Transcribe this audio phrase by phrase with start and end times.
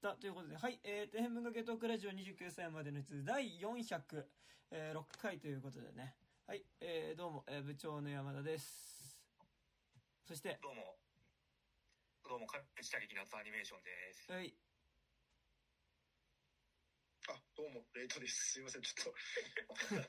[0.00, 0.16] た。
[0.16, 4.24] ということで、はい、えー、底辺文化系トークラジオ29歳までのやつ、第406、
[4.72, 6.16] えー、回ということでね。
[6.48, 9.20] はい、えー、どうも、えー、部長の山田です。
[10.26, 10.96] そして、どうも、
[12.24, 14.32] どうも、かっちた劇夏アニメーションです。
[14.32, 14.54] はい。
[17.28, 18.56] あ、どうも、レイトです。
[18.56, 19.14] すいません、ちょっと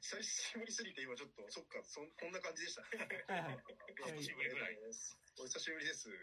[0.00, 3.24] 久しぶりすぎて今ちょっと、そっか、そこんな感じでしたね。
[3.28, 3.64] はいはい。
[4.02, 5.18] お 久しぶりぐらいです。
[5.38, 6.08] お久しぶりです。
[6.08, 6.16] は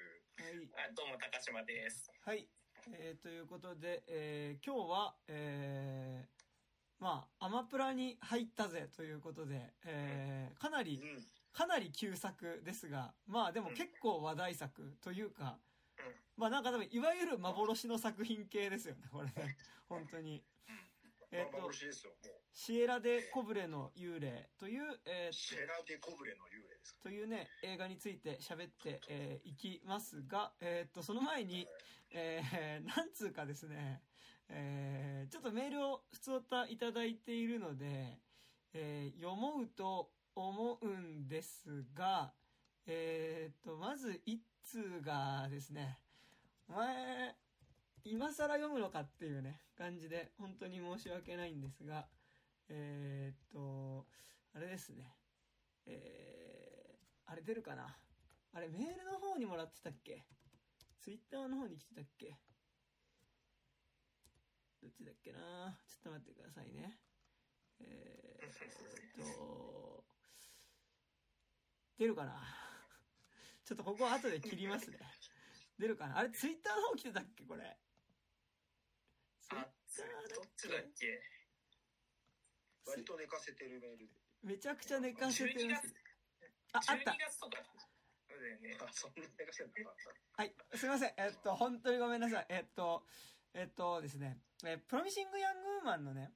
[0.49, 0.87] い。
[0.89, 2.11] あどうも、高島です。
[2.21, 2.49] はい。
[2.93, 15.57] えー、ということで、えー、今日は、えー、まあ、アマプラに入ったぜということで、えー、かなり、うん、かなり旧作ですが、まあでも結構話題作というか、
[16.37, 19.57] まあなんか多分、いわゆる幻の作品系ですよね、これね。
[19.87, 20.43] 本当に。
[21.31, 21.71] えっ、と、
[22.51, 26.70] シエラ・デ・コブレの幽霊という、えー、シエラ・デ・コブレの幽霊
[27.03, 31.67] というね、映画について喋ってい、えー、きますが、えっ、と、その前に、
[32.11, 34.01] えー、 なんつうかですね、
[34.49, 38.19] えー、ちょっとメールを普通たいただいているので、
[38.73, 42.33] えー、読もうと思うんですが、
[42.85, 45.99] えっ、と、まず一通がですね、
[46.67, 47.35] お前、
[48.03, 52.07] 今更読むのかっていうね、感じで、本当に申し訳ないんですが、
[52.69, 54.07] えー、っと、
[54.53, 55.15] あれですね。
[55.85, 56.60] えー、
[57.31, 57.95] あれ出るかな？
[58.53, 60.25] あれメールの方にもらってたっけ？
[60.99, 62.35] ツイッターの方に来てたっけ？
[64.83, 65.39] どっちだっけな？
[65.87, 66.99] ちょっと待ってくださいね。
[67.79, 70.03] えー、っと、
[71.97, 72.35] 出るかな？
[73.63, 74.99] ちょっとここ後で切りますね。
[75.79, 76.17] 出るかな？
[76.19, 77.45] あれ、ツイッターの方来てたっけ？
[77.45, 77.77] これ。
[79.47, 81.23] ツイッターどっちだっけ？
[82.85, 84.11] 割と寝かせてるメールで。
[84.43, 85.79] めちゃくちゃ寝かせてる。
[86.73, 87.15] あ、あった。
[87.17, 87.57] 月とか。
[88.85, 89.69] あ、そんな寝かせて
[90.37, 91.13] はい、すいません。
[91.17, 92.45] えっと、本当にごめんなさい。
[92.49, 93.03] えっと、
[93.53, 96.31] えっとですね、えプロミシングヤングウーマンのね、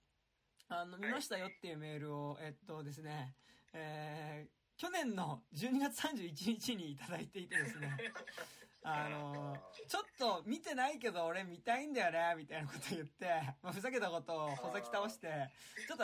[0.67, 3.35] あの、見ましたよっていうメールを、えっとですね、
[3.73, 7.97] えー、去年の12月31日にいただいていてですね、
[8.83, 13.27] あの、ちょっと見てないけど俺見たいんだよね、みたいなこと言って、
[13.63, 15.49] まあ、ふざけたことをほざき倒して、
[15.87, 16.03] ちょっと、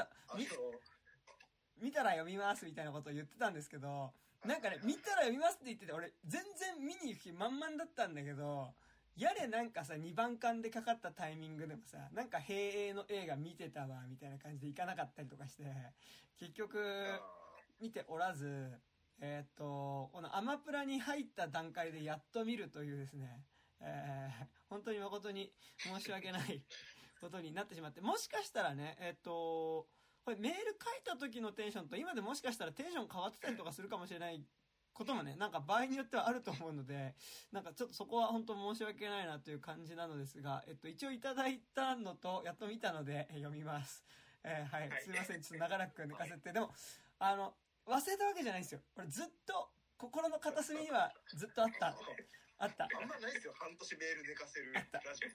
[1.82, 4.12] 見、たら読みますみたいなことを言ってたんですけど、
[4.46, 8.74] なんかね、見たら読みますって言ってて、俺全然見に行く気満々だったんだけど、
[9.18, 15.64] やれなんかさ、2番館でかかったタイミングでもさ、なんか平営の映画見てたわ、みたいな感じで行かなかったりとかして、
[16.40, 16.80] 結局、
[17.80, 18.80] 見ておらず、
[19.20, 23.44] えー、っと、このアマプラに入った段階でやっと見るというですね、
[23.82, 26.64] えー、本当に誠に申し訳ない
[27.20, 29.88] ことになってしまって、もしかしたらね、えー、っと、
[30.24, 34.44] これメール書いた時のテンションと今でもしかしたらテンション変わってたりとかするかもしれない
[34.94, 37.16] こともね、なんか場合によってはあると思うので、
[37.52, 44.04] なんかちょっとそこは本当申し訳ないなという感じなのですが、えっと、一応いただいたのと、やっと見たので、読みます。
[44.44, 46.72] えー、はい、すいません、ちょっと長らく抜かせて、でも、
[47.20, 47.54] あの、
[47.88, 48.82] 忘れたわけじゃないんですよ。
[48.98, 51.96] 俺ずっと、心の片隅にはずっとあった。
[52.58, 52.86] あった。
[52.86, 54.82] あんまないですよ、半年メール寝かせるラ
[55.16, 55.26] ジ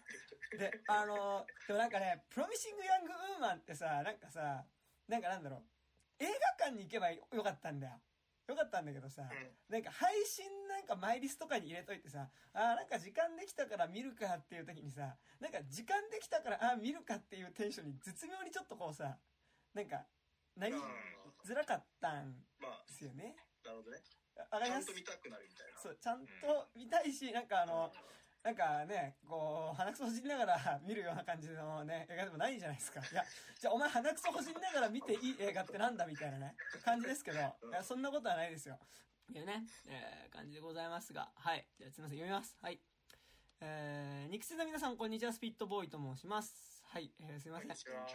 [0.55, 4.65] オで、あの、でもなんかね、プロミシングヤングウーマンってさ、なんかさ、
[5.09, 6.27] なんかなんだろう、映
[6.59, 8.01] 画館に行けばよかったんだよ。
[8.47, 19.19] よかったんだけどさ、うん、なんか配信なんかマイリスとかに入れといてさ、ああ、なんか時間できたから見るかっていう時にさ、なんか時間できたからああ、見るかっていうテンションに絶妙にちょっとこうさ、
[19.75, 20.07] なんか、
[20.57, 20.75] なり
[21.45, 22.39] づらかったん
[22.87, 23.35] ですよね。
[23.65, 23.99] まあ、なるほどね。
[24.37, 24.87] わかります？
[24.87, 25.81] ちゃんと見たくなるみたいな。
[25.83, 27.91] そう、ちゃんと見たいし、なんかあの、
[28.47, 33.01] なんかね、こう、鼻くそほじりながら見るような感じのね、 映画でもないじゃないですか。
[33.01, 33.25] いや、
[33.59, 37.43] じゃあお前鼻くそほじりながら見ていい映画ってなんだみたいなね、感じですけど、い
[37.73, 38.79] や、そんなことはないですよ。
[39.35, 41.67] いうね、えー、感じでございますが、はい。
[41.77, 42.57] じゃあすいません、読みます。
[42.63, 42.81] はい。
[43.59, 46.85] えー、肉声の皆さん、こんにちは、スピットボーイと申します。
[46.85, 47.69] はい、えー、すいません。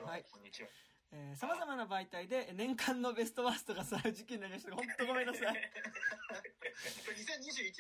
[0.06, 0.24] はい。
[0.32, 0.70] こんにちは。
[1.14, 4.74] えー、様々な媒体で年間のベストワーストがされる時期になりました。
[4.74, 5.42] ほんとごめんなさい。
[5.44, 5.48] 2021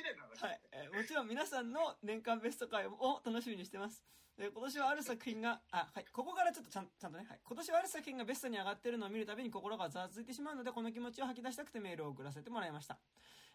[0.04, 0.98] 年なのはい、えー。
[0.98, 4.04] もちろん皆さんの年間ベスト回を楽しみにしてます。
[4.38, 7.40] えー、今年はある作品が、あ、はい、ここからちょっとちゃんちゃんとね、はい。
[7.44, 13.00] 今年はある作品がベストに上がってるのを見るたびに心がざわついてしまうので、この気持ちを吐き出したくてメールを送らせてもらいました。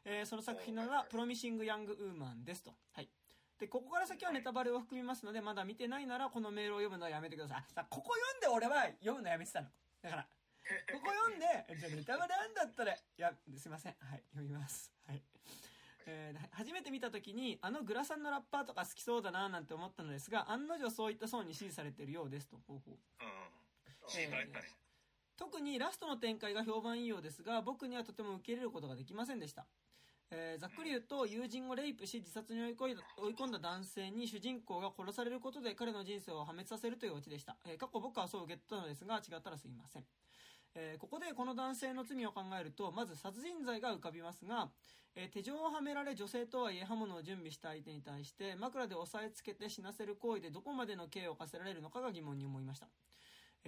[0.05, 2.73] えー、その作品の名は、プロミシング・ヤング・ウーマンですと。
[2.93, 3.11] はい。
[3.59, 7.65] で、ここから先はネタバレを含みますので、まだ見てないなら、このメールを読むのはやめてください。
[7.73, 9.69] さここ読んで俺は読むのやめてたの。
[10.03, 10.29] だから、
[10.93, 11.47] ここ読んで、
[11.79, 13.95] じゃあネタバレなんだったら、いや、すいません。
[13.99, 14.93] はい、読みます。
[15.07, 15.23] はい。
[16.09, 22.59] えー、初めて見た時に、あのグラさんのラッパーとか好きそうだななんて思ったのですが、案の定そういった層に支持されているようですと。
[22.69, 22.95] ほうほう。
[22.95, 23.01] うん。
[24.21, 29.67] えー、特にラストの展開が評判いいようですが、僕にはとても受け入れることができませんでした。
[30.31, 40.05] えーざっくり言うと友人をレイプし自殺に追い込んだ男性に主人公が殺されることで彼の人生を破滅させるというオチでした、えー過去僕はそう受け取ったのですが違ったらすいません。
[40.75, 44.69] えーここでこの男性の罪を考えるとまず殺人罪が浮かびますが、
[45.15, 52.89] えー手錠をはめられ女性とはいえ刃物を準備した相手に対して枕で押さえつけて死なせる行為でどこまでの刑を課せられるのかが疑問に思いました、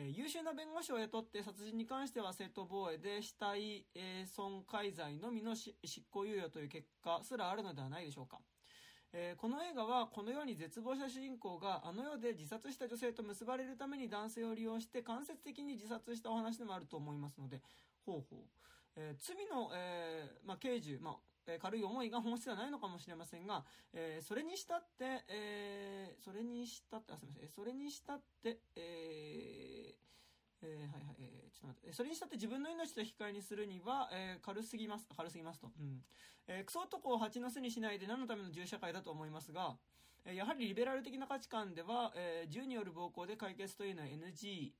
[0.00, 5.72] え優秀な弁護士を雇って殺人に関しては正当防衛で死体、え損壊罪のみの執
[6.08, 8.38] 行猶予という結果すらあるのではないでしょうか。
[9.12, 17.62] えーこの映画はこのように絶望した主人公があの世で自殺した女性と結ばれるために男性を利用して間接的に自殺したお話でもあると思いますので
[18.04, 18.38] ほうほう、
[18.96, 21.14] えー罪の、えーまあ、刑事、まあ
[21.48, 23.64] え軽い思いが本質ではないのかもしれませんが、
[23.94, 27.48] えそれにしたって、えそれにしたってあすみません。
[27.48, 29.87] それにしたってえ
[30.62, 35.70] えーはいはい、えーちょっと待って、それにしたって自分の命と引き換えにするには、えー軽すぎます、軽すぎますと。
[35.78, 36.02] うん。
[36.46, 39.76] えークソ男を蜂の巣にしないで何のための銃社会だと思いますが、
[40.24, 44.72] えーやはりリベラル的な価値観では、えー銃による暴行で解決というのは NG。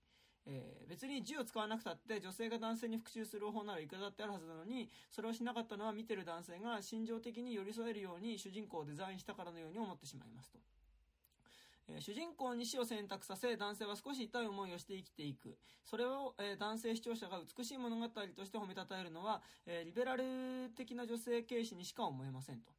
[0.46, 10.58] えー別に銃を使わなくたって女性が男性に復讐する方法ならいくらだってあるはずなのにそれをしなかったのは見てる男性が心情的に寄り添えるように主人公をデザインしたからのように思ってしまいますと。
[11.88, 15.56] えー主人公に死を選択させ男性は少し痛い思いをして生きていく。
[15.84, 22.72] それを、えー男性視聴者が美しい物語として褒めたたえるのは、えーリベラル的な女性軽視にしか思えませんと。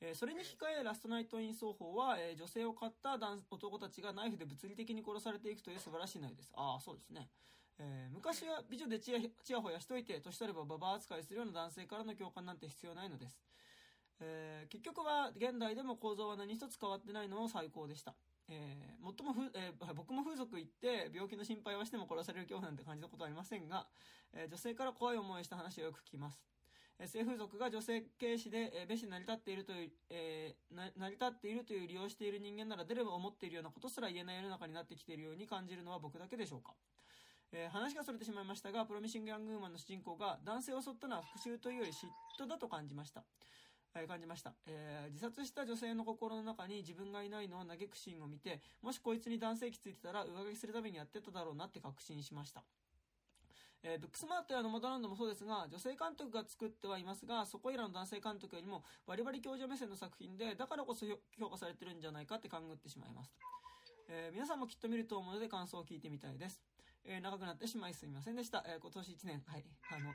[0.00, 3.18] えーそれに控えラストナイト・イン奏法は、えー女性を買った
[3.50, 6.52] 男たちがナイフで物理的に殺されていくという素晴らしい内容です。
[6.56, 7.28] ああそうですね、
[7.78, 13.38] えー昔は美女でちやちやほやしといて年取ればババア扱いするような男性からの共感なんて必要ないのです、
[14.20, 18.14] えー結局は現代でも構造は何一つ変わってないのも最高でした。
[18.48, 23.86] えー、最もふ、えー僕も風俗行って病気の心配はしても殺される恐怖なんて感じたことはありませんが、
[24.32, 26.44] えー女性から怖い思いした話をよく聞きます。
[26.98, 36.72] え性風俗が女性軽視で、えー、蔑視成り立っているという、えー成り立っているという利用している人間なら出れば思っているようなことすら言えない世の中になってきているように感じるのは僕だけでしょうか、
[37.52, 42.06] えー話がそれてしまいましたがプロミシング・ヤング・ウーマンの主人公が男性を襲ったのは復讐というより嫉
[42.42, 43.24] 妬だと感じました。
[44.02, 52.62] え感じました、えー自殺した女性の心の中に自分がいないのを嘆くシーンを見てもしこいつに男性器ついてたら上書きするためにやってただろうなって確信しました。
[53.82, 61.06] えーブックスマートやノマドランドもそうですが女性監督が作ってはいますがそこいらの男性監督よりもバリバリ教授目線の作品でだからこそ
[61.38, 63.30] 評価されてるんじゃないかって勘ぐってしまいます、
[64.08, 66.60] えー皆さんもきっと見ると思うので感想を聞いてみたいです、
[67.04, 69.64] えー長くなってしまいすみませんでした、え今年1年はい。
[69.92, 70.10] あの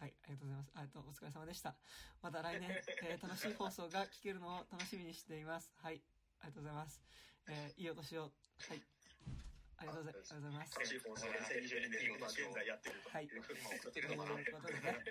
[0.00, 0.72] はい、ありがとうございます。
[0.74, 1.76] あとうお疲れ様でした。
[2.22, 2.70] また来年、
[3.04, 5.72] えー楽しい放送が聞けるのを楽しみにしています。
[5.76, 6.00] はい、
[6.40, 7.00] ありがとうございます。
[7.48, 8.32] えーいいお年を。
[8.64, 8.82] はい。
[9.76, 10.74] ありがとうございます。
[10.76, 15.04] 楽しい放送が2022年、まあ、現在やってるとはい送ってるのかなことでね、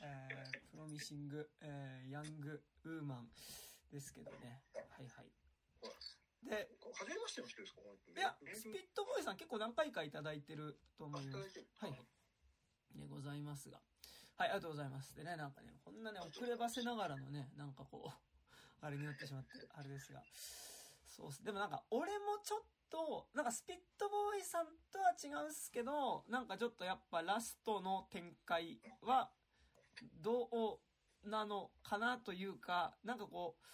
[0.00, 3.28] えープロミシング、えーヤングウーマン
[3.92, 4.62] ですけどね。
[4.72, 5.28] はいはい。
[6.48, 7.80] で、初めましての人ですか？
[8.16, 11.36] いや、スピットボーイさん結構何回かいただいてると思います。
[11.76, 12.00] はいはい。
[12.94, 13.78] でございますが。
[14.36, 15.14] はい、ありがとうございます。
[15.14, 18.10] でね、なんかね、こんなね、遅ればせながらのね、なんかこう、
[18.80, 20.22] あれになってしまって、あれですが。
[21.06, 21.44] そうっす。
[21.44, 29.30] でもなんか、俺もちょっと、なんかスピットボーイさんとは違うんすけど、なんかちょっとやっぱラストの展開は、
[30.14, 30.48] ど
[31.24, 33.64] うなのかなというか、なんかこう、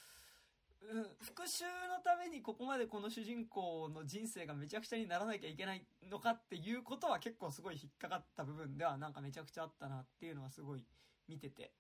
[1.20, 10.84] 復讐のためにここまでこの主人公の人生がめちゃくちゃにならなきゃいけないのかっていうことは結構すごい引っかかった部分ではなんかめちゃくちゃあったなっていうのはすごい
[11.28, 11.72] 見てて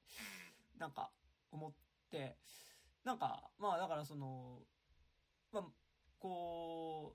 [0.78, 1.10] なんか
[1.52, 1.72] 思っ
[2.10, 2.36] て
[3.04, 4.58] なんかまあだからその
[5.52, 5.62] まあ
[6.18, 7.14] こ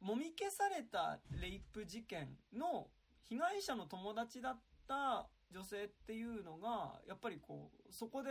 [0.00, 2.88] うもみ消されたレイプ事件の
[3.28, 8.30] 被害者の友達だった女性っていうのがやっぱりこうそこで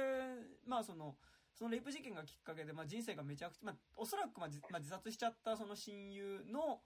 [0.65, 1.15] まあその
[1.55, 6.81] そのレイプ事件がきっかけで、まあ、人生がめちゃくちゃ、まあ、おそらく、まあまあ、自殺しちゃったその親友の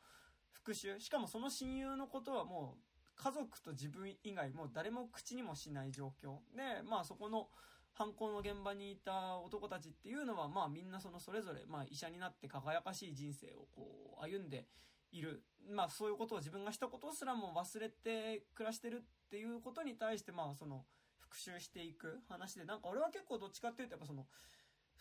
[0.52, 1.00] 復讐。
[1.00, 2.82] しかもその親友のことはもう
[3.16, 6.38] 家族と自分以外もう誰も口にもしない状況。
[6.56, 7.50] で、まあ、そこの
[7.94, 14.68] 犯行の現場にいた男たちっていうのは、まあ、みんなそのそれぞれ、まあ、医者になって輝かしい人生をこう歩んで
[15.12, 20.86] いる、まあ、そういうことを自分がしたことすらも忘れて暮らしてるっていうことに対して、まあ、その
[21.18, 24.26] 復讐していく話でなんか俺は結構どっちかっていうとやっぱその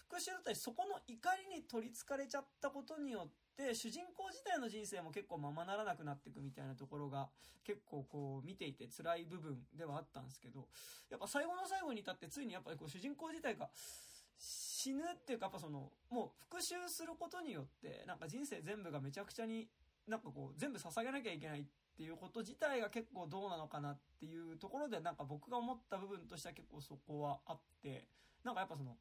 [0.08, 7.28] 復讐だったりそこの怒りに取りつかれちゃったことによって主人公自体の人生も結構ままならなくなっていくみたいなところが
[7.64, 10.66] 結構こう見ていて辛い部分ではあったんですけど
[11.10, 13.68] やっぱ最後の最後に至ってついにやっぱりこう主人公自体が
[14.38, 19.68] 死ぬっていうかやっぱそのもう復讐することによってなんか人生全部がめちゃくちゃに
[20.08, 21.64] なんかこう、全部捧げなきゃいけないっ
[21.96, 28.06] ていうこと自体が結構どうなのかなっていうところで、なんか僕が思った部分としては結構そこはあって、
[28.42, 28.96] なんかやっぱその、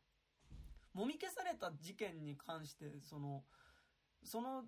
[0.98, 3.44] もみ消された事件に関して、その、
[4.24, 4.64] その、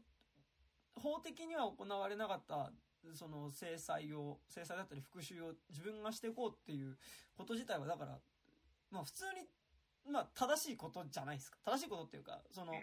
[0.96, 2.72] 法的には行われなかった、
[3.14, 6.98] その制裁を、制裁だったり復讐を自分がしていこうっていう
[7.36, 8.20] こと自体は、だから、
[8.92, 11.58] まあ普通に、まあ正しいことじゃないですか。
[11.66, 12.80] 正しいことっていうか、その、うん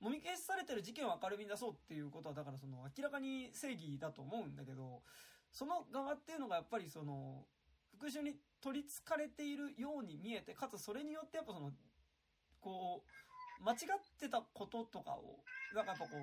[0.00, 5.02] もみ消されてる事件を明るみに出そうっていうことは、だからその明らかに正義だと思うんだけど、
[5.50, 7.46] その側っていうのがやっぱりその、
[7.90, 11.72] 復讐に取り憑かれているように見えて、かつそれによってやっぱその、
[12.68, 13.02] こ
[13.60, 13.78] う、間違っ
[14.20, 15.40] てたこととかを、
[15.74, 16.20] なんかやっぱこう、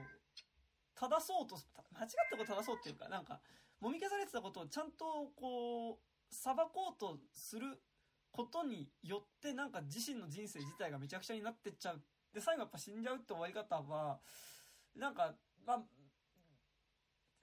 [0.93, 1.55] 正そうと、
[1.91, 3.41] 間違ったこと正そうっていうか、なんか、
[3.81, 5.97] もみ消されてたことをちゃんとこう、
[6.29, 7.81] 裁こうとする
[8.31, 12.01] ことによって、なんか自身の人生自体がめちゃくちゃになってっちゃう。
[12.31, 14.19] で、最後やっぱ死んじゃうって終わり方は、
[14.95, 15.33] なんか、
[15.65, 15.83] まあ、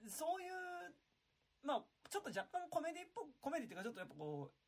[0.07, 0.53] そういう、
[1.61, 4.62] まあ、ちょっと若干コメディっぽく、コメディっていうかちょっとやっぱこう、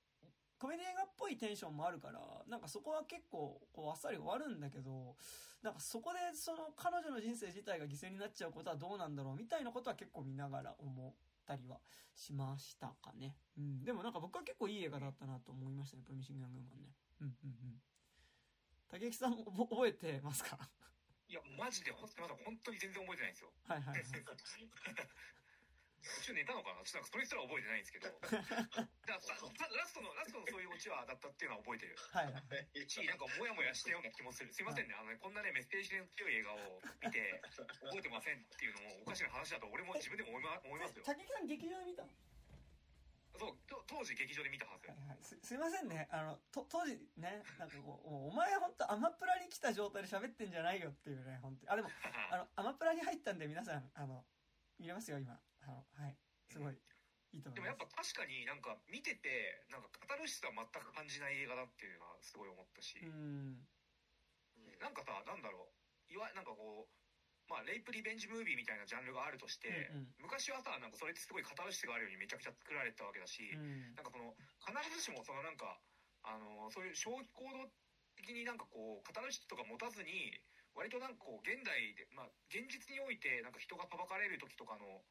[0.66, 2.20] コメディ映画っぽいテンションもあるから、
[2.50, 5.16] なんかそこは結構、こう、あっさり終わるんだけど、
[5.62, 11.14] なんかそこでその彼女の人生自体が犠牲になっちゃうことはどうなんだろうみたいなことは結構見ながら思っ
[11.46, 11.78] たりは
[12.16, 13.38] しましたかね。
[13.60, 13.86] うん。
[13.86, 16.90] でもなんか僕は結構いい映画だったなと思いましたね、プロミシング・ヤング・マンね。
[17.22, 17.82] うんうんうん。
[18.90, 20.58] 竹木さん覚えてますか？
[21.30, 23.54] いや、マジで、ほんまだ本当に全然覚えてないんですよ。
[23.70, 24.02] はいはいはい。
[26.06, 26.84] 途中寝たのかな？
[26.86, 28.08] ちょっとなんかそれすら覚えてないんですけど。
[29.10, 29.28] ラス
[29.94, 31.96] トの、ラストのそういうオチはだったっていうのは覚えてる。
[31.98, 32.90] はいはい。
[32.90, 34.54] し、なんかモヤモヤしたような気もする。
[34.54, 34.94] すいませんね。
[34.94, 37.42] あのね、こんなね、メッセージ性の強い映画を見て、
[37.82, 41.04] 覚えてませんっていうのもおかしな話だと俺も自分でも思いま 思いますよ。
[41.06, 42.10] 竹木さん劇場で見たの
[43.38, 44.88] そう、と当時劇場で見たはず。
[44.88, 51.90] はいはい、すすいませんねあのと当時ねなんかこうおお前本当アマプラに来た状態で喋ってんじゃないよっていうね本当にあでも
[52.32, 54.26] あのアマプラに入ったんで皆さんあの
[54.80, 55.40] 見れますよ今
[55.72, 56.16] はい。
[56.50, 56.78] すごい。
[57.34, 63.66] いいと思でもやっいますぱ確かになんか見てて、なんかカタルシスは全く感じない映画だっていうのはすごい思ったし、うん。
[64.80, 65.72] なんかさ、なんだろ
[66.10, 66.92] う、いわなんかこう、
[67.50, 70.32] まあ、レイプリベンジムービーみたいなジャンルがあるとして、うんうん。
[70.32, 73.94] 昔はさ、なんかそれってすごいカタルシスがあるようにめちゃくちゃ作られてたわけだし、うん。
[73.96, 74.34] なんかその、
[74.66, 75.78] 必ずしもそのなんか、
[76.24, 77.70] あの、そういう消費行動
[78.18, 80.42] 的になんかこう、カタルシスとか持たずに、
[80.74, 85.06] 割となんかこう、現代で、まあ、現実において、なんか人が裁かれる時とかの、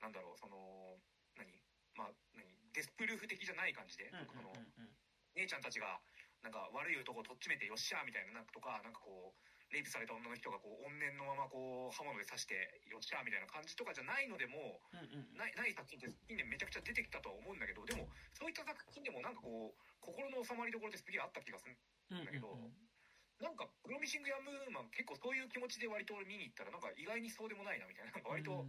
[0.00, 0.96] なんだろう、その、
[1.36, 1.48] 何？
[1.96, 2.44] まあ、何？
[2.72, 4.92] デスプルーフ的じゃない感じで、うのうんうん
[5.36, 6.00] 姉ちゃんたちが
[6.40, 15.36] なんか悪い男をとっちめてよっしゃーみたいななんかとかなんかこうレイプされた女の人がこう怨念のままこう刃物で刺してよっしゃーみたいな感じとかじゃないのでもうんうん。
[15.36, 21.76] ないない作品って近年めちゃくちゃ出てきたとは思うんだけどでもそういった作品でもなんかこう心の収まりどころってすげえあった気がする
[22.12, 22.56] うんうんだけど
[23.36, 28.16] なんかプロミシング・ヤング・ウーマン結構そういう気持ちで割と見に行ったらなんか意外にそうでもないなみたいな。
[28.16, 28.64] なんか割と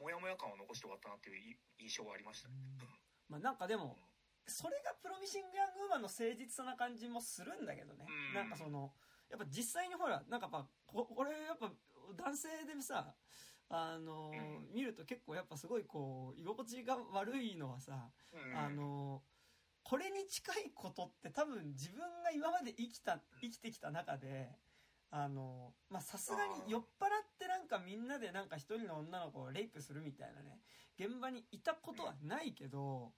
[0.00, 2.54] モヤモヤ感を残して終わったなっていうい印象はありましたね。
[3.28, 3.98] まあなんかでも
[4.46, 8.34] それがプロミシング・ヤング・ウーマンの誠実さな感じもするんだけどね、うん。
[8.34, 8.92] なんかその
[9.30, 11.72] やっぱ実際にほらなんかやっぱここれやっぱ
[12.16, 13.14] 男性でさ
[13.70, 14.36] あのう
[14.70, 14.74] ん。
[14.74, 18.58] 見ると結構やっぱすごいこう居心地が悪いのはさ、うん。
[18.58, 19.22] あの
[19.82, 24.50] これに近いことって多分自分が今まで生きた生きてきた中で
[25.16, 30.58] あのまあさすがに酔っ払ってなんかみんなでなんか一人の女の子をレイプするみたいなね
[30.98, 33.12] 現場にいたことはないけど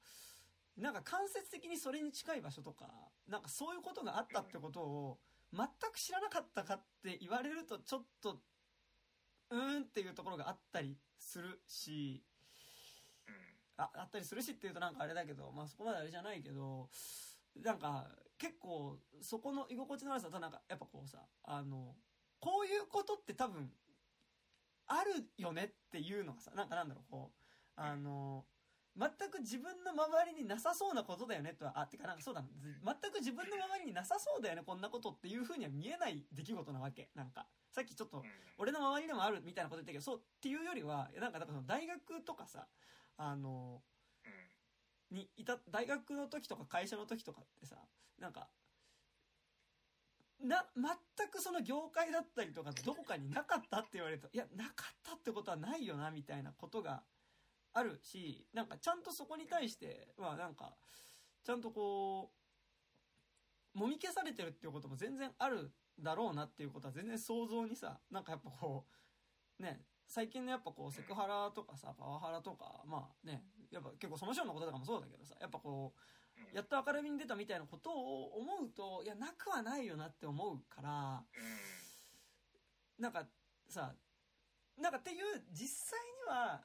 [0.76, 2.84] なんか間接的にそれに近い場所とか
[3.26, 5.18] なんかそういうことがあったってことを
[5.54, 8.40] 全く知らなかったかって言われるとちょっと
[9.48, 12.22] うーんっていうところがあったりするし
[13.26, 13.34] うん。
[13.78, 16.90] ああったりするしっていうとなんかあれだけど、まあそこまであれじゃないけど、
[17.62, 18.06] なんか
[18.38, 21.94] 結構そこの居心地の悪さとなんかやっぱこうさ、あの、
[22.40, 23.70] こういうことって多分
[24.86, 28.44] あるよねっていうのがさ、なんかなんだろう、こう、あの、
[28.98, 32.48] 全く自分の周りになさそうなことだよねとは、あ、てかなんかそうだな、
[33.02, 37.10] 全く自分の周りになさそうだよね、こんなことっていう風には見えない出来事なわけ。
[37.14, 38.24] なんか、さっきちょっとうん
[38.58, 42.66] 俺の周りでもあるみたいなこと言ったけど、そうっていうよりは、なんか、だからその大学とかさ、
[43.16, 43.95] あの、うん
[45.10, 47.76] にいた、大学の時とか会社の時とかってさ、
[48.18, 48.48] なんか、
[50.40, 57.02] な、全くその業界だったりとかどこかになかったって言われると、いや、なかったってことはないよな、みたいなことが
[57.72, 60.76] あるし、なんかちゃんとそこに対して、まあなんか、
[61.44, 62.32] ちゃんとこ
[63.74, 65.70] う、もみ消されてるっていうことも全然ある
[66.00, 68.86] だろうなっていうことは全然想像にさ、なんかやっぱこ
[69.58, 75.94] う、ね、最近のやっぱこうセクハラとかさ、パワハラとか、まあね、やっぱ結構その人のこととかもそうだけどさ、やっぱこ
[76.52, 81.24] う、やっと明るみに出たみたいなことを思うと、いや、なくはないよなって思うから、
[82.98, 83.26] なんか
[83.68, 83.94] さ、
[84.78, 86.60] なんかっていう実際には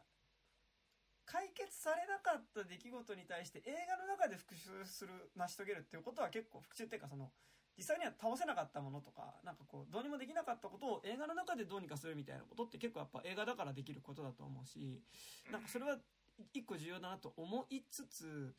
[1.26, 7.32] 解決されなかった出来事に対して映画の中で復讐する成し遂げるっていうことは結構復讐っていうかその
[7.78, 15.02] 実際には倒せなかったものとかなんかこうどうにもできなかったことを映画の中でどうにかするみたいなことって結構やっぱ映画だからできることだと思うし
[15.52, 15.96] なんかそれは
[16.54, 18.56] 一個重要だなと思いつつ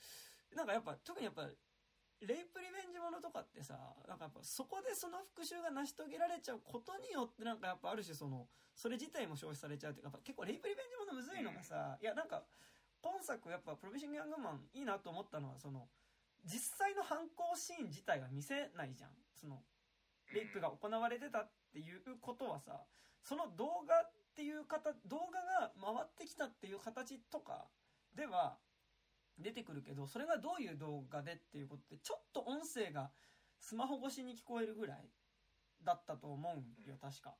[0.55, 1.49] なんかやっぱ特にやっぱ
[2.23, 3.75] レイプリベンジものとかってさ
[4.07, 12.45] なんかやっぱそこでその復讐が成し遂げられちゃうことによってなんかやっぱある種そのそれ自体も消費されちゃうっていうかやっぱ結構レイプリベンジものむずいのがさいやなんか
[13.03, 15.89] 今作やっぱプロミシング・ヤングマンいいなと思ったのはその
[16.47, 19.11] 実際の犯行シーン自体は見せないじゃん。
[19.35, 19.63] その
[20.35, 22.81] レイプが行われてたっていうことはさ
[23.23, 23.95] その動画
[24.33, 27.67] っていう方動画が回ってきたっていう形とか
[28.17, 28.57] では
[29.39, 33.11] 出てくるけどそれがどういう動画でっていうことでちょっと音声が
[33.61, 35.09] スマホ越しに聞こえるぐらい
[35.85, 37.35] だったと思うんよ確か。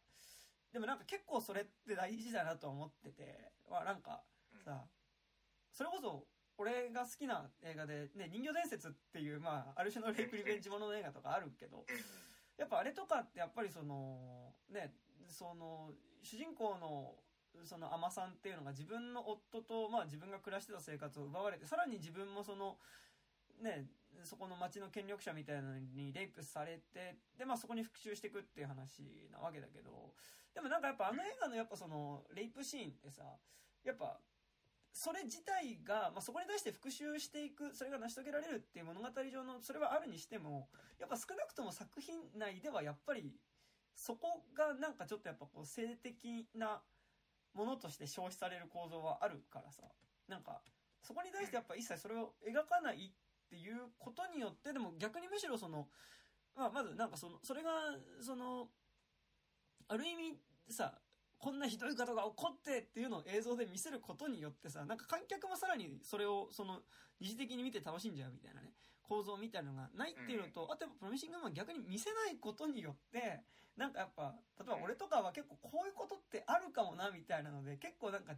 [0.73, 4.23] でもなんか結構それって大事だなと思っててはなんか
[4.65, 4.85] さ
[5.71, 6.25] それこそ
[6.59, 11.85] 俺が好きな映画で、ね、人魚伝説っていう、まあ、ある種のレイプリベンジものの映画とかあるけど
[12.57, 14.95] やっぱあれとかってやっぱりそのね
[15.29, 15.91] その
[16.23, 17.15] 主人公の
[17.65, 22.79] その海女さんっていうのが自分の夫と、まあ、自分が暮らしてた生活を奪われてさらに自分もその
[23.63, 23.87] ね
[24.25, 30.15] そこの町の権力者みたいなのにレイプされてで、まあ、そこに復讐していくっていう話なわけだけど
[30.55, 33.23] でもなんかやっぱあの映画のやっぱそのレイプシーンってさ
[33.85, 34.19] やっぱ
[34.93, 40.69] それ自体が、まあ、そこに対して復讐していくそれが成し遂げられるっていう物語上のそれはあるにしても
[41.01, 43.33] やっぱ少なくとも作品内ではやっぱり
[43.95, 46.83] そこがなんかちょっとやっぱこう性的な
[47.55, 49.83] ものとして消費される構造はあるからさ。
[50.29, 50.63] なんか
[51.03, 55.89] そこに対してやっぱ一切それを描かないっていうことによってでも逆にむしろその、
[56.57, 57.71] まあ、まずなんかそのそれが
[58.21, 58.69] その
[59.89, 60.39] ある意味
[60.71, 60.95] さ
[61.39, 66.79] こんなひどいことが起こってっていうのを映像で見せることによってさなんか観客もさらにそれをその
[67.21, 68.71] 二次的に見て楽しんじゃうみたいなね
[69.03, 73.43] 構造みたいなのがないっていうのと、あとやっぱプロミシングマン逆に見せないことによって
[73.77, 78.35] なんかやっぱ例えば俺とかは結構こういうことってあるかもなみたいなので結構なんか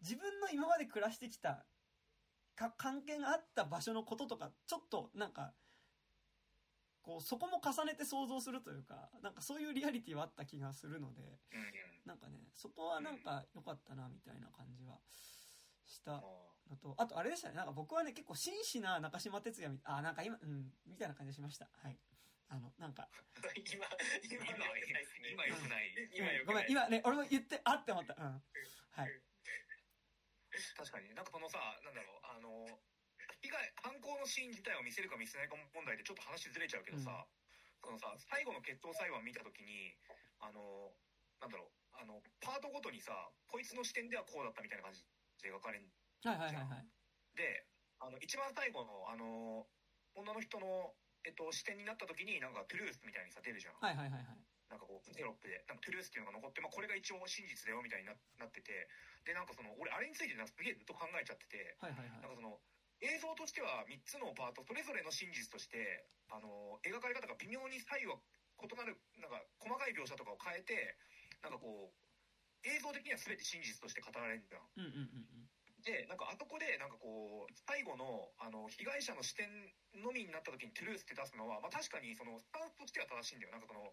[0.00, 1.64] 自分の今まで暮らしてきた
[2.54, 5.52] か関係があった場所のこととかちょっとなんか
[7.02, 11.22] こうそこも重ねて想像するというかなんかそういうリアリティはあった気がするので
[12.06, 14.98] なんかねそこはなんか良かったなみたいな感じは
[15.84, 16.22] した
[16.70, 17.56] のとあとあれでしたね。
[17.56, 21.68] なんか僕はね結構真摯な中島哲也みあなんか今うんみたいな感じがしました。
[21.82, 21.98] はい
[22.48, 23.08] あのなんか。
[23.54, 23.86] 今
[24.22, 24.66] 今今
[25.30, 25.94] 今良くない。
[26.12, 28.14] 今よごめん今ね俺も言ってあって思った。
[28.14, 28.42] うん。
[28.90, 29.22] はい。
[30.76, 31.14] 確かに。
[31.14, 32.66] なんかこのさなんだろうあの
[33.40, 37.26] 被害犯行のシーン自体を見せるか見せないか問題でちょっと話ずれちゃうけどさ、
[37.80, 39.96] このさ最後の決闘裁判見た時に
[40.38, 40.94] あの
[41.40, 43.12] なんだろうあのパートごとにさ
[43.46, 45.02] こいつの視点ではこうだったみたいな感じ
[45.42, 45.90] で描かれる
[46.22, 46.86] はいはいはいはい。
[47.34, 47.66] で
[47.98, 49.66] あの一番最後のあの
[50.14, 50.92] 女の人の、
[51.24, 54.42] えっと、視点になった時になんかトゥルースみたいにさ出るじゃん、はいはいはいはい。
[54.70, 55.62] なんかこうテロップで。
[55.68, 58.88] なんかトゥルースっていうのが残って、まあ、これが一応真実だよみたいにななってて。
[59.22, 61.76] でなんかその俺あれについてなんかすげえずっと考えちゃってて。
[61.78, 62.20] はいはいはい。
[62.22, 62.58] なんかその
[63.02, 68.22] 映像としては3つのパートそれぞれの真実としてあの描かれ方が微妙に左右は
[68.62, 70.94] 異なるなんか細かい描写とかを変えて
[71.42, 72.02] なんかこう
[72.62, 74.62] 映像的には全て真実として語られるじゃん。
[74.78, 75.50] うんうんうん
[75.82, 79.50] でなんかあそこでなんかこう最後のあの被害者の視点
[79.98, 83.52] のみになった時にトゥルースって出すのは、まあ、確かにそのスタンスとしては正しいんだよ。
[83.52, 83.92] なんかその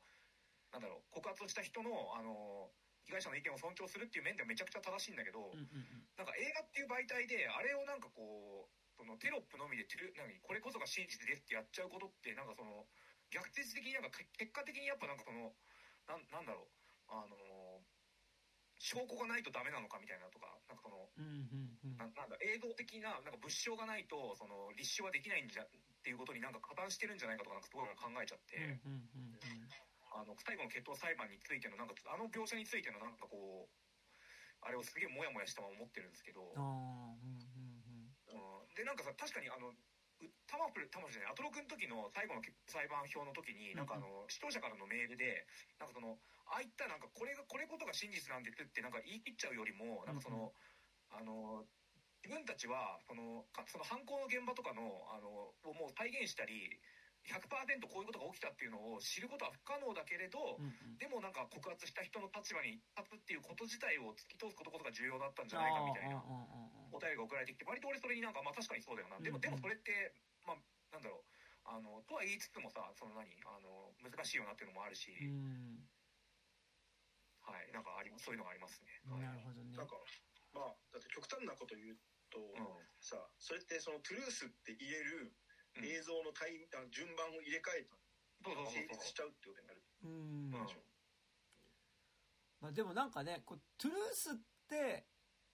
[0.72, 2.70] なんだろう告発をした人のあの
[3.10, 5.50] 被害者の意見を尊重するっていう面ではめちゃくちゃ正しいんだけど、
[6.14, 12.86] なんか映画っていう媒体であれをなんかこうそのテロップのみでトゥル何これこそが真実ですってやっちゃうことってなんかその
[13.34, 15.56] 逆説的になんかけ結果的にやっぱなんかその
[16.06, 16.70] なんなんだろう
[17.10, 17.34] あの
[18.80, 28.80] 証拠がないとダメなのかみたいなとかなんかそのうんななんだ映像的ななんか物証がないとその立証はできないんじゃっていうことになんか加担してるんじゃないかとかなんかすごい考えちゃって、
[30.16, 33.72] あの最後の決闘裁判についてのなんかあの描写についてのなんかこう
[34.64, 38.76] あれをすげえモヤモヤしたまま思ってるんですけど、ああうんうんうん。
[38.76, 39.76] でなんかさ確かにあのう
[40.48, 45.46] タマプルタマプルじゃないアトロクの時の最後の裁判表の時になんかあの視聴者からのメールで
[45.80, 50.52] なんかそのああいったなんかこれがこれことが真実なんですってなんか言い切っちゃうよりもなんかその、
[51.14, 51.64] あの
[52.24, 56.80] 自分たちはそのかその犯行の現場とかのあのをもう再現したり
[57.28, 60.98] 100%こういうことが起きたっていうのを知ることは不可能だけれど、うんうん。
[60.98, 66.22] でもなんか告発した人の立場に立つっていうこと自体を突き通すことこそが重要だったんじゃないかみたいな
[66.90, 69.20] お便りが送られてきて割と俺それになんかまあ確かにそうだよな。
[69.20, 69.46] でもうんうん。
[69.46, 70.14] でもそれって
[70.48, 71.30] まあなんだろう。
[71.70, 75.86] あのとは言いつつもさその何あの難しいよなっていうのもあるし、うん。
[77.46, 77.70] ははい。
[77.74, 79.78] なんかありそういうのがありますね、なるほどね。
[79.78, 79.98] なんか
[80.54, 81.98] まあだって極端なこと言う
[82.34, 82.90] と、うん。
[82.98, 85.49] さそれってそのトゥルースって言えるうん
[85.84, 87.96] 映像のタイあ順番を入れ替えた
[88.72, 89.82] 成立しちゃうってことになる。
[90.04, 90.12] うん。
[90.12, 90.68] うん。
[92.62, 94.34] まあ、でもなんかねこうトゥルースっ
[94.68, 95.06] て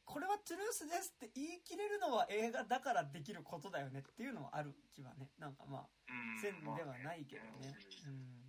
[0.05, 5.29] これはトゥルースですって言い切れるのは映画だからできることだよねっていうのはある気はね。
[5.39, 6.41] なんかまあうん。
[6.41, 7.51] 線ではないけどね。
[7.61, 8.45] まあうん。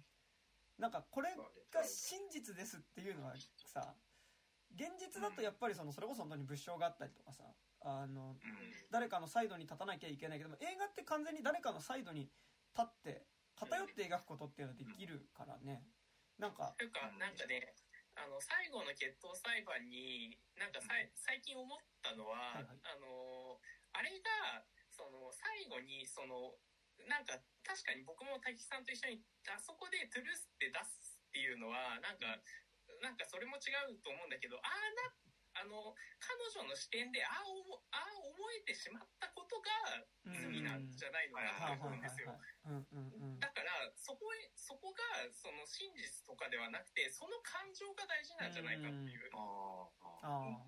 [0.79, 1.31] なんかこれ
[1.73, 3.35] が真実ですっていうのは
[3.65, 3.95] さ
[4.75, 7.45] 現実だとやっぱりそのそれこそ本当に物証があったりとかさ
[7.87, 8.59] あのうん。
[8.91, 12.27] 誰かのサイドに立たなきゃいけないけども映画って完全に誰かのサイドに
[12.75, 13.23] 立って
[13.55, 15.87] 偏って描くことっていうのはできるからね。
[16.37, 17.73] なんかというかなんかね
[18.19, 22.81] あの最後の決闘裁判になんかさい最近思ったのは、はいはい。
[22.85, 23.57] あの
[23.95, 26.59] あれがその最後にその
[27.09, 32.41] なんか確かに僕も滝さんと一緒にあそこでトゥルースって出すっていうのはなんか
[33.05, 35.13] なんかそれも違うと思うんだけどああな
[35.57, 42.37] あの彼女の視点でああ思ああ思えてしまったことが罪なんじゃないのかなと思うんですよ。
[43.41, 45.01] だからそこへそこが
[45.33, 49.31] その真実とかではなくてその感情が大事なんじゃないかっていう。
[49.33, 49.89] あ
[50.25, 50.67] ああ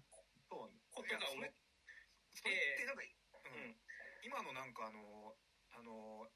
[0.48, 1.53] そうことが思っ
[2.33, 3.72] それってなんか、うん。
[3.72, 3.77] うん
[4.22, 5.33] 今のなんかあの
[5.70, 6.27] あの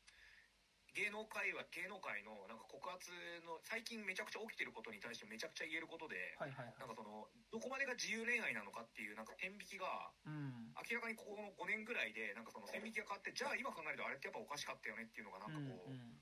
[0.92, 3.09] 芸能界は芸能界のなんか告発
[3.48, 6.81] の最近めちゃくちゃ起きてることに対してめちゃくちゃ言えることで、あはいはいはい。
[6.81, 9.88] なんかそのどこまでが自由恋愛なのかっていうなんか天引きが
[10.24, 10.72] うん。
[10.88, 16.20] 明らかにここの5年ぐらいでなんかその線引きが変わってじゃあ今考えるとあれってやっぱおかしかったよねっていうのがなんかこう、うん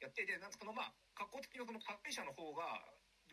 [0.00, 2.84] やってでなんかそのまあ格好的なその加害者の方が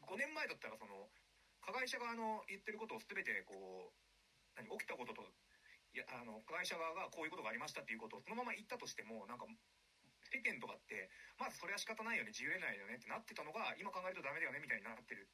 [0.07, 1.11] 5年前だったらその
[1.59, 3.95] 加害者側の言ってることを全てこう
[4.55, 5.23] 何起きたことと
[5.91, 9.45] いやあの加害者側がこういうことがありましたっていうことをそのまま言ったとしてもなんか
[10.33, 15.29] 世間とかってまずそれは仕方ないよね自由恋愛だよねってなってたのが今考えるとダメだよねみたいになってる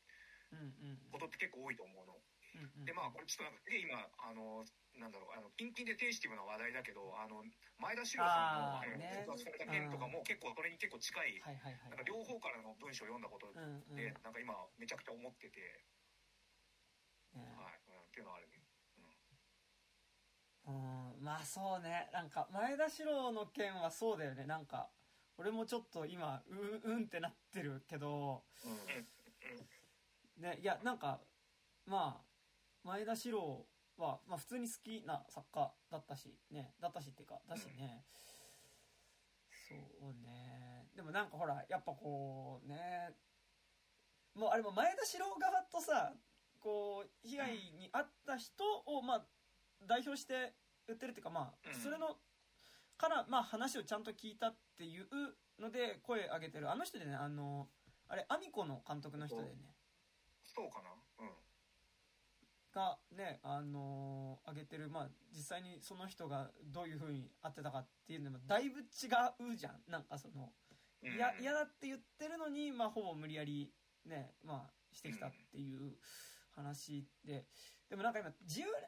[1.08, 2.20] ことって結構多いと思うの。
[2.20, 2.86] うんうん。
[2.86, 4.66] でまあこれちょっとなんかで今あの
[4.98, 7.46] なんだろうあのキンキンでテイシティブな話題だけどあの
[7.78, 13.54] 前田史郎さんの告発された件とかも結構それに結構近いなんか両方からの文章を読んだこと
[13.96, 15.62] で、なんか今めちゃくちゃ思ってて、
[17.38, 18.60] ねはい、うん、っていうのはあるね。
[20.70, 22.10] うんまあそうね。
[22.14, 24.46] なんか前田史郎の件はそうだよね。
[24.46, 24.90] なんか
[25.38, 28.44] 俺もちょっと今ううんってなってるけど。
[30.38, 31.20] ねいやなんか
[31.86, 33.66] まあ前田史郎
[33.98, 38.06] は、まあ、普通に好きな作家だったしねだったしっていうかだしね、
[39.68, 40.88] そうね。
[40.96, 43.16] でもなんかほらやっぱこうね
[44.36, 46.14] もうあれも前田史郎側とさ
[46.60, 49.26] こう被害に遭った人をまあ
[49.88, 50.54] 代表して
[50.88, 51.80] 言ってるっていうかまあうん。
[51.80, 52.18] それの
[52.98, 55.08] からまあ話をちゃんと聞いたっていう
[55.60, 56.72] ので声上げてる。
[56.72, 57.68] あの人でねあの
[58.08, 59.76] あれアミコの監督の人でね。
[60.44, 60.90] そうかな？
[61.20, 61.32] うん。
[62.74, 64.90] がねあのー上げてる。
[64.90, 69.82] まあ実際にその人がどういう風に会ってたかっていうのもだいぶ違うじゃん。
[69.88, 70.52] なんかその
[71.02, 73.72] 嫌だって言ってるのにまあほぼ無理やり
[74.06, 75.98] ねまあしてきたっていう
[76.60, 77.46] 話で
[77.90, 78.34] でもなんか今10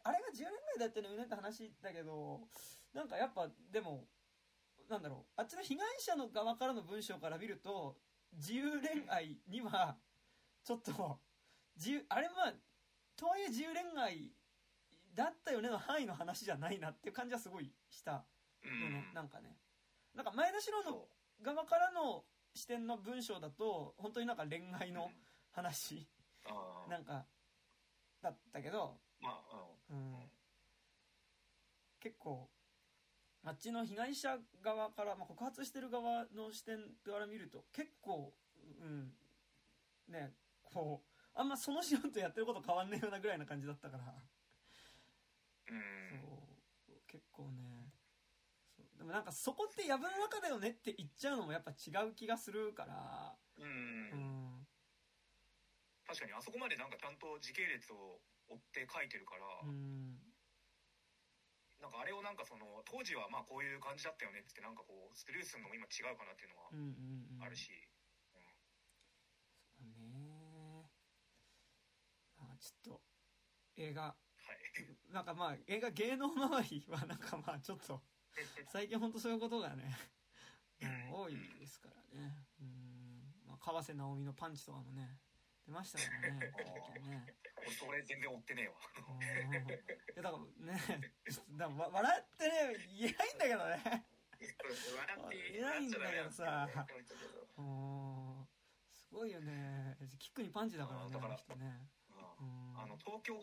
[0.03, 2.41] あれが10年前だったのよねって話だけど
[2.93, 4.05] なんかやっぱでも
[4.89, 7.95] なんだろうあっちの被害者の側からの文章から見ると
[8.33, 9.97] 自由恋愛には
[10.63, 11.19] ちょっと
[11.77, 12.53] 自由あれまあ
[13.15, 14.31] とはいえ自由恋愛
[15.15, 18.25] だったよねの範囲の話じゃないなっていう感じはすごいした。
[18.63, 19.13] うよね、ん。
[19.13, 19.57] なんかね。
[20.15, 21.07] なんか前田史郎の
[21.41, 25.09] 側からの視点の文章だと本当になんか恋愛の
[25.51, 26.07] 話。
[26.89, 27.25] なんか
[28.21, 29.55] だったけど、まあ、
[29.89, 29.97] うん。
[29.97, 30.31] うん、
[31.99, 32.49] 結構
[33.43, 38.33] あっちの被害者側から、まあ、告発してる側の視点から見ると結構
[38.79, 39.13] うん。
[40.07, 44.03] ねこうあんまその人とやってること変わんないようなぐらいな感じだったから、
[45.69, 46.19] うん。
[46.87, 47.01] そう。
[47.07, 47.93] 結構ね。
[48.75, 48.97] そう。
[48.97, 53.37] でもなんかそこって藪の中だよねって言っちゃうのもやっぱ違う気がするから。
[53.57, 53.65] うん。
[53.65, 54.15] う
[54.59, 54.60] ん
[56.11, 58.19] 確かにあそこまでなんかちゃんと時系列を
[58.51, 60.19] 追って書いてるから、うん。
[61.79, 67.39] なんかあれをなんかその当時はまあこういう感じだったよねっつってなんかこうスルーするのも今違うかなっていうのうんうんうん。
[67.39, 67.71] があるし、
[68.27, 68.51] そうね。
[72.43, 73.01] あちょっと
[73.79, 74.11] 映画。
[74.11, 74.17] は
[74.51, 75.15] い。
[75.15, 78.03] なんかまあ映画芸能周りはなんかまあちょっと
[78.67, 79.95] 最近ほんとそういうことがね
[81.07, 82.35] 多いですからね。
[82.59, 85.17] うん、まあ、川瀬直美のパンチとかもね
[85.65, 86.39] 出ましたからね
[87.07, 87.35] ね。
[87.57, 88.73] 俺それ全然追ってねえわ。
[89.09, 89.21] うん。
[89.21, 89.65] い
[90.15, 90.81] やだからね
[91.51, 94.05] だからわ笑ってね言えないんだけどね。
[94.41, 96.67] 笑って偉いんだけどさ
[98.91, 99.97] すごいよね。
[100.17, 101.11] キックにパンチだからね
[102.09, 103.35] あのあの東京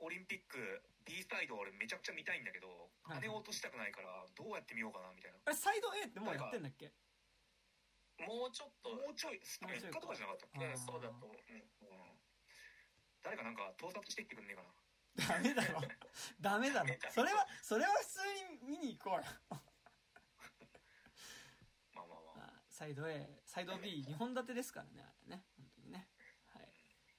[0.00, 5.38] オリンピック B サイド俺めちゃくちゃ見たいんだけどはい金を落としたくないからどうやって見ようかなみたいな。
[5.44, 6.92] あれサイド A ってもうやってんだっけ？
[8.26, 10.14] もうちょっと、もうちょいスプレッカとか。
[10.14, 11.38] じゃなかったっけ、そうだと思う。
[11.38, 12.18] うんうん。
[13.22, 14.68] 誰かなんか盗撮してきてくんねえかな？
[15.18, 15.80] ダメだろ。
[16.40, 16.94] ダメだろ。
[17.10, 18.18] それはそれは普通
[18.66, 19.24] に見に行こうよ。
[21.94, 22.46] まあまあまあ。
[22.46, 25.44] あサイド A サイド B 2本立てですからねあれね。
[25.56, 26.08] 本当にね。
[26.46, 26.72] はい。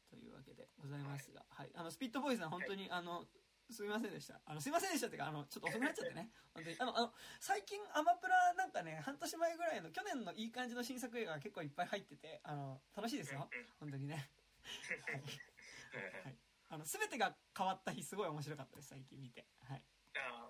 [0.10, 3.28] というわけでございますが、はい、あのスピットボーイズさん本当にあの
[3.70, 4.42] すみませんでした。
[4.46, 6.30] あのすみませんでしたっていうかあのちょっと遅くなっちゃってね。
[6.54, 6.76] 本当に。
[6.80, 13.50] あのあの最近アマプラなんかね半年前ぐらいの去年のいい感じの新作映画が結構いっぱい入っててあの楽しいですよ。
[13.80, 14.30] 本当にね。
[16.26, 16.38] はい。
[16.70, 19.46] あの全てが変わった日すごい面白かったです最近見て。
[19.62, 19.86] はい。
[20.16, 20.50] あ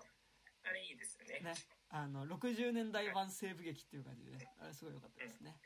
[0.68, 1.40] あれいいですよね。
[1.40, 1.54] ね。
[1.90, 4.54] あの60年代版西部劇っていう感じでね。
[4.58, 5.58] あれすごい良かったですね。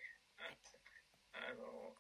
[1.33, 1.97] あの、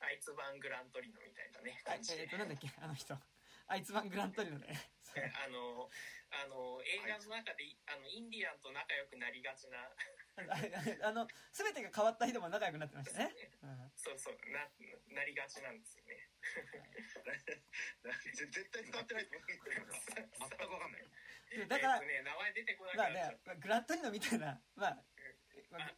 [0.00, 1.98] あいつ版グラントリノみたいなね、はい。
[1.98, 2.22] 感じで。
[2.22, 3.18] えっ、となんだっけあの人
[3.66, 4.68] あいつ版グラントリノで
[5.00, 5.88] そうあの、
[6.34, 9.78] あの、映画の中で、あの、インディアンと仲良くなりがちな、
[11.06, 13.30] あの全てが変わった日でも仲良くなってましたね、
[13.62, 14.66] うんそうそう、な、
[15.14, 16.26] なりがちなんですよね。
[18.34, 21.06] 絶 絶対伝わってないと思う全く分かんない。
[21.54, 24.88] でだからえっとね、名前出てこなくまあなっまあグラントリノみたいなま。
[24.88, 24.98] あ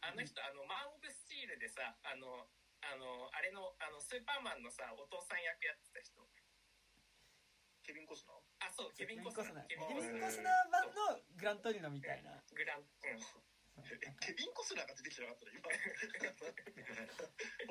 [0.01, 2.49] あの人、あの、マン・オブ・スチールでさ、あの、
[2.81, 6.21] あの、あれの、あの、スーパーマンのさ、お父さん役やってた人。
[7.87, 8.67] ケビン・コスナー？
[8.67, 9.71] あ、そう、ケビン・コスナー。
[9.71, 10.31] ケケビン・ココスナー。
[10.31, 13.23] スナー版のグラントリノみたいなグラン、うん。
[14.19, 15.71] ケビン・コスナーが出てきてなかったら今。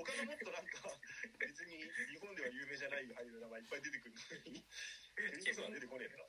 [0.01, 0.89] 他のもっとなんか
[1.37, 4.65] 別に日本では有名じゃない俳優の名前いっぱい出てくるのに。
[4.65, 6.25] ケビン・コスナー出てこねえな。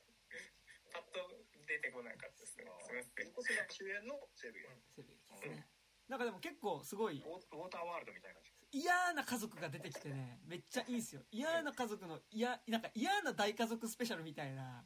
[0.92, 1.32] パッと
[1.64, 2.68] 出てこなかったですね。
[3.16, 3.32] ケビン・。
[3.32, 5.64] コスナー主演の西部劇西部劇ですね。
[6.08, 7.22] なんかでも結構すごい。
[7.24, 11.22] ウォーウォーターワールドみたいな感じ嫌な家族が出てきてねめっちゃいいんすよ。
[11.30, 14.84] 嫌な家族の嫌なんか嫌な大家族スペシャルみたいな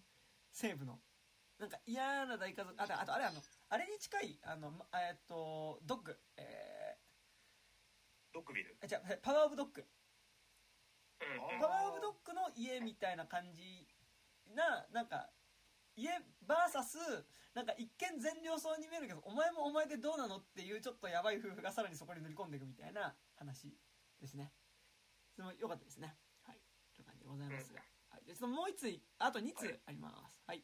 [0.50, 0.98] 西部の。
[1.58, 6.16] なんか嫌な大家族あとあとあれあのあれに近いあのまえっとドッグ。
[6.36, 6.96] え
[8.32, 8.76] ドッグビル？
[8.82, 9.84] ー、じゃあパワーオブドッグ。
[11.20, 11.42] うん。
[11.42, 13.86] あーパワーオブドッグの家みたいな感じ
[14.54, 15.30] ななんか
[15.96, 23.74] 家 VS なんか一見善良そうに見えるけどお前もお前でどうなのっていうちょっとやばい夫婦がさらにそこに乗り込んでいくみたいな話
[24.20, 24.52] ですね。
[25.35, 26.14] それも良かったですね。
[26.46, 26.61] はい。
[26.94, 27.74] という感じでございます。
[27.74, 28.87] が、はい、でそのもう一つ
[29.18, 30.38] あと2通あります。
[30.46, 30.62] はい、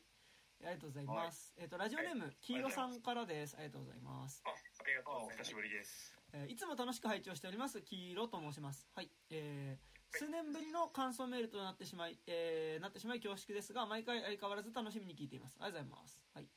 [0.62, 3.56] ありがとうございます、えっ、とラジオネーム、黄色さんからです。
[3.58, 4.42] ありがとうございます。
[4.46, 4.54] あ、あ
[4.86, 5.26] りがとう。
[5.26, 5.54] お久し。
[5.54, 6.14] ぶりです。
[6.32, 8.86] えーいつも楽しく拝聴しております黄色と申します。
[8.94, 9.10] はい。
[9.30, 15.56] えー数年ぶりの感想メールとなってしまい、えーなってしまい恐縮ですが毎回相変わらず楽しみに聞いています。
[15.60, 16.20] ありがとうございます。
[16.34, 16.48] はい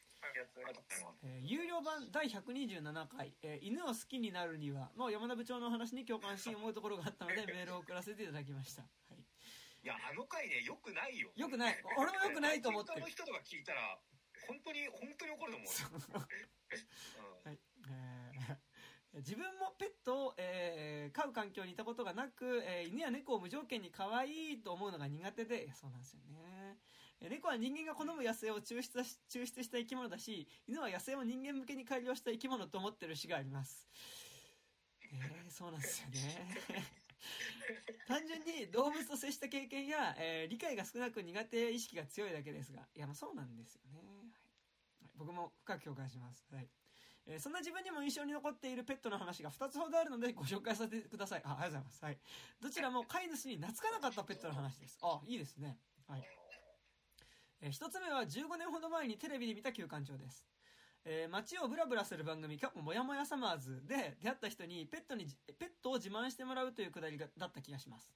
[1.23, 9.25] えー有料版第127回、えー犬を好きになるには」の山田部長のお話に共感し 思うところがあったのでメールを送らせていただきました、はい、
[9.83, 11.31] いやあの回ねよくないよ。
[11.35, 11.83] よくない。
[11.97, 13.01] 俺もよくないと思ってる。
[13.01, 13.99] 他の人とか聞いたら
[14.47, 17.47] 本当に本当に怒ると思うよ、う。
[17.49, 17.51] ん。
[17.51, 17.59] はい。
[17.89, 18.57] えー
[19.13, 26.37] 自分もペットを、えー飼う環境にいたことがなく、えー犬や猫を無条件に可愛いと思うのが苦手でそうなんですよね。
[26.39, 26.90] えー
[27.29, 33.87] 猫は人間が好む野生を抽出し抽出した生き物だし犬は野生を人間向けに改良した生き物と思ってる節があります。
[35.13, 36.47] えーそうなんですよね。
[38.07, 44.07] 単純に動物と接した経験や、えー理解が少なく苦手意識が強いだけですがいやまあそうなんですよね、はい。
[44.07, 46.69] はい僕も深く共感します、はい。
[47.27, 51.41] えーそんな自分にも印象に残っているペットの話が2つほどあるのでご紹介させてください。
[51.45, 52.19] あありがとうございます、はい、
[52.59, 54.97] どちらも飼い主に懐かなかったペットの話です。
[55.03, 55.77] あいいですね。
[56.07, 56.40] はい
[57.61, 60.45] えー一つ目は15年ほど前にテレビで見た休館長です、
[61.05, 65.25] えー街をブラブラする番組「かっこもやもやサマーズ」で出会った人にペットに
[65.59, 68.11] ペットを自慢してもらうというくだりがだった気がします。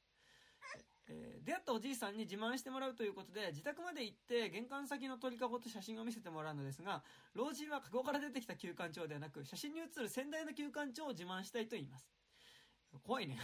[1.08, 7.03] えー出会ったおじいさんに自慢してもらうということで自宅まで行って玄関先の鳥かごと写真を見せてもらうのですが
[7.36, 12.10] 老人はカゴから出てきた休館長ではなく写真に写る先代の休館長を自慢したいと言います。
[13.03, 13.38] 怖いね。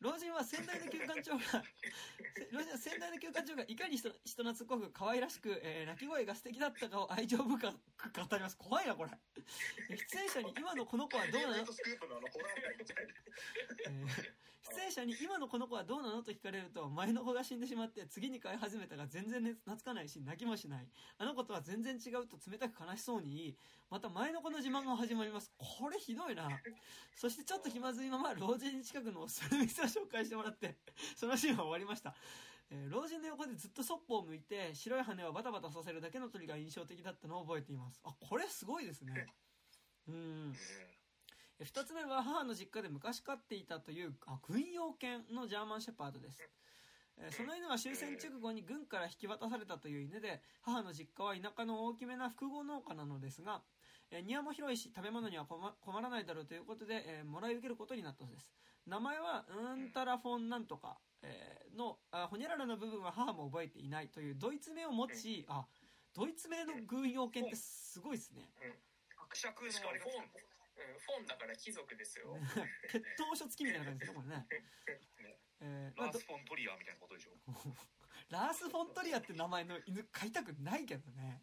[0.00, 1.58] 老人は先代の休館長がせ
[2.52, 7.62] 老人は先代の休館長がいかに人人懐っこく可愛らしく、えー鳴き声が素敵だったかを愛情深く
[8.28, 8.56] 語ります。
[8.56, 9.10] 怖いなこれ。
[9.96, 11.66] 出演者に今のこの子はどうなの？
[14.62, 20.86] 出演者に今のこの子はどうなのと聞かれると前の子が死んでしまって次に飼い始めたが全然ね懐かないし泣きもしない。
[21.18, 23.56] あの子とは全然違うと冷たく悲しそうに言い
[23.88, 25.50] また前の子の自慢が始まります。
[25.56, 26.48] これひどいな。
[27.16, 30.76] そしてちょっと気まずいまま老人に近くのおすすめの店を紹介してもらって
[31.16, 32.14] そのシーンは終わりました。
[32.70, 38.00] えー老人の横でずっとそっぽを向いて白い羽をバタバタさせるだけの鳥が印象的だったのを覚えています。
[38.04, 39.26] あこれすごいですね。
[40.06, 40.54] うん
[41.60, 46.40] え二つ目は母の実家で昔飼っていたというあ軍用犬のジャーマンシェパードです。
[47.36, 53.60] その犬は終戦直後に軍から引き渡されたという犬で母の実家は田舎の大きめな複合農家なのですが、
[54.24, 58.50] 庭も広いし食べ物には困らないだろうということで、えーもらい受けることになったそうです。
[58.86, 65.66] 名前はうんたらフォンなんとか、えーのあホニャララの部分は母も覚えていないというドイツ名を持ちあ
[66.14, 68.50] ドイツ名の軍用犬ってすごいですね。
[69.14, 70.06] 伯爵フォンしかあれが
[70.80, 72.36] うんフォンだから貴族ですよ。
[72.88, 74.46] 血統書付きみたいな感じですねこれね、
[75.60, 77.36] えラース・フォントリアーみたいなことでしょ。
[78.30, 81.42] ラース・フォントリアって名前の犬飼いたくないけどね。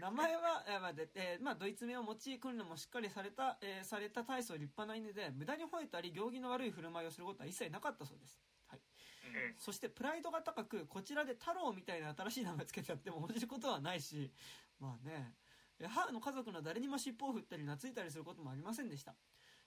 [0.00, 8.80] 名前は、えーまあでえーまあ、ドイツ名を用い訓練もしっかりされた、えーされた大層立派な犬で無駄に吠えたり行儀の悪い振る舞いをすることは一切なかったそうです、はい、
[9.26, 9.54] うん。
[9.58, 14.32] そしてプライドが高くこちらで太郎みたいな新しい名前つけてやっても同じことはないし。
[14.80, 15.34] まあね。
[15.38, 15.45] えー
[15.84, 19.14] 母の家族の誰にも尻尾を振ったり懐いたりすることもありませんでした。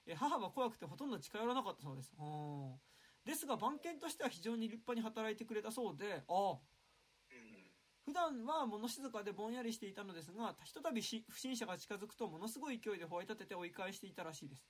[0.05, 2.13] えー母は怖くてほとんど近寄らなかったそうです。
[3.25, 6.57] ですが番犬としては非常に立派に働いてくれたそうでああ。
[8.05, 14.65] 普段は物静かでぼんやりしていたのですがひとたびし不審者が近づくとものすごい勢いで吠え立てて追い返していたらしいです。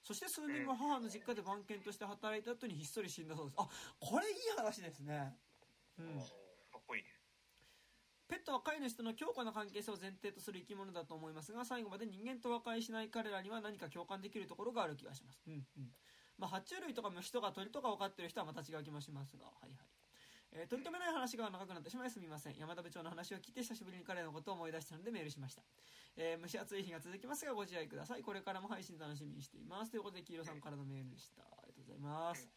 [0.00, 3.54] そして数年後母の実家で番犬として働いた後にひっそり死んだそうです。
[3.58, 3.66] あ
[3.98, 5.34] これいい話ですね。
[5.98, 6.18] うん。
[6.70, 7.08] かっこいいね
[8.28, 15.42] ペットは飼い主との強固な関係性を前提とする生き物だと思いますが最後まで人間と和解しない彼らには何か共感できるところがある気がします。
[15.46, 15.92] うんうん。
[16.38, 19.88] まあ爬虫類とか虫とか鳥とか分かってる人はまた違う気もしますがはいはい。
[20.52, 22.56] えー取り留めない話が長くなってしまいすみません。
[22.56, 25.62] 山田部長の話を聞いて久しぶりに彼のことを思い出したのでメールしました、
[26.16, 28.22] えー蒸し暑い日が続きますがご自愛ください。
[28.22, 29.90] これからも配信楽しみにしています。
[29.90, 31.42] ということで黄色さんからのメールでした。
[31.42, 32.48] ありがとうございます。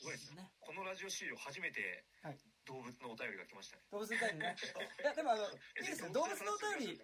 [0.00, 0.12] すごい。
[0.12, 0.50] ですね。
[0.60, 3.82] このラジオ史上初めてはい動物のお便りが来ましたね。
[3.90, 4.56] 動物のお便りね。
[5.00, 6.98] いやでもあのいいですね動物のお便り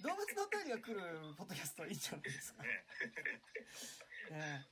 [0.00, 2.62] 動物のお便りが来るポッドキャストいいんじゃないですか？
[2.62, 2.84] ね。
[4.30, 4.68] ね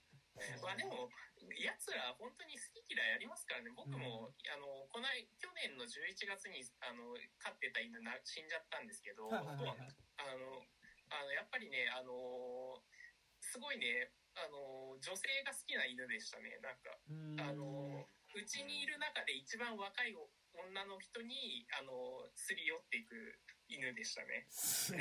[0.63, 1.11] まあでも
[1.59, 3.71] やつら本当に好き嫌いありますからね。
[3.71, 9.97] 僕も、あのこない去年の11月にあの飼ってた犬な死んじゃったんですけど、はいはいはいはい。
[10.19, 10.67] あの
[11.11, 12.83] あのやっぱりねあの
[13.41, 16.57] すごいねあの女性が好きな犬でしたね。
[16.61, 16.99] なんか
[17.51, 21.93] あのうちにいる中で一番若い女の人にあの
[22.35, 23.39] すり寄っていく
[23.69, 24.47] 犬でしたね。
[24.51, 24.93] す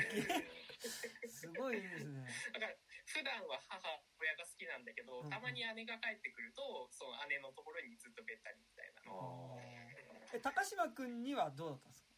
[1.58, 2.26] ごいですね。
[2.54, 2.74] だから
[3.06, 5.30] 普段は母親が好きなんだけどうんうん。
[5.30, 9.02] たまに姉が帰ってくるとその姉のところにずっとべったりみたいな。
[10.32, 12.10] え高島君にはどうだったんですか？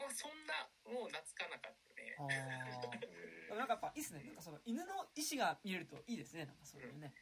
[0.00, 2.16] まあそんなもう懐かなかったね。
[3.52, 4.22] なんかやっぱいいっすね。
[4.24, 6.46] なんかその犬の意思が見えるといいですね。
[6.46, 7.12] なんかそういうね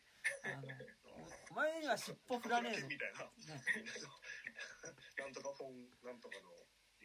[0.44, 0.68] あの
[1.50, 2.86] お前には尻尾振らねえぞ。
[2.88, 3.24] みたいな。
[3.54, 3.62] ね
[5.18, 6.48] なんとかフォンなんとかの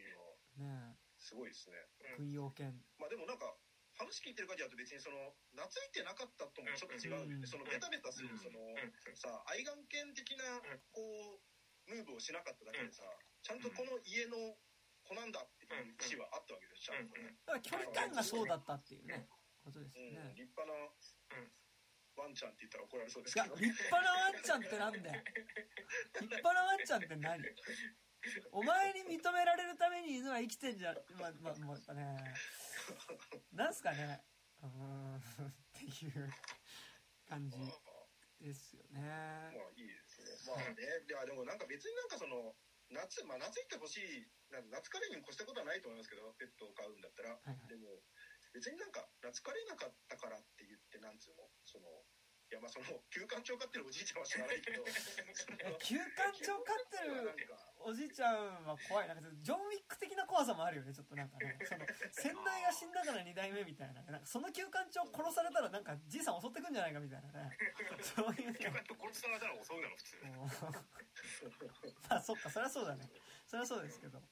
[0.00, 1.76] うのはねすごいですね
[2.98, 3.52] まあでもなんか
[3.96, 7.40] 話聞いてる感じだと別にその懐いてなかったともちょっと違ううん。
[7.40, 8.38] ねそのベタベタするうん。
[8.38, 9.16] そのうん。
[9.16, 10.60] さ愛玩犬的な
[10.92, 11.00] こ
[11.36, 13.04] うムーブをしなかっただけでさ
[13.42, 14.56] ちゃんとこの家の
[15.04, 17.36] 子なんだっていう意思はあったわけですちゃんとね。
[17.44, 19.28] だから距離感がそうだったっていうね
[19.64, 20.14] ことですうん。
[20.14, 20.72] ね立派な
[22.16, 23.60] ワンちゃんって言ったら怒られそうでいやすけど。
[23.60, 25.22] 立派なワンちゃんってなんだよ。
[26.20, 27.44] 立派なワンちゃんって何？
[28.50, 30.98] お前に認められるために犬は生きてんじゃん。
[31.20, 32.18] まあまあもうやっぱね。
[33.52, 34.24] なんすかね。
[34.62, 35.16] うーん。
[35.16, 35.22] っ
[35.76, 36.32] ていう
[37.28, 37.58] 感じ
[38.40, 39.00] ですよね。
[39.00, 40.32] まあいいですね。
[40.48, 40.74] まあね、
[41.06, 42.56] ではでもなんか別になんかその
[42.90, 47.68] 夏まあ夏行ってほしい夏カレーにも越したことはないと思いますけど、ペットを飼うんだったら、はいはい。
[47.68, 48.02] でも
[48.54, 51.86] 別になんか夏カレーなかったからって言ってなんつうのその
[52.46, 54.86] いやまあその休館長飼ってるおじいちゃんは知らないけど、
[55.82, 57.34] 休館長飼ってる
[57.82, 67.58] おじいちゃんは怖いなんかジョン・ウィック的な怖さもあるよねちょっとなんかねその先代が死んだから2代目みたいななんかその休館長殺されたらなんかじいさん襲ってくんじゃないかみたいなね。
[68.00, 68.64] そういうね。
[68.64, 70.16] よかった殺されたら襲うだろ普通。
[72.08, 73.10] まあそっかそりゃそうだね。
[73.46, 74.20] そりゃそうですけど。
[74.20, 74.28] なん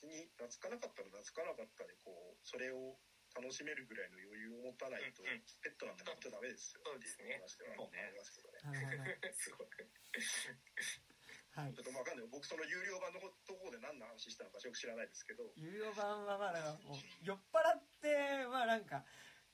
[0.00, 2.96] 別に懐かなかったら懐かなかったでこうそれを
[3.36, 6.80] 楽しめるぐらいの余裕を持たないとペットなんて飼っちゃダメですよ。
[6.82, 7.38] そうですね。
[7.38, 8.00] っていう話ではそうね。
[8.00, 8.58] ありますけどね。
[11.54, 11.74] はい。
[11.74, 12.26] ちょっとわかんない。
[12.26, 15.52] 僕その有料版のところで何の話したのかよく知らないですけど。
[15.54, 19.06] 有料版はまあだからもう酔っ払ってまあなんか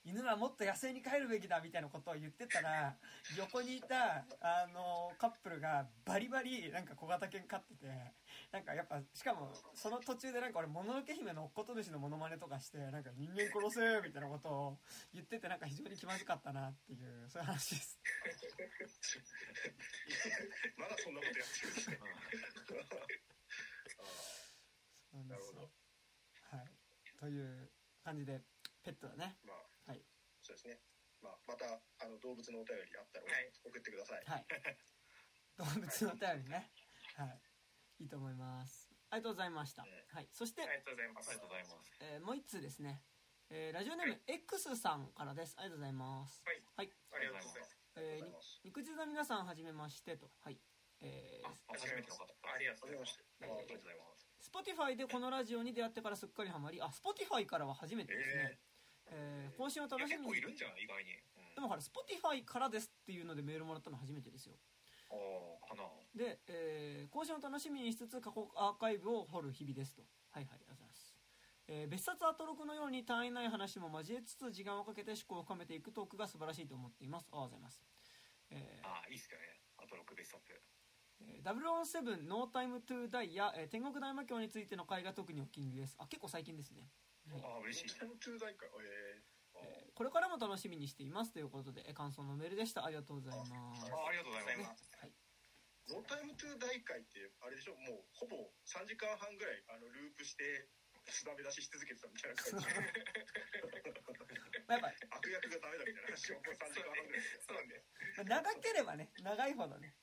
[0.07, 2.97] 犬はもっと野生に帰るべきだみたいなことを言ってたら
[3.37, 8.14] 横にいたあのカップルがバリバリなんか小型犬飼ってて
[8.53, 14.78] なんかやっぱしかもその途中でなんか俺もののけ姫のおっこと主のモノマネとかしてなんか人間殺せみたいなことを
[15.12, 17.99] 言っててなんか非常に気まずかったなっていうそういう話です。
[20.78, 21.99] まだそんなことやってるんですね。
[22.01, 22.07] あ
[25.11, 25.68] そうなるほど
[26.57, 26.70] はい。
[27.18, 27.70] という
[28.05, 28.40] 感じで
[28.84, 29.36] ペットだね。
[29.44, 30.01] まあ、はい。
[30.40, 30.78] そうですね。
[31.20, 31.64] まあ、また、
[31.99, 33.51] あの、動物のお便りあったらはい。
[33.64, 34.22] 送ってください。
[34.26, 34.47] はい。
[35.59, 36.70] 動物のお便りね。
[37.16, 37.45] はい
[38.01, 38.90] いいと思います。
[39.11, 40.28] ありがとうございました、うんはい。
[40.32, 41.30] そしてありがとうございます。
[41.30, 41.92] ありがとうございます。
[42.01, 43.03] えーもう一通ですね、
[43.51, 45.55] えーラジオネーム X さんからです。
[45.57, 46.42] ありがとうございます。
[46.44, 46.62] はい。
[46.76, 47.78] はい、ありがとうございます。
[47.97, 48.32] えーに
[48.64, 50.30] 肉汁の皆さんはじめましてと。
[50.42, 50.59] はい。
[51.01, 52.24] えーあ初めての方。
[52.24, 53.16] ありがとうございます。
[53.40, 53.66] はじめまして。
[53.66, 54.28] ありがとうございます。
[54.47, 56.80] Spotify でこのラジオに出会ってからすっかりハマり。
[56.82, 58.59] あ Spotify からは初めてですね、
[59.07, 59.57] えー。
[59.57, 60.82] 更新を楽しみに結構いるんじゃない？
[60.82, 64.57] 意外に、うん、でもほら Spotify からですっていうのでメールもらったの初めてですよ
[66.15, 70.03] で、えー更新を楽しみにしつつ過去アーカイブを掘る日々ですと。
[70.33, 71.15] はいはいありがとうございます、
[71.69, 77.29] えー別冊アトロクのように単位ない話も交えつつ時間をかけて思考を深めていくトークが素晴らしいと思っています。
[77.33, 77.83] ありがとうございます、
[78.51, 79.61] えーああいいっすよね。
[79.79, 80.63] あと6ベストアップ。
[81.21, 85.97] えー007ノータイムトゥーダイや、えー天国大魔境についての回が特にお気に入りです。
[85.99, 86.89] あ結構最近ですね、
[87.31, 87.43] はい。
[87.43, 87.89] ああ嬉しい。
[87.89, 89.36] ノータイムトゥーダイ回、ええー
[89.97, 92.84] これからも楽しみにしていますということでえー感想のメールでした。
[92.84, 93.88] ありがとうございます。
[93.88, 94.92] あありがとうございます。
[95.01, 95.12] はい。
[95.88, 100.68] ー、ノータイムトゥーダイ回って、あれでしょ、もうほぼ3時間半ぐらい、あの、ループして、
[101.09, 102.66] スダメ出しし続けてたみたいな感じ。
[104.68, 107.22] まあやっ悪役がダメだみたいな話をもう3時間半ぐらい。
[107.40, 107.84] そうね。
[108.16, 109.94] ぱ長ければね長いほどね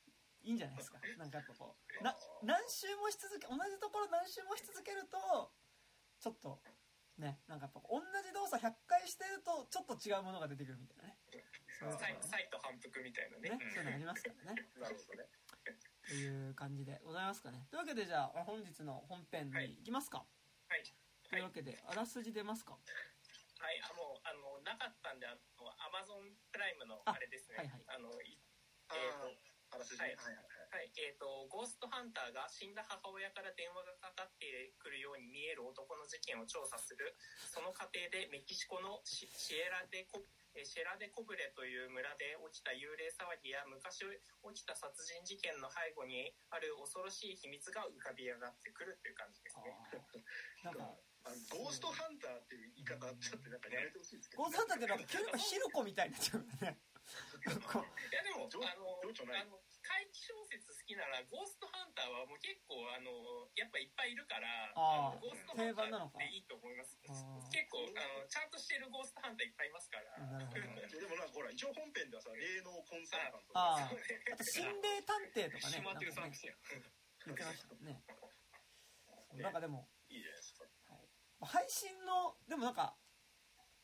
[0.43, 0.99] いいんじゃないですか。
[1.17, 5.51] なんかやっぱこうな何周もし続け同じところ何周もし続けると
[6.19, 6.61] ちょっと
[7.17, 11.17] ねなんかやっぱ同じ動作100回してるとちょっと違うものが出てくるみたいなね。
[11.79, 12.27] そういうとこサイろね。
[12.27, 13.49] サイト反復みたいなね。
[13.49, 14.67] ねそういうのありますからね。
[14.79, 15.29] なるほどね。
[16.07, 17.67] という感じでございますかね。
[17.69, 20.25] というわけでじゃあ本日の本編に行きますか、
[20.67, 20.83] はい。
[21.29, 22.73] というわけであらすじ出ますか。
[22.73, 23.81] はい。
[23.81, 25.41] あもうあのなかったんであの
[25.81, 27.57] アマゾンプライムのああれですね。
[27.57, 27.83] はいはい。
[27.87, 28.39] あのい
[28.89, 29.27] あえーと
[29.71, 30.07] あ、あらすじね。
[30.07, 30.15] はい。
[30.15, 30.89] はいはいはい。
[30.89, 37.13] はい、えー、とゴーストハンターが死んだ母親から電話がかかってくるように見える男の事件を調査する
[37.45, 40.25] その過程でメキシコのシシエラデコ
[40.57, 44.09] えーシェラデコブレという村で起きた幽霊騒ぎや昔起
[44.53, 49.77] きた殺人事件の背後にある恐ろしい秘密が浮かび上がってくるっていう感じですあね。
[49.93, 50.93] ー なんか
[51.25, 54.43] あのゴーストハンターっていう言い方ちょっとなんかやめてほしいですけど。
[54.43, 56.77] ゴーストハンターってなんか急にヒルコみたいになっちゃうよね
[58.13, 59.59] いやでも情あのあの
[59.93, 66.97] 怪奇小説好きならゴーストハンターはもう結構あのやっぱいっぱいいるからあーのゴーストハンターでいいと思います。
[67.53, 70.17] 結構あのちゃんとしてるゴーストハンターいっぱいいますから。
[70.89, 76.57] でもなんかほら、一応本編ではさ、霊能コンサルタントとあかーあと心霊探偵とかね閉まってるなんかねサービスやん。
[77.25, 78.03] 言ってましたね。
[79.33, 80.41] なんかでもいいじゃない。
[80.41, 80.65] ですか。
[81.45, 82.97] 配信のでもなんか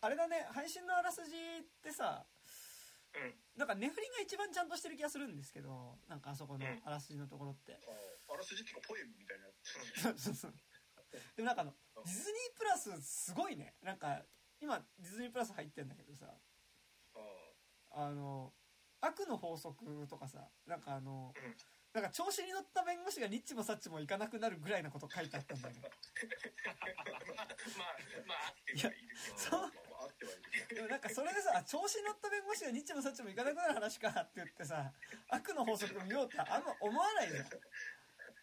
[0.02, 2.39] あれだね配信のあらすじってさうん
[3.58, 6.82] なんか値振りが一番ちゃんとしてる気がするんですけどなんかあそこのうん。
[6.86, 9.48] あらすじのところって、ああらすじっていうかポエムみたいな。
[10.02, 10.54] そうそうそう。
[11.36, 11.74] でもなんかあの
[12.06, 13.76] ディズニープラスすごいね。
[13.84, 14.24] なんか
[14.62, 16.28] 今ディズニープラス入ってんだけどさ。
[17.92, 18.54] ああの
[19.02, 20.48] 悪の法則とかさ。
[20.66, 21.56] なんかあの、うん。
[21.92, 25.90] なんか調子に乗った弁護士がニッチもサッチもいかなくなるぐらいのこと書いてあったんだけど
[26.70, 27.98] まあ
[28.28, 29.10] まああってはいる。
[29.10, 29.68] けどそうま
[30.00, 30.36] あってはい
[30.70, 30.76] る。
[30.76, 34.92] でもなんかそれでさ調子に乗った弁護士がニッチもサッチもいかなくなる話かって言ってさ
[35.30, 37.46] 悪の法則見ようってあんま思わないじゃん。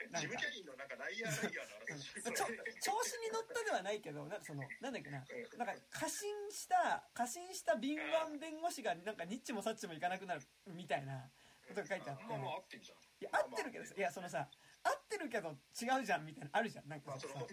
[0.07, 2.23] キャリーのなんかライアーライアーのあらすじ。
[2.23, 2.47] ちょ
[2.85, 5.25] 調子に乗ったではないけどなんかそのなんだっけな
[5.57, 11.25] なんか過信した過信した敏腕弁護士がなんかニッチもサッチもいかなくなるみたいな
[11.67, 12.25] ことが書いてあって。
[12.29, 12.99] まあまあ合ってんじゃん。
[12.99, 14.47] いや合ってるけどさいやそのさ
[14.87, 16.89] 合ってるけど違うじゃんみたいなのあるじゃん。
[16.89, 17.47] なんかまあ、さその、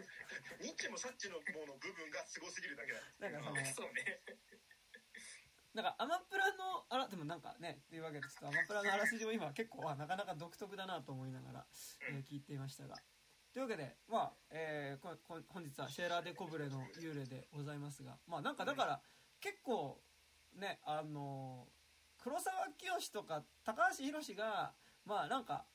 [0.61, 3.01] ニッチもサッチのもの部分がすごすぎるだけだ。
[3.19, 3.87] なんかその。
[3.87, 4.21] そうね。
[5.73, 11.65] なんかアマプラのあらでもなんかねっていうわけでちょっとアマプラのあらすじも今結構あなかなか独特だなと思いながら、
[12.11, 12.95] えー聞いていましたが。
[13.53, 18.19] というわけでまあ、えーここ本日はシェーラー・デ・コブレの幽霊でございますが。
[18.27, 19.01] まあなんかだから
[19.39, 19.99] 結構
[20.53, 21.67] ねあの
[22.19, 24.75] 黒沢清とか高橋宏が
[25.05, 25.65] まあなんかは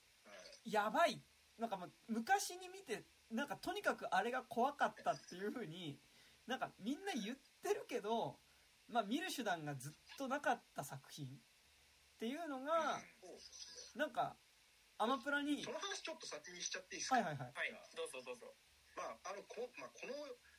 [0.65, 0.73] い。
[0.73, 1.21] やばい
[1.59, 5.99] なんかまあ昔に見てなんかとにかくあれが怖かったっていう風に
[6.47, 8.39] なんかみんな言ってるけど、
[8.89, 11.31] まあ、見る手段がずっとなかった作品っ
[12.19, 12.99] ていうのが
[13.97, 14.37] なんか
[14.99, 17.55] アマプラにその話ちょっと先にしちゃっていいですか、はいはいはい。
[17.55, 17.71] はい。
[17.95, 18.51] どうぞどうぞ。
[18.99, 20.11] まあ、あのこ,、まあ、この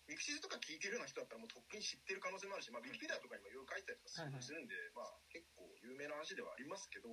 [0.07, 4.43] ミクシズとか聞いてるような人だったらもうとっくに知ってる可能性もあるし、まあ、ウィキペディアとかにもいろいろ書いてたりとかはいはい。
[4.47, 7.11] するんで、まあ、結構有名な話ではありますけど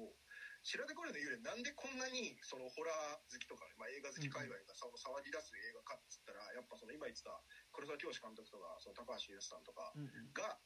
[0.67, 7.31] シェラデの幽霊なんでこんなにそのホラー好きとか、まあ、映画好き界隈がその騒ぎ出す映画かっつったらやっぱその今言ってた
[7.71, 10.35] 黒沢清監督とかその高橋洋さんとかうんうん。
[10.35, 10.59] が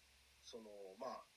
[0.49, 1.29] そのまあ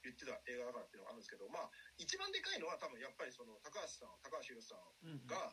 [0.00, 5.28] 言ってた映画だからっていうのがあるんですけどまあ一番でかいのは多分やっぱりその高橋さん高橋洋さんうんうん。
[5.28, 5.52] が、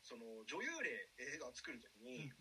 [0.00, 2.32] その女優霊映画を作るときうんに、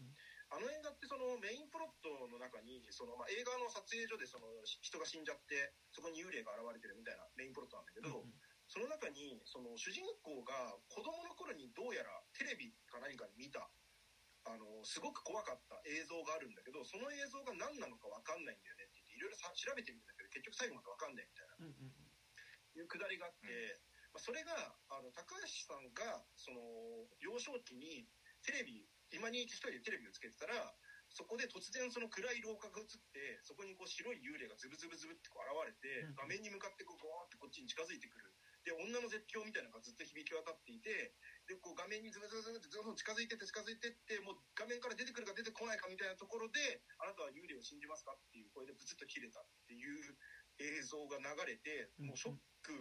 [0.52, 8.36] あの映画ってそのメインプロットの中にその、まあ、映画の撮影所でその人が死んじゃってそこに幽霊が現れてるみたいなメインプロットなんだけど、うん
[8.68, 13.70] その中にその主人公が子供の頃にどうやらテレビか何かで見た。
[14.44, 21.56] あのすごく怖かった映像があるんだけどその映像が何なのか分かんないんだよねって言っていろいろさ調べてみるんだけど結局最後まで分かんないみたいな。
[21.64, 22.04] うんうん
[22.74, 23.78] いうくだりがあって、
[24.14, 24.50] まあ、それが
[24.90, 26.58] あの高橋さんがその
[27.22, 28.10] 幼少期に
[28.42, 30.74] テレビ今に一人でテレビをつけてたら
[31.14, 36.18] そこで突然その暗い廊下が映ってそこにこう白い幽霊がズブズブズブってこう現れてうん。
[36.18, 38.33] 画面に向かってこうゴーってこっちに近づいてくる
[38.64, 41.12] で女の絶叫みたいなのがずっと響き渡っていて
[41.48, 50.16] でこう画面にズブズブズブってどん近づいてって近づいてってもう画面から出てくるか出てこないかみたいなところであなたは幽霊を信じますかっていう声でブツッと切れたっていう
[50.64, 52.72] 映像が流れてもうショック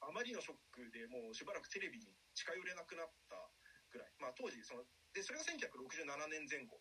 [0.00, 3.36] あまりのショックでもうしばらくテレビに近寄れなくなった
[3.92, 4.84] ぐらい、まあ、当時その
[5.16, 6.76] でそれが1967年前後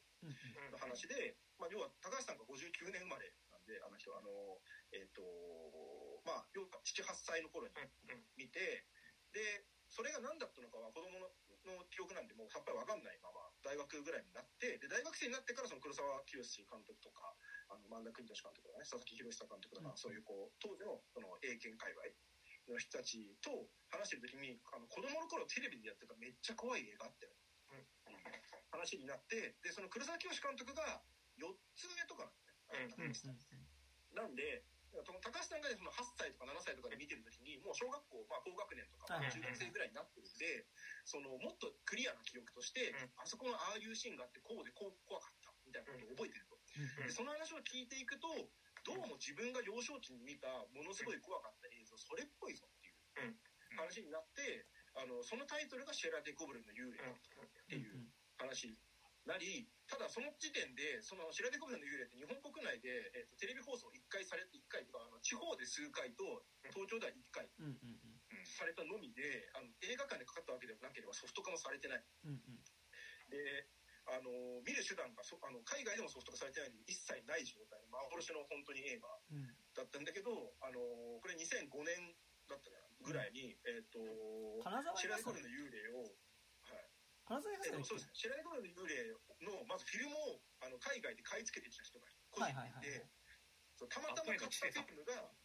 [0.71, 4.59] の話で、まあ、要は高橋さんが59年生まれなんであの人はあの
[4.91, 5.23] えっ、と
[6.25, 7.73] まあ要は78歳の頃に
[8.35, 8.85] 見て
[9.31, 11.29] でそれが何だったのかは子供の
[11.65, 16.37] の記憶なんでもうさっぱり分かんないまま大学ぐらいになってで大学生になってからその黒沢清
[16.69, 17.33] 監督とか
[17.73, 19.97] あの萬田邦俊監督とかね佐々木宏久監督とか、うん。
[19.97, 22.05] そういうこう当時のその英検界隈
[22.69, 27.33] の人たちと話してる時にあの子供の頃テレビでやってためっちゃ怖い映画あったよ、
[28.69, 31.01] 話になってでその黒沢清監督が
[31.37, 32.29] 4つ上とか
[32.69, 34.29] なんだよね、うんうん。
[34.29, 34.65] なんで
[35.03, 40.63] 高橋さんがねその8歳とか7歳とかで見てる時にもう小学校、まあ、高学年とか、はい中学生ぐらいになってるんで
[41.03, 43.11] そのもっとクリアな記憶として、うん。
[43.19, 48.27] あそこのああいうシーンがあってこうでこう怖かったみたいなことを覚えてると、うんでその話を聞いていくと
[48.83, 53.33] どうも自分が幼少期に見たものすごい怖かった映像それっぽいぞっていう
[53.79, 58.77] 話になってあのそのタイトルが「シェラ・デ・コブルの幽霊」だったっていう話に
[59.25, 68.45] なりただその時点でその白手コブラの幽霊って日本国内で、えー、とテレビ放送1回されて1回とかあの地方で数回と東京では1回うんうんうん。
[68.45, 72.05] されたのみであの映画館でかかったわけでもなければソフト化もされてない。
[72.25, 72.61] うんうん。
[73.29, 73.65] で
[74.05, 77.81] あの見る手段がそあの海外でもソフト化されてないのに一切ない状態。
[77.89, 79.49] の幻の本当に映画うん。
[79.73, 80.77] だったんだけどあの
[81.21, 82.13] これ2005年
[82.45, 84.01] だったかなぐらいに、えっ、と
[84.65, 86.09] 金沢映画祭白手の幽霊を、
[87.25, 88.13] はい、金沢映画祭えっと、そうですね。
[88.13, 93.05] 白猫の幽霊の、まずフィルムを、あの、海外で買い付けてきた人が個人はいはいはい
[93.91, 95.35] たまたま買ったフィルムが、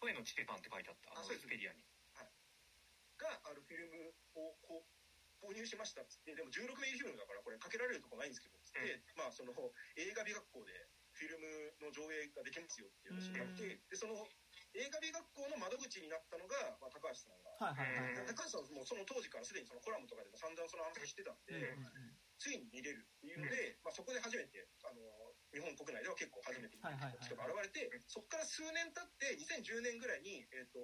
[0.00, 1.20] 声のチテパンって書いてあった。
[1.20, 1.44] あそうです。
[1.44, 1.84] ウィキペディアに。
[3.18, 4.86] が、あるフィルムを、こう、
[5.42, 9.52] 購入しましたっつって、でも16ミリフィルムだから、これかけられるとこないんですけど、つって、まあ、その、
[9.98, 10.72] 映画美学校で、
[11.18, 11.50] フィルム
[11.82, 14.14] の上映ができますよっていう話になって、で、その、
[14.78, 18.22] 映画美学校の窓口になったのが、まあ、高橋さんが、はいはいはい。
[18.22, 25.02] はい高橋さんはもうその当時からすでにそのコラムとかでも散々その話してたんで、うんうんついに見れるっていうので、まあ、そこで初めてあの
[25.50, 30.78] 日本国内では結構初めて見た人が現れて、そこから数年経って2010年ぐらいに、えー、と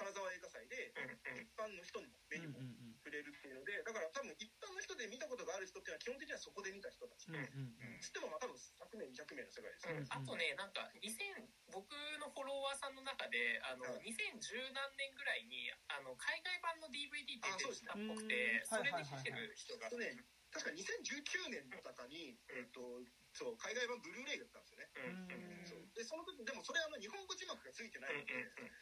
[0.00, 0.96] 金沢映画祭で
[1.36, 2.56] 一般の人にも目にも
[3.04, 8.00] 触れるっていうのでだから多分一般の人で見たことがある人っていうのは基本的にはそこで見た人たち、うんうんうん。
[8.00, 19.86] つってもまあ多分100名200名の世界ですよね、うんあとね、なんか、2000、僕のフォロワーさんの中で、あの、はい2010何年ぐらいに、あの、海外版の DVD って出てたっぽくあて、そですねそうれで来てる人が。
[19.86, 20.16] あとね。
[20.50, 22.82] 確か2019年だったかに、えー、と
[23.30, 28.32] そう海外版ブルーレイだったんですよね、うんそうでその時でもそれあの日本語字幕がついてないので、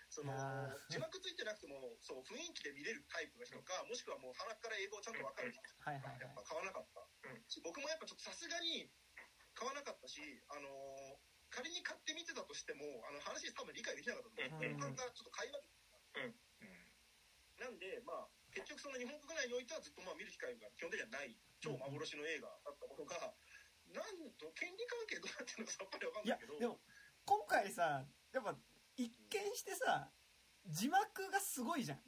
[0.06, 0.30] その
[0.86, 7.02] 字幕ついてなくてもそう雰囲気で見れるタイプの人かもしくはもう鼻から英語をちゃんと分かる人はいはいやっはぱ買わなかった、
[7.50, 8.86] し僕もやっぱちょっとさすがに
[9.58, 10.22] 買わなかったし、
[10.54, 14.68] あのー仮に買ってみてたとしてもあの話多分理解できなかったと思う。
[14.68, 15.64] うん後半がちょっと会話
[17.56, 21.32] なんでまあ結局その日本国内においてはずっとまあ見る機会が基本的にはない。
[21.58, 23.34] 超幻の映画だったものが、
[23.90, 26.58] なんと権利関係どうなってるのかさっぱり分かんいやないけど。
[26.60, 26.78] でも
[27.28, 28.56] 今回さやっぱ
[28.96, 30.08] 一見してさ
[30.66, 31.98] 字幕がすごいじゃん。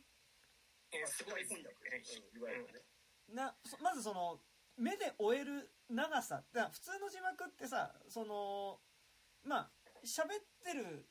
[0.93, 2.81] えーすごいです世ね界翻訳、うんいわゆるね、
[3.37, 4.41] なそまずその
[4.79, 6.43] 目で追える長さ。
[6.55, 8.81] だ普通の字幕ってさその
[9.45, 9.71] まあ
[10.05, 11.07] 喋ってる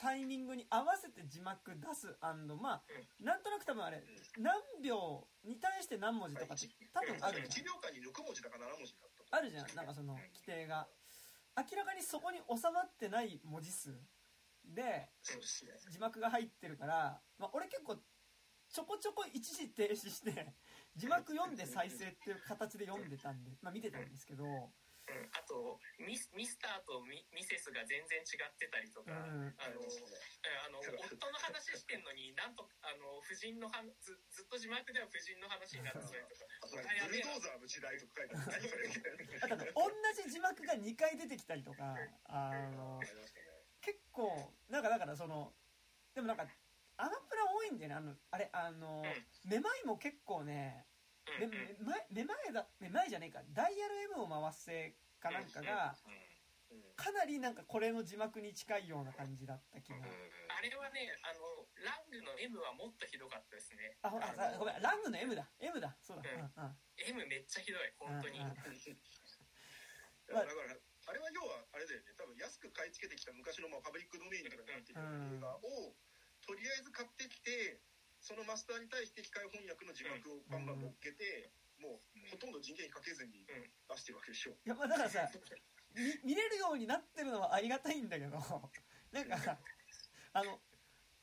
[0.00, 2.18] タイミングに合わせて字幕出す
[2.60, 2.82] まあ
[3.22, 4.02] なんとなく多分あれ
[4.38, 7.62] 何秒に対して何文字とかって多分あるじゃん。
[7.62, 9.74] 1秒間に6文字だか7文字だあるじゃん。
[9.76, 10.88] なんかその規定が
[11.56, 13.90] 明らかにそこに収まってない文字数
[14.64, 15.08] で
[15.90, 17.96] 字幕が入ってるから、まあ、俺結構
[18.68, 20.54] ちょこちょこ一時停止して
[20.94, 24.44] 字幕読んで再生っていう形で読んでたんで、まあ、見てたんですけど
[25.06, 29.54] うん、あとミスミスターとミミセスが全然違ってたりとか、うん。
[29.58, 36.46] あのあの夫の話してんのになんとあの夫人の話ずずっと字幕では夫人の話になってたりとか。
[36.62, 38.22] あとなんかブルドーザーの時代とか
[39.74, 39.90] 同
[40.22, 43.00] じ字幕が2回出てきたりとかあの
[43.80, 45.54] 結構なんかだからその
[46.14, 46.46] でもなんか
[46.96, 47.94] アマプラ多いんだよね。
[47.94, 49.04] あのあれあの
[49.44, 50.86] めまいも結構ね
[51.26, 51.52] うんめうん。
[51.52, 53.42] めまめまいだめまいじゃねえか。
[53.52, 55.96] ダイヤル M を回せかなんかが
[56.70, 63.96] うんかなりなんかこれの字幕に近いような感じだった気があれはねあのラングの M はもっとひどかったですね。
[64.02, 65.46] あほあさごめんラングの M だ。
[65.60, 65.94] M だ。
[66.02, 66.26] そうだ。
[66.26, 66.40] うん。
[66.40, 66.76] うんうん。
[67.22, 68.38] M めっちゃひどい本当に。
[68.40, 68.54] うんうん
[70.26, 70.74] いや だから
[71.06, 72.12] あれは要はあれだよね。
[72.18, 75.94] 多分安く買い付けてきた昔のまあパブリックドメインとかになっている映画を
[76.42, 77.78] とりあえず買ってきて
[78.26, 85.30] そのマスターに対して機械翻訳の字幕をバンバン乗っけて、もうほとんど人件費かけずに出してるわけでしょ、いやまあだからさ
[85.94, 88.34] み見れるようになってるのはありがたいんだけど
[89.14, 89.58] なんか
[90.32, 90.58] あの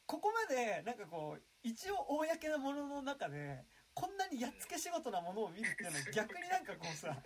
[0.08, 7.22] ここまでなんかこう一応公なものの中でこんなにやっつけ仕事なものを見るっていうのは逆になんかこうさ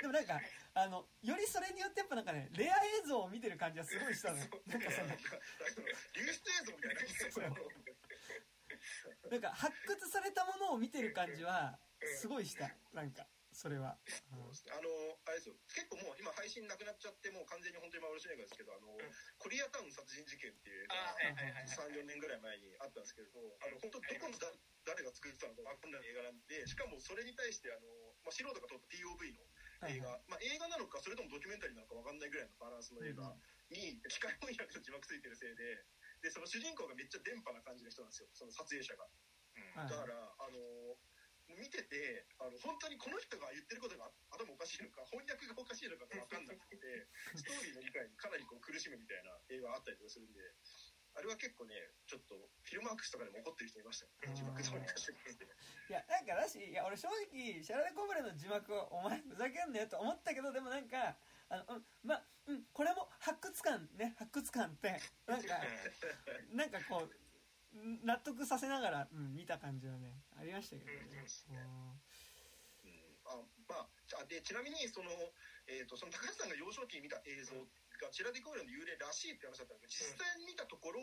[0.00, 0.40] でもなんか
[0.74, 4.44] あのよりそれによってやっぱなんかねレア映像を見てる感じがすごいしたのよ。
[4.66, 5.38] なんかそのなんか
[6.14, 7.89] 流出映像みたいな
[9.30, 11.78] なんか発掘されたものを見てる感じは
[12.18, 12.74] すごいした。
[12.92, 15.58] なんかそれは、あのあれですよ。
[15.74, 18.96] 結構もう今配信なくなっちゃってもう完全に本当に幻の映画ですけどあの、
[19.38, 21.66] コリアタウン殺人事件っていう映画あがはいはいはいはい。
[21.66, 24.52] 34年ぐらい前にあったんですけれどあの本当どこのだ
[24.86, 27.86] 誰が作ってたのか分かんない映画なんでしかもそれに対してあの、
[28.24, 29.44] まあ、素人が撮った POV の
[29.80, 33.36] はい映画、まあ、映画なのかそれともドキュメンタリーなのか分かんないぐらいのバランスの映画
[33.70, 35.84] に機械翻訳の字幕ついてるせいで
[36.22, 38.28] でその主人公がめっちゃ電波な感じの人なんですよ。
[38.32, 39.08] その撮影者が。
[39.76, 39.90] はい。
[39.90, 40.96] だから、あの
[41.58, 46.78] 見ててあの本当にこの人が言ってることが頭おかしいのか翻訳がおかしいのかが分かんなくて
[47.34, 50.40] ストーリーの理解にかなりこう苦しむみたいな映画あったりとかするんで
[51.14, 51.74] あれは結構ね
[52.06, 54.34] ちょっとフィルマークスとかでも怒ってる人いましたよ。
[54.34, 61.18] 字幕通り化してるっていやなんかだしいや俺正直シャラデコブレの字幕をお前ふざけんなよと思ったけどでもなんか
[61.48, 65.62] あの、うん、まあ、うん、これも発掘感ね発掘感ってなんか
[66.50, 67.14] なんかこう
[68.02, 70.98] 納得させながら、うん、見た感じはねありましたけどね。
[71.48, 72.00] うん
[73.30, 73.38] あ
[73.68, 75.10] まあじゃあでちなみにその,、
[75.68, 77.54] えー、とその高橋さんが幼少期に見た映像
[78.02, 81.00] がチラディコーレの幽霊らしいって話だったんだけど実際に見たところ、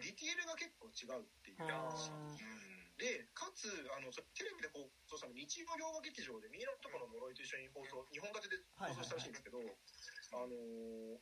[0.00, 1.62] ィティールが結構違うっていう。
[1.62, 11.18] うんでかつあのそテレビで放送したの日曜洋画劇場で「ミイラ男の呪い」と一緒に放送2本立てで放送したらしいんですけど、あのー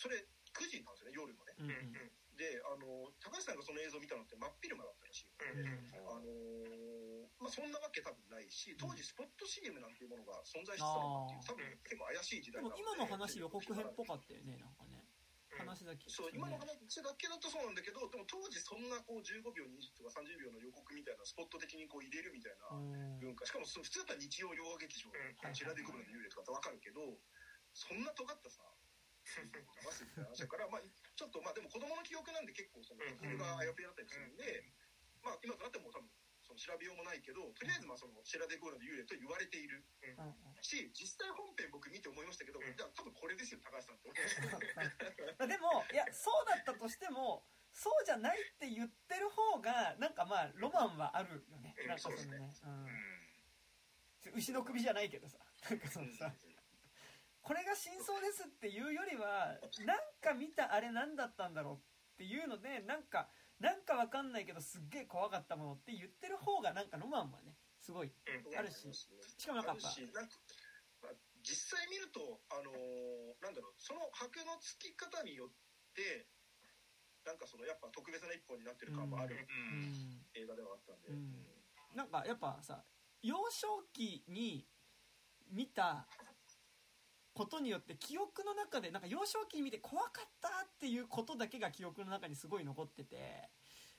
[0.00, 0.16] それ
[0.56, 1.52] 9時なんですよね夜のね。
[1.60, 2.36] ーうんうん。
[2.40, 15.04] であの高橋さんがその映像を見たのって真っ昼間だったらしいので、あのーまあ、そんなわけ多分ないし当時スポット CM なんていうものが存在してたのかっていう多分結構怪しい時代なので今の話予告編っぽかったよねなんかね
[15.58, 16.10] 話だけ。
[16.10, 23.18] そう今の話だけだとそうなんだけどでも当時そんなこう15秒20とか30秒の予告みたいなスポット的にこう入れるみたいなうん。
[23.18, 23.46] 文化。
[23.46, 27.18] しかもそ普通だったら日曜洋画劇場でうんチラデコブラの幽霊とかって分かるけど
[27.72, 28.62] そんな尖ったさ
[29.26, 33.04] 流すみたいな話だから まあちょっとまあでも子供の記憶なんで結構その
[33.38, 34.64] があやふやだったりするんで
[35.22, 36.08] まあ今となっても多分
[36.50, 39.86] その調べようもないけどとりあえずまあそのチラデコブラの幽霊と言われている。
[40.02, 40.34] うん。
[40.58, 42.74] し実際本編僕見て思いましたけどうん。
[42.74, 44.10] じゃあ多分これですよ高橋さんって
[45.46, 51.74] でもいやそうだったとしてもそうじゃないって言ってる方がなんかまあロマンはあるよね。
[51.78, 52.50] うんなんかそのね、
[54.26, 55.38] うん、牛の首じゃないけどさ
[55.70, 56.34] なんかそのさ
[57.42, 63.28] これが真相ですっていうよりはなんか見たあれ何だったんだろうっていうのでなんか
[63.60, 68.12] なんかわかんないけどすっげえ怖かったものって言ってる方がなんかロマンはねすごい。
[68.56, 68.88] あるし。
[68.92, 69.88] しかもなんかやっぱ。
[69.88, 70.40] あるしなんか
[71.02, 71.12] まあ
[71.44, 75.52] 実際見るとあのーなんだろうその箔のつき方によっ
[75.96, 76.28] て
[77.24, 80.24] なんかそのやっぱ特別な一本になってる感もあるうん。
[80.32, 81.36] 映画ではあったんで、うん。
[81.94, 82.84] なんかやっぱさ
[83.20, 84.64] 幼少期に
[85.52, 86.08] 見た
[87.40, 93.16] ことによって記憶の中でなんか幼少期に見て怖かったっていうことだけが記憶の中にすごい残ってて。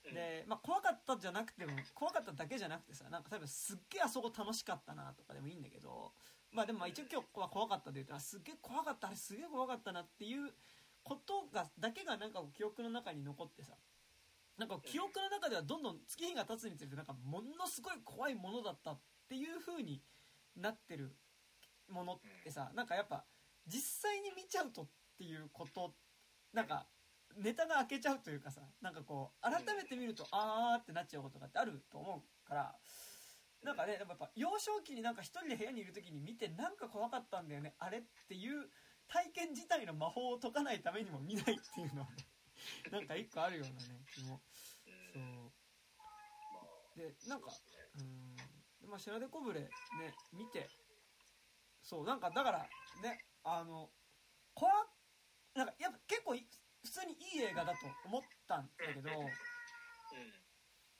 [0.06, 0.14] うん。
[0.14, 6.12] で、まあ、怖かったじゃなくても怖かっただけじゃなくてさなんか例えばすっげえあそこ楽しかったなとかでもいいんだけど。
[6.52, 10.52] まあでもまあ一応今日は怖かったで言うとあすっげえ怖かったあれすげえ怖かったなっていう
[11.02, 13.74] ことがだけがなんか記憶の中に残ってさ。
[14.58, 20.04] なんか記憶の中ではどんどん月日が経つにつれてなんかものすごい怖いものだったっていう風に
[20.56, 21.16] なってる
[21.92, 23.26] ものってさなんかやっぱ
[23.68, 24.88] 実際に見ちゃうとっ
[25.18, 25.94] ていうこと
[26.54, 26.88] なんか
[27.38, 32.76] ネタが開けちゃうというかさなんかこう改めて見るとあーってなっちゃうことがってあると思うから
[33.64, 38.70] なんかねでもやっぱ幼少期になんか一人で部屋にいる時に見てなんか怖かったんだよねあれっていう
[39.08, 42.28] 体験自体の魔法を解かないためにも見ないっていうのはね
[42.92, 44.42] なんか一個あるようなね気も。
[45.14, 45.24] そう。
[45.98, 47.62] まあでなんかそ
[48.00, 48.36] うん。
[48.36, 49.70] でまあ白手こぶれね
[50.32, 50.70] 見て。
[51.82, 52.70] そうなんかだから
[53.02, 53.90] ねあの
[54.54, 54.76] 怖っ
[55.56, 56.48] なんかやっぱ結構い
[56.84, 59.30] 普通にいい映画だと思ったんだけどうん。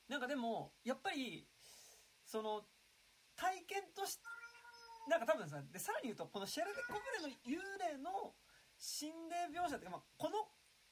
[0.08, 1.48] なんかでもやっぱり
[2.26, 2.62] その
[3.36, 4.20] 体験とし
[5.10, 8.36] なんか多分さでさらに言うとこのシェラデ・コブレの幽霊の
[8.78, 10.48] 心霊描写っていうか、まあ、この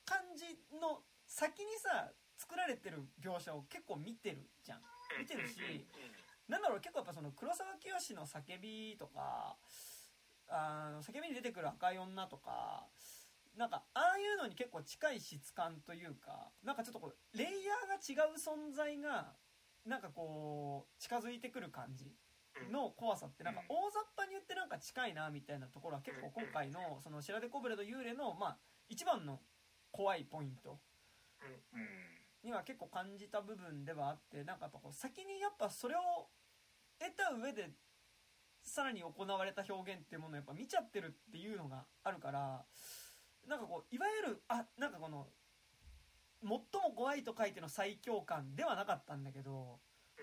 [0.05, 0.45] 感じ
[0.79, 4.81] の先にさ作られてる描写を結構見てるじゃん。
[5.19, 5.57] 見てるし
[6.47, 9.57] なんだろう結構やっぱその黒沢清の叫びとか
[10.49, 12.87] あの叫びに出てくる赤い女とか
[13.55, 19.33] なんかああいうのに結構近い質感というかなんかちょっとこうレイヤーが違う存在が
[19.85, 22.11] なんかこう近づいてくる感じ
[22.71, 28.57] の怖さってなんか大雑把に言ってなんか近いなみたいなところは結構今回のその白手コブレと幽霊のまあ
[28.89, 29.39] 一番の
[29.91, 30.79] 怖いポイント
[31.73, 31.87] うん。
[32.43, 35.99] には結構感じた部分ではあってなんかやっぱこう先にやっぱそれを
[36.99, 37.69] 得た上で
[38.63, 42.65] さらに行われた表現っていうものをやっぱ見ちゃってるっていうのがあるから
[43.47, 45.27] なんかこういわゆるあなんかこの
[46.41, 49.79] 最も怖いと書いての最強感ではなかったんだけど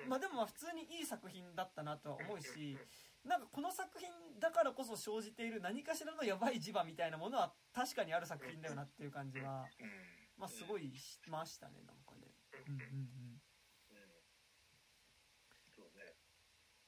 [0.09, 2.79] まあでもまあ普通にいい作品だったなとは思うし
[3.25, 4.09] なんかこの作品
[4.39, 12.29] だからこそ生じている何かしらのやばい磁場みたいなものは確かにある作品だよなっていう感じはうんまあすごいしましたねなんかね。
[12.69, 13.41] うんうんうん。
[13.91, 14.21] うん
[15.75, 16.15] そうね。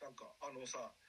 [0.01, 1.08] なんかあのさうん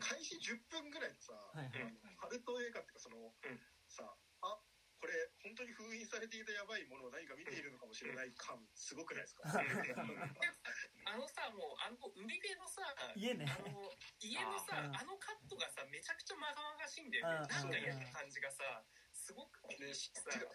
[0.00, 1.94] 開始10分ぐらいでさ、はいはい。
[2.02, 3.60] あのハルト映画っていうかその、ん。
[3.86, 4.02] さ
[4.42, 4.58] あ
[4.96, 5.12] これ
[5.44, 12.82] 本当に封印されていたやばいものを何か見ているのかもしれない感すごくないですか、あのさもうあの海辺のさ
[13.14, 13.46] 家ね。
[13.46, 17.46] あの家のさあのカットがさめちゃくちゃまがまがしいんだよね。
[17.46, 18.82] なんかやる感じがさ
[19.26, 20.46] すごくいいしさてか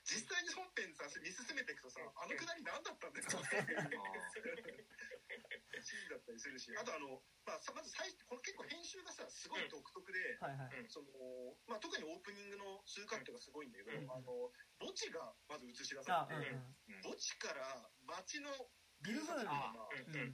[0.00, 3.52] 実際に本編さ見進めていくとさあのくだり何だったんだよって
[5.84, 6.72] シーンだったりするし。
[6.80, 10.16] あとあの、まあ、さまず最この結構編集がさすごい独特で、
[11.76, 14.08] 特にオープニングの数カットがすごいんだけど、うん。
[14.08, 14.48] あの
[14.80, 16.64] 墓地がまず映し出されて、うん
[17.04, 18.48] 墓地から街の
[19.04, 19.76] ビル風が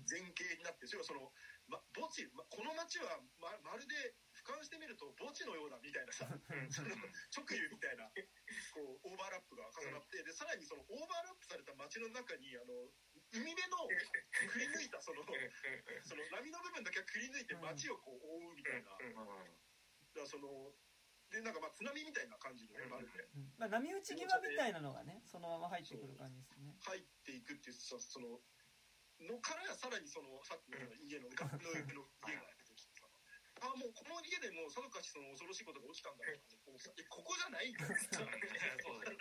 [0.07, 1.35] 前景になってそれはその、
[1.67, 6.27] ま、墓地、ま、この街はままるで俯瞰してみると墓地のようだみたいなさ
[6.73, 6.89] その
[7.37, 8.09] 直輸みたいな
[8.73, 12.89] こうオーバーラップが重なってでさらにそのオーバーラップされた街の中にあの
[13.31, 18.91] 海辺のくり抜いたそのその波の部分だけはくり抜いて街をこう覆うみたいな。
[18.91, 19.31] だか
[20.17, 20.75] らその
[21.31, 23.23] でなんかまあ津波みたいな感じのねまるで。
[23.39, 23.55] うん。
[23.55, 26.75] まあ波打ち際みたいなのがねそのまま入ってくる感じですね。
[26.83, 28.43] 入っていくっていうそその
[29.23, 32.43] のからさらにそのさっきの家のガの上の家が
[33.63, 39.17] あもうこの家でもうさぞかしその恐ろしいことが起きたんだなと思ってえここじゃないん だよそうだね。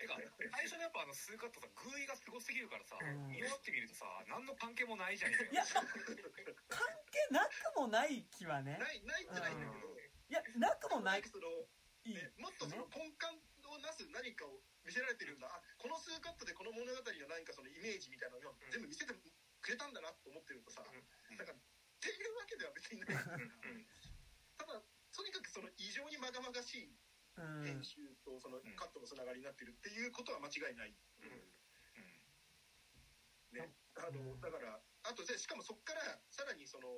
[0.00, 0.16] てか
[0.50, 3.28] 最初のやっぱあの数カットさグーイがすごすぎるからさうん。
[3.28, 5.32] 見終わってみるとさ何の関係もないじゃん。
[5.32, 8.78] いや関係なくもない気はね。
[8.78, 9.98] ないないってないんだけど。
[9.98, 11.22] いやなくもない。
[11.24, 11.48] その
[12.04, 12.14] いい。
[12.14, 13.26] ねもっとその根幹
[13.66, 15.46] をなす何かを見せられてるんだ。
[15.48, 19.14] あこの数カットでこの物語の何かそのイメージみたいなのを全部見せて
[19.60, 21.36] くれたんだなと思ってるとさうん。
[21.36, 21.54] なんか
[22.00, 23.08] っていうわけでは別にない。
[24.56, 24.80] ただ
[25.12, 26.96] とにかくその異常にまがまがしい
[27.36, 27.64] うん。
[27.64, 30.96] 編集とそのカットのつながりになってるっていうことは間違いない、
[33.52, 36.88] ね、あのだからあとでしかもそこからさらにその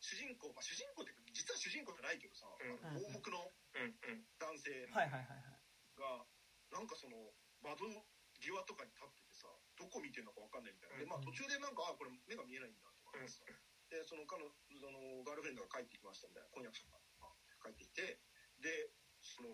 [0.00, 2.86] 主人公、まあ、主人公って実は主人公じゃないけどさ、うん。
[2.86, 3.50] あの盲目の
[4.38, 5.62] 男性はいはいはいはい
[5.98, 6.24] が
[6.70, 7.86] なんかその窓
[8.40, 9.46] 際とかに立っててさ
[9.78, 10.98] どこ見てるのか分かんないみたいな。
[10.98, 11.24] で、まあ、うん。
[11.24, 13.44] 途中でなんかあこれ目が見えないんだとかってさ
[13.92, 14.48] でその彼女
[14.80, 16.96] そのガールフレンドが帰ってきましたみたいな婚約者が
[17.60, 18.16] 帰ってきて
[18.64, 18.88] で
[19.20, 19.52] その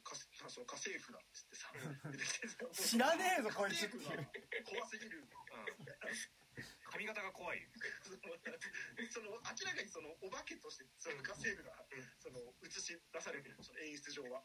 [0.00, 0.16] か
[0.48, 1.68] その家政婦だっつってさ
[2.72, 3.86] 知らねえぞこいつ。
[3.86, 5.28] 怖すぎる
[6.90, 7.68] 髪型が怖い。
[9.12, 11.86] その明らかにそのお化けとしてその家政婦が
[12.18, 14.42] その映し出されてるその演出上は。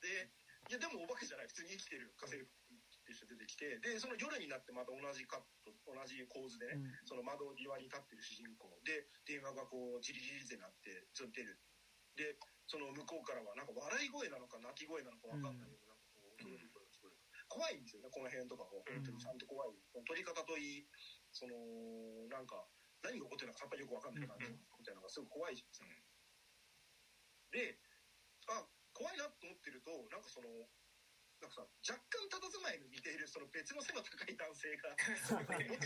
[0.00, 0.30] で
[0.68, 1.46] いやでもお化けじゃない。
[1.48, 2.65] 普通に生きてる家政婦
[3.06, 7.06] っていう人出てきてでその夜になってまた同じカット同じ構図でね、うん。
[7.06, 8.82] その窓際に立ってる主人公。
[8.82, 11.54] で電話がこうジリジリってなってずっと出る。
[12.18, 12.34] で
[12.66, 17.22] その向こうからはなんか笑い声なのか泣き声なのか分かんないけど、なんかこう恐ろしい声が聞こえる。
[17.46, 18.82] 怖いんですよねこの辺とかも。
[18.82, 20.90] 本当にちゃんと怖い、撮り方といい
[21.30, 21.54] その
[22.26, 22.66] なんか
[23.06, 26.18] 何が起こってるのかさっぱりよく分かんない感じみたいなのがすごい怖いじゃないですか、
[27.54, 27.78] で
[28.50, 30.48] あ怖いなと思ってるとなんかその
[31.40, 35.84] なんかさ若干佇まいに似ているその別の背の高い男性があれこれ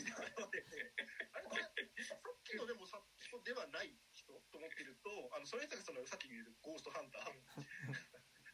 [2.06, 7.34] さっきのでもさ人ではない人と思ってるとあのそれ人がそのさっき言うゴーストハンター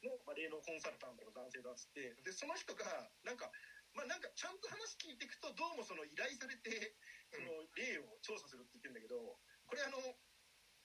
[0.08, 2.84] の、まあ、霊能コンサルタントの男性だっつってでその人が
[3.24, 3.50] なんか。
[3.96, 6.92] まあ、なんかちゃんと話聞いていくとどうもその依頼されて
[7.32, 9.96] その霊を調査するって言ってるんだけどこれあの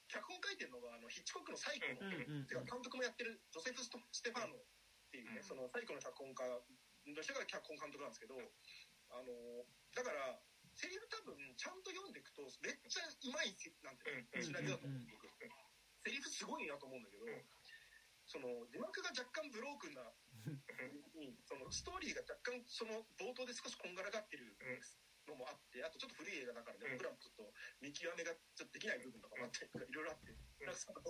[0.07, 3.91] 脚本書いてるのがあのヒッチコックの最後の、ていうか、監督もやってるジョセフ・ス
[4.24, 4.59] テファーノ
[5.12, 5.43] っていうね、うん。
[5.43, 8.39] そのサイコの脚本家の人が脚本監督なんですけど
[9.12, 10.39] あのだから
[10.72, 13.51] セリフ多分ちゃんと読んでいくとめっちゃうまい
[13.84, 14.07] なんて
[14.39, 15.28] シナリオだと思う僕
[15.99, 17.28] セリフすごいなと思うんだけど
[18.24, 20.07] その字幕が若干ブロークンな
[21.20, 24.55] にそのストーリーが若干その冒頭で少しこんがらがってる
[25.28, 26.97] のもあってあとちょっと古い映画だからねうん。
[26.97, 30.34] 僕らもちょっと見極めがちょっとできない部分とかもあっていろいろあって。
[30.61, 31.01] なんかその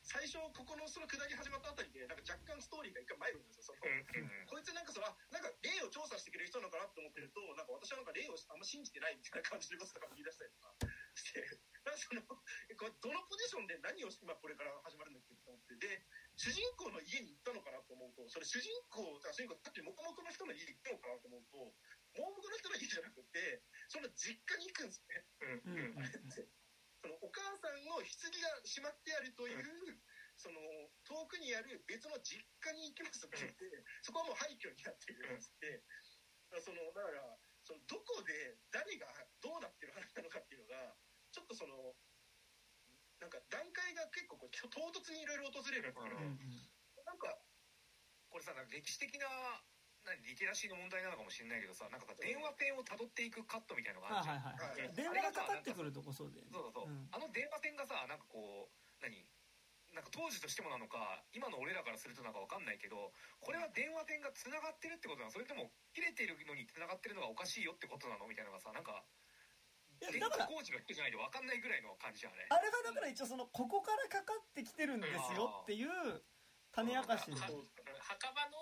[0.00, 3.84] 最初ここのその下り始まったあたりでなんか若干ストーリーが一回参るんですよその。
[4.48, 10.72] こいつなんかそのあなんか霊を調査してくれる人なのかなと思ってるとなんか私はなんか霊をあんま信じてないみたいな感じのこととかも言い出したりとか
[11.12, 11.44] して。
[11.86, 12.20] なんかその
[12.68, 15.76] えこれどのポジションで何を今これから始まるんだっけと思って。
[15.76, 16.04] で
[16.36, 21.74] 主人公の家に行ったのかなと思うとそれ主人公主人公さっきモコモコの人の家に行ったのかなと思うと
[22.18, 25.22] 盲目の人の家じゃなくてその実家に行くんですね。
[26.98, 29.62] そのお母さんの棺がしまってあるという、
[30.34, 30.58] その
[31.06, 33.70] 遠くにある別の実家に行きますって言って、
[34.02, 35.86] そこはもう廃墟になっているんですって、
[36.58, 39.06] そのだからそのどこで誰が
[39.38, 40.96] どうなってる話なのかっていうのが
[41.30, 41.94] ちょっとその
[43.20, 46.66] なんか段階が結構こう唐突にいろいろ訪れるんうん
[47.06, 47.38] なんか
[48.28, 49.26] これさ歴史的な
[50.08, 57.08] 何リテラシーの問題なのかもしれないけどさなんかさ電話ペンをたどっていくカットみたいのがああるじゃん、はいはいはい電話がかかってくるとこそうでそうそうそう、うん。
[57.12, 58.72] あの電話線がさなんかこう
[59.04, 59.24] 何？
[59.96, 63.08] なんか当時としてもなのか今の俺らからするとなんかわかんないけど
[63.40, 65.32] これは電話線がつながってるってことなの。
[65.32, 68.28] それとも切れてるのにつながってるのがおかしいよってことなの？
[68.28, 69.04] みたいなのがさなんか
[69.96, 72.46] 電いやだから気工事の人じゃないとわかんないぐらいの感じじゃんあれ。
[72.52, 75.88] あれはだから一応そのここからかかってきてるんですよっていう
[76.70, 78.57] 種明かしは墓場の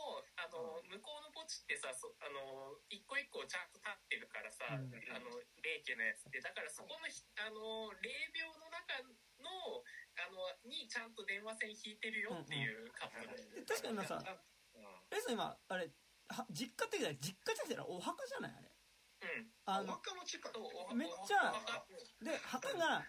[0.47, 6.39] あの向こうの墓地ってさそあの一個一個ちゃんと立ってるからさ、うんあの霊家のやつって。
[6.39, 9.03] だからそこのひあの霊廟の中
[9.43, 9.83] の
[10.23, 14.87] あのにちゃんと電話線引いてるよっていうカップ確かにさうん。
[15.11, 15.91] えそ今あれ
[16.31, 19.99] は実家って言う実家じゃなくてお墓じゃないあれうんあの
[20.95, 21.53] めっちゃ
[22.23, 23.03] で墓が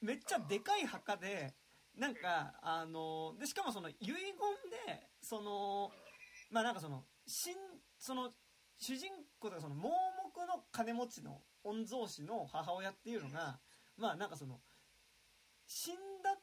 [0.00, 1.54] めっちゃでかい墓で
[1.96, 4.14] なんかあのでしかもその遺言
[4.86, 5.90] でその
[6.50, 7.54] まあなんかその死ん
[7.98, 8.30] その
[8.78, 13.58] 主人公とかその盲目の金持ちの御曹司の母親っていうのが
[13.96, 14.60] まあなんかその
[15.66, 16.38] 死んだ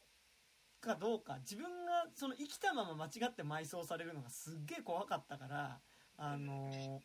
[0.81, 5.79] かどうか自分がその生きたまま間違って埋葬されるのがすっげえ怖かったから
[6.17, 7.01] あの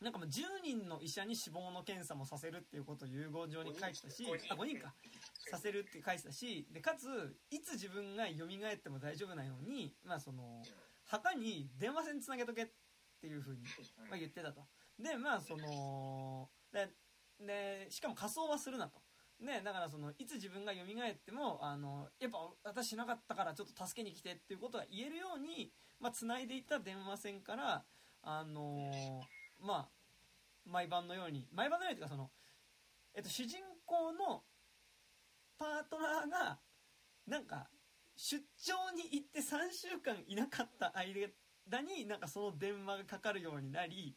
[0.00, 4.94] なんかもう10人の医者に死亡の検査もさせるっていうことを遺言状に書いてたしあ5人か。
[5.50, 10.62] させるって書いてたしでかついつ自分が蘇っても大丈夫なように、まあ、その
[11.04, 12.66] 墓に電話線つなげとけっ
[13.20, 13.62] ていうふうに、
[14.10, 14.66] まあ、言ってたと。
[14.98, 16.88] でまあそので
[17.40, 19.00] でしかも仮装はするなと。
[19.40, 27.84] ね、だからそのいつ自分が蘇ってもあのやっぱ私しなかったからちょっと助けに来てっていうことが言えるように、まあ、繋いでいった電話線から
[28.22, 29.20] あの
[29.60, 29.88] まあ
[30.64, 32.30] 毎晩のように毎晩のようにというかその、
[33.16, 34.44] えっと、主人公の
[35.58, 36.58] パートナーが
[37.26, 37.68] なんか
[38.16, 44.16] 出張に行って3週間いなかった間になんかその電話がかかるようになり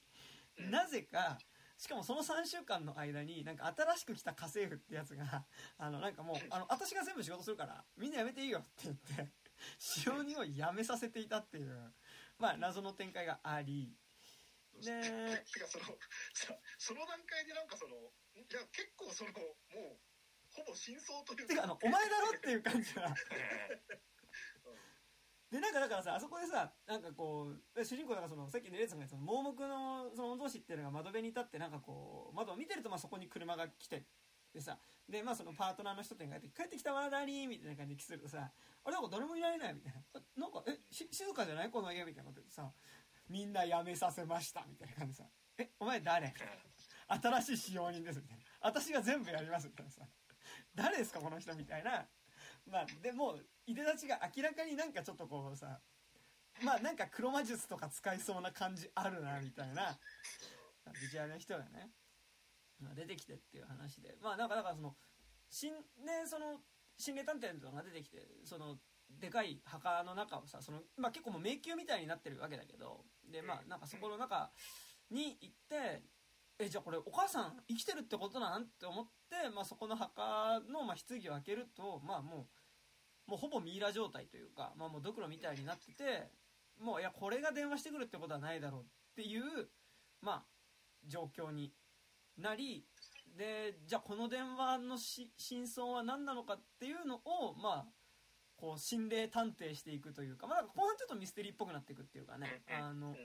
[0.58, 1.38] なぜか
[1.78, 5.46] しかもその3週間の間になんか新しく来た家政婦ってやつが
[5.78, 9.32] あのなんかもうあの私が全部仕事するからみんなやめていいよって言って
[9.78, 11.94] 使用人をやめさせていたっていう
[12.38, 13.96] まあ謎の展開があり。
[14.76, 14.82] で
[15.54, 15.86] てかその
[16.34, 19.38] さその段階でなんかそのいや結構そのも
[19.94, 20.00] う
[20.56, 23.14] ほぼ真相というてかあのお前だろっていう感じが
[25.52, 34.06] でなんかだからさあそこでさなんかこう主人公だからそのさっきのレイさんが言ったその盲目のその御曹司っていうのが窓辺に立ってなんかこう窓を見てるとまあそこに車が来て
[34.54, 38.52] でさでまあそのパートナーの人って帰って帰ってきたわラリーみたいな感じでキスするとさ
[38.84, 40.02] あれなんか誰もいないねみたいな。
[40.14, 42.74] あなんかえし静かじゃないこの家みたいなこと言ってさ
[43.28, 46.34] みんな辞めさせましたみたいな感じでさえお前誰？
[47.08, 50.02] 新しい使用人ですみたいな私が全部やりますみたいなさ
[50.76, 52.06] 誰ですかこの人みたいな。
[52.70, 55.80] まあでもいでたちが明らかになんかちょっとこうさ
[56.64, 59.98] まあなんか黒魔術とか使いそうな感じあるなみたいな。
[61.02, 61.92] ビジュアルの人がね。
[62.80, 64.18] まあ出てきてっていう話で。
[64.22, 64.96] まあなんかだからその
[65.50, 66.60] 心ねその
[66.98, 68.78] 心霊探偵とかが出てきてその
[69.10, 73.06] でかい墓の中をさその、まあ、結構もう迷宮みたいになってるわけだけど。
[73.32, 74.52] でまあなんかそこの中
[75.12, 76.04] に行って
[76.58, 78.64] えじゃあこれお母さん生きてるってことなん？
[78.64, 82.48] って思って、まあ、そこの墓の、まあ、棺を開けるとまあも
[83.28, 86.30] うもうほぼミイラ状態というか、まあ、もうドクロみたいになってて
[86.80, 88.86] もういやこれが電話してくるってことはないだろうっ
[89.16, 89.44] ていう
[90.22, 90.44] まあ
[91.08, 91.74] 状況に
[92.38, 92.86] なり
[93.38, 97.86] でじゃあこの電話のし真相は何なのかっていうのをまあ
[98.56, 102.64] こう心霊探偵していくというかまあ後半ちょっとミステリーっぽくなっていくっていうかね。
[102.80, 103.16] あのうん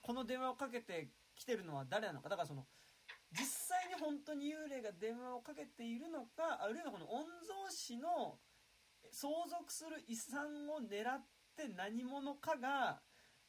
[0.00, 1.08] この電話をかけて
[1.38, 2.28] きてるのは誰なのか。
[2.28, 2.66] だからその
[3.32, 8.38] 実際に本当に幽霊が電話をかけているのかあるいはこの御曹司の
[9.10, 11.24] 相続する遺産を狙っ
[11.56, 13.00] て何者かが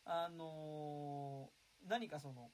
[0.06, 2.52] あのー何かその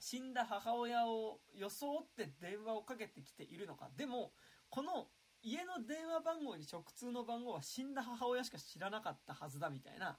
[0.00, 3.88] 死んだ母親を装って電話をかけてきているのか。
[3.96, 4.32] でも
[4.68, 5.06] この
[5.42, 10.18] 家の電話番号に直通の番号は死んだ母親しか知らなかったはずだみたいな。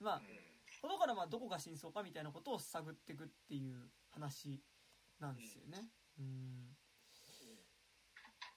[0.00, 0.22] まあ
[0.80, 4.62] ことからまあどこが真相かみたいなことを探っていくっていう話
[5.20, 5.88] なんですよね。
[6.18, 6.76] うん。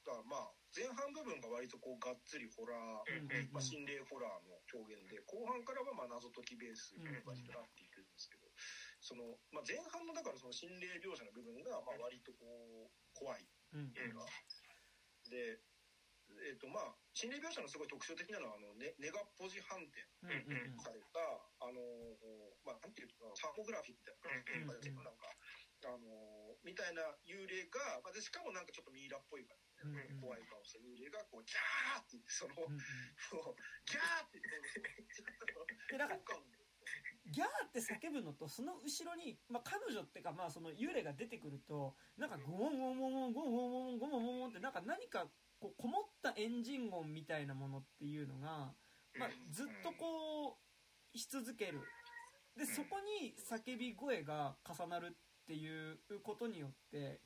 [0.06, 8.48] だからまあ前半部分が割とこうがっつりホラー、うんうんまあ、心霊ホラーの表現で後半からはまあ謎解きベースに割となっていくんですけど、
[9.04, 14.24] そのまあ、前半のだからその心霊描写の部分がまあ割とこう怖いうん映画
[15.30, 15.60] で、
[16.42, 21.20] えーとまあ、心霊描写のすごい特徴的なのはあの、ね、ネガポジ反転うんうんされた、
[21.60, 21.82] あの
[22.64, 25.28] まあ、なんていうのサーモグラフィーみたいなうんうんなんか、
[25.86, 30.22] あのみたいな幽霊が、まあ、でしかもなんかちょっとミイラっぽい感じで、うんうん。
[30.22, 32.80] 怖い顔した幽霊がこうギャーって言ってその、うんうん。
[33.90, 34.62] ギャーって言って
[37.32, 45.28] ギャーって叫ぶのとその後ろに、まあ、彼女っていうか、まあ、その幽霊が出てくるとなんかゴンゴンゴンゴンゴンゴンゴンゴンゴンゴンってなんか何か
[45.62, 48.74] こうこもったエンジン音みたいなものっていうのが、
[49.18, 50.58] まあ、ずっとこ
[51.14, 51.80] うし続ける。
[52.58, 57.22] でそこに叫び声が重なるっていうことによって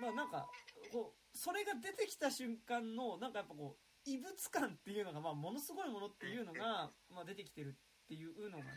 [0.00, 0.46] まあなんか
[0.92, 8.70] こうそれが出てきた瞬間のなんかやっぱこう異物感っていうのが、まあ、ものすごいものっていうのが、まあ、出てきてるっていうのがね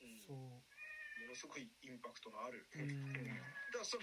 [0.00, 0.20] うん。
[0.26, 0.36] そう。
[0.36, 3.12] ものすごいインパクトのある、うん。
[3.12, 4.02] だからその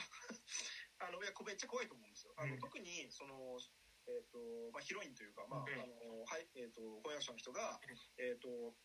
[1.00, 2.34] あのいやこめっちゃ怖いと思うんですよ。
[2.38, 2.60] あの、うん。
[2.60, 3.58] 特にその
[4.06, 4.38] えっ、と
[4.76, 5.80] まあヒロインというかまあ、うん。
[5.80, 7.80] あのはいえっ、と翻訳者の人が
[8.18, 8.76] えっ、と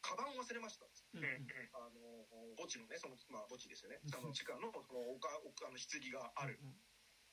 [0.00, 1.48] カバンを忘れましたうんうん。
[1.74, 4.00] あの墓地のねそのまあ墓地ですよね。
[4.14, 6.60] あの地下のそのおかおあの棺がある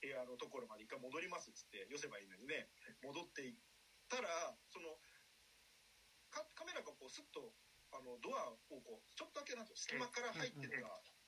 [0.01, 2.69] 部屋のところまで一回戻りますっつって寄せばいいのにね
[3.01, 3.55] 戻っていっ
[4.09, 4.27] たら
[4.69, 4.99] その
[6.29, 7.55] カカメラがこうスッと
[7.95, 10.75] あのドアをこうちょっとだけなんていうの隙間から入ってた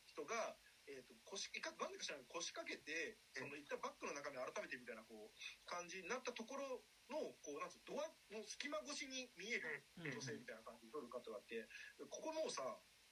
[0.06, 0.58] 人が、
[0.88, 5.36] えー、と腰いかなんでか知らない腰掛けてその一旦バッグの中身改めてみたいなこう
[5.68, 6.80] 感じになったところ
[7.12, 10.12] のこうなんつうのドアの隙間越しに見えるうん。
[10.12, 11.68] 女性みたいな感じで撮る方があって
[12.08, 12.64] ここもうさ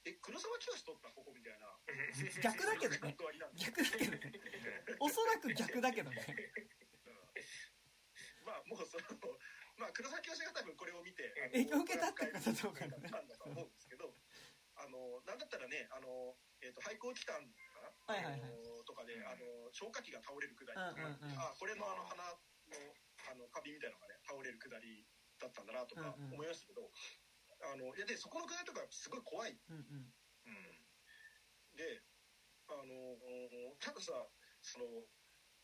[0.08, 1.10] え黒沢清撮った？
[1.12, 1.66] ここみたいな。
[2.38, 3.18] 逆だけどね。
[3.58, 4.32] 逆だけどね。
[5.02, 6.22] おそらく逆だけどね。
[8.46, 9.04] まあもうその
[9.82, 12.70] まあ黒崎清が多分これを見て影響を受けたってことだと
[13.50, 14.14] 思うんですけど
[14.78, 17.42] あのなんだったらねあの、えー、と廃校期間
[18.06, 18.62] はいはいはい。
[18.86, 21.40] とかであの消火器が倒れるくだりとか、うんうんうん。
[21.42, 22.22] あこれのあの花
[22.70, 22.94] の
[23.26, 25.06] あのカビみたいなのがね倒れるくだり
[25.42, 26.38] だったんだなとかうんうん。
[26.38, 26.90] 思いましたけど、
[27.66, 29.58] あのいやでそこのくだりとかすごい怖い。
[29.70, 30.14] うんうん。
[31.76, 32.02] で
[32.70, 34.14] あのたださ
[34.62, 34.86] その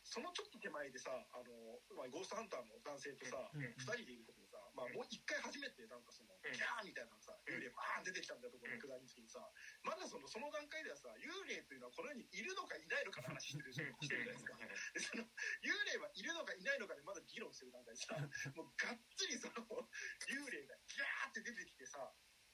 [0.04, 4.26] そのちょっと手前でさあの、まあ、ゴーストハンターの男性とさ、うん二人でいる
[4.72, 6.42] まあ、もう一回初めてなんかその、ん。
[6.42, 9.44] ギャーみたいなのさ幽霊バーン出てきたみたいなところのくだりの時にさ。
[9.84, 14.56] まだそのその段階ではさ幽霊というのはこの世にいるのかいないのかの話してるしてるじゃないですか。
[14.94, 15.24] でその
[15.64, 18.16] 幽霊はいるのかいないのかでまだ議論してる段階でさ
[18.56, 19.88] もうがっつりその
[20.28, 22.00] 幽霊がギャーって出てきてさ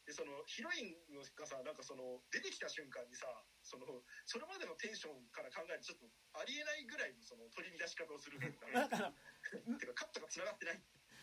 [0.07, 3.27] でそのヒロインのがさなんかその出てきた瞬間にさ
[3.59, 3.83] その
[4.23, 6.07] それまでのテンションから考えるとちょっと
[6.39, 9.11] ありえないぐらいのその取り乱し方をするんだだから
[9.75, 10.79] てかカットが繋がってない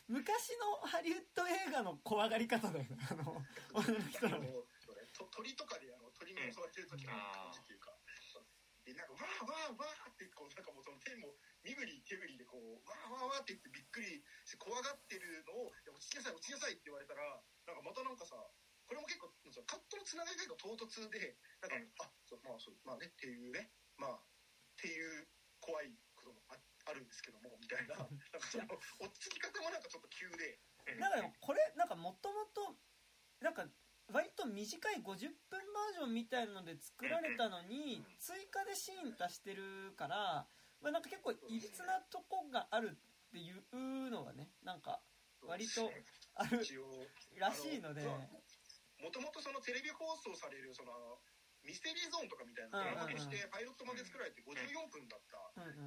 [0.09, 3.09] 昔のハリウッド映画の怖がり方だよね。
[3.09, 3.41] あの
[3.73, 4.39] 女の人の。
[5.31, 7.95] 鳥とかであの鳥に襲われてる時の感じっていうか、
[8.85, 11.33] でなんかわーわーわーってこうなんかもうその手も
[11.65, 17.25] 身振り手振りでこうわーわーわーって言ってびっくりして怖がってるのを落ち着きなさい落ち着きなさいって言われたら
[17.65, 18.37] なんかまたなんかさ
[18.85, 25.25] これも結構そのカットのつながりが唐突でなんか、うんあそうまあそうまあねっていうねまあっていう
[25.65, 27.97] 怖いこともああるんですけどもみたいな。
[27.99, 28.65] なんかその
[29.01, 30.61] 落ち着き方もなんかちょっと急で。
[31.01, 32.77] だからこれなんかもともと
[33.41, 33.67] なんか
[34.13, 40.47] 割と短い50分バージョンみたいなので作られたのに追加でシーン足してるから、
[40.81, 45.03] まあ、なんか結構いびつなとこがあるっていうのがねなんか
[45.41, 45.91] 割と
[46.35, 46.61] ある
[47.39, 48.05] らしいので。
[49.03, 51.21] もともとそのテレビ放送されるその
[51.65, 55.41] ミステリーゾーンとかみたいなドラマとしてパイロットまで作られて54分だった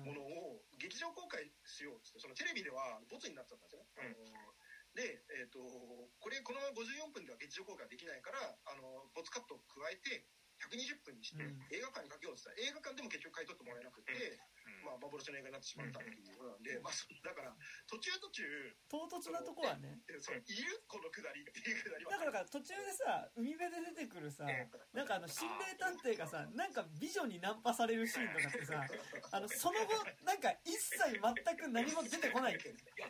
[0.04, 3.90] ものを劇場公開しようっつってそのテレビではボツになっちゃったんですよね。
[4.02, 4.54] あの
[4.98, 10.26] で、えっとこれこのまま54分では劇場公開できないからあのボツカットを加えて
[10.58, 11.62] 120分にしてうん。
[11.70, 12.62] 映画館にかけようって言った。
[12.62, 14.86] ら映画館でも結局買い取ってもらえなくて、うん。
[14.86, 17.54] まあ、幻の映画になってしまったっていうことなんで、まあ、そだから
[17.88, 18.44] 途中途中
[18.88, 20.02] 唐突なとこはね。
[20.10, 22.12] えそういるこのくだりっていうくだりは。
[22.12, 24.46] だからだから途中でさ海辺で出てくるさ
[24.94, 28.84] なんかあの心霊探偵がさなんか美女にナンパされるシーンとかってさ
[29.32, 32.60] あのその後なんか一切全く何も出てこない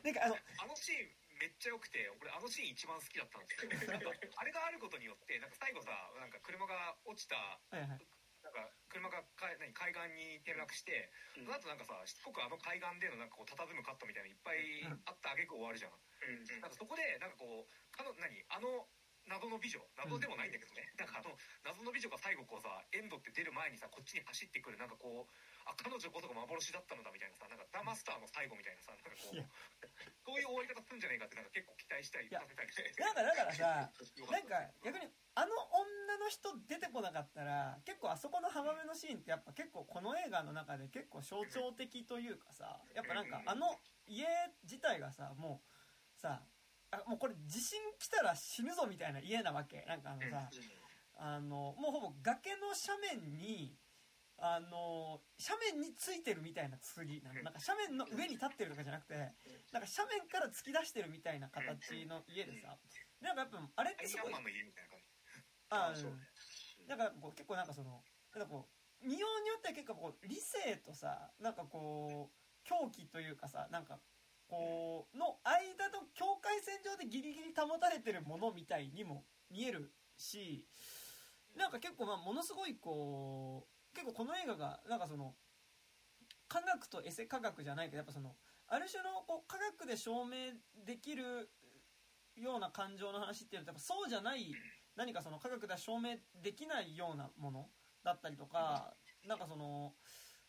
[0.04, 3.70] なんかあのあのシーンめっちゃ良くて俺あのシーン一番好きだったんですよ。
[3.88, 8.08] なんかあれがあることによってなんか最後さなんか車が落ちたはいはい。
[8.44, 11.46] なんか車がか何海岸に転落して、うん。
[11.46, 18.90] その後なんかさしつこくあの海岸でのなんかこう佇むカットみたいなのいっぱいあった挙句終わるじゃん、うんなんかそこでなんかこうかの何あの
[19.28, 25.34] 謎の美女謎でもないんだけどね、なんかあの謎の美女が最後こうさエンドって出る前にさこっちに走ってくるなんかこう
[25.68, 29.44] あ彼女こそが幻だったのだみたいなさなんかダマスターの最後みたいなさなんかこういや。
[30.24, 33.04] そういう終わり方するんじゃないかってなんか結構期待したりたりして。
[33.04, 33.92] なんかだからさ
[34.32, 35.52] なんか逆にあの
[36.08, 43.76] 女の人出てこなかったら結構あそこの浜辺のシーンってやっぱ結構この映画の中で結構象徴的というかさやっぱなんかあの
[44.08, 44.24] 家
[44.64, 46.44] 自体がさもうさ
[46.92, 49.84] あもうこれ地震来たら死ぬぞみたいな家なわけ。
[49.88, 50.50] なんかあのさ
[51.20, 53.76] あのもうほぼ崖の斜面に
[54.40, 57.42] あの斜面についてるみたいな次なの。
[57.42, 59.16] なんか斜面の上に立ってるとかじゃなくて
[59.74, 62.78] なんか斜面から突き出してるみたいな形の家でさ。
[63.22, 65.08] なんかやっぱあれってすごいアイアンマンの家みたいな感じ
[65.70, 66.88] あそううん。
[66.88, 68.04] なんかこう結構なんかその
[68.36, 68.70] なんかこ
[69.02, 74.00] う見ようによっては結構こう理性とさなんかこう狂気というかさなんか
[74.48, 80.66] こうの間の境界線上でギリギリ保たれてるものみたいにも見えるし
[81.56, 85.34] なんか結構まあものすごいこう結構この映画がなんかその
[86.48, 88.36] 科学とエセ科学じゃないけどやっぱその
[88.68, 90.54] ある種のこう科学で証明
[90.86, 91.50] できる
[92.36, 94.54] ような感情の話っていうのはやっぱそうじゃない
[94.96, 97.66] 何かその科学では証明できないようなもの
[98.04, 98.94] だったりとか
[99.28, 99.94] なんかその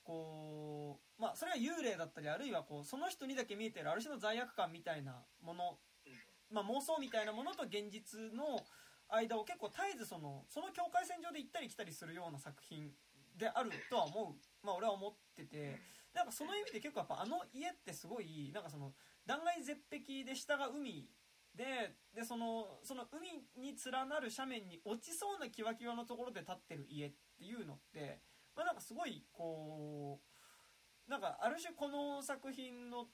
[0.05, 5.79] こうまあそれは幽霊だったりあるいはこうその人にだけ見えてるある種の罪悪感みたいなもの、
[6.53, 8.61] まあ、妄想みたいなものと現実の
[9.09, 12.93] 間を結構絶えずそのその境界線上で行ったり来たりするような作品
[13.39, 15.80] であるとは思う、まあ、俺は思ってて
[16.14, 18.93] なんかその意味で結構やっぱあの家ってすごいなんかその
[19.26, 21.09] 断崖絶壁で下が海
[21.55, 28.20] ででそのその海に連なる斜面に落ちそうなキワキワのところで建ってる家っていうのって、
[28.57, 30.20] まあ、なんかすごいこ
[31.07, 33.07] うなんかある種この作品の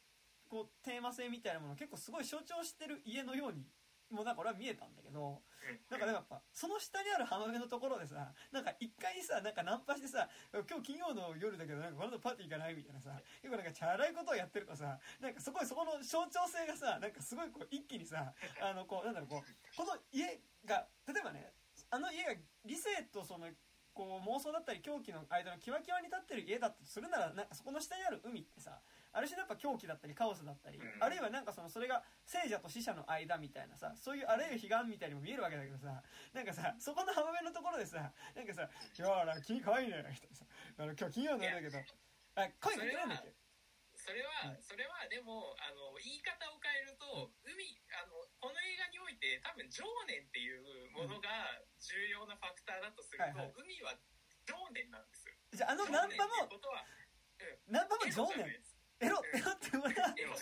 [0.48, 3.66] こうテーマ性みたいなものを結構すごい象徴してる家のように
[4.10, 5.40] もうなんか俺は見えたんだけど
[5.88, 21.52] なんかでもやっぱその下にある浜辺のところでさなんか一回さなんかナンパしてさ今日金曜の夜だけどなんかこの後パーティー行かないみたいなさ結構なんかチャラいことをやってるとさなんかそこにそこの象徴性がさなんかすごいこう一気にさあのこうなんだろうこうこの家が例えばね
[21.90, 22.34] あの家が
[22.64, 23.48] 理性とその
[23.94, 28.82] こう妄想だったり狂気の間のキワキワに立ってる家だったとするならなんかそこの下にある海ってさ
[29.14, 30.84] ある種やっぱ狂気だったりカオスだったり、うん。
[30.98, 36.02] あるいはなんかそのそれが聖者と死者の間みたいなさそういうあらゆる彼岸みたいにも見えるわけだけどさ
[36.34, 40.44] なんかさそこの浜辺のところでさなんかさ「今日は君可愛いね」みたいなさ
[40.78, 41.78] あの今日金曜の夜だけど
[42.34, 43.44] あ声かけらんだっけ
[43.94, 44.60] それは、はい。
[44.60, 51.30] それはでもあの言い方を変えると、海あのこの映画において多分情念っていうものが
[51.80, 53.54] 重要なファクターだとすると、はいはい。
[53.56, 53.96] 海は
[54.44, 55.32] 情念なんですよ。
[55.56, 56.52] じゃああのナンパも
[57.64, 58.52] ナンパも情念
[59.00, 60.38] エロエロって言われたエロは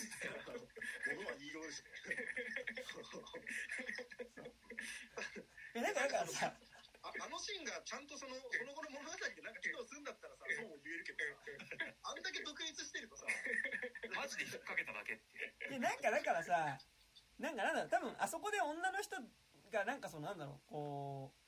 [1.39, 1.53] 言い。
[1.53, 1.89] ようですね
[5.75, 6.53] えなんかだからさ。
[7.03, 11.43] ああのシーンがちゃんとそのその後の物語でなんか機能するんだったらさそうも言えるけどさ。
[12.07, 13.27] あんだけ独立してるとさ。
[14.15, 16.79] マジで引っ掛けただけってでなんかだからさ
[17.43, 17.91] なんかなんだろう。
[17.91, 19.19] 多分あそこで女の人
[19.75, 21.42] がなんかそのなんだろうこう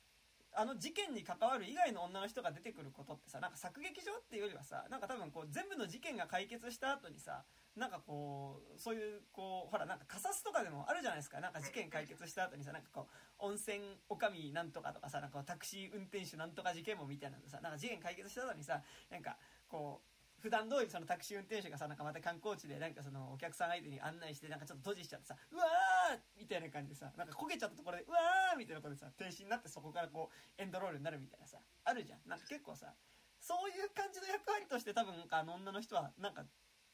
[0.57, 7.43] あの事件に関わる以外の女の人が出てくることってさなんか作劇場っていうよりはさなんか多分こう全部の事件が解決した後にさ
[7.77, 11.41] なんかこうそういうこうほらなんかカサスとかでもあるじゃないですか。
[11.41, 13.09] なんか事件解決した後にさなんかこ
[13.41, 19.37] う温泉おかみなんとかとかさなんかタクシー運転手なんとか事件もみたいなのさなんか事件解決した後にさなんか
[19.67, 20.14] こう
[20.45, 32.21] 普段通りそのタクシー運転手がさなんかまた観光地でなんかそのお客さん相手に案内してなんかちょっと閉じしちゃってさうわーみたいな感じでさなんか焦げちゃったところでうわーみたいなところでさ停止になってそこからこうエンドロールになるみたいなさあるじゃん。
[32.29, 32.93] なんか結構さ
[33.41, 36.45] そういう感じの役割として多分なんかあの女の人はなんか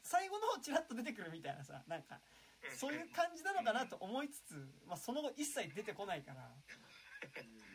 [0.07, 2.23] 最後の方チラッと出てくるみたいなさなんか
[2.79, 4.55] そういう感じなのかなと思いつつ、
[4.87, 6.55] まあ、その後一切出てこないから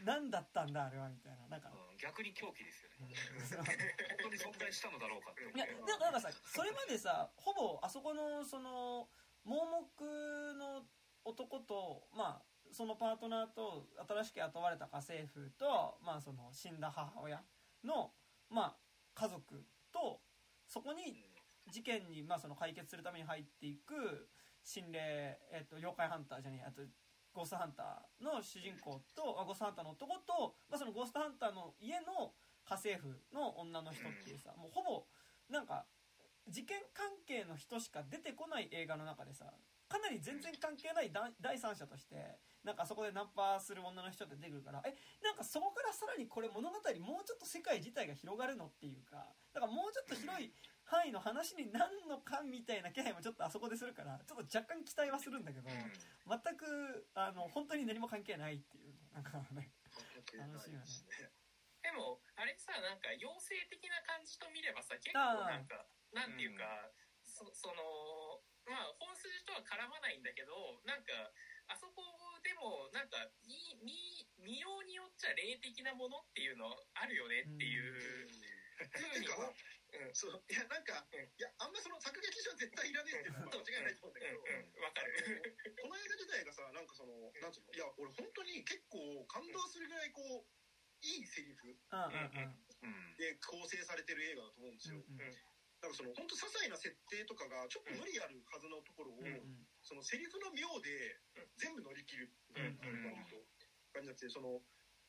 [0.06, 1.48] 何だったんだあれはみたいな。
[1.48, 1.98] なんかうん。
[1.98, 3.16] 逆に狂気ですよね。
[4.22, 9.08] 本当に存在したのだろうかって思いやなんかなんかさそれまでさほぼあそこのその
[9.46, 10.86] 盲目の
[11.24, 12.42] 男と、まあ、
[12.72, 17.42] そのパートナーと新しく雇われた家政婦と、まあ、その死んだ母親
[17.84, 18.12] の、
[18.50, 18.76] まあ、
[19.14, 20.22] 家族と
[20.68, 21.30] そこに
[21.72, 24.30] 事件に、まあ、その解決するために入っていく
[24.64, 26.82] 心霊、えっと、妖怪ハンターじゃねえあと
[27.36, 32.32] ゴーストハンターの主人公とあゴーストハンターの男と、まあ、そのゴーストハンターの家の
[32.64, 35.04] 家政婦の女の人っていうさもうほぼ
[35.52, 35.84] なんか
[36.48, 39.52] 事件関係の人しか出てこない映画の中でさ
[39.88, 50.52] かなり全然関係ないだ第三者としてなんかそこでナンパする女の人って出てくるからえなんかそこからさらにこれ物語もうちょっと世界自体が広がるのっていうかだからもうちょっと広い
[50.86, 59.72] 範囲の話になるのかみたいな気配もちょっとあそこでするからちょっと若干期待はするんだけど全くあの本当に何も関係ないっていうなんかね。
[60.36, 60.86] 楽しいよね。
[61.86, 63.30] でもあれさなんか妖
[63.62, 66.66] 精的な感じと見ればさ結構なんかなんていうか、
[67.22, 71.14] そそのまあ本筋とは絡まないんだけどなんか
[71.70, 72.02] あそこ
[72.42, 73.54] でもなんか見
[73.86, 73.94] 見
[74.42, 78.30] 見ようによっちゃ霊的なものっていうのあるよねっていう
[78.90, 79.30] ふうに、
[79.98, 80.44] うんそう。
[80.50, 85.14] いやなんか、いやあんまその作劇上絶対いらねえっていうのは間違いないと思うんだけど、うんわかる。
[85.82, 87.74] この映画自体がさなんかそのなんつうの？
[87.74, 90.48] いや俺本当に結構感動するぐらいこう
[91.02, 91.68] いいセリフ。
[91.68, 93.16] うんうんうん。
[93.18, 95.18] で構成されてる映画だと思うんですよ、うん
[95.82, 99.68] なんかその本当些細な設定とかがちょっと無理あるはずのところを、うんうん。
[99.84, 101.20] そのセリフの妙で
[101.58, 104.64] 全部乗り切るみたいな感じになってその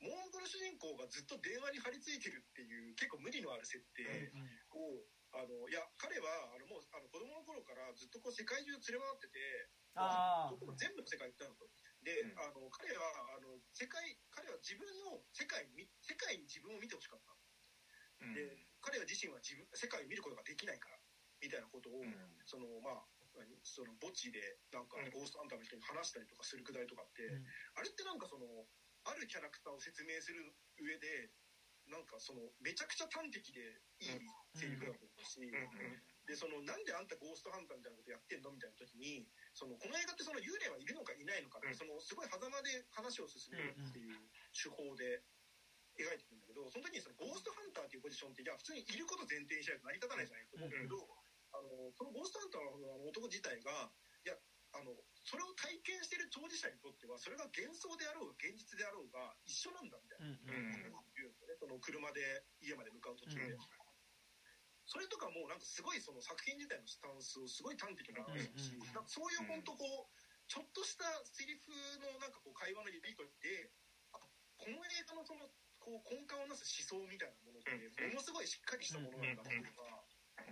[0.06, 4.30] モンゴル主人公がずっと電話に張り付いてるっていう結構無理のある設定
[4.70, 5.02] を、
[5.34, 9.68] あのいや彼はあのもうあの子供の頃からずっとこう世界中連れ回ってて
[9.98, 11.68] あどこも全部の世界行ったのと。
[12.04, 12.38] で、うん。
[12.38, 13.04] あの彼は
[13.34, 17.32] あの世界彼は自分の世界に世界に自分を見てほしかった。
[18.22, 18.34] うん。
[18.36, 21.00] で彼は自身は自分世界を見ることができないから
[21.42, 22.12] みたいなことを、うん。
[22.46, 23.04] そのまあ
[23.34, 24.40] 何その墓地で
[24.72, 25.10] なんかうん。
[25.10, 27.44] ゴーストハンターの人に話したりとかするくだりとかって、うん。
[27.76, 28.46] あれってなんかその
[29.06, 30.42] あるキャラクターを説明する
[30.82, 31.30] 上で
[31.86, 33.62] なんかそのめちゃくちゃ端的で
[34.02, 34.18] いい
[34.58, 35.38] セリフだと思うし、
[36.26, 41.78] でそのなんであんたゴーストハンターみたいなことやってんのみたいな時にそのこの映画ってその幽霊はいるのかいないのかって、うん。
[41.78, 44.18] そのすごい狭間で話を進めるっていう
[44.50, 45.22] 手法で
[45.94, 50.98] 描いてるんだけどその時にそのゴーストハンターっていうポジションっていや普通にいること前提にしないと成り立たないじゃないと思うんだけど、
[51.54, 53.94] あのそのゴーストハンターの男自体が
[54.76, 54.92] あの
[55.24, 60.26] それを体験してる当事者にとってはそれが幻想であろうが現実であろうが一緒なんだみたいな。
[60.26, 63.58] うんうん言うんだよねその車で家まで向かう途中で、うん。
[64.84, 70.12] それとかもうなんかすごいその作品自体のスタンスをすごい端的な話だし、うんうんなんかそういう本当こう
[70.46, 71.72] ちょっとしたセリフ
[72.04, 73.72] のなんかこう会話のリピートで
[74.14, 74.20] あ
[74.60, 75.50] この映画のその
[75.80, 78.14] こう根幹をなす思想みたいなものってうん。
[78.14, 80.04] ものすごいしっかりしたものなんだっていうのが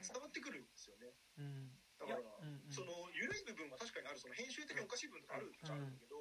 [0.03, 1.13] 伝わってくるんですよね。
[1.39, 2.73] うんだから、うんうん。
[2.73, 5.95] その緩い部分は確かにあるその編集的におかしい部分とかあるっちゃあるん。
[5.95, 6.17] だけど、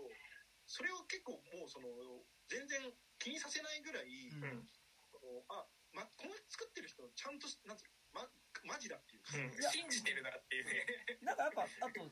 [0.65, 1.89] それを結構もうその
[2.47, 2.79] 全然
[3.19, 4.69] 気にさせないぐらい、うん。
[5.49, 8.29] あ、ま、この作ってる人ちゃんとしなんつうのま
[8.63, 9.71] マジだっていうか、うん。
[9.71, 10.65] 信じてるなっていう。
[10.65, 10.85] ね
[11.21, 12.05] なんかやっぱあと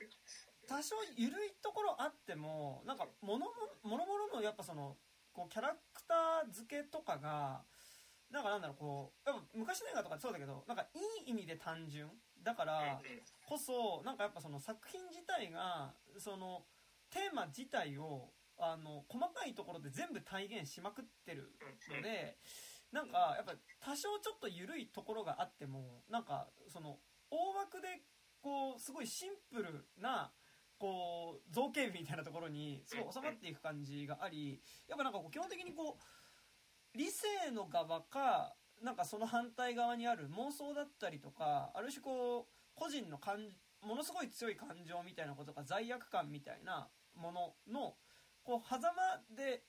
[0.67, 3.47] 多少緩いところあってもなんかもの
[3.83, 4.97] ももろのやっぱその
[5.33, 7.63] こうキャラクター付けとかが
[8.29, 12.07] なんかなんだろうこうやっぱ昔の映画とかそうだけどなんかいい意味で単純
[12.43, 13.01] だから
[13.47, 16.65] こそなんかやっぱその作品自体がその
[17.09, 21.51] テーマ自体をあの細かいところで全部体現しまくってる
[21.95, 22.37] ので
[22.91, 26.97] なんかやっぱ多少ちょっと緩いところがあってもなんかその
[27.29, 27.87] 大枠で
[28.41, 30.31] こうすごいシンプルな
[30.77, 38.53] こう造形美みたいなところにすごい収まっていく感じがありやっぱなんかこう基本的にこう理性の側か
[38.83, 43.37] なんかその反対側にある妄想だったりとかある種こう個人の感
[43.81, 47.95] ものすごい強い感情みたいなことが罪悪感みたいなものの
[48.43, 49.63] こう狭間で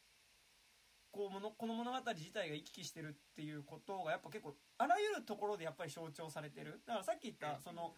[1.10, 6.80] こうものこの物語自体が行き来してるっていうことがやっぱ結構あらゆるところでやっぱり象徴されてる。
[6.86, 7.94] だからさっき言ったその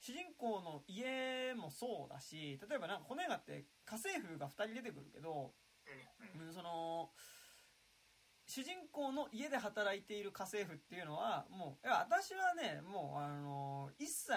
[0.00, 5.52] 主人公の家もそうだし例えばなんかこの映画って家政婦が2人出てくるけど、
[6.38, 7.10] うん、その
[8.48, 14.32] 主人公の家で働いている家政婦っていうのはもういや私はねもうあの一切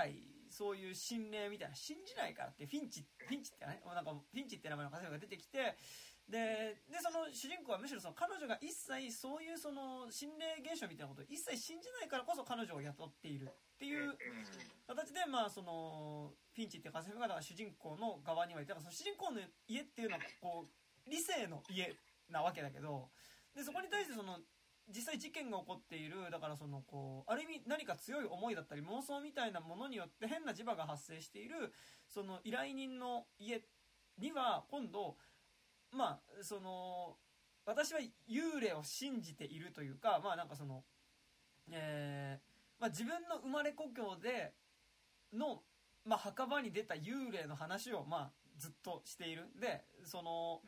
[0.52, 5.80] そういう心霊みたいな信じないからってフィンチフィンチってねもうなんかフィンチって名前の家政婦が出てきて
[6.28, 14.12] ででその主人公はむしろその彼女が一切そういうその心霊現象みたいなことを一切信じないからこそ彼女を雇っているっていう
[14.92, 21.96] 形でまあそのフィンチっていう家政婦が主人公の側にはいてだからその主人公の家っていうのはこう理性の家
[22.30, 23.08] なわけだけど
[23.56, 24.40] でそこに対してその
[24.88, 31.74] 実際事件が起こっているだからそのこうある意味何か強い思いだったり妄想みたいなものによって変な磁場が発生している
[32.08, 33.62] その依頼人の家
[34.20, 35.16] には今度
[35.92, 37.16] まあその
[37.66, 38.00] 私は
[38.30, 40.84] 幽霊を信じているというかまあなんかその
[41.72, 42.52] えー
[42.82, 44.54] まあ、自分の生まれ故郷で
[45.32, 45.62] の、
[46.04, 49.50] まあ、墓場に出た幽霊の話を、まあ、ずっとしている。
[49.60, 50.62] でその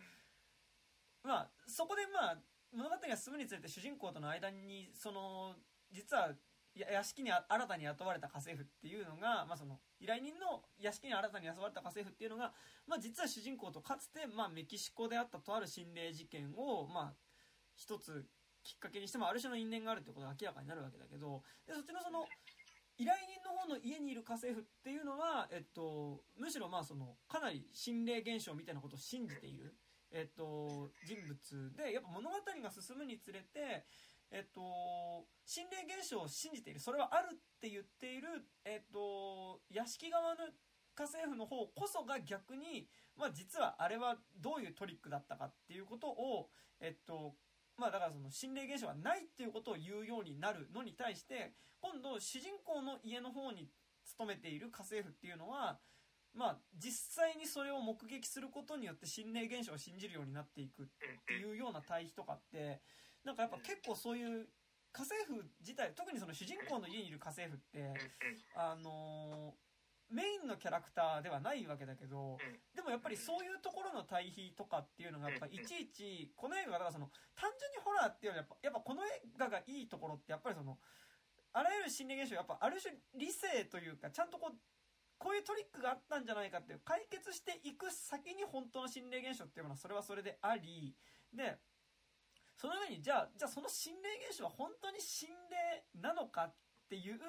[1.24, 2.38] まあそこでまあ
[2.76, 5.56] 物語が進むにつれて主人公との間にその
[5.91, 6.32] 実は
[6.76, 12.52] 屋敷に新たに雇われた家政婦っていうのが、まあ、その依頼人の屋敷に新たに雇われた家政婦っていうのが、
[12.88, 17.14] まあ、実は主人公とかつて、まあ、メキシコであったとある心霊事件を、まあ、
[17.76, 18.26] 一つ
[18.64, 22.26] きっかけにしてもある種の因縁があるってことが明らかになるわけだけどでそっちのその
[22.98, 29.74] 依頼人の方の家にいる家政婦っていうのは、えっと、むしろまあそのかなり心霊現象みたいなことを信じている、
[30.14, 33.84] えっと、人物でやっぱ物語が進むにつれて、
[34.31, 36.80] えっと、心霊現象を信じている。
[36.80, 40.45] それはあるって言っている、えっと、屋敷側の
[40.95, 42.88] 家政婦の方こそが逆に、
[43.18, 46.49] まあ、実はあれはどういうトリックだったかっていうことを、
[46.80, 47.34] えっと、
[47.77, 53.69] まあだからその心霊現象がないっていうことを言うようになるのに対して今度主人公の家の方に
[54.06, 55.80] 勤めている家政婦っていうのは
[56.34, 60.86] まあ実際にそれを目撃することによって心霊現象を信じるようになっていくっ
[61.28, 62.82] ていうような対比とかって
[63.24, 64.48] なんかやっぱ結構そういう
[64.92, 67.94] 家政婦自体特にその主人公の家にいる家政婦って
[68.56, 69.54] あの
[70.10, 72.38] メインのキャラクターではないわけだけど
[72.76, 80.78] でもやっぱりそういうところの対比とかっていうのがやっぱいちいちこの映画がだからその単純にホラーっていうよりやっぱやっぱこの映画がいいところってやっぱりその
[81.54, 84.58] あらゆる心理現象やっぱある種理性というかちゃんとこう
[85.18, 90.95] こういうトリックがあったんじゃないかっていう解決していく先に本当の心霊現象っていうものはそれはそれであり
[91.34, 91.57] で
[92.57, 96.53] その上にじゃあじゃあその心霊現象は本当に心霊なのかっ
[96.90, 97.19] ていう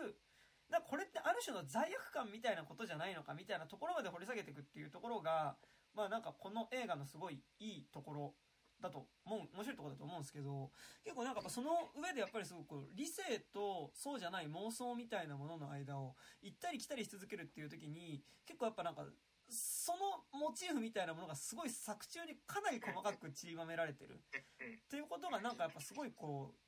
[0.70, 5.56] だこれってある種の罪悪感みたいなことじゃないのかみたいなところまで掘り下げていくっていうところが
[5.94, 8.34] まあなんかこの映画のすごいいいところ
[8.80, 10.70] だと思う面白いとこだと思うんですけど
[11.04, 13.22] 結構なんかその上でやっぱりすごく理性
[13.52, 19.06] とそうじゃない妄想みたいなものの間を行ったり来たりし続けるっていう時に結構やっぱなんか
[19.48, 24.20] そのモチーフみたいなものがすごい作中にかなり細かく散りばめられてる。
[24.32, 26.58] っていうことがなんかやっぱすごいこう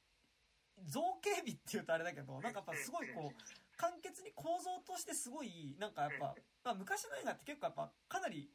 [0.85, 6.35] 造形美っていうとあれだけどなんかやっぱすごいこう簡潔に構造としてすごいなんかやっぱ、
[6.65, 8.51] まあ、昔の映画って結構やっぱかなり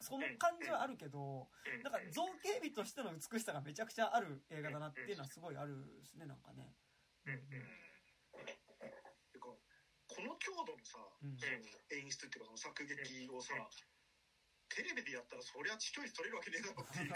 [0.00, 1.48] その感じはあるけど
[1.82, 6.74] なんか造形美としての美しさがめちゃくちゃある映画だなっていうのはすごいあるですねなんかね。
[9.32, 9.58] てかこ
[10.22, 10.98] の強度のさ、
[11.90, 13.54] 演出っていうかその作劇をさ、
[14.68, 17.10] テレビでやったらそりゃ視聴率取れるわけねえだろっていう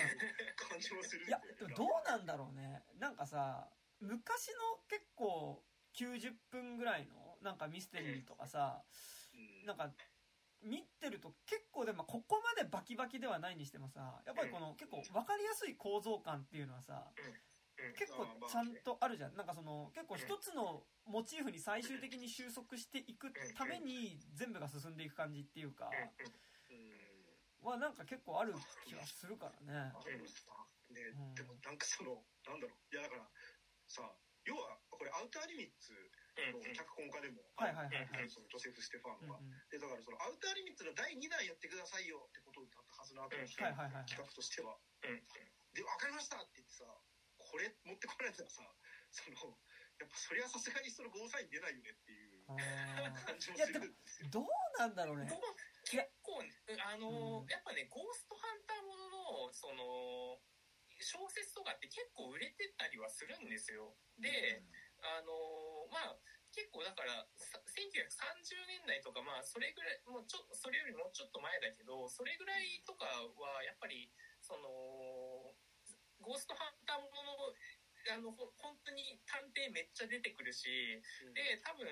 [0.56, 2.82] 感じもするんいやでもどうなんだろうね。
[2.98, 3.68] なんかさ
[4.00, 5.62] 昔の結構
[5.94, 8.82] 90分ぐらいのなんかミステリーとかさ
[9.34, 9.66] うん。
[9.66, 9.92] なんか
[10.62, 17.10] 見てると結構でもここまでバキバキではないにしてもさやっぱりこの結構分かりやすい構造感っていうのはさ
[17.96, 19.36] 結構ちゃんとあるじゃん。
[19.36, 25.88] なんかその結構一つのモチーフに最終的に収束していくために全部が進んでいく感じっていうか
[26.68, 26.74] う
[27.64, 27.66] ん。
[27.66, 28.52] はなんか結構ある
[28.84, 29.92] 気はするからね。
[29.96, 30.04] あ
[30.92, 31.34] ね、うん。
[31.34, 32.94] でもなんかそのなんだろう。
[32.94, 33.24] いやだから
[33.88, 34.12] さ
[34.44, 35.98] 要はこれアウターリミッツの
[36.36, 38.30] 脚本家でもはいはいはいはい。
[38.30, 39.58] そのジョセフ・ステファンは、うんうん。
[39.68, 43.66] でだからそのアウターリミッツの第2弾やってくださいよってことだったはずなわけですよ、
[44.06, 44.78] 企画としては。
[45.74, 46.84] で分かりましたって言ってさ
[47.38, 48.62] これ持ってこられたらさ
[49.10, 49.54] その
[49.98, 54.32] やっぱそりゃさすがにそのゴーサイン出ないよねっていう感じもするんですよ。
[54.32, 54.48] どう
[54.80, 55.28] なんだろうね。
[55.84, 57.52] 結構あの、うん。
[57.52, 60.40] やっぱねゴーストハンターもののその
[61.00, 63.96] 小説とかって結構売れてたりはするんですよ。
[64.20, 64.64] で、
[65.00, 65.32] あの
[65.90, 66.16] まあ
[66.50, 74.10] 結構だからさ1930年代とかまあそれぐらいもうちょそれよりもうちょっと前だけどそれぐらいとかはやっぱり
[74.42, 74.66] その
[76.20, 77.54] ゴーストハンターものの
[78.08, 81.34] あのほ本当に探偵めっちゃ出てくるしうん。
[81.34, 81.86] で多分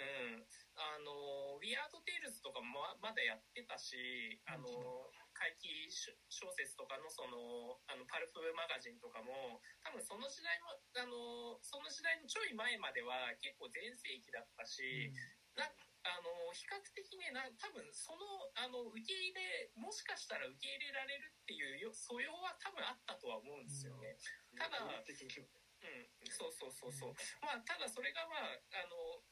[0.75, 4.67] あの「ウィアード・テイルズ」とかもままだやってたしあの
[5.39, 5.87] 怪奇
[6.27, 15.15] 小説とかのそのあのパルプマガジンとかも多分その時代もあのその時代のちょい前までは結構全盛期だったし、
[15.55, 15.71] な
[16.03, 24.19] あの比較的ねな多分そのあの受け入れもしかしたら受け入れられるっていうよ素養は多分あったとは思うんですよね。
[24.59, 27.15] ただ基本的にはうん、そうそうそうそう。
[27.43, 29.23] まあ、ただそれがまあ、あの、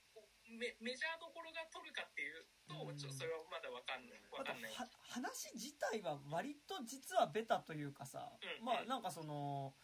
[0.50, 2.96] メメジャーどころが取るかっていうと、うん。
[2.96, 4.20] ちょっとそれはまだわかんない。
[4.30, 4.72] かんない。
[4.72, 8.64] は話自体は割と実はベタというかさ、うん。
[8.64, 9.74] まあなんかその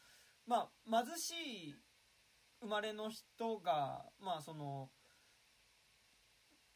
[0.47, 1.77] まあ貧しい
[2.61, 4.91] 生まれの人がまあその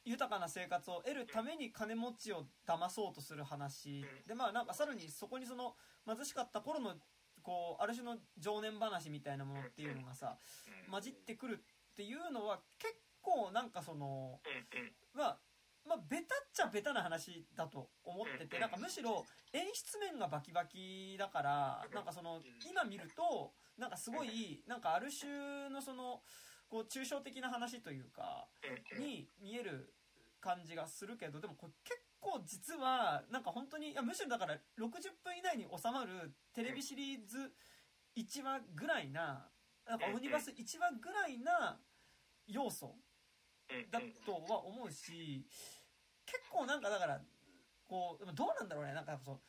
[0.04, 4.04] 豊かな生活を得るために金持ちを騙そうとする話。
[4.26, 5.74] でまあなんかさらにそこにその
[6.06, 6.94] 貧しかった頃の
[7.42, 10.38] こうある種の情念話みたいなものっていうのがさ
[10.86, 10.90] うん。
[10.92, 12.94] 混じってくるっていうのは結
[13.26, 14.38] 構なんかその
[15.14, 15.38] まあ
[15.84, 26.22] まあベタっちゃベタな話だと思っててなんかむしろ演出面がバキバキだからなんかその今見るとなんかすごいなんかある種のその
[26.68, 28.48] こう抽象的な話というか
[28.98, 29.92] に見える
[30.40, 37.52] 感じがするけどでもこれ結構実はなんか本当にいやむしろだから60分以内に収まるテレビシリーズ
[38.16, 39.48] 1話ぐらいな
[39.88, 41.78] なんかオムニバス1話ぐらいな
[42.48, 43.05] 要素うん
[43.90, 45.46] だとは思うし
[46.24, 47.20] 結構なんかだから
[47.86, 48.94] こうどうなんだろうね。
[48.94, 49.40] なんかそう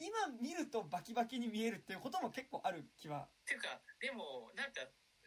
[0.00, 3.28] 今見るとバキバキに見えるっていうことも結構ある気は。
[3.44, 4.86] ていうかでもなんか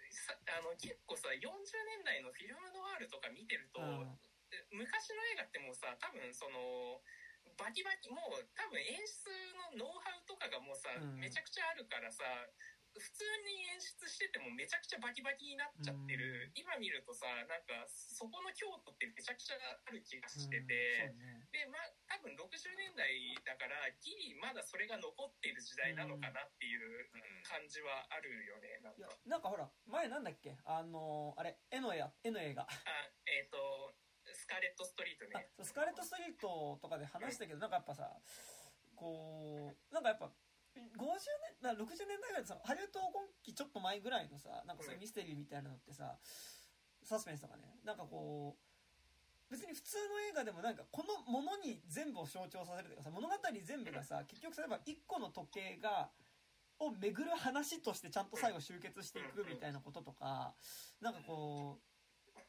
[0.09, 4.17] さあの結構さ40年代のフィルムノワールとか見てると、うん。
[4.71, 7.01] 昔の映画ってもうさ多分その
[7.57, 9.29] バキバキもう多分演出
[9.77, 11.19] のノウハウとかがもうさ、うん。
[11.19, 12.23] めちゃくちゃあるからさ
[12.93, 21.09] 普通に演出しててもめちゃくちゃバキバキになっちゃってる、今見るとさなんかそこの京都ってめちゃくちゃある気がしてて。
[21.09, 21.47] うんね。
[21.51, 22.45] でまあ多分60
[22.77, 23.09] 年代
[23.45, 27.09] だからギリまだそれが残っている時代なのかなっていう
[27.43, 30.55] 感じはあるよねなんいやかなんかほら前なんだっけ？
[30.65, 32.67] あのあれ絵の絵絵の映画あ
[33.25, 33.93] えっ、と
[34.33, 38.15] スカーレット・ストリートあねスカーレット・ストリートとかで話したけどなんかやっぱさ
[38.95, 40.31] こうなんかやっぱ
[40.75, 40.81] 50
[41.61, 46.17] 年な60年代ぐらいでさハリウッド黄金期ちょっと前ぐらいのさなんかそういうミステリーみたいなのってさ
[47.03, 47.63] サスペンスとかね。
[47.83, 53.33] なんかこう別に普通の映画でもなんかこのものに全部を象徴させるというかさ物語
[53.63, 56.09] 全部がさ結局例えば1個の時計が
[56.79, 60.53] を巡る話としてちゃんと最後集結していくみたいなこととか
[61.01, 61.92] なんかこう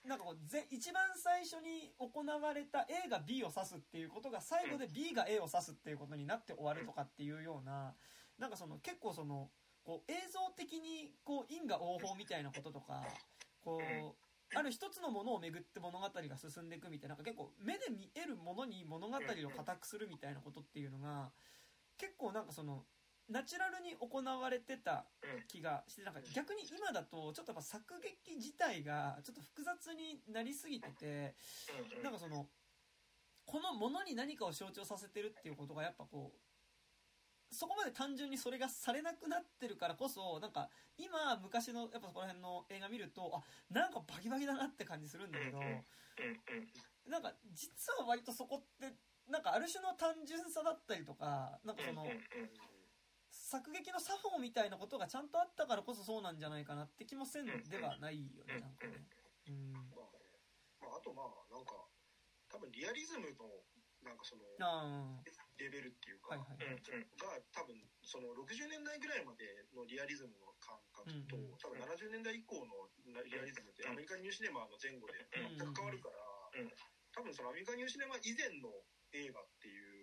[0.05, 7.95] なんかこうぜ一番最初に行われた A が B を指すっていうことが最後で B が A を指すっていうことになって終わるとかっていうような
[8.39, 9.49] なんかその結構その
[9.83, 13.03] こう映像的にこう因果応報みたいなこととか
[13.65, 14.25] こう
[14.57, 21.31] ある一つのものをめぐって物語が進んでいくみたいななんか結構目で見えるものに物語を固くするみたいなことっていうのが
[21.99, 22.85] 結構なんかその
[23.29, 25.07] ナチュラルに行われてた
[25.49, 31.35] 気がしてなんか逆に今だとちょっとやっぱ作劇自体がちょっと複雑になりすぎてて
[32.03, 32.47] なんかその
[33.47, 40.69] このものに何かを象徴させてるっていうことがやっぱこうそこまで単純にそれがされなくなってるからこそなんか
[40.99, 43.43] 今昔のやっぱそこら辺の映画見るとあ
[43.73, 45.59] なんかバキバキだなって感じするんだけど
[47.07, 48.97] なんか実は割とそこって
[49.31, 52.05] なんかある種の単純さだったりとかなんかその
[53.55, 59.07] 作劇の作法みたいなことがちゃんとあったからこそそうなんじゃないかなって気もせんではないよねなんかね。
[59.47, 59.71] うん。
[59.95, 60.27] まあね
[60.83, 61.79] まあ、あとまあなんか
[62.51, 63.47] 多分リアリズムの
[64.03, 65.23] なんかそのあ
[65.55, 66.83] レベルっていうか、あはいはい。
[67.15, 71.63] が多分その60年代ぐらいまでのリアリズムの感覚と、うんうん。
[71.63, 76.19] 多分70年代以降のリアリズムってアメリカニューシネマの前後で全く変わるから、
[76.59, 76.75] うん。
[77.15, 78.75] 多分そのアメリカニューシネマ以前の
[79.15, 79.94] 映画っていう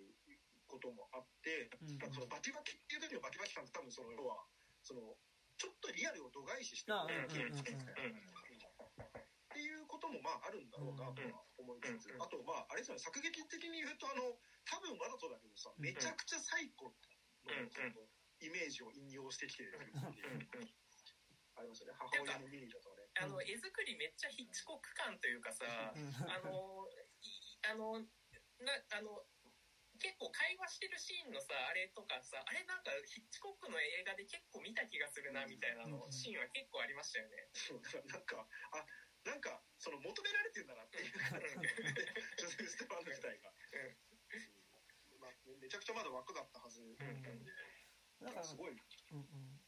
[0.72, 4.40] こともあって、うんそのバキバキっていう時のバキバキ感って多分その要は
[4.80, 5.20] その
[5.60, 7.60] ちょっとリアルを度外視してあるうんうんうんうん。
[7.60, 14.32] っていうこともまああるんだろうなとは思いつつ、うんあとまああれですよね作劇的に言うとあの
[14.64, 17.52] 多分わざとだけどさめちゃくちゃサイコの
[18.40, 19.76] イメージを引用してきてる
[21.52, 21.94] ありますよね。
[22.00, 23.04] 母親のミニだとね。
[23.20, 26.08] あの絵作りめっちゃヒッチコック感というかさうん。
[26.32, 26.88] あの
[27.20, 29.20] いあのなあの
[30.02, 36.12] 結構会話してるシーンのさあれとかさあれなんかヒッチコックの映画で結構見た気がするなみたいなのうん。
[36.12, 37.46] シーンは結構ありましたよね。
[37.54, 38.42] そうだからなんか
[38.74, 38.82] あ
[39.22, 41.14] なんかその求められてるんだなっていう。
[41.14, 45.22] 感じジョセフ・ステファンの自体が、うん。
[45.22, 46.82] まあ、めちゃくちゃまだ若かったはず。
[46.98, 47.22] なん。
[47.22, 47.30] で、
[48.18, 48.74] だからすごい。
[48.74, 49.62] うんうん。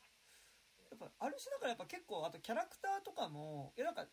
[0.90, 4.06] やっぱある種だからやっぱ結構あとキャラクターとかもいやなんかい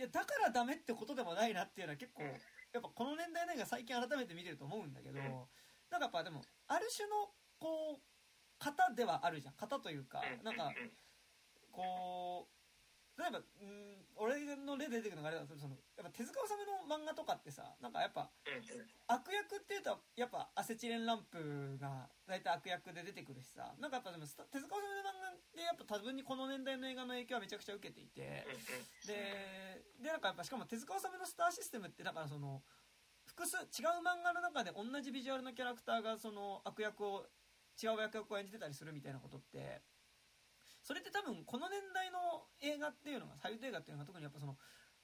[0.00, 2.24] やだからダメってことでもないなっていうのは結構
[2.72, 5.24] やっぱこの年代の映画最近改めて見てると思うんだけど、うん。
[5.24, 8.00] なんかやっぱでもある種のこう
[8.58, 9.54] 型ではあるじゃん。
[9.56, 10.72] 型というか、なんか
[11.72, 12.55] こう
[13.18, 18.30] 例えばうん俺の例で出てくるのがあれだとそのやっぱ手塚治虫の漫画とかってさなんかやっぱ
[19.08, 28.44] 悪役っていうとやっぱアセチレンランプが大体悪役で出てくるしさなんかやっぱでも手塚治虫の漫画でやっぱ多分にこの年代の映画の影響はめちゃくちゃ受けていて
[29.06, 32.62] ででなんかやっぱしかも手塚治虫のスターシステムってだからその
[33.24, 37.26] 複数違う漫画の中で同じビジュアルのキャラクターがその悪役を
[37.82, 39.82] 違う悪役を演じてたりするみたいなことって
[40.86, 44.54] それって多分この年代の映画っていうのがハリウッド映画っていうのが特にやっぱその、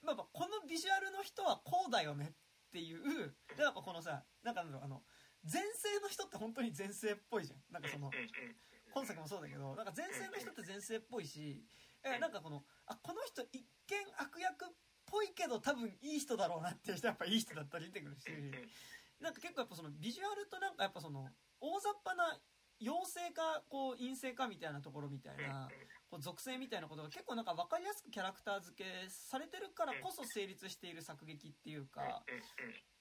[0.06, 5.02] まあ、やっぱこのビジュアルの人はこうだよねっていうでなんかこのさなんかなんだろうあの
[5.42, 7.58] 前世の人って本当に前世っぽいじゃん。
[7.74, 8.14] なんかその
[8.94, 11.66] 今作もそうだけどなんか前世の人って前世っぽいし
[12.06, 14.68] えなんかこのあこの人一見悪役っ
[15.10, 18.30] ぽいけど多分いい人だろうなっていう人やっぱいい人だったり出てくるし
[19.18, 21.26] なんか結構やっぱそのビジュアルとなんかやっぱその
[21.58, 22.38] 大雑把な
[22.82, 25.68] 陽性かこう陰性かみたいなところみたいな
[26.10, 32.22] こう属性みたいなことが結構なんか分かりやすくキャラクター付けされてるからこそ成立している作劇っていうか。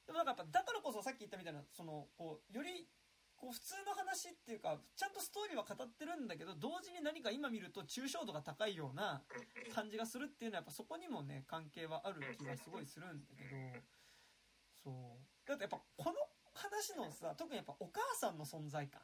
[0.05, 2.87] でもなんかやっぱだからこそさっき言ったみたいなそのこうより
[3.37, 9.23] こう普通の話っていうかちゃんとストーリーは語ってるんだけど同時に何か今見ると抽象度が高いような
[9.73, 13.81] 感じがするっていうのはやっぱそこにもね関係はある気がすごいするんだけど。
[14.83, 15.47] そう。
[15.47, 16.13] だってやっぱこの
[16.53, 19.01] 話のさ特にやっぱお母さんの存在感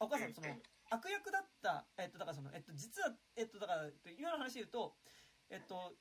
[0.00, 0.48] お母さんその
[0.90, 4.96] 悪役だったえっとだからそのえっと実はえっとだからえっと今の話で言うと
[5.50, 5.94] えっと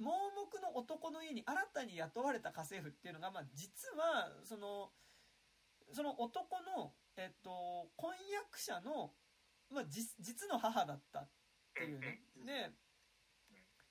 [0.00, 4.90] 盲目の男の家に新たに雇われた家政婦っていうのがまあ実はその
[5.92, 9.12] その男のえっと婚約者の
[9.70, 11.28] まあ実実の母だったっ
[11.74, 12.22] ていうね。
[12.44, 12.72] で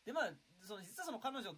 [0.06, 0.34] でまあ
[0.66, 1.54] その実はその彼女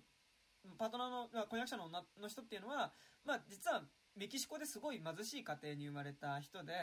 [0.77, 2.91] パートナーのまあ婚約者の女の人っていうのは
[3.23, 3.83] まあ実は
[4.15, 6.73] メキシコですごい貧しい家庭に生まれた人で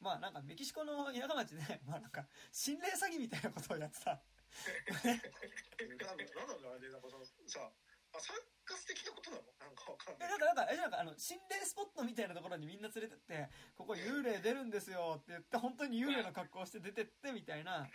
[0.00, 4.10] まあなんかメキシコの田舎町で まあなんか心霊詐欺みたいなことをやってた。
[4.14, 7.72] なんだなんだろうあれなんかそのさ
[8.14, 17.90] あサーカス的なことなのなんかわかんないえなんかなんかえなんかあの心霊スポットみたいなところにみんな連れてってここ幽霊出るんですよって言って本当に幽霊の格好をして出てってみたいな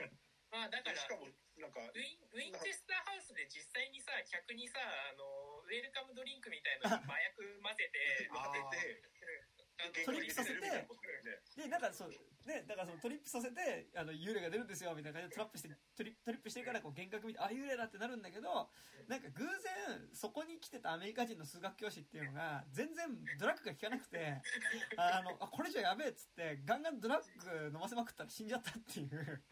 [0.51, 5.23] まあだからしかもなんかウィンウィンチェスターハウスで実際にさ客にさあの
[5.63, 8.99] ウェルカムドリンクみたいなのに麻薬混ぜて当てて
[10.05, 12.11] トリップさせてでなんかそう
[12.45, 18.69] でだからそのトリップさせてあの幽霊が出るんですよみたいな感じでトラップしてトリトリップしてからこう幻覚見てあ幽霊だってなるんだけど
[19.07, 23.07] なんか偶然そこに来てたアメリカ人の数学教師っていうのが全然
[23.39, 24.41] ドラッグが効かなくて
[24.97, 29.43] あのあこれじゃやべえっつってガンガンドラッグ飲ませまくったら死んじゃったっていう。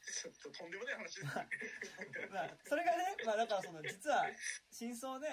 [0.00, 1.48] ちょっととんでもない話ですね。
[2.32, 4.26] まあそれがね、まあ、だからその実は
[4.70, 5.28] 真相で、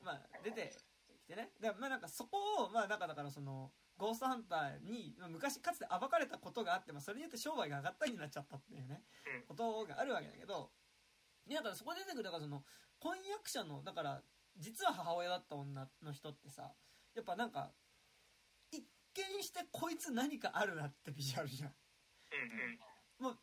[0.00, 0.89] まあ、出てき
[1.30, 1.50] てね。
[1.60, 9.02] で、まあ、なんかそこを、まあ、なんかだからそのゴーストハンターにまあ昔かつて暴かれたことがあって、まあ、それによって商売が上がったりになっちゃったっていうね
[9.40, 9.46] うん。
[9.46, 10.70] ことがあるわけだけど
[11.46, 12.62] でだからそこで出てくるだからその
[12.98, 14.22] 婚約者のだから
[14.58, 16.72] 実は母親だった女の人ってさ
[17.14, 17.70] やっぱなんか
[18.72, 18.84] 一
[19.14, 21.70] 見してこいつ何かあるなってビジュアルじゃん。
[23.20, 23.38] うんうん。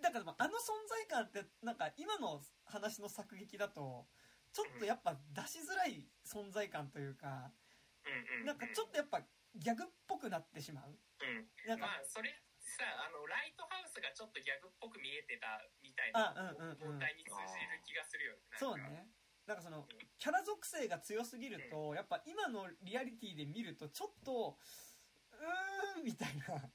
[0.00, 4.06] だからまああの存在感ってなんか今の話の作劇だと
[4.52, 7.50] ちょっとやっぱ出しづらい存在感というか
[8.44, 9.20] なんかちょっとやっぱ
[9.54, 10.90] ギャグっぽくなってしまう。
[10.90, 11.48] うん。
[11.68, 16.78] なんかまあそれさあのライトハウスがちょっとギャグっぽく見えてたみたいなあうんうんうん。
[16.96, 19.08] 問題に通じる気がするよねそうね。
[19.46, 19.86] なんかその
[20.18, 24.58] キャラ属性が強すぎるとやっぱ今のリアリティで見るとちょっと
[25.32, 26.70] うーんみたいな。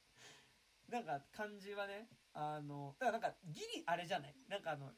[0.89, 4.35] なんか感じはねあのだからなんかギリあれじゃない？
[4.47, 4.93] なんかあの、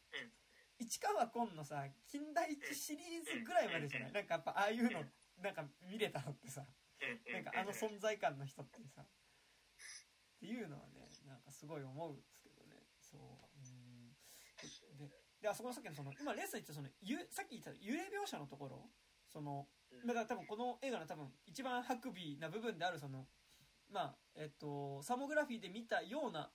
[0.80, 4.12] 市川崑のさ近代一シリーズぐらいまでじゃない？
[4.14, 5.04] なんかやっぱああいうの
[5.44, 6.62] なんか見れたのってさ。
[6.62, 9.02] うんなんかあの存在感の人ってさ。
[9.02, 9.06] っ
[10.40, 12.76] ていうのはねなんかすごい思うんですけどね。
[13.00, 13.22] そう。
[13.22, 14.16] うん。
[14.98, 15.08] で
[15.42, 18.90] であそこのさっきのその今レース言ったそのゆさっき言った幽霊描写のところ？
[19.32, 19.68] その
[20.06, 23.28] だから多分この映画の多分一番ハクビな部分であるその
[23.92, 26.52] まあえっとサーモグラフィーで見たような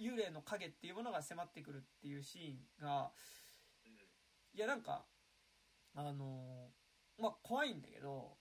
[0.00, 3.10] 幽霊の影っていうものが迫ってくるっていうシーンが
[4.54, 5.04] いやなんか
[5.94, 6.70] あの
[7.18, 8.36] まあ怖いんだけど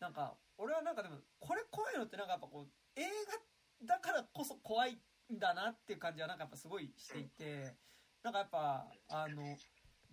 [0.00, 3.02] なんか俺はなんかでもこれ怖いのってなんかやっぱこう映
[3.82, 4.98] 画だからこそ怖い
[5.32, 7.74] んだなっていう感じはなんかやっぱすごいしていて
[8.22, 9.56] なんかやっぱあの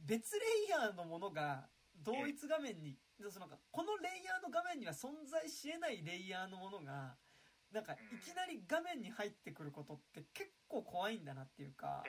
[0.06, 1.69] 別レイヤーのものが
[2.03, 2.98] 同一画面に
[3.30, 7.15] そのなんかこのレイヤーの画面には存在しえないレイヤーのものが
[7.73, 12.03] なんかいきなり画面に入ってくることって結構怖いんだなっていうか。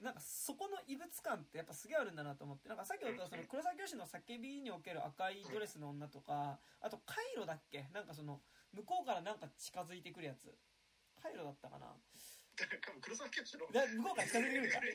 [0.00, 7.88] なんかそこの異物感ってやっぱすげえあるんだなと思ってなんかさっき言ったその黒沢教師の叫びにおける赤いドレスの女とかあとカイロだっけ？
[7.94, 8.40] なんかその
[8.74, 10.52] 向こうからなんか近づいてくるやつ。
[11.22, 11.86] カイロだったかな？
[13.00, 14.80] 黒沢教師のだ向こうから近づいてくるか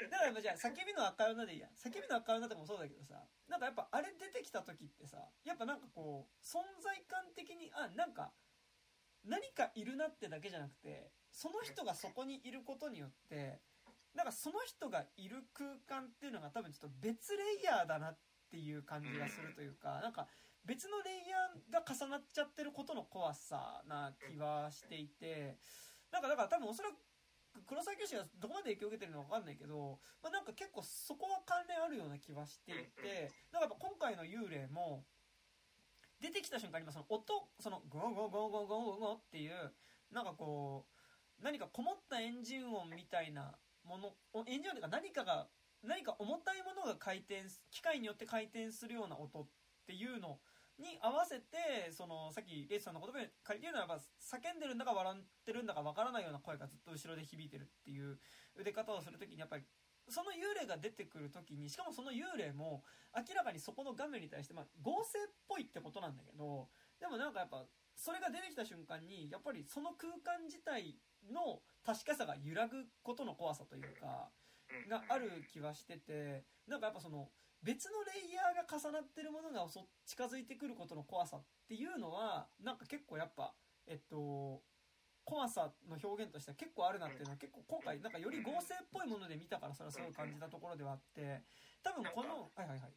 [0.00, 1.68] だからやっぱじゃあ叫びの赤い女でいいや。
[1.76, 8.32] 叫びの赤い女とかもそうだけどさなんかやっぱあれ出てきた時ってさやっぱなんかこう存在感的にあなんか
[9.24, 13.60] 何かいるなってだけじゃなくてその人がそこにいることによって
[14.14, 18.18] なんかその人がいる空間っていうのが多分ちょっと別レイヤーだなっ
[18.50, 20.26] ていう感じがするというかなんか
[20.70, 25.58] 別のレイヤーが重なっちゃってることの怖さな気はしていて
[26.12, 26.94] なんかだから多分おそらく
[27.66, 35.02] 黒沢清がどこまで影響を受けてるのか分かんないけど、まあ、なんか結構そこは関連あるような気はしていて、だからやっぱ今回の幽霊も、
[36.22, 39.74] 出てきた瞬間に今その音、そのゴーゴーゴーゴーゴーゴーっていう、
[40.12, 45.48] なんかこう、何かこもったエンジン音みたいなもの、おエンジン音というか何かが、
[45.82, 49.46] 何か重たいものが回転す、機械によって回転するような音っ
[49.86, 50.38] ていうの
[50.80, 58.18] に合わせて、その、さっきレイスさんの言葉に借りてるのは、叫んでるんだか笑ってるんだかわからないような声がずっと後ろで響いてるっていう
[58.56, 59.64] 腕方をするときに、やっぱり、
[60.08, 62.82] その幽霊が出てくるときに、しかもその幽霊も、
[63.14, 70.96] 明らかにそこの画面に対して、まあ、合成っぽいってことなんだけど、でもなんかやっぱ、それが出てきた瞬間に、やっぱりその空間自体
[71.30, 74.30] の確かさが揺らぐことの怖さというか、
[74.88, 77.30] がある気はしてて、なんかやっぱその、
[77.62, 83.52] 別のレイヤーが重なってるものがそ近づいてくることの怖さっていうのは、なんか結構やっぱ、
[83.86, 84.62] えっと、
[85.24, 91.44] 怖さの表現としては結構あるなっていうのは結構今回なんかより合成っぽいもので見たからそれはすごい感じたところではあって、
[91.84, 92.92] 多分この、はいはいはい。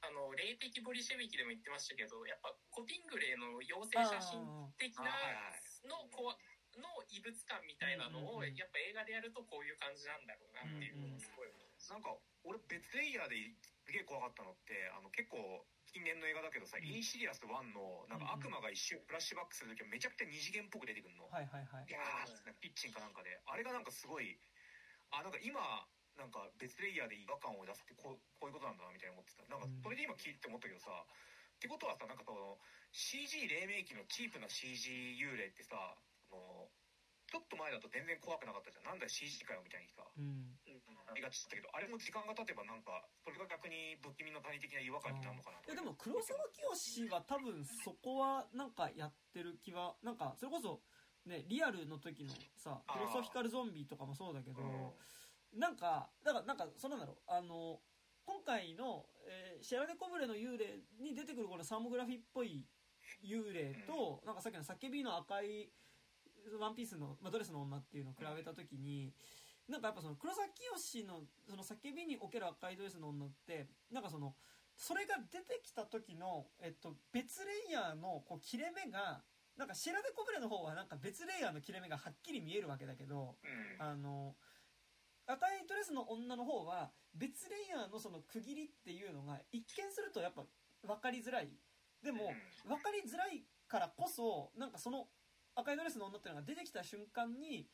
[0.00, 4.40] あの霊的ボリシェビキでも言ってましたけどやっぱコピングレイの妖精写真
[4.80, 5.60] 的なあはいはい。
[5.84, 6.32] のこ
[6.80, 12.16] の異物感みたいなのをうんうんうんやっぱ映画でやるとこういう感じなんだろうなっていうのをすごい思いましたなんか
[12.48, 13.52] 俺別レイヤーで
[13.90, 16.86] すげえ怖かったのってあの結構近年の映画だけどさ、うん。
[16.86, 21.90] インシリアス1のなんか悪魔が一瞬フラッシュバックする時はめちゃくちゃ二次元っぽく出てくるの、はいはいはい。
[21.90, 21.90] い。
[21.90, 23.42] やーキッチンかなんかで。
[23.50, 24.38] あれがなんかすごい
[25.10, 25.58] あなんか今
[26.14, 29.42] なんか別レイヤーで違和感を出すってこうこういうことなんだなみたいに思ってた。
[29.50, 29.82] なんかうん。
[29.82, 32.62] それで今聞いて思ったけどさ、ってことはさなんかその
[32.94, 35.98] CG 黎明期のチープな CG 幽霊ってさ
[37.30, 38.84] ちょっと前だと全然怖くなかったじゃん。
[38.84, 40.02] なんだよ CG かよみたいにさ。
[40.02, 40.58] うん。
[41.06, 45.58] ありがちだけどあれも時間が経てばなんかそれが逆に不気味の谷的な違和感になるのかな。
[45.58, 46.38] といやでも黒沢
[46.74, 50.82] 清は多分そこはなんかやってる気は、なんかそれこそ
[51.26, 52.98] ね、リアルの時のさ、あー。
[52.98, 55.58] フィロソフィカルゾンビとかもそうだけど、うん。
[55.58, 57.80] なんか、だからなんか、そうなんだろう、あの、
[58.24, 62.66] 今回の、えーシェラデコブレの幽霊に出てくるこのサーモグラフィーっぽい
[63.22, 65.70] 幽霊と、なんかさっきの叫びの赤い
[66.58, 69.12] ワンピースの、まあ、ドレスの女っていうのを比べたときに、
[69.68, 74.34] なんかやっぱその黒崎清のその叫びにおける赤いドレスの女って、なんかその、
[74.76, 79.22] それが出てきた時の、えっと、別レイヤーのこう切れ目が、
[79.56, 84.34] なんかシェラデコブレの方はなんか別レイヤーの切れ目がはっきり見えるわけだけど、うんあの、
[85.26, 90.42] 赤いドレスの女の方は別レイヤーのその区切りっていうのが一見するとやっぱ
[90.82, 91.50] 分かりづらい。
[92.02, 92.32] でも、
[92.66, 95.06] 分かりづらいからこそ、なんかその
[95.54, 97.66] 赤いドレスの女っていうのが出てきた瞬間に、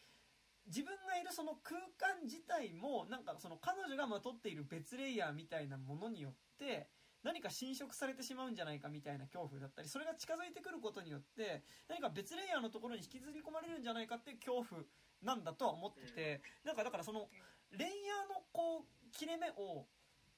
[0.67, 6.89] 自分がいるその空間自体も、なんかその彼女がまとっている別レイヤーみたいなものによって、
[7.23, 14.83] 何か侵食されてしまうんじゃないかみたいな恐怖だったり、それが近づいてくることによって、何か別レイヤーのところに引きずり込まれるんじゃないかっていう恐怖
[15.23, 17.29] なんだとは思ってて、なんかだからその、
[17.73, 19.87] レイヤーのこう、切れ目を、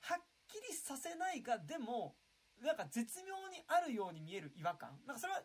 [0.00, 2.14] はっきりさせないが、でも、
[2.62, 4.98] なんか絶妙にあるように見える違和感。
[5.06, 5.42] なんかそれは、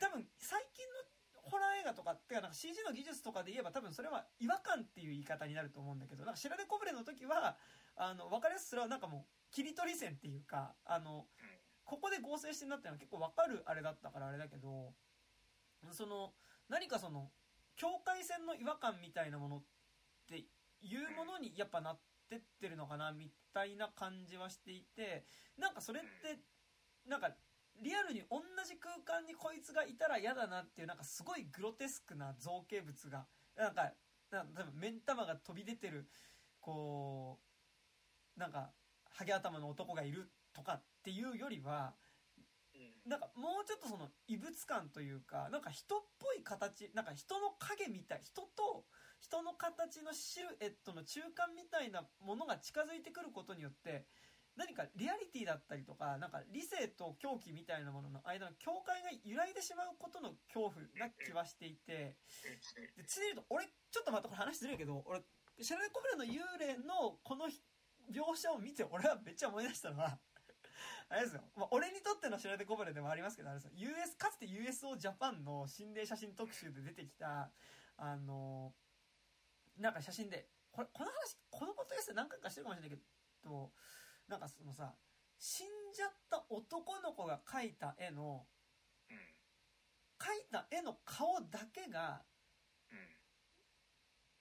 [0.00, 7.56] 多分最近のホラー映画とかってかなんか CG の技術とかで言えば多分それは違和感っていう言い方になると思うんだけど、なんかシェラデコブレの時は、
[7.96, 11.26] あの、わかりやすくそれはなんかもう、切り取り線っていうか、あの、
[11.84, 14.92] ここで合成してんなっていうのは結構わかるあれだったからあれだけど、
[15.92, 16.32] その、
[16.68, 17.30] 何かその、
[17.76, 19.62] 境界線の違和感みたいなものっ
[20.28, 20.46] て
[20.82, 25.24] いうものにやっぱなってってるのかな、みたいな感じはしていて、
[25.56, 26.40] なんかそれって、
[27.08, 27.30] なんか、
[27.82, 33.26] リアルに同じ空間にこいつがいたら嫌だなっていう、なんかすごいグロテスクな造形物が、
[33.56, 33.92] なんか、
[34.30, 36.08] なんか多分目ん玉が飛び出てる、
[36.60, 37.38] こ
[38.36, 38.72] う、なんか、
[39.10, 41.94] ハゲ頭の男がいるとかっていうよりは、
[43.06, 48.84] なんかもうちょっとその異物感というか、なんか人っぽい形、なんか人の影みたい、人と
[49.20, 54.06] 人の形のシルエットの中間みたいなものが近づいてくることによって、
[54.56, 62.16] 何かリアリティだったりとか、なんか理性と狂気みたいなものの間の境界が揺らいでしまうことの恐怖な気はしていて、
[62.96, 65.20] で、ついで言うと、俺、ちょっと待って、これ話ずれるけど、俺、
[65.60, 67.46] シャラネコブレの幽霊のこの
[68.08, 70.18] 描写を見て、俺はめっちゃ思い出したのは、
[71.08, 71.42] あれですよ。
[71.54, 73.72] まあ、俺にとってのシャラネコブレでもありますけど、あれですよ。
[73.74, 77.52] US、かつて USO ジャパンの心霊写真特集で出てきた、
[77.98, 78.74] あの
[79.76, 83.04] なんか写真で、これ、この話、このことです何回かしてるかもしれないけ
[83.44, 83.72] ど、
[84.28, 84.94] なんかそのさ、
[85.38, 88.46] 死んじゃった男の子が描いた絵の、
[90.18, 92.22] 描いた絵の顔だけが、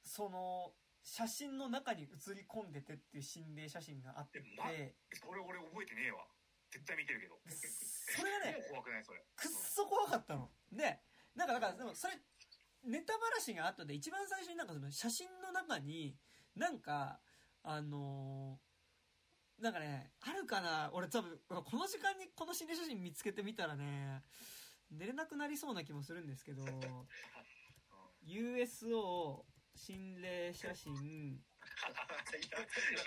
[0.04, 6.26] その、写真の中に写り込んでてっていう心霊写真があって、えまそれ俺覚えてねえわ。
[6.72, 7.40] 絶対見てるけど。
[7.48, 9.24] それがね、 怖くないそれ。
[9.36, 10.52] くっそ怖かったの。
[10.72, 11.00] で、
[11.36, 12.20] なんかだから、でもそれ、
[12.86, 16.16] ネタばらしが後で一番最初になんかその写真の中に
[16.56, 17.20] なんか
[17.64, 18.75] あのー
[19.62, 20.90] なんかねあるかな？
[20.94, 24.22] 俺多分この時間にこの心霊写真見つけてみたらね
[24.92, 26.64] 寝れなくなりそうな気もするんですけど
[28.26, 29.46] USO
[29.76, 31.40] 心霊写真。
[31.66, 32.06] だか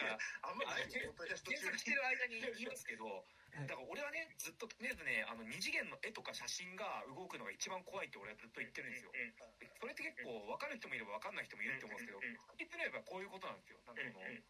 [0.04, 3.68] らあんまり検索してる間に言いますけど、はい。
[3.68, 9.12] だから俺はねずっととりあえずねあの二次元の絵とか写真が動くのが一番怖いって俺はずっと言ってるんですよ、
[9.80, 12.20] それって結構分かる人もいれば分かんない人もいると思うんですけど
[12.58, 13.80] 言ってみればこういうことなんですよ。
[13.86, 14.42] なんかその、うん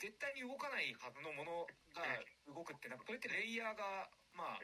[0.00, 2.02] 絶対に動かないはずのものが
[2.48, 4.62] 動くってなんかそれってレイヤーがまあ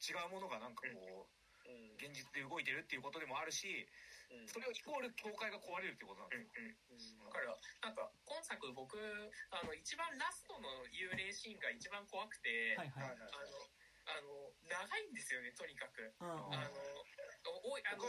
[0.00, 1.34] 違うものがなんかこう
[1.64, 1.96] うん。
[1.96, 3.88] 現実で動いてるっていうことでもあるし
[4.32, 4.48] うん。
[4.48, 7.24] それをイコール境界が壊れるってことなんですよ。
[7.24, 7.28] うん。
[7.28, 8.96] だからなんか今作僕
[9.52, 13.12] あの一番ラストの幽霊シーンが一番怖くて、はいはい。
[13.12, 13.28] あの
[14.04, 16.12] あの長いんですよねとにかく。
[16.20, 16.28] うん。
[16.28, 16.76] うんあの
[17.64, 18.04] おいあの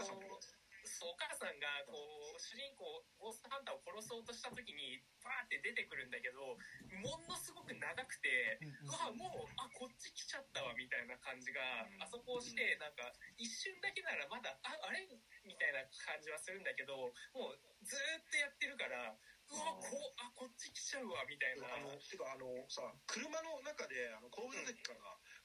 [0.86, 6.58] お母さんもそうお母さんがこう主人公ゴーストハンターを殺そうとした時にバーって出てくるんだけど
[7.02, 13.10] ものすごく長くてわもうあこっち来ちゃったわみたいな感じがあそこをしてなんか
[13.42, 15.10] 一瞬だけならまだああれ？
[15.46, 19.86] みたいな感じはするんだけどもうずーっとやってるからうわこ
[20.22, 21.70] あこっち来ちゃうわみたいな。
[21.70, 25.02] あのてかあのさ車の中であの後部座席から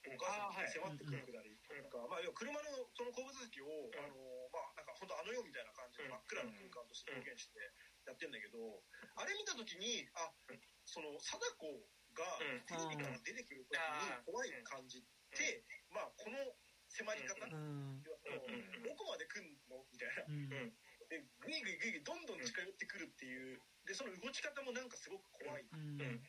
[0.09, 3.69] お母さんに迫ってくるくだり、なんかまあ要は車のその後部座席を、
[4.01, 4.17] あの
[4.49, 7.61] まあなんか本当あの世みたいな感じで真っ暗な空間として表現して
[8.09, 8.81] やってんだけど、
[9.21, 10.33] あれ見た時にあ
[10.89, 11.69] その貞子
[12.17, 12.67] がうん。
[12.67, 15.03] テレビから出てくる時に怖い感じっ
[15.37, 15.63] て、
[15.93, 16.39] まあこの
[16.89, 18.03] 迫り方、うん。
[18.03, 18.83] 要はそのうん。
[18.83, 19.85] どこまで来んの？
[19.93, 20.25] みたいな。
[20.27, 20.73] うん。
[21.13, 25.67] でグイグイグイグイどんどん近寄ってくるっていうでその動き方もなんかすごく怖い。
[25.71, 26.01] うん。
[26.01, 26.23] うん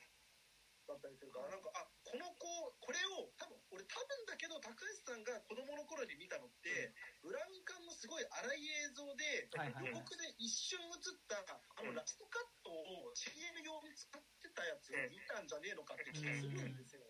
[0.91, 2.43] だったりするからなんかあこの子
[2.84, 6.91] これを多分俺多分だけど高橋さんが子供の頃に見たのって
[7.23, 9.47] ブラウン管のすごい荒い映像で
[9.88, 11.39] 予告で一瞬映った
[11.80, 17.07] あのラストカットを CM 用に使ってたやつを見たんじゃねえのかって気がするんですよ。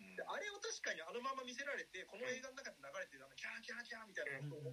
[0.00, 4.72] であれを確かにあのまま見せられてこの映画の中で流れてるあのキャーキャーキャーみたいなことを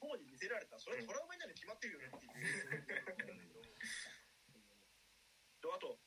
[0.00, 0.80] 当時見せられた。
[0.80, 2.32] らそれはトラウマになるに決まってるよねっていう。
[2.32, 3.36] う
[5.68, 5.76] ん。
[5.76, 6.00] あと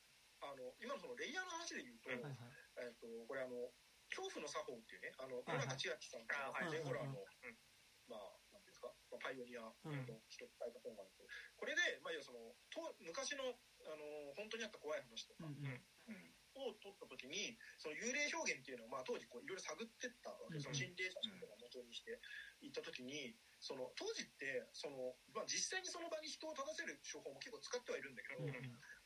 [0.46, 2.38] あの今のそのレイヤーの話で言うと、はいはい。
[2.78, 3.74] えっとこれあの
[4.08, 5.66] 恐怖の作法っていうねあのはいはい。
[5.66, 7.58] 野中千秋さんとあはいジェンホラーの、うん。
[8.06, 10.06] まあなんていうんですか、まあ、パイオニアうん。
[10.06, 11.28] の人が書いた本があるんですけど
[11.58, 15.46] これで、まあ、要はそのと昔のあの本当にあった怖い話とか。
[15.46, 15.58] うん。
[15.58, 22.18] うんを撮った時にその幽霊表現っていうのを、まあ、当時こういろいろ探ってったわけ心霊写真とかを元にして
[22.62, 28.54] 行った時にその当時ってその、まあ、実際にその場に人を立たせる手法も結構使ってはいるんだけど、うん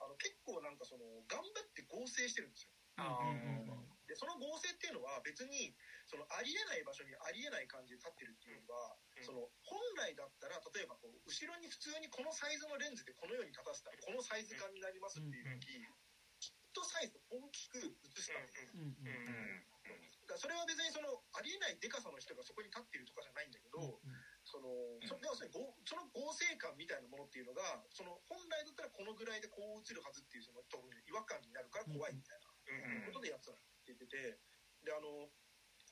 [0.01, 2.73] あの結構なんかその頑張って合成してるんですよ。
[4.09, 5.71] でその合成っていうのは別に
[6.11, 9.23] そのありえない場所にありえない感じで立ってるっていうよりは、うん。
[9.23, 16.00] その本来だったら例えばこう後ろに普通にこのサイズのレンズでこのように立たせたらこのサイズ感になりますっていう時、きっ
[16.81, 18.73] とサイズを大きく映したんですよ。
[18.73, 19.71] うんうん。
[20.25, 24.01] だそれは別にそのありえないデカさの人がそこに立ってるとかじゃないんだけど、
[24.47, 24.71] その
[25.05, 30.63] そ要するにごその合成感みたいなものっていうのがその本来だったらこのぐらいでこう映るはずっていうその
[31.05, 32.49] 違和感になるから怖いみたいな
[33.11, 34.39] ことでやってたって言ってて
[34.87, 35.29] であの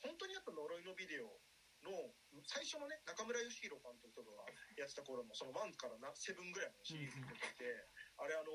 [0.00, 1.42] 本当にやっぱ呪いのビデオ
[1.82, 2.14] の
[2.46, 7.86] 最初のね中村義弘監督とかがやってた頃のその1からな7ぐらいのシリーズとかって、
[8.18, 8.50] あれあの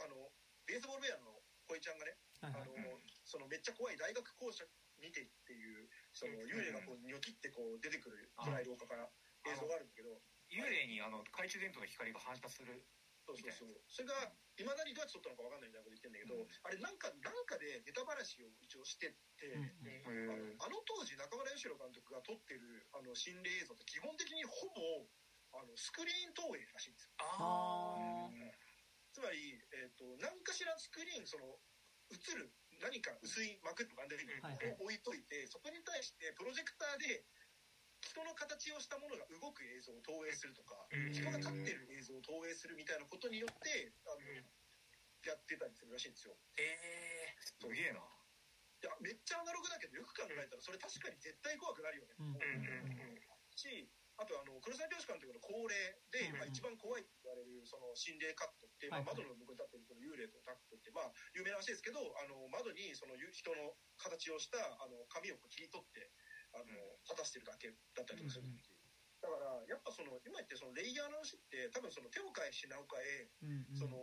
[0.00, 0.32] あの
[0.64, 2.64] ベースボールベアの小井ちゃんがねあの
[3.28, 4.64] そのめっちゃ怖い大学校舎
[4.98, 5.86] にてっていう
[6.16, 9.06] その幽霊がこうニョキってこう出てくる暗い廊下から
[9.46, 10.18] 映像があるんだけど。
[10.48, 12.80] 幽霊にあの懐中電灯の光が反射する
[13.28, 13.76] そうそうそう。
[13.92, 16.64] それがいまだにどうやって撮ったのかわかんないみたいなこと言ってんだけど、うん。
[16.64, 20.56] あれなんかなんかでネタばらしを一応してって、うん。
[20.56, 25.04] あの当時中村義弘監督が撮ってるあの心霊映像って基本的にほぼ
[25.52, 27.12] あのスクリーン投影らしいんですよ。
[27.20, 28.67] ああ
[29.18, 31.58] つまり、えー、と何かしらスクリーンその
[32.14, 34.78] 映る何か薄い膜とかではいはい。
[34.78, 37.26] を置いといてそこに対してプロジェクターで
[37.98, 41.10] 人の形をしたものが動く映像を投影するとかうん。
[41.10, 44.22] 人が立ってる映像を投影するみたいなことによってあの
[45.26, 46.38] やってたりするらしいんですよ。
[46.54, 47.98] えすげえな。
[47.98, 52.14] いやめっちゃアナログだけどよく考えたらそれ確かに絶対怖くなるよね。
[52.22, 52.38] うん。
[52.38, 53.20] ーうんうん。
[53.58, 66.10] しあとあの黒沢清監督の恒例で、うんまあ、一番怖いって言われるその心霊カットって、まあ、窓の向こうに立ってるその幽霊とタットって、まあ、有名な話ですけどあの窓にその人の形をしたあの紙をこう切り取って
[66.50, 66.66] あの
[67.06, 68.78] 立たせてるだけだったりとかするっていう。
[69.18, 73.26] だからやっぱその今言ってるそのレイヤーの話って多分その手を変え品を変え
[73.74, 73.98] その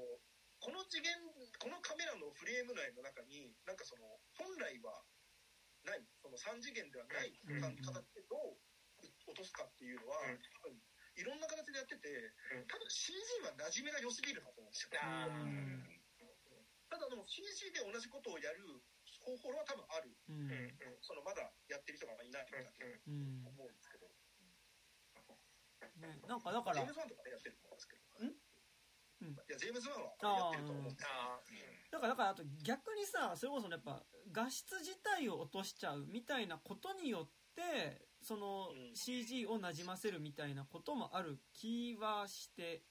[0.60, 1.16] この次元
[1.60, 4.92] このカメラのフレーム内の中になんかその本来は
[5.88, 7.32] ないその3次元ではない
[7.80, 8.60] 形でどう
[9.26, 10.42] 落とすかっていうのは、うん。
[10.64, 10.78] 多分
[11.16, 12.10] いろんな形でやってて
[12.54, 12.68] うん。
[12.68, 14.90] 多分 CG は馴染みが良すぎるなと思うんですよ。
[15.02, 15.34] あー。
[15.34, 15.84] うん
[16.86, 18.62] ただでも CG で同じことをやる
[19.26, 20.16] 方法は多分ある。
[20.30, 20.46] うん。
[20.46, 20.54] うん。
[20.54, 24.08] うんそのまだやってる人がいないん思うんですけど。
[26.00, 26.76] ねなんかだから。
[26.76, 28.06] ジェームズ・ワンとかねやってると思うんですけど。
[28.22, 28.36] ん。
[29.22, 29.34] うん。
[29.34, 31.06] いやジェームズ・ワンはやってると思うんです
[31.92, 38.96] だからだからあと逆にさそれこそねやっぱ画質自体を落としちゃうみたいなことによってそのうん。
[38.96, 42.82] CG をなじませるみたいなこともある気はして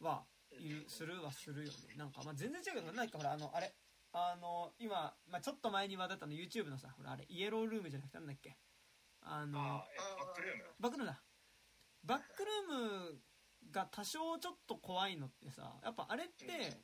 [0.00, 0.22] は
[0.52, 1.94] いるするはするよね。
[1.96, 3.72] なんかまあ全然違うけどなんかほらあのあれ
[4.12, 8.56] あの今、まあ、ちょっと前に話題だったの YouTube のさほらあれイエロールームじゃなくてなんだっけ？
[9.22, 9.84] あのバ
[10.32, 10.64] ックルーム？
[10.80, 11.22] バックルームだ。
[12.04, 13.20] バックルーム
[13.70, 16.78] が多少ちょっと怖いのってさやっぱあれって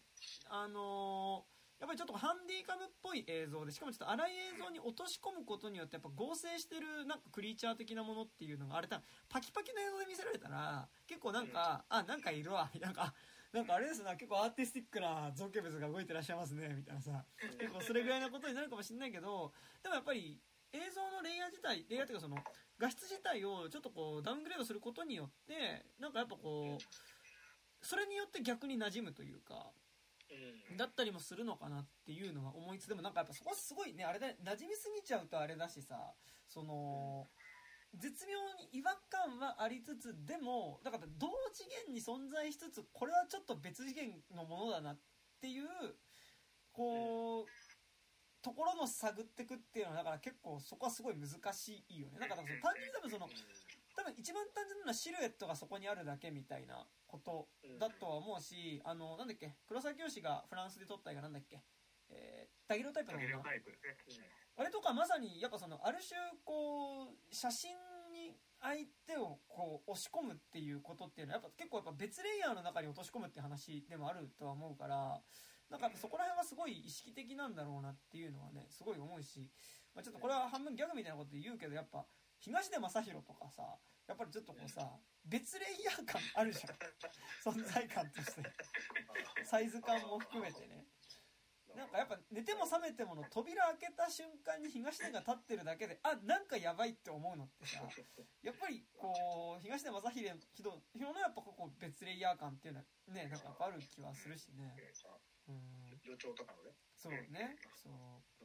[0.51, 13.13] あのーやっぱりちょっとハンディカムっぽい映像でしかもちょっと荒い映像に落とし込むことによってやっぱ合成してるなんかクリーチャー的なものっていうのがあれ多分パキパキの映像で見せられたら結構なんか、あなんかいるわなんか
[13.53, 17.25] なんかあれですな結構アーティスティックな造形物が動いてらっしゃいますねみたいなさ。
[17.59, 20.41] 結構それぐらいなことになるかもしれないけどでもやっぱり
[20.73, 22.37] 映像のレイヤー自体レイヤーっていうかその
[22.79, 29.71] 画質自体をちょっとこうダウングレードすることによってなんかやっぱこうそれによって逆に馴染むというか。
[30.77, 36.15] だったりもするのかなっていうのは思いつでもなんかやっぱそこはすごいねあれだ馴染みすぎちゃうとあれだしさ
[36.49, 37.29] その
[37.95, 44.99] 絶妙に違和感はありつつでもだから同次元に存在しつつこれはちょっと別次元のものだなっ
[45.41, 45.67] ていう
[46.73, 47.47] こう
[48.43, 52.21] ところの探ってくっていうのはだから結構そこはすごい難しいよね。
[52.21, 53.27] だからその単純に多分その
[53.97, 57.49] 多分一番単純なシルエットがそこにあるだけみたいなこと
[57.81, 61.63] だとは思うし、あの、なんだっけ、黒沢清がフランスで撮った映画なんだっけ、
[62.11, 63.77] えー、ダギロタイプのゲ女ルタイプね。
[64.59, 67.73] あれとかまさに、やっぱその、ある種、こう、写真
[68.13, 75.21] に相手をこう、押し込むっていうことっていうのは、やっぱ結構やっぱ別レイヤーの中に落とし込むって話でもあるとは思うから、
[75.71, 79.51] なんかそこら辺はすごい意識的なんだろうなっていうのはね、すごい思うし、
[79.95, 82.07] まあ、ちょっとこれは半分ギャグみたいなこと言うけど、やっぱ、
[82.39, 83.63] 東出昌大とかさ、
[84.07, 84.89] やっぱりちょっとこうさ、
[85.25, 86.77] 別レイヤー感あるじゃん。
[87.43, 88.43] 存在感として。
[89.45, 90.87] サイズ感も含めてね。
[91.77, 97.85] なんかやっぱ寝ても覚めてもの扉開けた瞬間に東出が立ってるだけで、あ、なんかやばいって思うのってさ、
[98.43, 104.75] やっぱりこう、東出正秀のやっぱここ別レイヤー感っていうのはね、なんかやっぱある気はするしね。
[105.49, 106.01] うん。
[106.03, 107.59] 予兆とかのねそうね。
[107.77, 108.36] そう。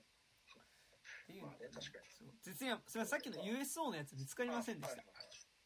[1.24, 2.10] っていうのまあね確かに。
[2.10, 5.04] すみません、さっきの USO のやつ見つかりませんでした。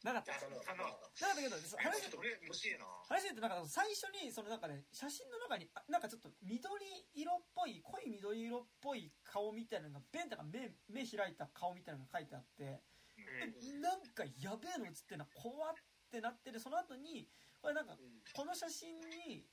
[0.06, 0.38] なかった。
[0.38, 2.86] あなかったけど、そ話ちょっと俺欲しいな。
[3.10, 6.70] 話で言うとなんか最初にそのなんかね写真の中にあなんかちょっと緑
[7.16, 12.82] 色っぽい濃い緑色っぽい顔みたいなのがベンとか目目開いた顔みたいなのが書いてあって
[13.18, 13.50] え
[13.82, 15.74] なんかやべえの写ってんな怖っ
[16.12, 17.28] てなってるその後に
[17.62, 17.98] これなんか
[18.34, 19.48] この写真に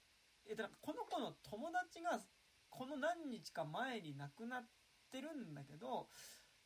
[0.44, 2.20] えっとなんかこの子の友達が
[2.68, 4.68] この何日か前に亡くなっ
[5.12, 6.08] てるんだけど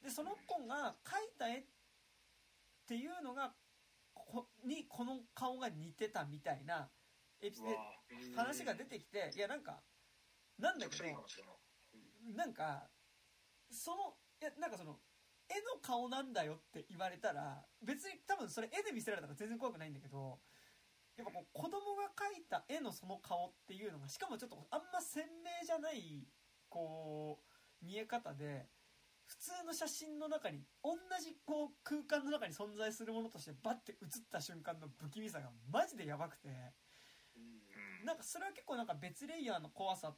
[0.02, 1.64] でその子が描いた絵っ
[2.86, 3.52] ていうのが
[4.14, 6.89] こにこの顔が似てたみたいな
[7.40, 7.59] エピ
[8.35, 9.82] 話が出てきていやなんか
[10.59, 11.05] なんだけど
[12.35, 12.89] なんか
[13.70, 13.97] その
[14.40, 14.97] いやなんかその
[15.48, 20.39] 絵の顔なんだよって言われたら別に多分それ絵で見せられたら全然怖くないんだけど
[21.16, 26.27] やっぱこう子供が描いた絵のその顔っていうのがしかもちょっとあんま鮮明じゃない
[26.68, 28.66] こう見え方で
[29.27, 30.93] 普通の写真の中に同
[31.23, 36.48] じこう空間の中に存在するものとしてバッて写った瞬間の不気味さがマジでやばくて
[37.36, 38.07] うん。
[38.07, 40.16] なんかそれは結構なんか別レイヤーの怖さっ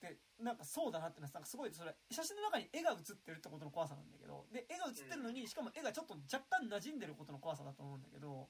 [0.00, 8.48] てなんかそうだなってのはなんかすごいそれ写真の中に絵が写ってるってことの怖さなんだけどで絵が写ってるのにしかも絵がちょっと若干馴染んでることの怖さだと思うんだけど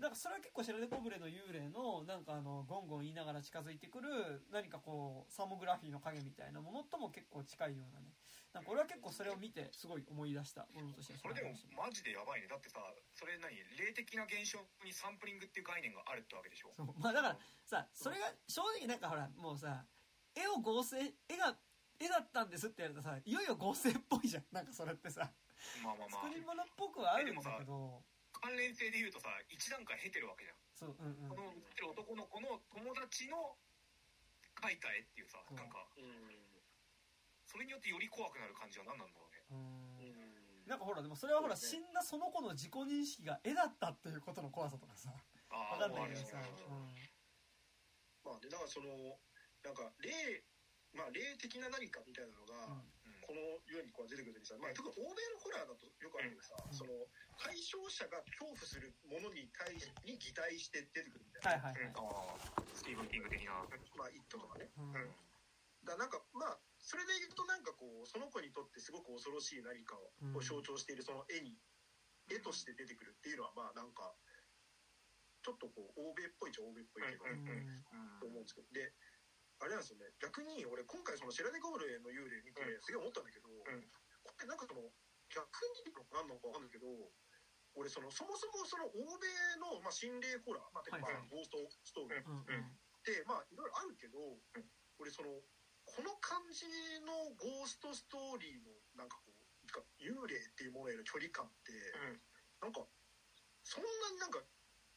[0.00, 8.12] なんかそれは結構シェラデコブレの幽霊のなんかあのゴンゴン言いながら近づいてくる何かこうサーモグラフィーの影みたいなものとも結構近いようなね。
[8.52, 11.34] なんか俺は結構それを見てすごい思い出したものとしてはそれ。
[11.34, 12.48] でも話マジでやばいね。
[12.48, 12.80] だってさ
[13.12, 13.52] それ何？
[13.76, 16.72] 霊的な現象にサンプリングっていう概念があるってわけでしょ？
[16.76, 16.86] そう。
[17.00, 19.84] まあだからさそれが正直なんかほらもうさ
[20.36, 21.56] 絵を合成絵が
[22.00, 24.44] 絵だったんですってやるとさいよいよ合成っぽいじゃん。
[24.52, 25.32] なんかそれってさ。
[25.82, 26.22] まあまあまあ。
[26.24, 28.04] 作り物っぽくはあるんだけど
[28.40, 30.56] 関連性で言うとさ一段階経てるわけじゃん。
[30.76, 31.28] そううんうん。
[31.28, 33.56] この写ってる男の子の友達の
[34.60, 36.36] 描いた絵っていうさそうなんかうん。
[37.46, 39.44] それによってより怖くなる感じは何なんだろうね。
[39.50, 40.68] うん。
[40.68, 45.14] なんかほらでもそれはほら死んだその子の自己認識が絵だったっていうことの怖さとかさ。
[45.48, 46.92] あわあかんないけどさ、うん。
[48.24, 49.20] まあでだからその
[49.62, 50.42] なんか霊
[50.92, 52.95] まあ霊的な何かみたいなのが、うん
[53.26, 56.78] この世にこう出てくる時にさ、まあ、特に欧米のホラーだとよくあるけどさ、うん。
[56.78, 56.94] その
[57.36, 61.92] 回収象者が恐怖するものに対しに擬態して出てくるみたいな、はいはいはい。
[61.92, 62.40] ああ
[62.72, 63.52] スティーブン・キング的な。
[63.94, 64.72] まあ「イット!」とかね。
[64.76, 64.94] うん。
[64.94, 65.14] うん。
[65.84, 71.60] だなんかまあそれで言うとなんかこうその子にとってすごく恐ろしい何かを象徴しているその絵に
[72.32, 74.16] 絵として出てくるっていうのはまあなんか
[75.44, 77.84] ちょっとこう欧米っぽいっちゃ欧米っぽいけど、ううんん。
[78.18, 78.72] と思うんですけど。
[78.72, 78.94] で
[79.60, 80.12] あれなんですよね。
[80.20, 82.82] 逆に俺今回そのシェラデコブレの幽霊見てうん。
[82.82, 84.84] すげえ思ったんだけど、これなんかその
[85.32, 85.48] 逆
[85.84, 86.86] に何なのか分かんないけど
[87.74, 89.26] 俺そのそもそもその欧米
[89.60, 92.76] の、まあ、心霊ホラー、まあまあゴーストストーリーっうん。
[93.28, 94.18] まあいろいろあるけど、
[94.98, 95.28] 俺その
[95.86, 96.66] この感じ
[97.04, 101.72] のゴーストストーリーのなんかこうか幽霊っていうものへの距離感って、
[102.62, 102.82] なんか
[103.62, 104.40] そんなになんか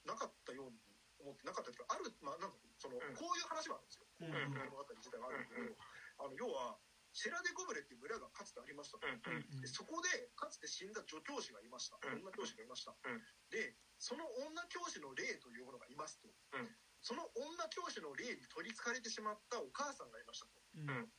[0.06, 0.80] なかったように
[1.20, 3.00] 思ってなかったっていうかあるまあなんかその、ん。
[3.14, 4.09] こういう話はあるんですよ。
[4.28, 5.76] 物語自体はあるんだけど、
[6.20, 6.76] あの要は
[7.12, 9.08] シェラデコブレっていう村がかつてありましたと。
[9.08, 12.22] うんでそこでかつて死んだ助教師がいました、うん。
[12.22, 13.24] 女教師がいました、うん。
[13.50, 16.70] でその女教師の霊というものがいますと、うん。
[17.02, 20.60] その女教師の霊に取りつかれてしまったお母さんがいましたと。
[20.76, 21.10] うん。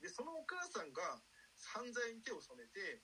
[0.00, 1.02] でそのお母さんが
[1.74, 3.02] 犯罪に手を染めて、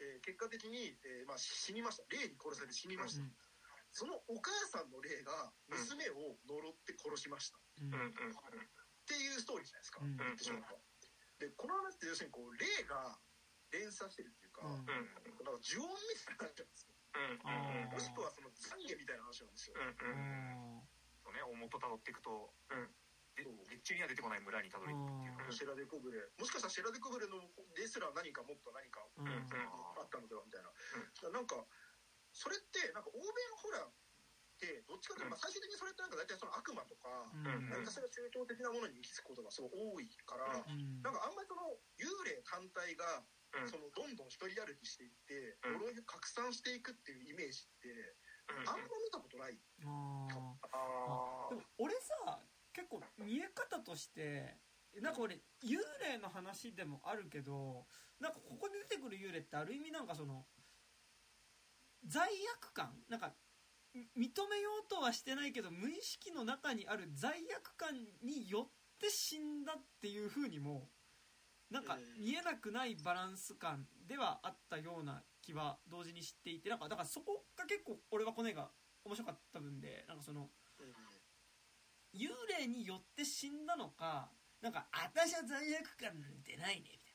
[0.00, 2.04] えー結果的に、えーまあ、死にました。
[2.10, 3.32] 霊に殺されて死にました、うん
[3.94, 5.30] そのお母さんの霊が
[5.70, 7.94] 娘を呪って殺しました、っうん。
[7.94, 8.34] うんうん
[9.04, 10.16] ていうストーリーじゃないですか、うん。
[10.16, 10.80] 言ってしまえば
[11.36, 13.20] でこの話って要するにこう霊が
[13.68, 14.86] 連鎖してるっていうか、うん。
[14.86, 16.94] なんか呪音みたいになっちゃうんですよ。
[17.14, 19.76] うんもしくはその懺悔みたいな話なんですよ。
[19.78, 20.82] うんうん
[21.22, 22.52] そうね大元たどっていくと
[23.36, 25.52] で月中には出てこない村にたどり着くっていう。
[25.52, 27.38] シェラデコブレもしかしたらシェラデコブレの
[27.76, 29.26] ですら何かもっと何かうん。
[29.26, 29.44] うん
[30.00, 30.70] あったのではみたいな。
[31.30, 31.66] なんか
[32.32, 33.92] それってなんか欧米のホラーっ
[34.64, 37.68] てどっちかというと、まあ、最終的にそれってなんか大体その悪魔とか、うん。
[37.68, 41.04] 何かしら宗教的なものに行き着くことがすごい多いから、うん。
[41.04, 43.04] なんかあんまりその幽霊単体が
[43.60, 43.68] うん。
[43.68, 45.84] そのどんどん一人歩きしていってうん。
[45.84, 48.16] 呪いを拡散していくっていうイメージって
[48.66, 49.60] あんま見たことない。
[49.84, 51.54] ああー。
[51.54, 52.40] でも俺さ
[52.72, 54.58] 結構見え方として
[55.00, 57.86] なんか俺幽霊の話でもあるけど
[58.18, 60.46] なんかここで出てくる幽霊ってある意味なんかその
[62.06, 62.28] 罪
[62.60, 63.02] 悪感。
[63.08, 63.43] なんかみ
[64.16, 68.68] 認めようとはしてないけど無意識の中にある罪悪感によっ
[68.98, 70.88] て死んだっていう風にも
[71.70, 78.70] なんかうん見えなくないバランス感ではあったような気は同時に知っていてなんかだからそこが結構俺はこの映画
[79.04, 80.48] 面白かった分でなんかその
[82.14, 84.30] 幽霊によって死んだのか
[84.62, 87.14] なんか私は罪悪感なんてないねみたい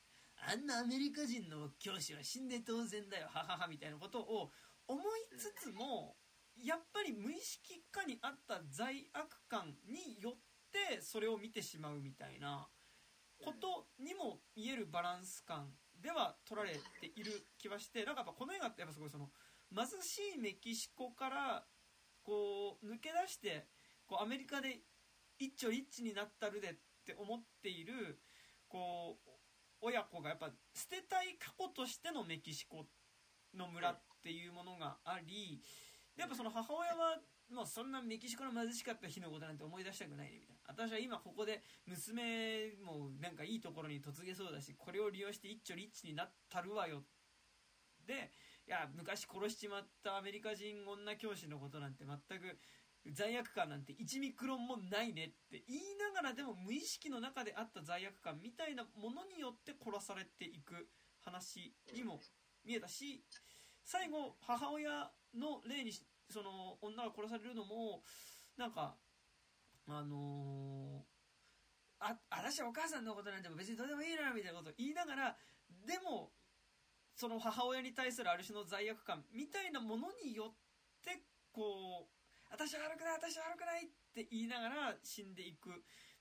[0.52, 4.50] あんなアメリカ人の教師は死んで当然だよはははみたいなことを
[4.86, 5.02] 思い
[5.36, 6.16] つつも
[6.64, 10.32] やっぱり無意識化にあった罪悪感によっ
[10.72, 12.68] てそれを見てしまうみたいな
[13.44, 15.68] ことにも見えるバランス感
[16.02, 19.30] では取られている気はしてなんかやっぱこの映画ってやっぱすごいその
[19.74, 21.64] 貧しいメキシコから
[22.22, 23.66] こう抜け出して
[24.06, 24.80] こうアメリカで
[25.38, 26.74] 一丁リッチになったるでっ
[27.04, 28.20] て思っている
[28.68, 29.30] こう
[29.80, 32.84] 親子がやっぱ捨てたい過去としてのメキシコ
[33.56, 35.62] の村っていうものがあり
[36.20, 37.16] やっぱその母親は
[37.48, 40.86] もうそんなメキシコの貧しかった日のことなんて思い出したくないねみたいな。
[40.86, 47.02] 私は今ここで娘もなんかいいところに嫁げそうだしこれを利用して一丁リッチになったるわよ。
[48.06, 48.30] で
[48.68, 52.58] いや昔殺しちまったアメリカ人女教師のことなんて全く
[53.12, 60.88] 罪悪感なんて1ミクロンもないねって言いながらでも無意識の中であった罪悪感みたいなものによって殺されていく
[61.24, 62.20] 話にも
[62.64, 63.24] 見えたし
[63.84, 68.02] 最後母親の例にしその女が殺されるのも
[68.56, 68.96] なんか
[69.88, 71.10] あのー
[72.00, 75.36] あ私はお母さんのことなんて別にどうでもいいなみたいなことを言いながら
[75.84, 76.32] でも
[77.14, 80.54] その母親に対するある種の罪悪感みたいなものによっ
[81.04, 81.20] て
[81.52, 82.20] こう
[82.50, 85.68] 私は悪くない私は悪くないって言いながら死んでいく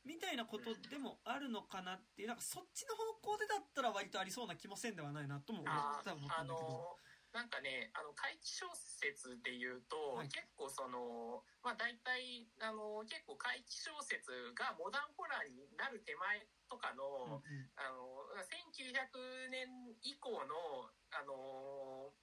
[0.03, 6.99] みたいなことでもあるのかなっていうなんかそっちの方向でだったら割とありそうな気もせんではないなとも思ったんだけど。
[7.33, 10.29] のなんかねあの怪奇小説で言うと、はい。
[10.29, 17.69] 結構そのまあ大体あの結構怪奇小説がモダンホラーになる手前とかの、うんうん。
[17.77, 22.13] あの1900年以降のあの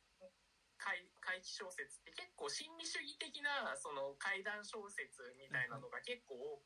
[0.79, 6.63] 怪怪奇小説って結構心理主義的なその怪談小説みたいなのが結構、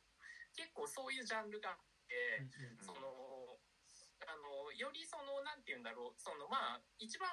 [0.52, 2.42] 結構そういうジャンルがあって。
[2.82, 3.60] その
[4.26, 7.26] あのよりそのなんて言うんだろうそのまあ一番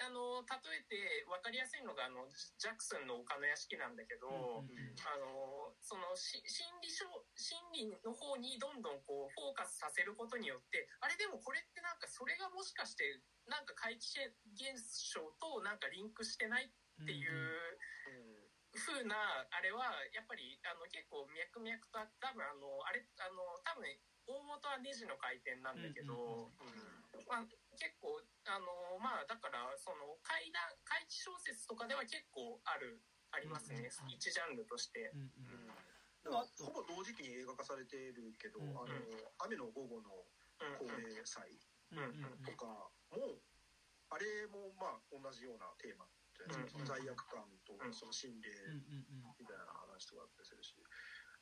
[0.00, 0.96] あの例えて
[1.28, 13.18] 分かりやすいのがあのジャクソンの丘の屋敷なんだけど、うんうんあのそのし心理症心理の方にどんどんこうフォーカスさせることによってあれでもこれってなんかそれがもしかして
[13.48, 14.20] なんか怪奇
[14.54, 17.32] 現象となんかリンクしてないっていう
[18.76, 19.16] 風な
[19.50, 23.88] あれはやっぱりあの結構脈々と多分あのあれあの多分
[24.30, 26.54] 大元はネジの回転なんだけど、
[27.26, 27.48] まあ、
[27.80, 33.00] 結構あのまあだからその怪談怪奇小説とかでは結構ある
[33.32, 35.10] ありますね、うんうん一ジャンルとして。
[35.14, 35.64] うんうん。
[35.64, 35.72] うん。
[36.20, 38.92] でもほぼ同時期に映画化されているけど、うんあの
[39.46, 40.12] 雨の午後の
[40.60, 41.46] うん高齢祭
[41.94, 42.44] うんうん。
[42.44, 43.40] とかも
[44.10, 46.04] あれもまあ同じようなテーマ
[46.36, 46.86] じゃないですか、うん。
[46.86, 49.34] その罪悪感とその心霊うんうんうん。
[49.38, 50.74] みたいな話とかあったりするし。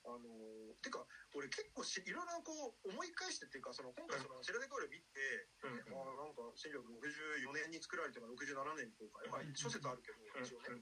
[0.08, 1.04] あのてか
[1.36, 5.20] 俺結構しいろいろこう思い返してっていうかその今回その「シェラデコール」見て、
[5.64, 6.00] うん。
[6.00, 10.80] あなんか1964年に作られてるのが67年に公開、まあ、諸説あるけど一応ね、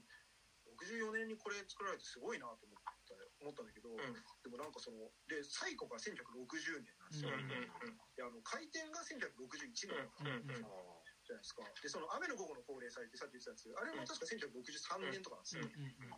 [0.77, 3.97] 64年にこれ作られてすごいなと思った思ったんだけど、ん。
[3.97, 7.47] でもなんかそので最古が1960年なんですよ、うん
[8.15, 11.07] であの開店が1961年うんうんうん。
[11.27, 11.61] じゃないですか。
[11.83, 13.67] でその雨の午後の高齢祭ってさっき言ってたやつ。
[13.75, 16.15] あれも確か1963年とかなんですよ、うんうん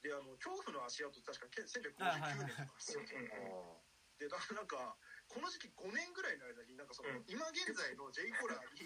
[0.00, 3.04] であの恐怖の足跡確か1959年とかですよ、
[4.16, 4.96] でだからなんか
[5.30, 7.24] この時期5年ぐらいの間になんかその、うん。
[7.30, 8.82] 今現在の J ホラーに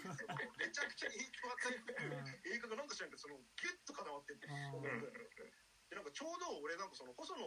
[0.61, 2.13] めちゃくちゃ影響を与えてる
[2.53, 5.01] 映画がなんか知らんけどそのギュッと固まってってあー思うん。
[5.89, 7.41] でなんかちょうど俺なんかその細野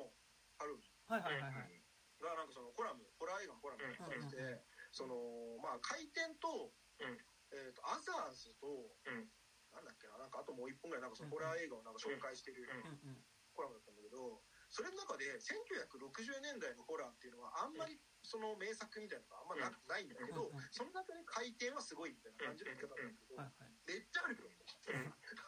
[0.58, 1.78] 晴臣はいはいはいはい。
[2.18, 5.14] がなんかそのコラムホラー映画のコラムを書いてて、その
[5.62, 7.14] まあ回転と,、うん。
[7.54, 9.30] えー、とアザーズと、うん。
[9.70, 13.22] なんだっけななんかあともう一本ぐらいなんかそのホラー映画をなんか紹介してるうんうん
[13.58, 14.38] コラムだったんだけど
[14.70, 23.40] それの中で1960年代のホラーっていうのはあんまりその名作みたいなのがあんまな,、ないんだけど、その中で回転はすごいみたいな感じの言い方なんだけど、
[23.88, 24.44] めっちゃあるよ。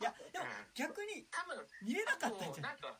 [0.01, 2.97] いやでも逆に多分見れなかったんじゃなないんか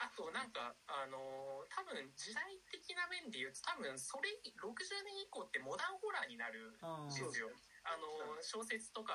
[0.00, 7.52] あとなんかあのー多分時代的な面で言うと多分それ60年以降ってモダンホラーになるんですよ。
[7.84, 9.12] あのー小説とか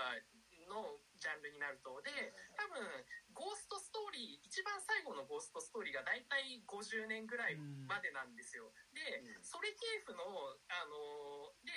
[0.69, 2.11] のジャンルになるとで
[2.55, 2.81] 多分
[3.33, 7.55] ゴーストストーリー一番最後のゴーストストーリーが大体50年ぐらい
[7.87, 8.71] までなんですよ。
[8.93, 10.23] でうんそれ系譜の
[10.69, 11.71] あのーで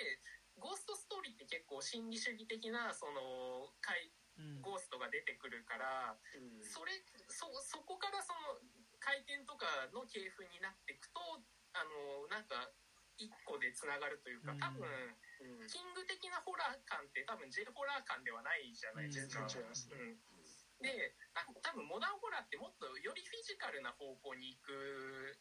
[0.59, 3.71] ゴーストストーリーって結構心理主義的なその
[4.61, 6.15] ゴーストが出てくるから。
[6.35, 6.91] うんそれ
[7.27, 8.59] そそこからその
[8.99, 11.19] 回転とかの系譜になっていくと
[11.73, 12.71] あのなんか
[13.19, 14.59] 一個でつながるというかうん。
[14.59, 15.67] 多分うん。
[15.67, 19.43] キング的なホラー感って多分 J ホラー感ではないじゃないですか。
[19.43, 19.95] 全然違いますね。
[19.99, 20.19] うん。
[20.79, 25.35] であ多分モダンホラーってもっとよりフィジカルな方向に行く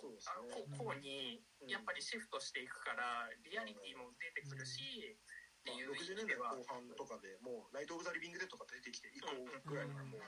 [0.00, 1.68] 方向にうん。
[1.68, 5.16] やっぱりシフトしていくからリアリティも出てくるし
[5.60, 9.28] っていう意60年代味では後半とかでもう「ナイト・オブ・ザ・リビング・デッド」が出てきて以降
[9.68, 10.22] ぐらいからもう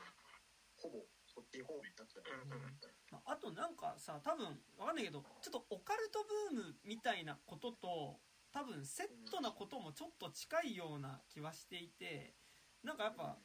[0.77, 2.81] ほぼそっち方面になってたよねうんうん。
[3.11, 4.47] まああとなんかさ多分
[4.79, 8.21] わかんないけどちょっとオカルトブームみたいなことと
[8.53, 12.35] 多分セットなこともちょっと近いような気はしていて
[12.83, 13.39] なんかやっぱ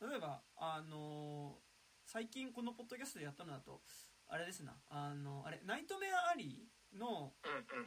[0.00, 1.64] 例えばあのー
[2.06, 3.80] 最近このポッドキャストでやったのだと
[4.28, 7.32] あれですなあのあれナイトメアアリーの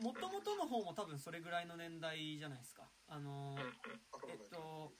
[0.01, 2.89] もともとの方も多分それぐらいの年代じゃないですか。
[3.07, 3.55] あの
[4.27, 4.91] えっと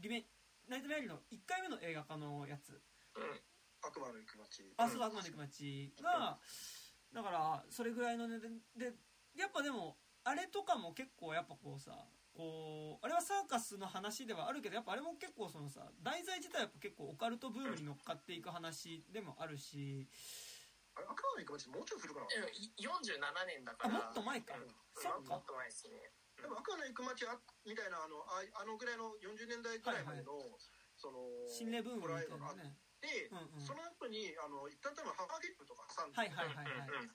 [0.00, 0.24] リメ
[0.66, 2.80] ナイトメアアリーの1回目の映画化のやつ。
[3.16, 3.40] うん
[3.86, 4.72] 悪魔の行く街。
[4.76, 6.38] あ、そうだ、悪魔の行く街が、
[7.12, 8.48] だから、それぐらいのね、で、
[8.90, 8.96] で
[9.36, 20.08] やっぱでも、あれとかも結構やっぱこうさ、こう、あれはサーカスの話ではあるけど、やっぱあれも結構そのさ、題材自体はやっぱ結構オカルトブームに乗っかっていく話でもあるし、
[20.96, 22.26] あれ悪魔の行く街もうちょい古くな。
[22.26, 24.54] かったうんい47年だかあ、らもっと前か。
[24.56, 24.68] うん。
[24.94, 25.34] そっか。
[25.34, 25.44] もっ。
[25.44, 26.10] と前ですね。
[26.40, 30.34] でも悪魔の行く街あみたいなあのああのぐらいの40年代ぐらいまでの、
[30.96, 32.74] その心霊ブームみたいなね。
[33.04, 33.60] て、うんうん。
[33.60, 37.12] その後にあの一旦多分ハマーフィルムとか挟んで、はいはいはいはい。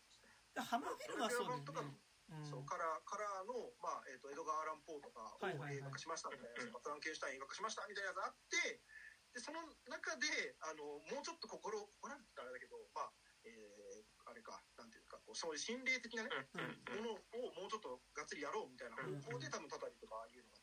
[0.53, 1.98] でハマーフィルムはそうだよね。
[2.30, 8.86] うんそうカラーカラーの、まあえー、と江戸川乱歩とかを映画化しましたみたいなやつ、フランケンシュタイン映画化しましたみたいなやつあって
[9.34, 10.30] でその中で
[10.61, 13.10] あのもうちょっと心心って言ったらあれだけどまあ
[13.49, 16.70] えーあれかなんていうかこうそういう心霊的なね、うん。
[16.94, 20.59] うんものをもうちょっとがっつりやろうみたいな方向で多分たたりとかああいうのが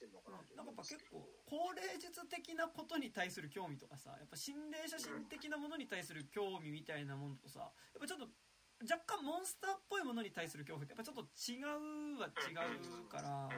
[0.00, 8.32] してるのかなとなんかやっぱ結構高齢術的なことに対する興味とかさやっぱ心霊写真的なものに対する興味みたいなものとさやっぱちょっと
[8.80, 11.60] 若干モンスターっぽいものに対する恐怖ってやっぱちょっと違
[12.16, 13.52] うは違うから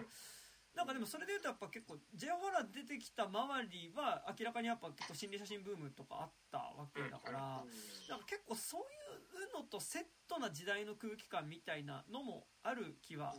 [0.74, 7.62] なんかでもそれで言うとやっぱ結構 J ホラー出てきた周りは明らかにやっぱ結構心霊写真ブームとかあったわけだから
[8.08, 13.36] なんか結構そういうのとセットな時代の空気感みたいなのもある気は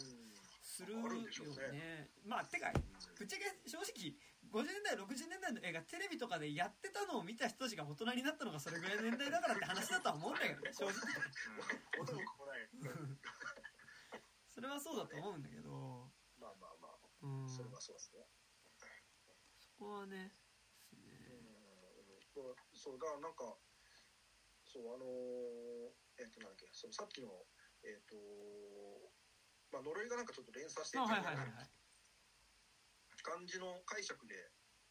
[0.64, 2.10] するよあるんでしょうね。
[2.26, 2.80] まあてかぶ
[3.26, 4.16] っちゃけ正直
[4.50, 10.94] 50年代60年代の映画テレビとかでやってたのを見た人たちが大人になったのがそれぐらいの年代だからって話だとは思うんだけどね 正直。
[14.50, 18.26] それはそうだと思うんだけどまあまあまあ、うんそそれはそうですね。
[19.84, 20.32] こはね
[20.94, 21.04] うん
[22.74, 23.58] そうだからなんか
[24.64, 27.28] そうあのーえっ、となんだっけそのさっきの
[27.84, 28.16] えっ、と
[29.74, 31.70] まあ呪いがなんかちょっと連鎖してあいはいはいはいはい。
[33.26, 34.38] 感じの解釈で。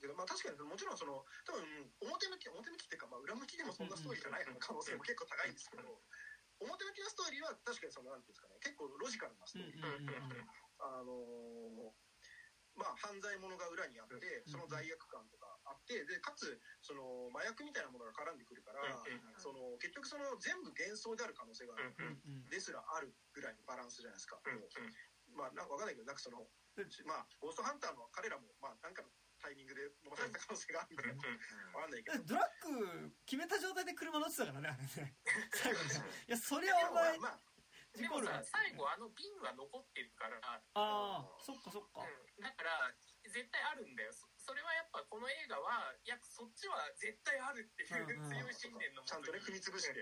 [0.03, 1.63] でまあ確かにもちろんその多分
[2.03, 6.03] 表向き表向きっていうかまあ裏向きでもそんなストーリーじゃない可能性も結構高いんですけど
[6.59, 9.87] 表向きのストーリーは確かにそのなんていうんですかね結構ロジカルなストーリー、
[10.83, 11.95] あのー
[12.75, 18.85] まあ犯罪者が裏にあってその罪悪感とかあってでかつその麻薬みたいなものが絡んでくるから
[19.40, 21.97] その結局その全部幻想である可能性がある。
[21.97, 24.36] うんうんですらあるぐらいのバランスじゃないですか。
[24.44, 24.69] うんもう
[25.32, 26.44] まあなんかわかんないけどなんかその
[27.09, 29.09] まあゴーストハンターの彼らもまあなんかの
[29.40, 31.16] タイミングで飲まされた可能性があるみたいな。
[31.73, 32.23] わかんないけど。
[32.28, 35.16] ドラッグ決めた状態で車乗ってたからねあれね。
[35.57, 37.40] 最後にいやそれはお前まあ
[37.93, 42.01] 事故るでもさ最後あの瓶は残ってるから、ああそっかそっか。
[42.01, 42.94] うん、だから
[43.24, 44.12] 絶対あるんだよ
[44.43, 49.94] そそれはやっぱこの映画はいやそっちは絶対あるっていう強い信念のもちゃんとね踏み潰して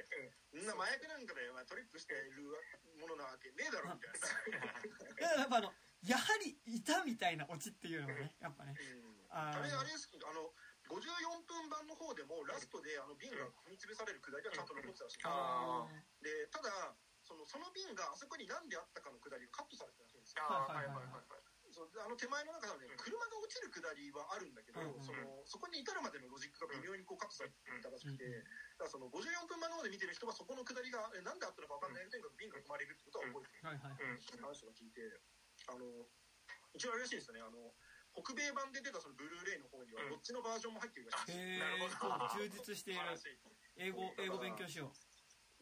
[0.56, 0.66] うん。
[0.66, 2.50] な麻薬なんかで、まあ、トリップしている
[2.98, 4.64] ものなわけねえだろみたいな。
[4.64, 5.70] いや やっぱあの
[6.02, 8.74] やはりいたみたいなオチっていうのがねやっぱね。
[8.74, 9.28] うん。
[9.30, 10.50] あれあれですあの
[10.90, 15.22] 54分版の方でもラストであの瓶が踏み潰されるくだりはちゃんと残ってたらしいん
[16.18, 20.42] でただそのその瓶があそこに何であったかのくだりがカットされてたらしいんですよ。
[20.50, 21.49] はいはいはいはい
[21.80, 28.44] そうあの手前の中で、ね、車が落ちるくだりはあるんだけど、うんうんそのそこに至るまでのロジックが微妙にこうカットされていたらしくて、うん
[28.76, 33.64] だからその54分版の方で見てる人はそこのくだりがえ何であったのか分かんないけどとにかく瓶が踏まれるってことは覚えてる。
[33.64, 35.00] はい話を聞いて
[35.68, 36.04] あの
[36.76, 37.40] 一応あれらしいですね。
[37.40, 37.72] あの
[38.12, 40.10] 北米版で出たそのブルーレイの方にはうん。
[40.10, 42.28] どっちのバージョンも入ってるらしいです、へえなるほど。
[42.34, 43.00] 充実している。
[43.78, 44.92] 英語英語勉強しよ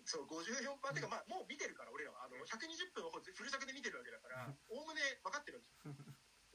[0.08, 2.24] そう54番っていうか、まあ、もう見てるから俺らは。
[2.24, 5.92] あの120分をフル尺で見てるわけだからおおむね分かってるわけ。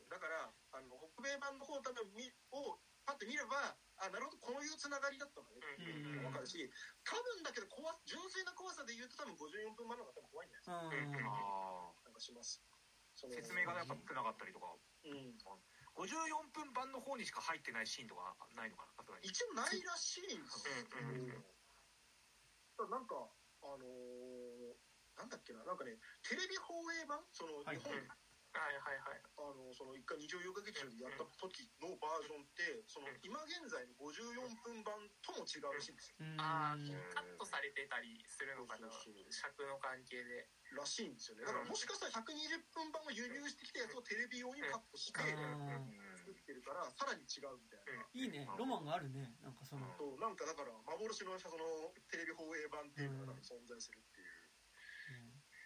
[0.09, 6.71] だからあの北米版の方多分みをパッて見ればあなるほどこういうつながりだったのねっていうのが分かるし
[7.05, 11.17] 多分だけど怖純粋な怖さで言うと多分54分版の方が多分怖いんじゃないですか。
[11.17, 11.30] ううん。
[11.30, 12.61] あなんかします。
[13.13, 14.73] 説明がやっぱ少なかったりとか。
[15.05, 15.38] うん。
[15.93, 19.03] 54分版の方にしか入ってないシーンとかないのかな？
[19.21, 20.73] 一応ないらしいんですよ。
[20.89, 21.09] うん。
[21.09, 21.30] うん。
[21.30, 21.45] うん。
[22.77, 23.30] ただなんか
[23.64, 24.76] あのー
[25.14, 25.94] なんだっけななんかね
[26.26, 27.22] テレビ放映版？
[27.31, 27.77] そのはい。
[27.77, 28.02] 日本、は
[28.69, 29.22] いはいはい。
[29.38, 36.26] あのその一回日曜洋画劇場でやった時のバージョンってその今現在の54分版とも違うらしいんですよ。
[36.26, 36.41] うん。
[36.41, 38.90] あーカットされてたりするのかな？
[38.90, 39.34] そうそうそう。
[39.34, 40.49] 尺の関係で。
[40.73, 41.45] らしいんですよね。
[41.45, 45.77] だからもしかしたら120分版を輸入してきたやつをテレビ用にカットしてあ
[46.34, 48.01] 作ってるからさらに違うみたいな。
[48.10, 48.49] いいね。
[48.57, 49.38] ロマンがあるね。
[49.45, 49.85] なんかその。
[49.93, 54.34] そうなんかだから幻のそのテレビ放映版っていうのが存在するっていう。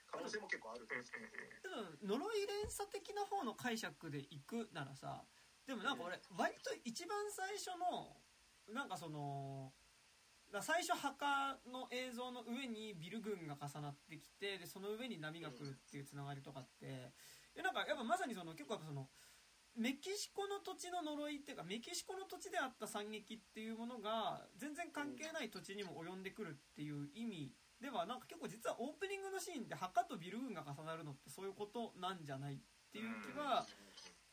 [0.07, 0.87] 可能性も結構あるん。
[0.87, 5.23] ですけど、でも呪い連鎖的な方の解釈でいくならさ
[5.67, 8.15] でもなんか俺割と一番最初の
[8.73, 9.73] なんかその
[10.61, 17.11] 最初墓の映像の上にビル群が重なってきてでその上に波が来るっていうつながりとかって
[17.53, 19.09] いやなんかやっぱまさにその結構やっぱその
[19.77, 32.57] メキシコの土地の呪いっていうかメキシコの土地であった惨劇っていうものが全然関係ない土地にも及んでくるっていう意味ではなんか結構実はオープニングのシーンで墓とビル群が重なるのってそういうことなんじゃないっ
[32.91, 33.65] ていう気は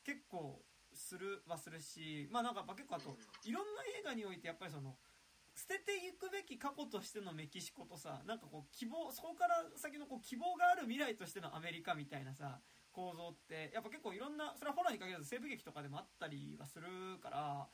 [0.02, 0.64] 結構
[0.94, 4.96] するはするしまあなんかやっぱ結構あといろんな映画においてやっぱりその
[5.54, 12.58] 捨てていくべき過去としてのメキシコとさなんかこう希望そこから先のこう希望がある未来としてのアメリカみたいなさ
[12.94, 16.86] 構造ってやっぱ結構いろんなそれはホラーに限らず西部劇とかでもあったりはする
[17.20, 17.66] から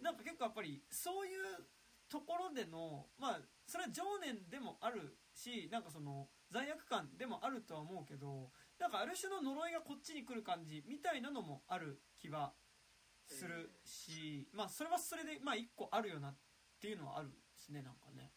[0.00, 1.66] なんか結構やっぱりそういう
[2.08, 12.52] ところでのまあそれは情念でもあるしなんかその罪悪感でもあるとは思うけどなんかある種の呪いがこっちに来る感じみたいなのもある気は
[13.30, 16.36] するし、まあそれはそれでまあ一個あるよなっ
[16.80, 18.32] ていうのはあるですねなんかね。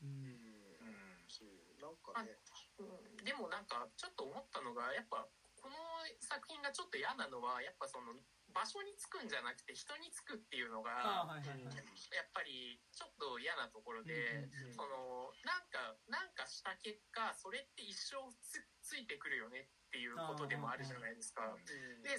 [0.00, 0.08] うん。
[0.08, 1.28] うん。
[1.28, 2.38] そうなんかね。
[2.78, 3.24] うん。
[3.24, 5.28] でもなんかちょっと思ったのがやっぱ
[6.20, 8.16] 作品がちょっと嫌なのはやっぱその
[8.54, 11.76] 場所に着くんじゃなくて人に着くっていうのがはいはいはい。
[12.16, 21.44] やっぱりちょっと嫌なところで、うんうんうんそのなんかなんかした結果それって一生つついてくるよねっていうことでもあるじゃないですか。
[21.44, 21.64] うん
[22.02, 22.16] で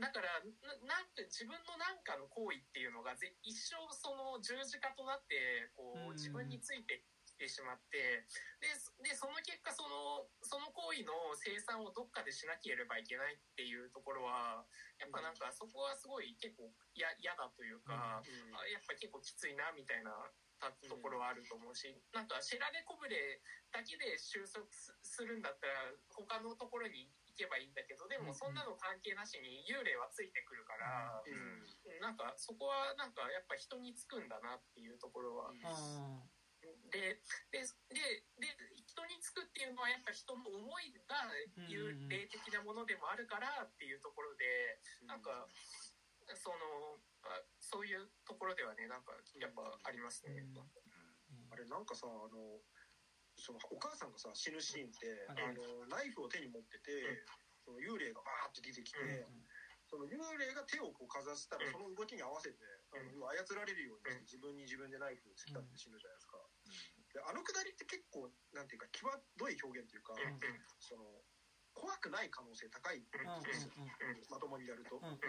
[0.00, 0.40] だから
[0.86, 7.04] ななんか自分の何かの行為っていうのがぜ一生その十字架となってこうんう自分について
[7.42, 8.22] きてしまって
[8.62, 8.70] で
[9.02, 14.62] でその結果そのその行為の生産をどっかでしなければいけないっていうところは
[15.02, 20.14] やっぱなんかそこはすごい結構や嫌だというか、うんあやっぱ結構きついなみたいな
[20.62, 23.42] たところはあると思うし、なんかシェラレコブレ
[23.74, 31.66] だけで収束すするんだったら他のところに行けばいいんだけどでもそんなの関係なしに幽霊はついてくるから、うん
[31.98, 35.50] なんかそこはなんかやっぱ人につくんだなっていうところは。
[35.66, 36.22] あ
[36.90, 37.18] で
[37.50, 37.98] でで
[38.38, 38.46] で
[38.86, 41.16] 人につくっていうのはやっぱ人の思いが
[41.66, 44.78] 幽霊的なものでもあるからっていうところで
[45.08, 45.48] なんか
[46.36, 50.40] そのあそういうところではねなんかやっぱありますね。
[50.40, 50.60] うん
[51.52, 52.60] あれなんかさあの
[53.36, 55.52] そのお母さんがさ死ぬシーンって、はい。
[55.52, 57.24] あのナイフを手に持ってて、
[57.64, 59.44] その幽霊がバーって出てきて、うん
[59.92, 61.72] その幽霊が手をこうかざしたら、うん。
[61.72, 62.56] その動きに合わせて、
[62.96, 66.40] あの操られるようにして自分に自分でナイフを突き立って死ぬじゃないですか。
[67.12, 70.40] であのくだりって結構なんていうか際どい表現というか、うんうん。
[70.80, 71.04] その
[71.72, 73.08] 怖くない可能性高いで
[73.56, 73.88] すよ、うん
[74.28, 74.96] まともにやると。
[74.96, 75.20] うんうん。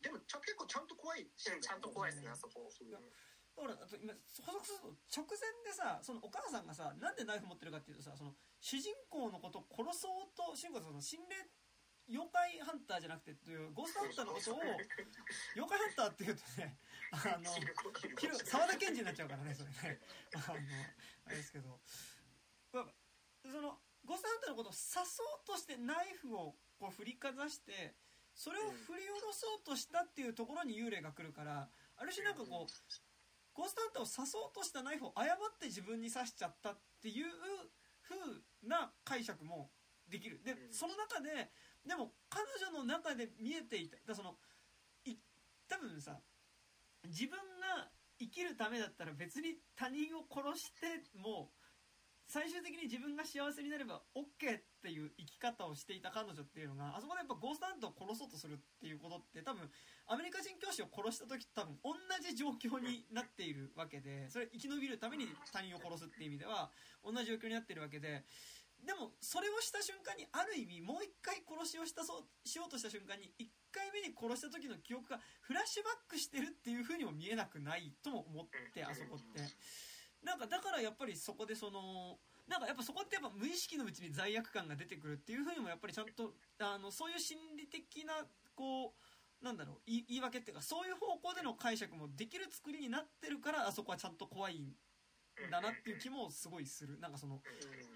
[0.00, 2.68] でもちゃ結構ちゃんと怖いシーンちゃんと怖いですねあそこ。
[2.68, 4.12] そうだからあと今
[4.44, 11.48] 補足すると直前でさそのお母さんがさなんでナイフ持ってるかっていうとさその主人公のことを殺そうと主人公はその心霊
[12.06, 16.76] 妖怪ハンターじゃなくてっていうゴーストハンターのことを妖怪ハンターっていうとね
[17.12, 17.50] あの
[18.44, 20.00] 沢田研二になっちゃうからねそれね。
[20.34, 20.54] あの
[21.26, 21.80] あれですけど。
[22.72, 22.86] まあ
[23.50, 27.96] そのゴーストハンターのことを刺そうとしてナイフをこう振りかざして
[28.34, 32.48] それを振り下ろそうとしたっていうところに幽霊が来るからある種なんかこう
[33.54, 37.26] ゴーストハンターを刺そうとしたナイフを誤って自分に刺しちゃったっていう
[38.02, 39.70] 風な解釈も
[40.08, 40.40] できる。
[40.44, 40.72] でうん。
[40.72, 41.50] その中で
[41.86, 44.36] でも彼女の中で見えていただその
[45.04, 45.16] い
[45.66, 46.20] 多分さ
[47.06, 47.88] 自分が
[48.18, 51.50] 生きるためだったら別に他人を殺しても
[52.26, 59.62] 最終的に自分が幸せになれば OK っていう生き方をしていた彼女っていうのがあそこでやっぱゴーストハンターを殺そうとするっていうことって多分
[60.10, 66.70] アメリカ人教師を殺した時と多分同じ状況になっているわけでそれ生き延びるために他人を殺すっていう意味では
[67.06, 68.24] 同じ状況になってるわけで
[68.86, 79.42] でもそれをした瞬間にある意味もう一回殺しをしたそうしようとした瞬間に1回目に殺した時の記憶がフラッシュバックしてるっていう風にも見えなくないとも思ってあそこって。
[80.24, 82.18] なんかだからやっぱりそこでその
[82.48, 88.94] なんかやっぱそこってやっぱ無意識のうちに罪悪感が出てくるっていう風にもやっぱりちゃんとあのそういう心理的なこ
[89.42, 94.72] うなんだろう言い言い訳っていうかそういう方向での解釈もできる作りになってるからあそこはちゃんと怖いん
[95.50, 96.98] だなっていう気もすごいする。
[96.98, 97.40] なんかその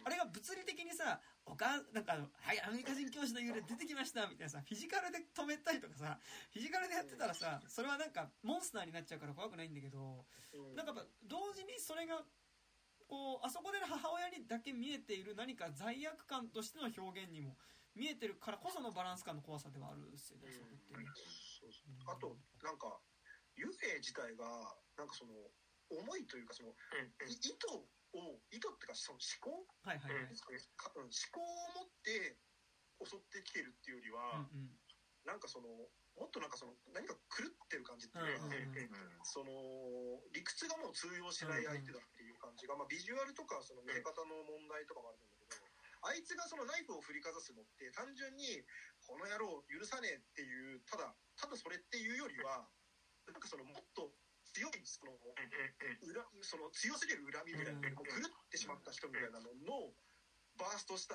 [0.05, 6.19] あれが物理的にさ、おかなんかあの、はい、アメリカ人教師の幽霊出てきましたみたいなさ、フィジカルで止めたりとかさ、
[6.53, 10.25] フィジカルでやってたらさ、それはなんかモンスターになっちゃうから怖くないんだけど、
[10.77, 12.23] なんかやっぱ同時にそれが、
[13.09, 17.57] こう、あそこでの母親にだけ見えている何か罪悪感としての表現にも
[17.97, 20.95] 見えてるからこそのバランス感の怖さではあるんですよね、そこって
[22.07, 23.01] あとなんか
[23.59, 24.47] 幽霊自体が
[24.97, 25.33] なんかその
[25.91, 26.71] 思いというかその
[27.27, 27.87] い意図を
[28.51, 30.35] 意図っていうかその思考はいはいはい。
[30.79, 32.39] かうん思考を持って
[33.03, 34.71] 襲ってきてるっていうよりは、うん
[35.21, 35.69] なんかその
[36.17, 38.25] もっとなんかその何か狂ってる感じってうん。
[38.25, 39.53] いうか、うんうんその
[40.33, 45.61] 理屈がもう通用しない相手だっていう感じが、まあ、ビジュアルとかその見え方の問題とかもあるんだけど、
[46.09, 48.65] あいつがそのナイフを振りかざすのって単純に
[49.05, 52.65] この野郎許さねえっていうただただそれっていうよりは
[53.29, 54.09] なんかそのもっと
[54.53, 55.15] 強いその
[56.03, 57.95] 裏その強すぎる恨みみたいな、うん。
[57.95, 59.95] もう狂ってしまった人みたいなのの
[60.59, 61.15] バーストした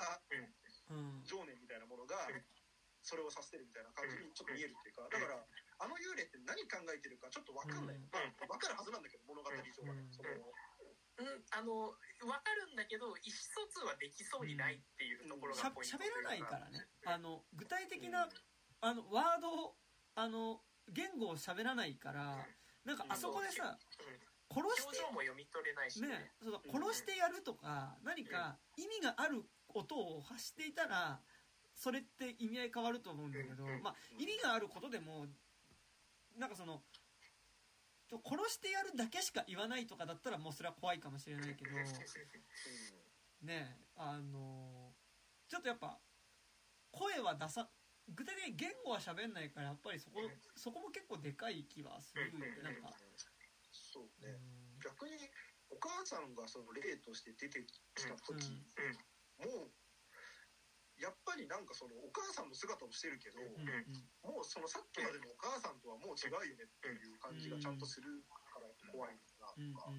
[0.90, 1.24] うん。
[1.26, 2.16] 情念みたいなものが
[3.02, 5.42] それをさせてるみたいな感じにちょっと見えるっていうかだから
[5.82, 8.08] あの幽霊って何考えてるかちょっと分かんない、うん。
[8.10, 10.14] まあ、分かるはずなんだけど物語上はね、うん。
[10.14, 10.30] その
[11.16, 15.96] うん、あの分かるんだけど意思疎通はできそうにないっていうところしゃがポイント。
[15.96, 16.88] 喋らないからね。
[17.06, 18.28] あの具体的な
[18.82, 19.78] あのワードを
[20.16, 20.60] あの
[20.92, 22.46] 言語を喋らないから
[22.86, 23.78] なんかあそこでさ
[24.48, 26.08] 殺表して情も読み取れないしね。
[26.10, 29.44] ねそうそう殺してやるとか何か意味がある
[29.74, 31.20] 音を発していたら
[31.74, 33.82] それって意味合い変わると思うんだけどうん。
[33.82, 35.26] まあ意味があることでも
[36.38, 36.82] なんかその
[38.24, 41.72] 殺してやるだけしか言わないとかだったらもうそれは怖いかもしれないけど
[43.42, 44.94] ねあの
[45.50, 45.98] ちょっとやっぱ
[46.92, 47.68] 声は出さ
[48.08, 50.22] 具体的に言語は喋んないからやっぱりそこ
[50.56, 52.62] そこも結構でかい気はするよね。
[52.62, 52.94] なんか、
[53.72, 54.80] そううねん。
[54.80, 55.18] 逆に
[55.70, 58.62] お母さんがその例として出てきた時、
[59.42, 59.74] もう
[61.02, 63.68] やっぱりなんかそのお母さんの姿をしてるけど、うん。
[63.68, 64.10] うん。
[64.22, 68.24] もうそのさっきまでのお母さんとはもう違うよねっていう感じがちゃんとする
[68.54, 69.92] から怖いなうんとか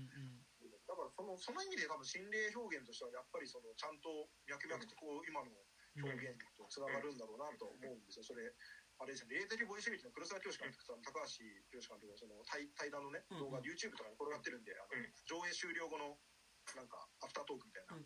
[0.86, 5.50] だからそのその意味で多分心霊表現としてはやっぱりそのちゃんと脈々とこう今の
[5.96, 8.24] 表現とつながるんだろうなと思うんですよ。
[8.24, 8.52] それ
[8.96, 15.12] あれですね、レーテリボイシビリティの黒沢清監督と高橋洋監督のその対対談のね、うん動画、YouTube とかに転がってるんで、あのうん。
[15.28, 16.16] 上映終了後の
[16.74, 18.00] なんかアフタートークみたいな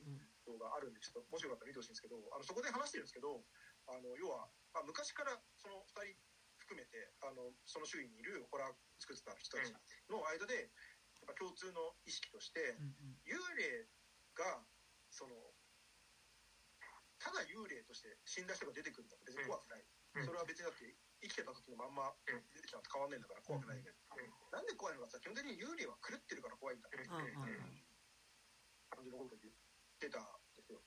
[0.45, 3.47] 動画あるんで、ちょっともしよかったら見てほしいんですけど、あのそこで話してるんですけど、
[3.87, 6.19] あの要は、まあ、昔からその2人
[6.59, 9.71] 含めてあの、その周囲にいるホラー作ってた人たち
[10.11, 10.75] の間で、
[11.23, 12.75] やっぱ共通の意識として、
[13.23, 13.87] 幽霊
[14.35, 14.67] が
[15.11, 15.39] その
[17.21, 20.25] ただ幽霊として死んだ人が出てくるのは別に怖くない、うん。
[20.25, 22.41] それは別にだって生きてた時のまんまうん。
[22.49, 23.97] 出てきたのと変わんないんだから怖くないけど、
[24.51, 27.21] なんで怖いのかさ基本的に幽霊は狂ってるから怖いんだって感
[29.05, 29.55] じのことを言っ
[30.01, 30.25] てたん
[30.57, 30.81] ですよ。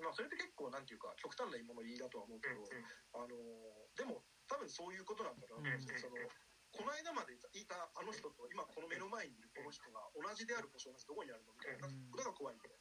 [0.00, 2.64] まあそれって結構なんていうか極端なもの言いだとは思うけど、
[3.12, 3.36] あの
[3.94, 6.16] でも多分そういうことなんだなと思うんその
[6.72, 12.80] この間までいたあの人と今この目の前にいるこの人が同じである保証がどこにあるのみたいなことが怖いみたいな。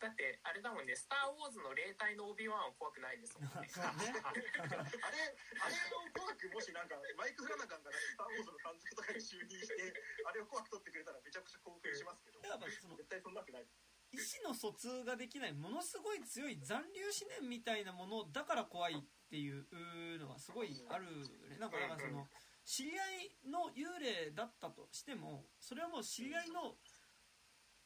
[0.00, 9.92] だってあれだもんね「スター・ウォーズ」の霊体のオビワンは怖くないですもんね あれ、あれを怖く、もしなんか、マイク・フラナガンがなんかスター・ウォーズの監督とかに就任して、
[10.24, 13.68] あれを怖く撮ってくれたらめちゃくちゃ興奮しますけど、絶対そんなわけない。
[14.12, 21.06] 意思の疎通ができないものすごい強い残留思念みたいなものだから怖いっていうのはすごいある
[21.48, 22.26] ねなんかだからその
[22.64, 26.74] 知り合いの幽霊だったとしてもそれはもう知り合いの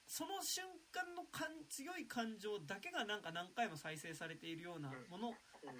[0.07, 5.33] その瞬間の感強い感情だけがなんか何回も再生されているようなもの。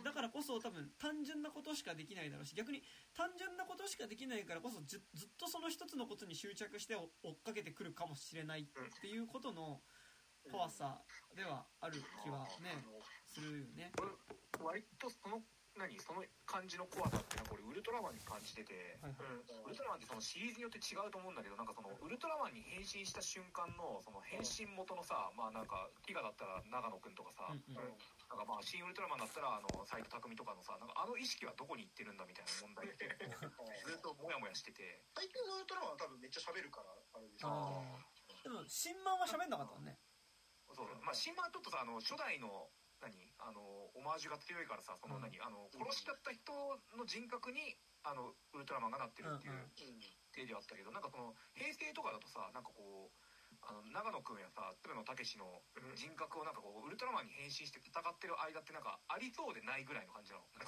[0.03, 2.83] だからこそ多分単純なことしかできないだろうし逆に
[3.15, 9.83] 単純なことしかできないからこそずずっとその一つのことに執着して追追っかけてくるかもしれないっていうことの
[10.51, 11.03] 怖さ
[11.37, 12.85] ではある気はね
[13.27, 13.93] するよね。
[14.63, 15.43] 割とその
[15.75, 19.67] 何その感じの怖さってなんか俺ウルトラマンに感じてて、はいはい。
[19.67, 27.75] ウルトラマンってそのシリーズによって違うと思うんだけどなんかそのウルトラマンに変身した瞬間のその変身元のさまあなんかティガだったら長野くんとかさ、うんうん。
[27.75, 33.11] なんかまあ新ウルトラマンだったらあの斎藤工とかのさなんかあの意識はどこに行ってるんだみたいな問題って
[33.83, 35.03] ずっとモヤモヤしてて。
[35.15, 37.51] 最近のウルトラマンは多分めっちゃ喋るから、あれでしょ。
[37.51, 38.07] あ
[38.43, 39.99] でも新漫は喋んなかったもんね。
[40.75, 42.71] そうまあ新版はちょっとさあの初代の
[43.05, 43.13] 何？
[43.39, 43.61] あの
[43.95, 46.53] オマージュが強いからさその何、あの殺しちゃった人
[46.97, 49.69] の人格にあのウルトラマンがなってるっていう。
[50.35, 53.15] 手ではあったけどなんかその平成とかだとさなんかこう
[53.63, 55.63] あの長野くんやさ鶴野武の
[55.95, 60.45] 人格をなんかこうウルトラマンに変身して戦ってる間ってなんかありそうでないぐらいの感じなの。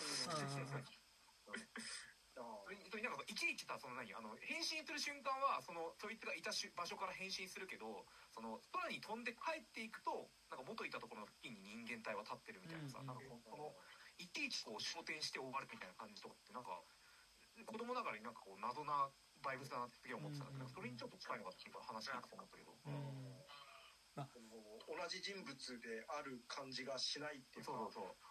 [2.36, 4.12] あそれそれなんかいちいちさその何？
[4.14, 13.08] あの変身する瞬間はそのそいつがいたし場所から変身するけどその空に飛んで帰っていくとなんか元いたところの付近に人間体は立ってるみたいなさ、うん。
[13.08, 13.72] うんなんかこのこの
[14.18, 16.80] いちいちこう焦点して終わるみたいな感じとかってなんか
[17.64, 19.08] 子供ながらになんかこう謎な
[19.40, 20.72] バイブスだなってすげえ思ってたんだけど、うん。
[20.72, 23.44] それにちょっと近いのかっていうか話聞いて思ったけど、うん。
[24.16, 27.92] その同じ人物である感じがしないっていうそうか。
[27.92, 28.12] そうそううんう。
[28.12, 28.26] ん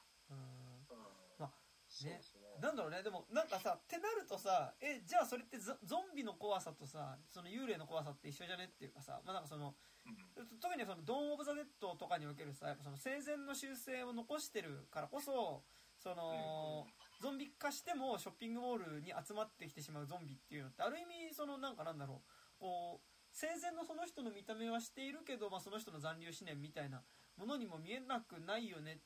[2.03, 2.59] まあそうですね。
[2.61, 3.03] なんだろうね。
[3.03, 10.09] でもなんかさってなるとさえじゃあそれってゾゾンビの怖さとさその幽霊の怖さって一緒じゃねっていうかさまあなんかそのう
[10.43, 15.63] ん特にその「ドーン・オブ・ザ・デッド」とかにおけるさやっぱその生前の習性を残してるからこそ
[15.97, 16.85] その、
[17.21, 22.21] ゾンビ化してもショッピングモールに集まってきてしまうゾンビっていうのってある意味そのなんかなんだろ
[22.57, 27.01] うこう生前のその人の見た目はしているけど、まあ、その人の残留思念みたいな
[27.37, 28.99] ものにも見えなくないよね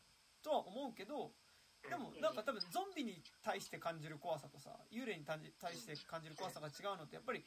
[0.43, 1.31] とは思うけど
[1.87, 5.39] でもなんか多分ゾンビに対して感じる怖さとさ幽霊に対
[5.75, 7.43] して感じる怖さが違うのってやっぱりい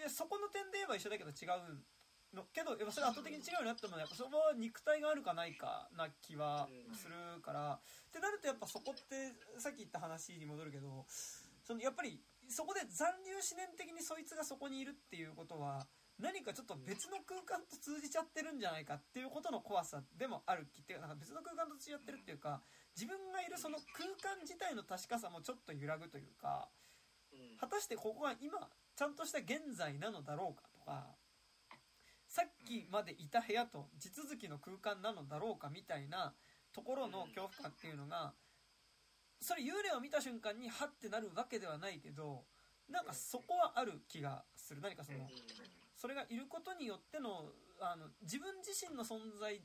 [0.00, 1.84] やそこの点で言えば一緒だけど違う
[2.32, 2.44] の。
[2.54, 7.74] けどやっぱそれ圧倒的に違うようになったのはやっぱそこは肉体があるかないかな気はするから。
[7.74, 7.80] っ
[8.12, 11.06] てなるとやっぱそこってさっき言った話に戻るけど
[11.64, 15.86] そのやっぱりそこで残留思念的にそいつがそこにいるっていうことは
[16.20, 22.60] 何かちょっと別の空間と通じちゃってるんじゃないかっていうことの怖さでもある気っていうかなんか別の空間と通じちゃってるっていうか
[22.94, 26.68] 自分がいるその空間自体の確かさもちょっと揺らぐというか
[27.58, 31.16] 果たしてここが今ちゃんとした現在なのだろうかとか
[32.28, 36.34] さっきまでいた部屋と地続きの空間なのだろうかみたいな
[36.72, 38.32] ところの恐怖感っていうのが
[39.40, 42.44] それ幽霊を見た瞬間にハッてなるわけではないけど
[42.88, 44.80] なんかそこはある気がする。
[44.80, 45.18] 何かその
[46.00, 49.60] それがいることによってのあの自分自身の存在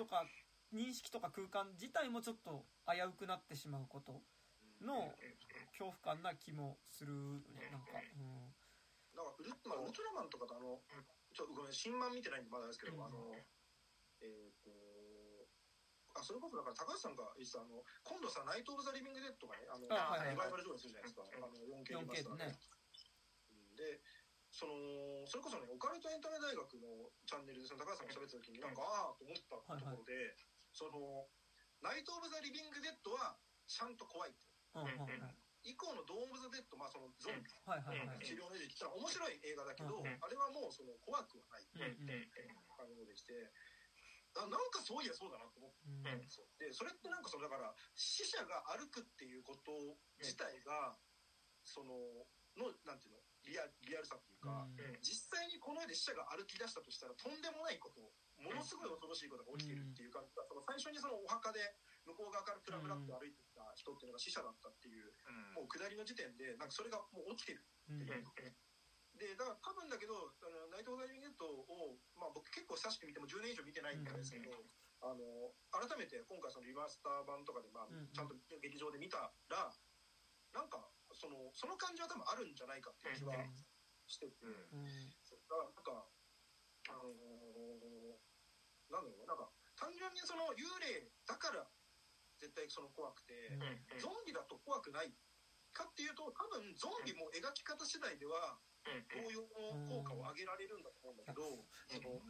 [0.00, 0.24] とか
[0.72, 4.24] 認識とか空間自体もちょっと危うくなってしまうこと
[4.80, 5.12] の
[5.76, 7.12] 恐怖感な気もする。
[7.68, 8.48] なんか、うん、
[9.12, 10.80] なんかウル,、まあ、ウルトラマンとかとあの
[11.36, 13.04] ちょごめん新漫見てないんでまだですけど、うん。
[13.04, 13.36] あの
[14.24, 14.72] えっ、と
[16.16, 22.58] あそれこそだから高橋さんが言ってたあの今度さ「ナイト・オブ・ザ・リビング・デッド」がねあのあはいはいリバイバル上映するじゃないですか、あの 4K リマスターで、4K でね。
[23.76, 24.00] で
[24.54, 30.38] そのそれこそねオカルトエンタメ大学のチャンネルでその高橋さんが喋った時になんか、ああと思ったところで、
[30.70, 31.26] その
[31.82, 33.34] ナイト・オブ・ザ・リビング・デッドは
[33.66, 34.46] ちゃんと怖いと。
[34.78, 35.34] うんうんうん。
[35.66, 42.30] 以降のドーム・ザ・デッド、まあ、そのゾンビはいはいはい治療の時って面白い映画だけど、うんあれはもうその怖くはないうんうん
[42.78, 43.34] 感じでして。
[44.38, 45.90] あなんかそういやそうだなと思って。
[45.90, 46.22] うん。
[46.62, 50.94] でそれってなんかそのだから死者が歩くっていうこと自体が、
[51.66, 51.98] その
[52.54, 53.33] のなんていうの？
[53.44, 54.66] リアリアルさっていうか、
[55.04, 58.00] 実際にこの世で死者が歩き出したとしたらとんでもないこと
[58.40, 61.60] ものすごい恐ろしいことが起きてるっていうか、その最初にそのお墓で
[62.04, 65.12] 向こう側からプラプラって歩いてきた人っていうのが死者だったっていう、
[65.56, 65.64] うん。
[65.64, 68.04] もう下りの時点でなんかそれがもう起きてるうん。
[68.04, 68.54] っていう
[69.14, 74.50] でだから多分だけどあのナイト・オブ・ザ・リビング・デッドを、まあ、僕結構親しく見ても10年以上見てないんですけど、
[75.00, 78.12] あの改めて今回そのリマスター版とかで、まあうんうん。
[78.12, 79.70] ちゃんと劇場で見たら
[80.52, 80.90] なんか
[81.24, 83.32] そのその感じは多分あるんじゃないかっていう気は
[84.04, 84.68] してて、うん。
[84.68, 85.40] うんそう。
[85.48, 86.04] だからなんか
[86.92, 88.20] あのー
[88.92, 89.32] なんだろうな。
[89.32, 89.48] なんか
[89.80, 91.64] 単純にその幽霊だから
[92.36, 93.56] 絶対その怖くて、
[93.96, 95.08] ゾンビだと怖くない
[95.72, 98.60] かっていうと多分ゾンビも描き方次第では
[99.08, 102.20] 同様の効果を上げられるんだと思うんだけど、その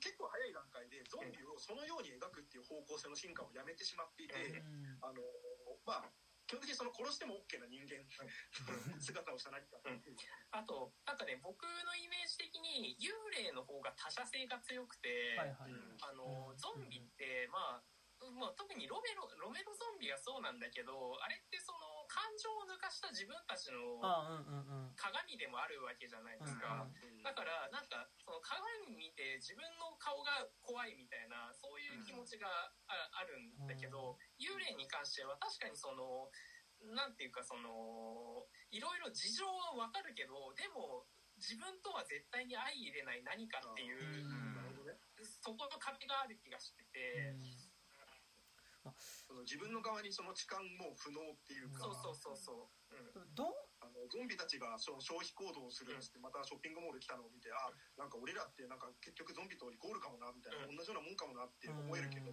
[0.00, 5.04] 結構早い段階でゾンビをそのように描くっていう方向性の進化をやめてしまっていて、うん。
[5.04, 5.20] あの
[5.84, 6.10] まあ
[6.48, 8.00] 基本的にその殺しても OK な人間
[8.96, 9.76] 姿をした何か
[10.50, 15.76] あとなんかね僕のイメージ的に幽霊の方が他者性が強くて、はいはい。
[16.00, 17.84] あのゾンビってまあ
[18.34, 21.62] まあ、特にロメロロメロゾンビがそうなんだけどあれって
[22.18, 24.02] 感情を抜かした自分たちの
[24.98, 32.48] 鏡でもあるわけじゃないですか、うんだからなんかその鏡見て自分の顔が怖いみたいなそういう気持ちが
[32.88, 36.30] ああるんだけど、幽霊に関しては確かにその
[36.94, 41.04] なんていうかそのいろいろ事情はわかるけどでも
[41.36, 44.24] 自分とは絶対に相入れない何かっていう、
[45.20, 47.36] そこの壁がある気がしてて、
[49.28, 53.28] その自分の側にその痴漢も不能っていうかそうそうそうそう、うん。
[53.36, 53.52] どう
[53.84, 57.68] あのゾンビたちがその消費行動をするっつってまたショッピングモール来たのを見てあ
[58.00, 60.80] なんか俺らってなんか結局ゾンビとイコールかもなみたいな、うん。
[60.80, 62.32] 同じようなもんかもなって思えるけど、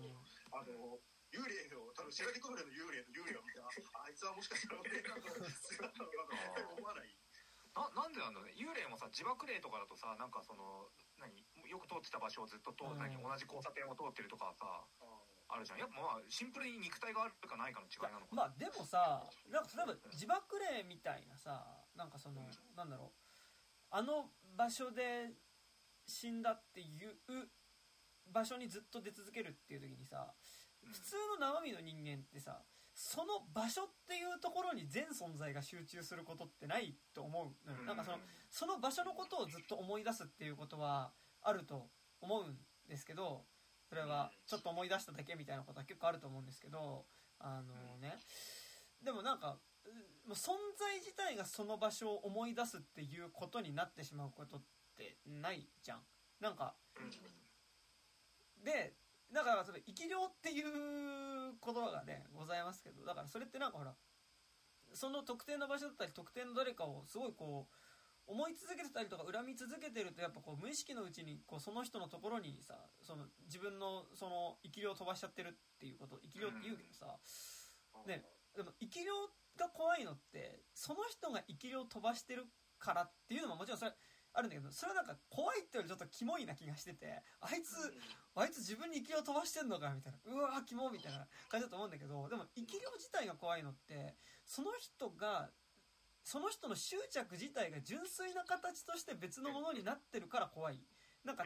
[0.56, 1.04] あの
[1.36, 7.12] 幽霊の多分白手コブレの幽霊の幽霊を見てああいつはもしかしたら俺らの姿なのかなって思わない。
[7.76, 8.56] ななんでなんだろうね。
[8.56, 10.88] 幽霊もさ自爆霊とかだとさなんかその
[11.20, 11.44] 何？
[11.68, 13.04] よく通ってた場所をずっと通うん。
[13.04, 14.64] 何同じ交差点を通ってるとかさ
[15.48, 15.80] あるじゃん。
[15.80, 18.44] やっぱまあシンプルに肉体があるかないかの違いなのかな。
[18.44, 21.66] まあでもさなんか例えば自爆霊みたいなさ
[21.96, 23.20] なんかそのなんだろう。
[23.92, 25.32] あの場所で
[26.08, 27.16] 死んだっていう
[28.32, 30.34] 場所にずっと出続けるっていう時にさ
[30.84, 30.92] うん。
[30.92, 32.64] 普通の生身の人間ってさ
[32.94, 37.84] その場所っていうところに全存在が集中することってないと思うのよ。
[37.84, 38.18] なんかその
[38.50, 41.90] その場所のことをずっと思い出すっていうことはあると
[42.22, 42.58] 思うん
[42.88, 43.46] ですけど
[43.88, 47.06] それはちょっと思い出しただけみたいなことは結構あると思うんですけど
[47.40, 48.18] あのね
[49.04, 49.58] でもなんか
[50.30, 54.62] 存在自体がその場所を思い出すっていうことになってしまうことっ
[54.98, 56.00] てないじゃん。
[56.40, 56.74] なんか
[58.64, 58.94] で
[59.32, 63.94] だからそれ生き量っていう言葉がねございますけどだからそれってなんかほら
[64.94, 67.76] その特定の場所だったり特定の誰かをすごいこう
[68.28, 77.18] 思い続けてたりとか恨み続けてるとやっぱこう無意識のうちにこうその人のところにさその自分のその生き量を飛ばしちゃってるっていうこと生き量って言うけどさ
[78.08, 78.24] ね
[78.56, 79.14] でも生き量
[79.58, 82.46] が怖いのってその人が生き量を飛ばしてる
[82.80, 83.92] からっていうのももちろんそれ
[84.36, 87.72] あるんだけどそれはなんか怖いってよりちょっとキモいな気がしててあいつ
[88.36, 94.16] あいつ自分に生き量飛ばしてんのかみたいなうわーキモみたいな感じだと思うんだけどでも生き量自体が怖いのって
[94.46, 95.50] その人が
[96.26, 100.82] その人の執着自体が純粋な形として別のものになってるから怖い。
[101.24, 101.46] なんか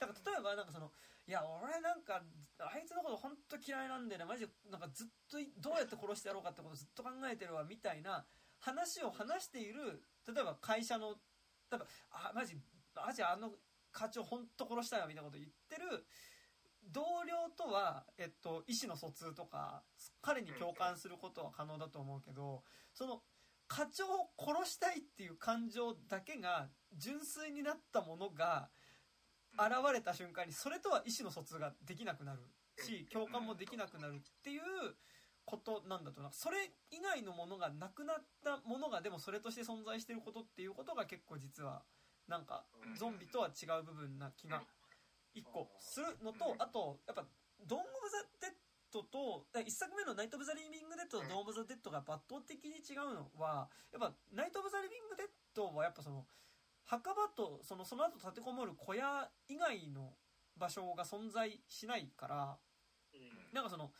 [0.00, 0.90] だから例えばなんかその
[1.26, 2.22] いや俺なんか
[2.58, 8.24] あいつのこと本当嫌いなんでねマジでなんかずっとどうやって殺してやろうかってことずっと考えてるわみたいな
[8.60, 11.16] 話を話している例えば会社の
[11.70, 12.56] 例えばあマジ
[12.94, 13.52] マジあの
[13.92, 16.04] 課長本当殺したいわみたいなこと言ってる
[16.92, 19.82] 同僚とは、えっと、意思の疎通とか
[20.22, 22.62] 彼に共感することは可能だと思うけど
[22.94, 23.20] その
[23.68, 28.70] 課長を殺したいっていう感情だけが純粋になったものが
[29.54, 32.40] 現れた瞬間にそれとは意思の疎通ができなくなる。
[32.82, 34.60] し共感もできなくなるっていう
[35.44, 41.82] ことなんだとなそれ以外のものがなくなったものがでもそれとして存在してることっていうことが結構実は
[42.28, 42.64] なんか
[42.96, 44.62] ゾンビとは違う部分な気が
[45.34, 47.24] 一個するのとあとやっぱ
[47.66, 56.26] 「ドーン・オブ・ザ・デッド」と1作目の「ナイト・オブ・ザ・リビング・デッド」と「ドーン・オブ・ザ・デッド」が圧倒的に違うのはやっぱ「ナイト・オブ・ザ・リビング・デッド」はやっぱその
[56.84, 60.16] 墓場とそのその後立てこもる小屋以外の
[60.56, 62.58] 場所が存在しないから
[63.12, 63.52] うん。
[63.52, 63.92] なんかその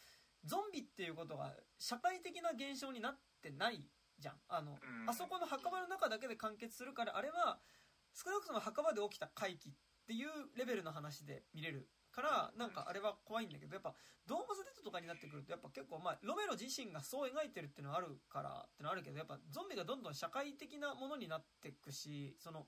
[0.44, 3.84] ゾンビっていうことが社会的な現象になってない
[4.18, 4.40] じゃん。
[4.48, 5.10] あの、うん。
[5.10, 7.60] あそこの墓場の中だけで完結するからあれは
[8.14, 9.72] 少なくとも墓場で起きた怪奇っ
[10.06, 11.88] ていうレベルの話で見れる
[12.18, 13.94] からなんかあれは怖いんだけどやっぱ
[14.26, 22.66] 「ドームズ・デッド」とかになってくるとやっぱ結構まあロメロ自身がそう描いてるっていうのはあるからってのはあるけどやっぱゾンビがどんどん社会的なものになっていくしその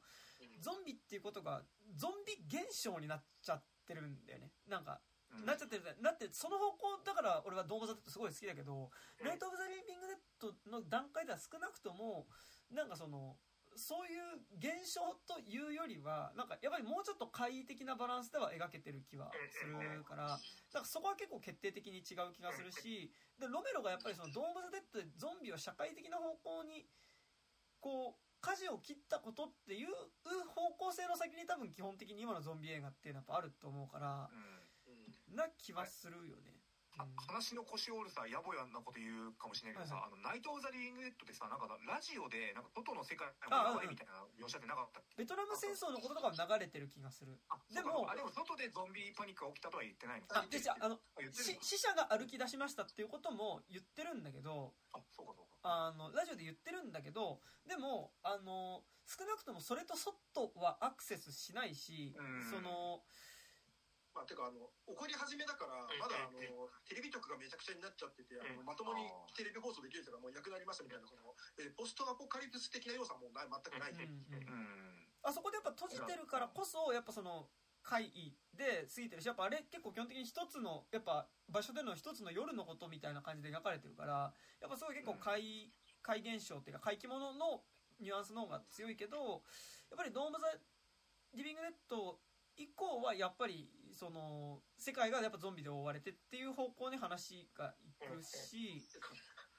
[0.61, 1.63] ゾンビっていうことが
[1.97, 4.53] ゾンビ現象になっちゃってるんだよね。
[4.69, 5.01] なんか
[5.33, 5.47] うん。
[5.47, 8.91] なっちゃってるんだってその方向だから俺はドームザ・デッドすごい好きだけど、
[9.23, 12.27] ナイト・オブ・ザ・リビング・デッドの段階では少なくとも
[12.71, 13.37] なんかその
[13.77, 20.39] そういう現象というよりはなんかやっぱりもうちょっと怪異的なバランスでは描けてる気はするから
[20.75, 26.87] なんかそこは結構決定的に違う気がするしでロメロがやっぱりそのドーム・ザ・デッドでゾンビを社会的な方向に
[27.81, 29.89] こう舵を切ったことっていう
[30.55, 35.37] 方向性の先に多分基本的に今のゾンビ映画っていうのはやっぱあると思うからうん。
[35.37, 36.60] な気はするよね。
[37.01, 45.23] あ話の腰折るさ野暮やなこと言うかもしれないけどさ、はいあのナイト・オブ・ザ・リビング・デッドってさなんかラジオでなんか外の世界あの流れみたいな描写ってなかったっけ？
[45.23, 47.41] ベトナム戦争のこととかは流れてる気がする。
[47.49, 50.27] あでもあでも外でゾンビパニックが起きたとは言ってないの？
[50.31, 50.99] あ、で、じゃあ、あの、
[51.61, 55.57] 死者が歩き出しましたっていうことも言ってるんだけど、あそうかそうか。
[55.63, 63.03] あの、ラジオで言ってるんだけど、でも、あの、少なくともそれと外はアクセスしないしうん、その、
[64.15, 66.39] まあ、てかあの怒り始めだからまだあの
[66.89, 69.07] テレビ局がめちゃくちゃになっちゃっててあのまともに
[69.39, 71.31] テレビ放送できる人がもういなくなりましたみたいなその
[71.63, 73.95] えポストアポカリプス的な要素はもうない全くない、
[75.23, 77.49] あそこでやっぱ閉じてるからこそ、やっぱその、
[77.83, 85.73] 会議で過ぎてるし、やっぱあれ結構基本的に一つの、やっぱ場所での一つの夜のことみたいな感じで描かれてるから、やっぱすごい結構怪、
[86.03, 87.63] 怪現象っていうか怪奇物の
[88.01, 89.43] ニュアンスの方が強いけど、
[89.91, 90.47] やっぱりドーン・ザ・
[91.35, 92.21] リビング・デッド
[92.57, 93.69] 以降はやっぱり、
[94.01, 98.81] その、世界がやっぱゾンビで覆われてっていう方向に話がいくし、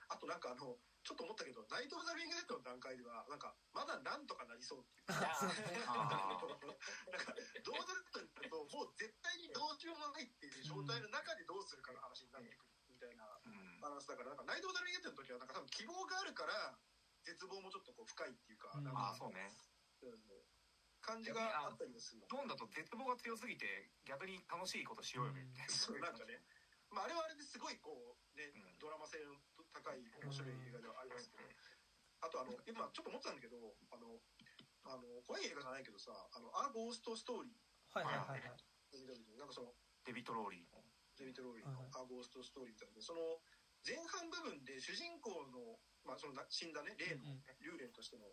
[0.10, 5.22] あとなんかあのちょっと思ったけどナイト・オブ・ザ・リビング・デッドの段階ではなんかまだなんとかなりそうっていう。
[5.22, 13.78] なんかドーン・オブ・ザ・デッドになるともう絶対にどうしようもないっていう状態の中でどうするかの話になってくるみたいなうん。
[13.80, 16.82] バランスだからなんかナイト・オブ・ザ・リビング・デッドの時はなんか多分希望があるから
[17.22, 18.90] 絶望もちょっとこう深いっていうか,、うん。
[18.90, 19.54] なんかあそうね。
[20.02, 20.51] うん
[21.02, 22.28] 感じがあったりもするの。
[22.30, 25.74] ドーンだと絶望が強すぎて逆に楽しいことしようよみたいな。
[25.74, 26.42] そうなんかね、
[26.90, 28.80] まあ、あれはあれですごいこうね、うん。
[28.80, 29.36] ドラマ性の
[29.74, 31.44] 高い面白い映画ではありますけど、
[32.22, 33.58] あとあの今ちょっと思ってたんだけど
[33.90, 34.22] あの
[34.86, 37.54] あの怖い映画じゃないけどさあの「ア・ゴースト・ストーリー
[37.94, 39.74] はいはいはいはい。」見た時になんかその
[40.06, 40.76] デビット・ローリー。
[40.76, 40.84] の
[41.18, 43.42] デビッド・ローリーのはい「ア・ゴースト・ストーリー」みたいなのでその
[43.86, 47.42] 前半部分で主人公の,、まあ、そのな死んだね霊の、うん。
[47.62, 48.26] 幽霊としての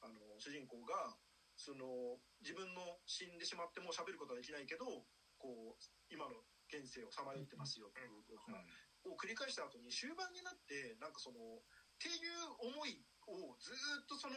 [0.00, 1.16] あの主人公が
[1.56, 5.06] その自分の死んでしまってもう喋ることはできないけど
[5.38, 6.34] こう今の
[6.68, 8.58] 現世をさまよってますよっていうような
[9.04, 14.34] を繰り返した後に終盤になってなんかそのっていう思いをずーっとその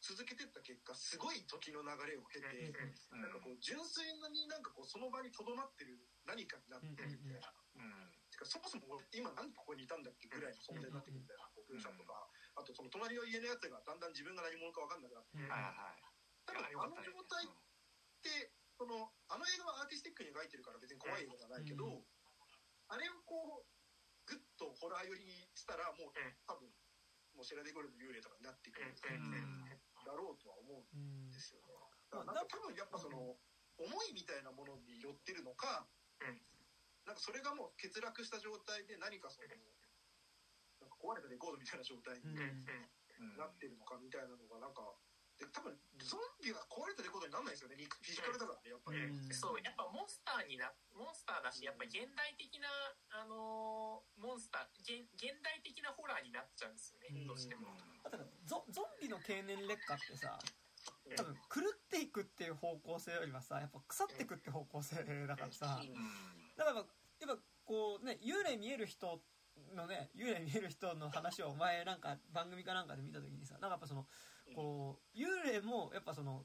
[0.00, 2.72] 続けてった結果すごい時の流れを経て、
[3.12, 3.20] うん。
[3.20, 7.52] なんかこう純粋になんかこうその場にとどまってる何かになってるみたいな。
[7.76, 8.08] うん。
[8.32, 12.16] てかそもそも俺今なんでここにいたんだっけぐらいの存在になってくるみたいなこう描写とか、
[12.56, 15.36] あとその隣の家のやつがだんだん自分が何者か分かんなくなって
[16.50, 17.50] うんはいはい多分あの状態っ
[18.22, 22.08] てそのあの映画はアーティスティックに描いてるから別に怖い映画じゃないけど、うん。
[22.88, 23.68] あれをこう
[24.26, 26.16] グッとホラー寄りにしたらもう
[26.48, 26.66] 多分
[27.36, 29.68] もうシェラディゴルの幽霊とかになってくるうん
[30.02, 31.70] だろうとは思うんうんですよね。
[32.10, 33.36] だからなんか多分やっぱその
[33.76, 35.86] 思いみたいなものに寄ってるのか、
[36.20, 36.40] うん。
[37.04, 39.48] なんかそれがもう欠落した状態で何かその
[40.80, 43.36] なんか壊れたレコードみたいな状態にうん。
[43.36, 45.09] なってるのかみたいなのがなんかで
[45.48, 45.72] 多分
[46.04, 47.76] ゾンビが壊れたレコードにならないですよね。
[47.76, 49.00] 肉フィジカルだからねやっぱり。
[49.00, 49.32] うん。
[49.32, 52.68] そうやっぱモンスターになモンスターだしやっぱ現代的な
[53.20, 57.72] あのーモンスター現現代的なホラーになっちゃうんですよねうんどうしても。
[58.44, 60.38] ゾゾンビの経年劣化ってさ
[61.16, 64.96] 多分狂っていくっていう方向性よりはさやっぱ腐っていくって方向性
[65.26, 65.94] だからさうん。
[66.56, 69.20] だからやっぱこうね幽霊見える人
[69.76, 74.06] のね幽霊見える人の話を前なんか番組かなんかで見た時にさなんかやっぱその
[74.54, 76.44] こう幽霊もやっぱその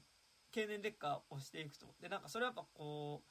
[0.52, 1.86] 経年劣化をしていくと。
[2.00, 3.30] でなんかそれはやっぱこう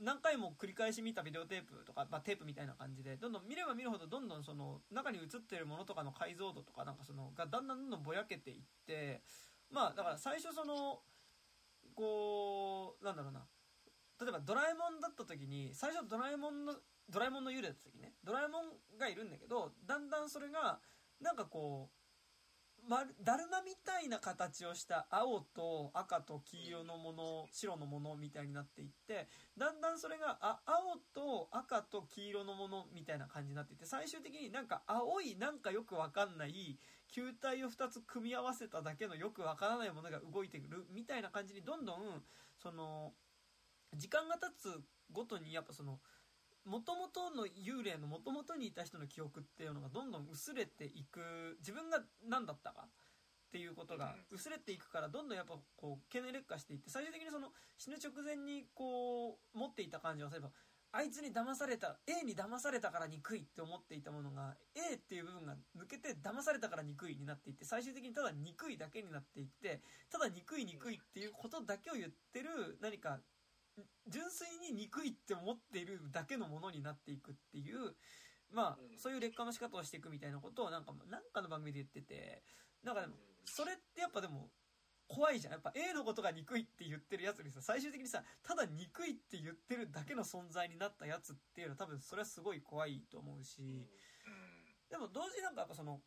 [0.00, 9.22] 何回も繰り返し見たビデオテープとか、まあ、テープみたいな感じでどんどん見れば見るほどどんどんその中に映ってるものとかの解像度とかなんかそのがだんだんどんどんぼやけていって
[9.70, 11.00] まあだから最初その
[11.94, 13.46] こうなんだろうな。
[14.18, 16.72] 例えばドラえもんだった時に最初ドラえもんの
[17.10, 18.14] ドラえもんの幽霊だった時ね。
[18.24, 20.80] ドラえもんがいるんだけどだんだんそれが
[21.20, 21.95] なんかこう
[22.88, 42.22] ま、だるまみたいな形をした青と赤と黄色のもの、白のものみたいになっていって、だんだんそれが、あ、青と赤と黄色のものみたいな感じになっていって、最終的になんか青いなんかよくわかんない球体を2つ組み合わせただけのよくわからないものが動いてくるみたいな感じにどんどん、
[42.56, 43.12] その、
[43.94, 46.00] 時間が経つごとにやっぱその、
[46.66, 51.56] 元々の幽霊の元々にいた人の記憶っていうのがどんどん薄れていく。
[51.60, 52.88] 自分が何だったか。
[53.46, 60.50] っていうことが薄れていくからどんどんやっぱこう懸念劣化していって最終的にその死ぬ直前にこう持っていた感じは例えば
[60.92, 69.80] あいつに騙された A に騙されたから憎いって思っていたものが A っていう部分が抜けて騙されたから憎いになっていって最終的にただ憎いだけになっていって
[70.10, 73.20] ただ憎い憎いっていうことだけを言ってる何か
[74.08, 77.94] 純粋に憎いって思っているだけのものになっていくっていう
[78.50, 78.98] まあうん。
[78.98, 82.42] そういう劣化の仕方をしていくみたいなことをなんかなんかの番組で言ってて
[82.82, 83.14] なんかでも
[83.44, 84.50] それってやっぱでも
[85.08, 85.52] 怖いじゃん。
[85.52, 94.56] やっぱ A のことが憎いって言ってるやつにさ最終的にさただ憎いって言ってるだけの存在になったやつっていうのは多分それはすごい怖いと思うしうん。
[94.90, 96.00] でも同時になんかやっぱその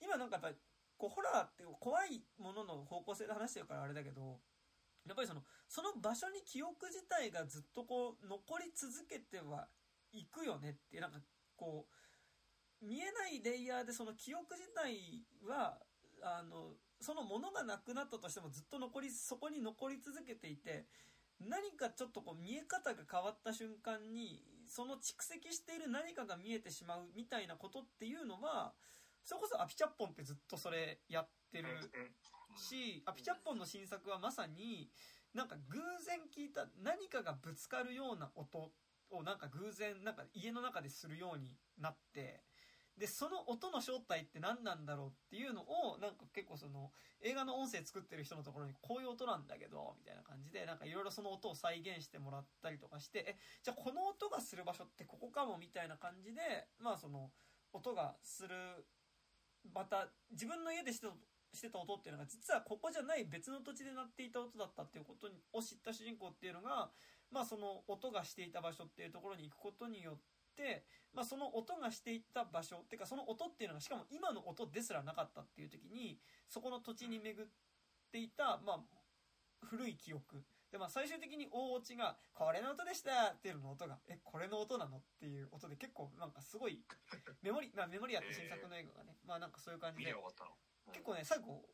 [0.00, 0.56] 今なんかやっぱり
[0.96, 4.40] こうホラーって怖いものの方向性で話してるからあれだけど
[5.06, 9.66] やっぱりそのその場所に記憶自体がずっとこう残り続けては
[10.12, 11.18] いくよねってなんか
[11.56, 11.86] こ
[12.82, 15.78] う見えないレイヤーでその記憶自体は
[16.22, 20.86] あのそのものがなくなったとしてもずっと残りそこに残り続けていて
[21.40, 28.72] 何かちょっとこう見え方が変わった瞬間にその蓄積している何かが見えてしまうみたいなことっていうのは
[29.24, 31.68] それこそアピチャッポンってずっとそれやってる
[32.56, 34.90] しアピチャッポンの新作はまさに
[35.34, 38.70] なんか偶然聞いた何かがぶつかるような音
[39.10, 42.42] をなんか偶然なんか家の中でするようになって
[42.98, 46.90] でその音の正体って何なんだろうっていうのをなんか結構その
[47.22, 56.40] 映画の音声作ってる人のところにこういう音なんだけどみたいな感じでなんかいろいろその音を再現してもらったりとかしてえじゃあこの音がする場所ってここかもみたいな感じで
[56.78, 57.30] まあその
[57.72, 58.54] 音がする
[59.74, 61.12] また自分の家でしてた
[61.52, 66.90] してた音っていうのが実はここじゃない別の土地で鳴っていた音だったっていうことを知った主人公っていうのが
[67.30, 70.16] まあその音がしていた場所っていうところに行くことによっ
[70.56, 70.84] て
[71.14, 76.18] まあその音がしていた場所っていうかその音っていうのがしかも今の音ですらなかったっていう時に
[76.48, 77.48] そこの土地に巡っ
[78.10, 78.80] ていたまあ
[79.62, 80.42] 古い記憶
[80.72, 86.82] でまあ最終的に大落ちが「これの音でした!」っていうのの音が「えこれの音なの?」っていう音で結構なんかすごい
[87.42, 90.12] メモリ、まあ、メモリアって新作の映画がねまあなんかそういう感じで。
[90.92, 91.68] 結構ね最後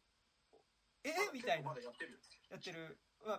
[1.05, 1.68] えーみたいな。
[1.70, 2.12] まだやってる。
[2.12, 2.18] よ
[2.51, 3.35] やってる、ま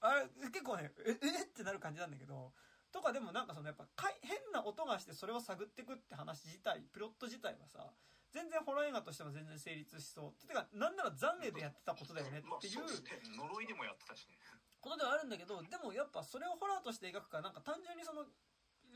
[0.00, 2.54] あ、あれ結構ねええってなる感じなんだけど
[2.90, 3.86] とかでもなんかそのやっぱ
[4.22, 7.92] 変な音がしてそれを探ってくって話自体プロット自体はさ
[8.30, 10.46] 全然ホラー映画としても全然成立しそう。
[10.46, 12.50] てかなんなら残念でやってたことだよねっていう。
[12.50, 13.36] まあそうですね。
[13.36, 14.38] 呪いでもやってたしね
[14.80, 18.24] ことではあるんだけどでもやっぱそれをホラーとして描くかなんか単純にその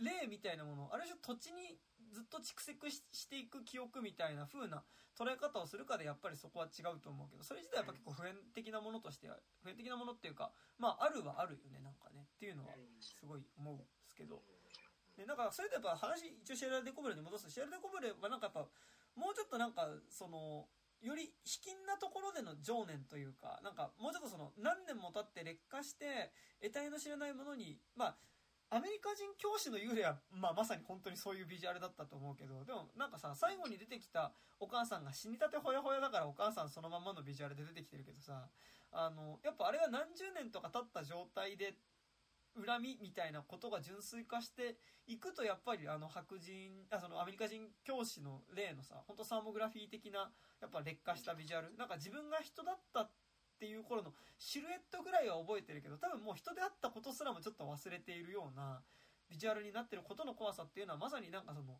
[0.00, 1.76] 霊みたいなものある種土地に
[2.12, 4.84] ずっと蓄積していく記憶みたいな風な
[5.18, 12.24] 捉え方をするかでやっぱりそこは違うと思うけどそれ自体はやっぱ結構普遍的なものとしては普遍的なものっていうかまああるはあるよねなんかね。
[12.24, 14.42] っていうのはすごい思うんですけど。
[15.16, 17.44] でなんかそれでやっぱ話一応シェラデコブレに戻す。
[17.44, 18.64] とシェラデコブレはなんかやっぱ
[19.14, 20.66] もうちょっとなんかその
[21.02, 26.30] より卑近なところでの情念というかなんかもうちょっとその何年も経って劣化して
[26.62, 28.16] 得体の知らないものにまあ
[28.72, 38.48] アメリカ人教師の幽霊は、まあ、まさに本当にそういうビジュアルだったと思うけどでもなんかさ最後に出てきたお母さんが死にたてほやほやだからお母さんそのままのビジュアルで出てきてるけどさ
[38.92, 41.74] あのやっぱあれが何十年とか経った状態で
[42.54, 53.10] 恨みみたいなことが純粋化していくとやっぱりあの白人あそのアメリカ人教師の例のさ本当サーモグラフィー的なやっぱ劣化したビジュアルなんか自分が人だったっ
[53.58, 58.82] ていう頃のシルエットぐらいは覚えてるけど多分もう人であったことすらもちょっと忘れているような
[59.30, 61.78] ビジュアルになってることの怖さっていうのはまさになんかその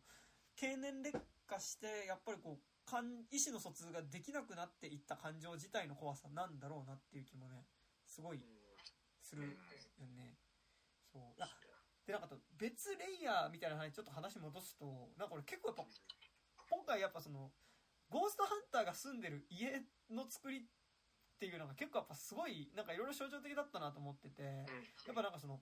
[0.55, 7.65] 経年劣化してやっぱりこう感意思の疎通ができなくなっていった感情自体の怖さなんだろうなっていう気もね
[8.05, 8.39] すごい
[9.21, 10.32] するよね。
[11.13, 11.21] そう。
[11.39, 11.47] あ
[12.05, 15.83] でなんかと別レイヤーみたいな話ちょっと話戻すとなんか俺結構やっぱ
[16.69, 17.51] 今回やっぱその
[18.09, 20.61] ゴーストハンターが住んでる家の作りっ
[21.39, 24.43] ていうのが結構やっぱすごいなんかいろいろ象徴的だったなと思ってて
[25.07, 25.61] やっぱなんかその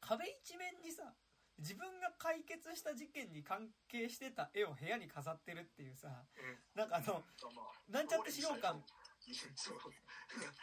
[0.00, 1.14] 壁一面にさ
[1.58, 6.08] 自分が解決した事件に関係してた絵を部屋に飾ってるっていうさ
[6.74, 7.24] なんかあの
[7.88, 8.76] なんちゃって資料館
[9.56, 9.78] そう。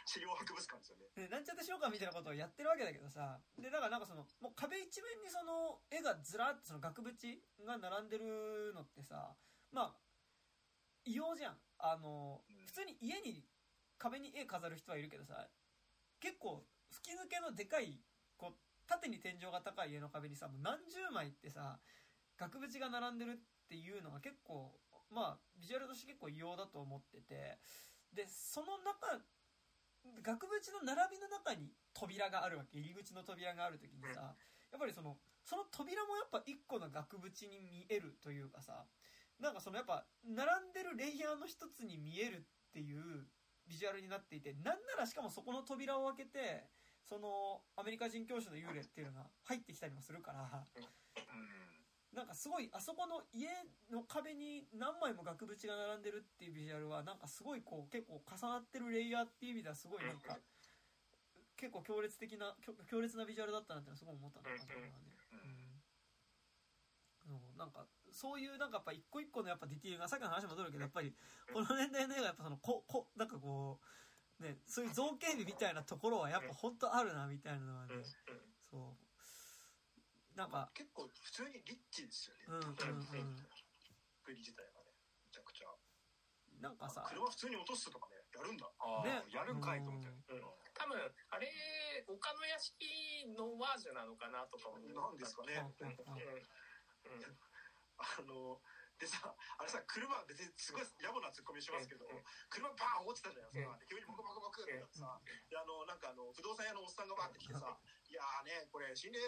[0.06, 1.04] 資料博物館ですよね。
[1.16, 3.40] ね、なんちゃってしようかみたいなことをやってるわけだけどさ。
[3.58, 9.36] でだからなんかそのもう壁一面にその絵がずらっとその額縁が並んでるのってさ
[9.70, 9.96] まあ
[11.04, 11.60] 異様じゃん。
[11.78, 12.66] あのうん。
[12.66, 13.46] 普通に家に
[13.98, 15.48] 壁に絵飾る人はいるけどさ
[16.20, 18.00] 結構吹き抜けのでかい
[18.36, 21.80] こう縦に天井が高い家の壁にさもう何十枚ってさ
[22.36, 24.78] 額縁が並んでるっていうのが結構
[25.10, 27.58] まあビジュアルとして結構異様だと思ってて
[28.14, 29.20] でその中
[30.22, 32.78] 額縁の並びの中に扉があるわけ。
[32.78, 34.34] 入り口の扉がある時にさ
[34.70, 38.84] やっぱりそのその扉もやっぱ一個の額縁に見えるというかさ
[39.40, 43.26] なんかそのやっぱ並んでるレイヤーの一つに見えるっていう
[43.66, 46.68] ビジュアルになっていてなんならしかもそこの扉を開けて
[47.08, 50.40] そのアメリカ人教師の幽霊っていうのが入ってきたりもするから
[51.16, 51.63] うん
[52.14, 53.48] なんかすごいあそこの家
[53.90, 60.38] の壁に何枚も額縁が並んでるっていうビジュアルはなんかすごいこう結構重なってるレイヤーっていう意味ではすごいなんか
[61.56, 64.94] 結構強烈的な強強烈なビジュアルだったなってすごい思ったなと思うね。
[67.26, 67.58] うん。
[67.58, 71.14] なんかそういうなんかやっぱ一個一個のやっぱディティールがさっきの話戻るけどやっぱり
[71.52, 73.80] この年代の映画やっぱそのここなんかこ
[74.40, 77.94] うねそういう造形美みたいなところはやっぱ本当あるなみたいなのはね。
[78.70, 79.03] そう
[80.34, 82.46] なんか結構普通にリッチですよね。
[82.48, 83.38] うんうんうん。
[84.18, 84.90] 作り自体がね、
[85.22, 85.70] めちゃくちゃ。
[86.62, 88.66] なんかさ車普通に落とすとかね、やるんだ。
[88.78, 90.08] ああ、ねやるかいと思って。
[90.10, 90.42] うん。
[90.74, 90.98] 多分
[91.30, 91.46] あれ
[92.08, 94.90] 丘の屋敷のオマージュなのかなとか思う。
[94.90, 95.54] なんですかね。
[95.62, 95.88] うん。
[95.88, 95.94] うん。
[95.94, 96.34] うん。
[97.10, 97.38] うんうん
[97.94, 98.58] あの、
[98.98, 103.78] でさ、あれさ、車別にすごい野暮なツッコミしますけどうん、車バーン落ちたじゃないですか。
[103.78, 105.18] で急にボコボコボコってなってさ、
[105.50, 107.78] で、あの、なんかあの、不動産屋のおっさんがバーって来てさ、
[108.14, 109.18] いやーね、これ心霊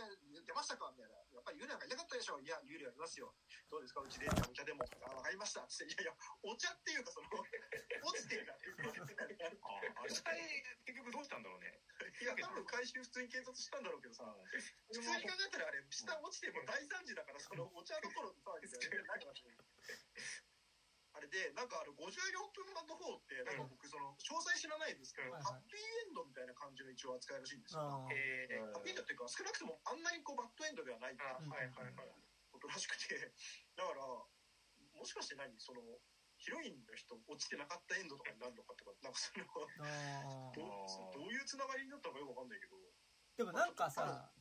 [0.46, 0.94] 出ましたか？
[0.94, 1.18] みたいな。
[1.34, 3.34] やっぱり幽霊なんかいなかったでしょいや、幽霊ありますよ。
[3.66, 4.00] どうですか？
[4.00, 4.86] うちで、お茶でも。
[5.02, 5.66] あ、わかりました。
[5.66, 6.14] つって、いやいや、
[6.46, 7.26] お茶っていうかその、
[8.06, 8.58] 落ちてるから。
[8.62, 11.82] ああ、あれ、結局どうしたんだろうね。
[12.22, 14.22] いや、多分回収普通に警察したんだろうけどさ、
[14.86, 19.08] 普通に考えたらあれ、下落ちても大惨事だから、そのお茶どころの騒ぎだよね。
[19.08, 19.26] なんか
[21.16, 28.04] あれで、なんかあの、56分版の方って、なんか僕、その、詳細知らないですけど、うんハッピーエンドみたいな感じの一応扱いらしいんですよ。
[28.12, 32.12] えーハッピーエンドっていうか、少なくともあんなにこう、バッドエンドではないっていうあはいはいはい。
[32.52, 33.16] ことらしくて、
[33.76, 34.28] だから、も
[35.04, 35.80] しかして何その、
[36.36, 42.76] ヒロインの人落ちてなかったエンドとかになるのかとか、なんかその、どうどういうつながりになったのかよくわかんないけど、
[43.36, 44.32] でもなんかさ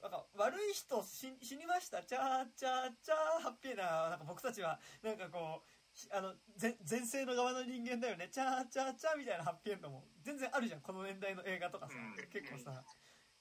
[0.00, 2.02] なんか悪い人死死にました。
[2.02, 5.75] チャーチャーチャーハッピーななんか僕たちはなんかこうし
[6.12, 8.28] あの前前世の側の人間だよね。
[8.28, 12.28] チャーチャーチャーみたいなハッピーエンドも全然あるじゃんこの年代の映画とかさ、うん。
[12.28, 12.84] 結構さ。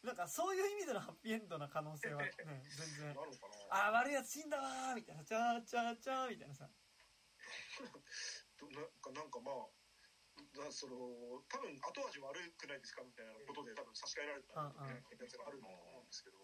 [0.04, 3.16] なんかそういう意味でのハッピーエンドな可能性はね全然。
[3.72, 5.24] あー悪いやつ死んだわーみたいな。
[5.26, 6.70] チャーチャーチャーみたいなさ。
[8.58, 9.66] どなんかなんかまあ
[10.56, 10.96] だその
[11.50, 13.02] 多分後味悪くないですか？
[13.04, 16.38] みたいなことで多分差し替えられたやつがあると思うんですけど。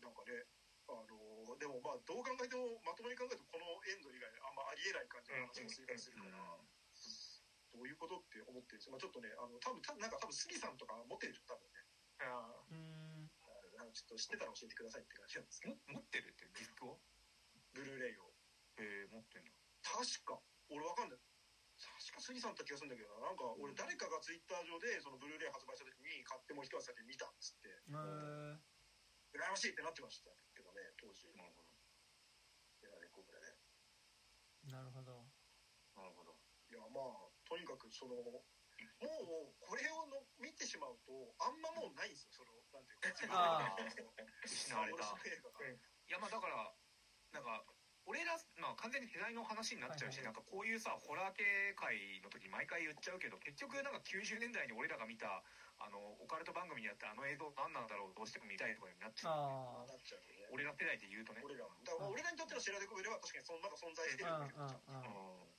[0.00, 0.44] なんかね
[0.90, 6.58] あのでもまあどう考えてもまともに考えるとこのエンド以外あんまありえない感じの話が追加するから、
[7.70, 11.86] どういうことって思ってるんですよ、まあ、ちょっとねあの多分多分なんか多分杉さんとか持ってるでしょ多分ね。
[12.20, 13.30] あうーん。
[13.80, 15.78] あのちょっと知ってたら教えてくださいって感じなんですけど。
[15.88, 17.00] も持ってるってディスクを？
[17.72, 18.28] ブルーレイを。
[18.76, 19.54] えー、持ってんだ。
[19.86, 20.36] 確か。
[20.68, 21.18] 俺わかんない。
[21.80, 23.32] 確か杉さんだった気がするんだけどな。
[23.32, 27.72] なんか俺誰かがツイッター上でそのブルーレイ発売した時に買ってもう一足先に見たっつって。
[27.72, 28.60] えー。
[29.30, 30.36] 羨ましいってなってましたね
[31.00, 31.32] 当時。
[31.32, 31.72] なるほど。
[32.80, 33.56] いやレコードでね
[34.68, 35.24] なるほど。
[35.96, 36.36] なるほど。
[36.68, 42.44] いやまあとにかくそのもうこれをの見てしまうとあんまもうないんですよ。
[42.44, 43.16] そのなんていうか。
[43.16, 43.88] 自分あの
[44.44, 45.08] 失われた。
[45.16, 45.64] 俺の映画が。
[45.64, 45.80] うん。
[45.80, 46.68] いやまあだから
[47.32, 47.64] なんか
[48.08, 51.44] 俺ら、まあ、完全に世代の話になっちゃうし、はいはいなんかこういうさホラー系
[51.76, 55.44] 界の時に毎回言っちゃうけど結局なんか90年代に俺らが見た
[55.80, 59.32] あのオカルト番組にやったあの映像何なんだろうどうしても見たいとかになっちゃう。
[59.32, 60.48] あなっちゃうよね。
[60.52, 65.49] 俺ら世代で言うとね俺らだから俺らにとってのシェラデコベルは確かにそのまだ存在してるあんだけどうんうんうんうん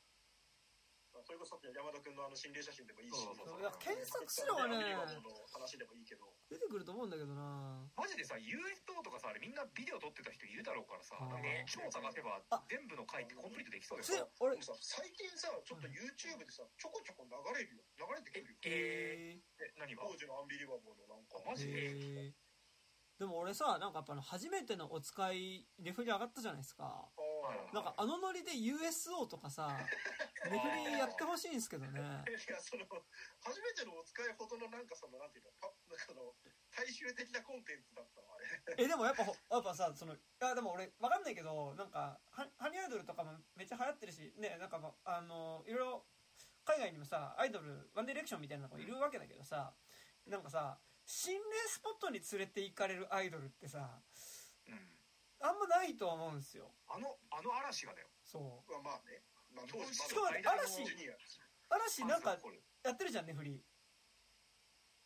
[1.24, 3.17] それこそ山田君のあの心霊写真でもいいし。
[3.17, 3.61] そうそうそう。
[3.61, 6.25] いや検索すればねアンビリバボーの話でもいいけど。
[6.50, 7.85] 出てくると思うんだけどな。
[7.95, 12.64] マジでさ UFO とかさあれみんなビデオ撮ってた人いるだろうからさなんか超探せばあ。
[12.67, 14.58] 全部の回ってコンプリートできそうだついよ俺。
[14.58, 17.83] でもさ最近さちょっと YouTube でさちょこちょこ流れるよ。
[17.98, 18.58] 流れてくるよ。
[18.66, 19.43] えー。
[19.61, 20.03] え何が？
[20.08, 21.40] 当時のアンビリバボーのなんか。
[21.45, 21.69] あマジ？
[21.69, 22.50] へー
[23.22, 26.90] でも俺さなんかやっぱあの初めてのお使いレフリ上がったじゃないですか。
[26.90, 29.77] あーなんかあのノリで USO とかさ
[30.50, 32.01] レフリやってほしいんですけどね。
[32.01, 32.01] い
[32.50, 32.82] やその
[33.45, 36.33] 初めてのお使いほどのなんかそのなんていうのパなんかあの
[36.74, 38.82] 大衆的なコンテンツだったのあれ。
[38.82, 46.09] えでもやっぱほやっぱさそのいやでも俺わかんないけどなんかハハニーアイドルとかもめっちゃ流行ってるしねなんかあのいろいろ
[46.66, 49.77] 海外にもさアイドルワンディレクションみたいな子いるわけだけどさ
[50.25, 53.99] なんかさ心霊スポットに連れて行かれるアイドルってさ
[54.67, 54.75] うん。
[55.41, 56.71] あんまないとは思うんですよ。
[56.88, 58.07] あのあの嵐がだよ。
[58.23, 59.23] そまあまあね。
[59.53, 60.85] まあ、当時しかも嵐。
[61.69, 62.38] 嵐なんか
[62.83, 63.61] やってるじゃんねフリー、えっ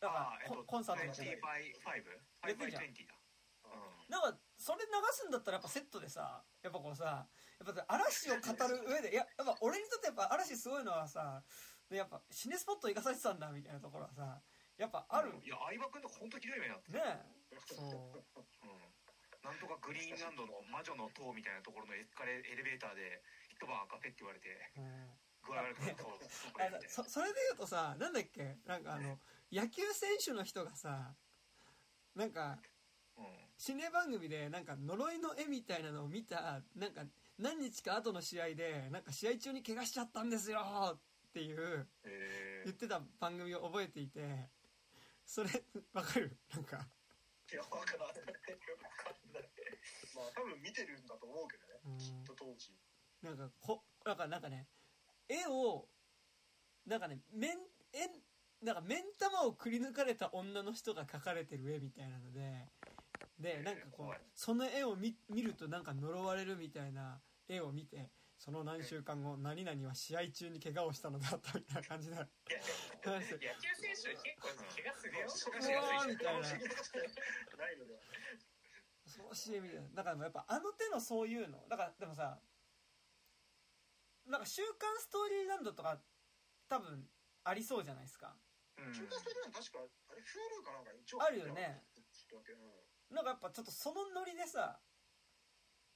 [0.00, 2.02] と、からココンサートみたいな20 by
[2.44, 2.48] 5?
[2.48, 2.82] やってるじゃん。
[2.82, 3.14] 5 by 20だ。
[3.64, 4.12] うん。
[4.12, 7.26] なんかそれ流すんだったらやっぱセットでさやっぱこうさ
[7.64, 11.42] やっぱ嵐を語る上でいややっぱ俺にとってやっぱ嵐すごいのはさ
[11.90, 14.40] やっぱシネスポット行かされてたんだみたいなところはさ
[14.76, 17.04] やっぱあるいや、相葉君とか本当ひどい目になってねる。
[17.52, 17.60] え。
[17.64, 18.40] そう。
[18.64, 18.80] うん。
[19.42, 25.10] なんとかグリーンランドの魔女の塔みたいなところのエスカレエレベーターで一晩赤ペって言われて、うん。
[25.46, 26.24] 具合悪くなってこう、
[26.88, 28.58] そそそれで言うとさなんだっけ？
[28.66, 29.20] なんかあの
[29.52, 31.14] 野球選手の人がさ
[32.14, 32.58] なんか
[33.16, 33.24] うん。
[33.56, 37.02] 心霊番組でなんか呪いの絵みたいなのを見たなんか
[37.38, 40.60] 何日か後の試合でなんか試合中に怪我しちゃったんですよ
[40.94, 40.98] っ
[41.32, 44.50] ていうえ言ってた番組を覚えていて
[45.26, 45.50] それ
[45.92, 46.38] わかる？
[46.54, 46.88] なんか、
[47.52, 48.24] いやわからない
[50.14, 51.80] まあ多分見てるんだと思うけどね。
[51.84, 51.98] うん。
[51.98, 52.72] きっと当時。
[53.22, 54.66] なんかこなんかなんかね
[55.28, 55.88] 絵を
[56.86, 57.58] なんかね面
[57.92, 62.68] 絵なんか目ん玉をくり抜かれた女の人が描かれてる絵みたいなので
[63.38, 75.26] でなんかこうその絵を見見るとなんか呪われるみたいな絵を見てその何週間後何々は試合中に怪我をしたのだったみたいな感じで 野球選手結構怪我するよ。
[76.06, 76.48] みたいな。
[76.48, 78.00] ないのでは。
[79.04, 81.66] 恐ろしいみたいなだからやっぱあの手のそういうの。
[81.68, 82.40] だからでもさ
[84.26, 86.00] なんか「週刊ストーリーランド」とか
[86.68, 87.08] 多分
[87.44, 88.36] ありそうじゃないですか。
[88.76, 88.92] うん。
[88.92, 91.86] 中華スタジアム確かあれ Hulu かなんか一応あるよね。
[93.10, 94.80] なんかやっぱちょっとそのノリでさ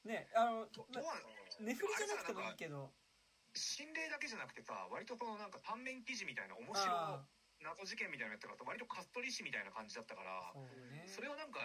[0.04, 1.22] ねあのどどうなん
[1.60, 2.92] 寝振りじゃなくてもいいけど。
[3.54, 7.26] 心霊だけじゃなくてさ、割とそのなんか短面記事みたいな面あ
[7.60, 11.04] 白謎事件みたいなのやったから、割とカストリ師みたいな感じだったから、そうね。
[11.06, 11.60] それをなんか、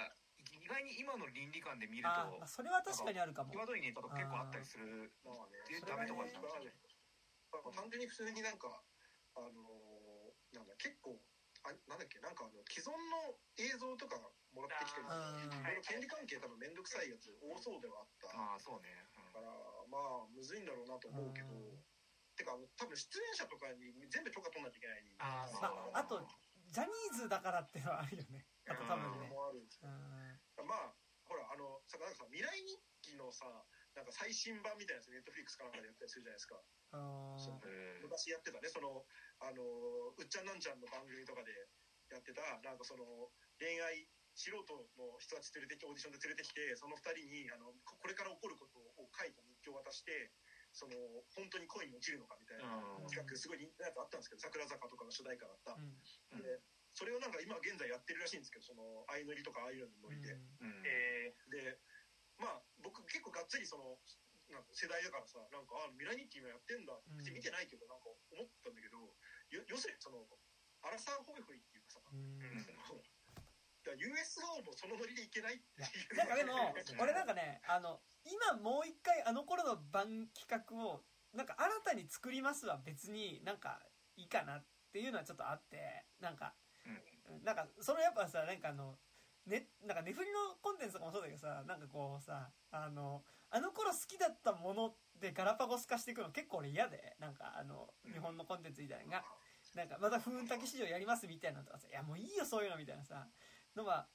[0.51, 3.53] 意外に今の倫理観で見るあとまあ、それは確かにあるかも。
[3.53, 5.13] 際どいネタとか結構あったりする。
[5.23, 5.47] まあ。
[5.47, 6.73] ねでダメとかじゃなくて
[7.51, 8.83] まあ単純に普通になんか
[9.35, 11.19] あのーなんだ結構
[11.63, 14.19] あなんだっけなんかあの既存の映像とか
[14.53, 18.91] もらってきてるあーいろいろ権利関係多分面倒くさいやつ多そうではあったかああ、そうね。
[19.33, 19.41] ら
[19.87, 21.53] まあむずいんだろうなと思うけど。
[21.53, 21.83] うん。
[22.35, 25.03] てかあの多分出演者とかに全部許可取んなきゃいけない。
[25.19, 25.47] あ
[25.95, 26.19] あ、あと
[26.67, 28.43] ジャニーズだからっていうのはあるよね。
[28.67, 29.31] あと多分ね。
[29.31, 29.63] もある。
[29.63, 30.67] んですようん。
[30.67, 30.91] まあ
[31.23, 33.47] ほらあのさなんかさ未来日記のさ
[33.95, 36.59] なんか最新版みたいなやつネットフリックスかなんかでやったりするじゃないですか。
[38.03, 38.67] 昔やってたね。
[38.67, 39.07] その
[39.39, 39.63] あの
[40.11, 41.55] うっちゃんなんちゃんの番組とかで
[42.11, 44.67] やってたなんかその恋愛素人
[44.99, 49.39] の人たち連れてきてオーディションで連れてきてその2人にあのここれから起こることを書いた
[49.69, 50.31] を渡して
[50.75, 52.67] その本当に恋に落ちるのかみたいな
[52.99, 53.07] うん。
[53.07, 55.71] 企画すごい人気なやつあったんですけど桜坂とかの主題歌だった。
[55.71, 55.95] う、ん。
[56.35, 56.43] うん。
[56.43, 56.59] で
[56.91, 60.83] それをなんか今現在やってるらしいんですけどその相乗りとかああいうののノリで、うん。
[60.83, 61.79] えで
[62.35, 63.99] まあ僕結構がっつりその
[64.51, 67.33] なんか世代だからさなんかあ未来日記今やってんだってうん。
[67.33, 68.99] 見てないけどなんか思ったんだけど
[69.55, 70.27] よ要するにその
[70.83, 72.59] アラサーホイホイっていうかさ、うん。
[72.59, 72.99] その
[73.85, 76.17] だから USO もそのノリでいけないっていう。
[76.17, 81.01] なんかでも 俺なんかねあの今もう一回あの頃の番企画を
[81.33, 83.79] なんか新たに作りますは別になんか
[84.17, 86.53] いいかなっていうのはちょっとあってなんか
[87.43, 88.95] なんかそのやっぱさなんかあの
[89.45, 99.23] ねなんか寝振りのコンテンツとかもそうだけどさなんかこうさあのあの頃好きだったものでガラパゴス化していくの結構俺嫌でなんかあの日本のコンテンツみたいなのが
[99.75, 103.27] なんかまた風雲竹市場やりますみたいなのとかさいやもういいよそういうのみたいなさ
[103.75, 104.07] のは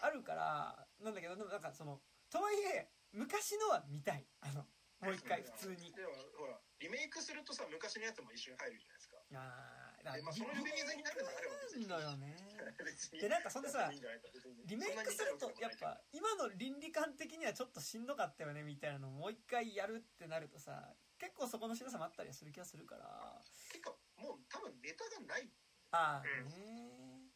[0.00, 4.28] あるからなんだけどでもなんかそのとはいえ昔のは見たい。
[4.40, 4.68] あの
[5.00, 5.92] もう一回普通に。
[5.92, 9.16] でもほらリメイクするとさ昔のやつも一緒に入るじゃないですか。
[9.32, 12.36] あーだでまあその呼び水になるのであれば別にのよね。
[13.20, 23.42] でなんかそんでさリメイクするとやっぱ今の倫理観的にはちょっとしんどかったよねみたいなのをもう一回やるってなるとさ結構そこのしんどさもあったりはする気がするから。
[23.72, 25.50] 結構もう多分ネタがない。
[25.92, 27.32] ああね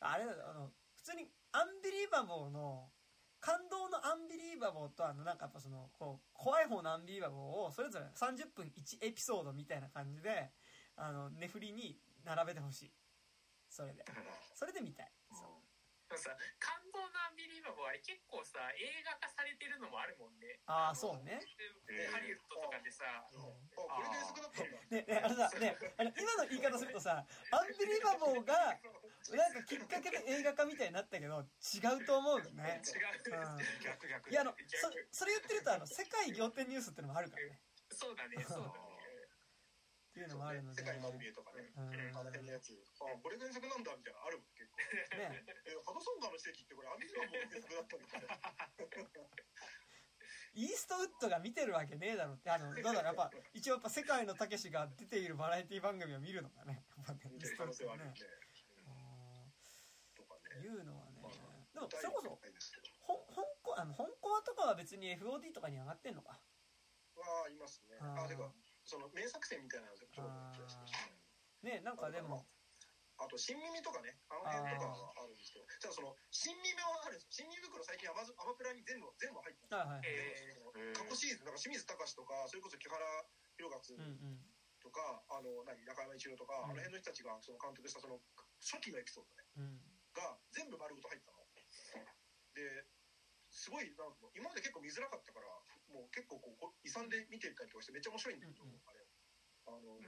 [0.00, 2.92] あれだよあの普通にアンビリーバボーの
[3.44, 10.48] 感動のアンビリーバボーとあのなんかやっぱそのこう怖い方のアンビリーバボーをそれぞれ30分1エピソードみたいな感じで
[10.96, 12.92] あの寝振りに並べてほしい。
[13.68, 14.04] それで。
[14.54, 15.12] それで見たい。
[15.28, 15.60] そう
[16.08, 20.62] でもさ感動のアンビリーバボーあれ結構さ映画化されてるのもあるもんね。
[20.70, 21.42] ああそうね。
[21.90, 23.04] でハリウッドとかでさ。
[23.26, 23.58] あこ
[24.00, 24.78] れで安くなったんだ。
[24.88, 28.78] ねねあのさねあの今の言い方するとさ アンビリーバボーが
[29.34, 32.80] なんかきっかけで映画化みたいになったけど違うと思うよね。
[32.86, 33.58] 違う、うん。
[33.82, 34.30] 逆逆。
[34.30, 37.60] いやあのそそれ言ってるとあの世界仰天ニュースっていうのもあるからね。
[37.90, 38.83] そうだねそうだね
[40.14, 40.78] っていうのもあるので。
[40.78, 41.74] 世界真海へとかね。
[41.74, 41.90] うん。
[42.14, 42.70] あの辺のやつ。
[43.02, 44.54] あこれ原作なんだみたいなのあるもん。
[44.54, 44.78] 結構。
[45.18, 45.42] ね。
[45.66, 48.38] えハドソン川の奇跡ってこれアメリカも原作だったみたいな
[50.54, 56.86] イーストウッドが見てるわけねえだろって、あの、どうだろう、やっぱ、一応やっぱ世界のたけしが出ているバラエティ番組を見るのかね。
[56.94, 58.14] やっぱね、イーストウッドね。
[60.62, 61.18] いうのはね。
[61.18, 61.32] まあ。
[61.74, 62.38] でも、それこそ、
[63.02, 66.38] ほん、香港、あの、香港とかは別に FOD とかに上がってんのか。
[67.18, 67.98] は、いますね。
[67.98, 68.52] あ、てか、
[68.84, 70.22] その、名作戦みたいなのがちょっと
[70.52, 70.76] 気がし。
[71.62, 72.44] ね、なんかでも、
[73.16, 77.46] あと、新耳とかね、あの辺とかはあるんですけど、ただその、新耳はあるんですよ。
[77.46, 79.76] 新耳袋最近アマゾアマプラに全部、全部入ってる。
[79.76, 80.02] はいはい。
[80.04, 83.00] えその過去シーズン、だから清水隆とか、それこそ木原
[83.56, 84.42] 博勝うんうん。
[84.82, 88.20] とか、あの、何、中山一郎とか、うんあの辺の人たちがその監督したその、
[88.60, 89.80] 初期のエピソードね、うん。
[90.12, 91.38] が全部丸ごと入ったの。
[92.54, 92.86] で、
[93.50, 95.46] すごい、なんか今まで結構見づらかったから、
[95.94, 99.06] もう結構こうこう、勇んで見てたりとかしてめっちゃ面白いんだけど、うんうんあれ。
[99.70, 100.02] あの、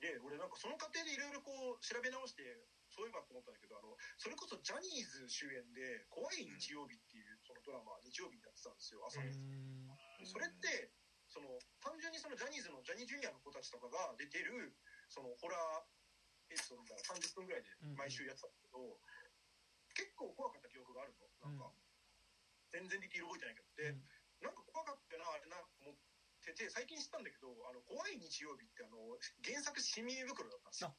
[0.00, 2.44] で、俺なんかその過程でいろいろこう調べ直して、
[2.92, 9.32] そういえばと思ったんだけど、あの、それこそジャニーズ主演で、怖い日曜日っていうそのドラマ、日曜日にやってたんですよ、朝うの。
[9.32, 10.28] ん。
[10.28, 10.92] それって、
[11.28, 14.76] その、単純にそのジャニーズのジャニージュニアの子たちとかが出てる、
[15.08, 15.84] そのホラー
[16.52, 18.98] エピソードみたいな30分ぐらいで毎週やってたんだけど、
[19.94, 21.28] 結構怖かった記憶があるの。
[21.44, 21.70] なんか、
[22.72, 23.68] 全然ディティール覚えてないけど。
[23.76, 23.94] で、
[24.40, 25.94] なんか怖かったな、あれな、と思っ
[26.44, 30.92] てて、最近知ったんだけど、あの、怖い日曜日ってあの、原作市民袋だったんですよ。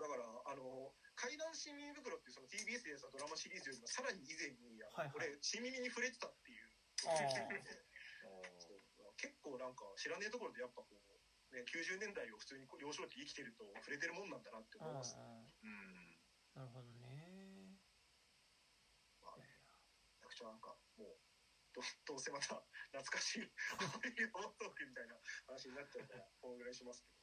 [0.00, 6.72] だから、あの、怪談市民袋っていうその TBS でやったドラマシリーズよりもさらに以前に、あのはいはい俺、新耳に触れてたってい う。
[9.16, 15.14] 結構なんか知らねえところでやっぱこう、ね、90年代を普通に幼少期生きてると触れてるもんなんだなって思います。
[15.16, 15.20] あ
[15.62, 16.18] うん。
[16.54, 17.78] なるほどね。
[19.20, 19.46] まあね、
[20.12, 20.76] めちゃくちゃなんか
[21.74, 22.62] どどうせまた
[22.94, 23.50] 懐かしい
[23.92, 27.18] ホリーモトークみたいな話になっちゃうから、このぐらいしますけど。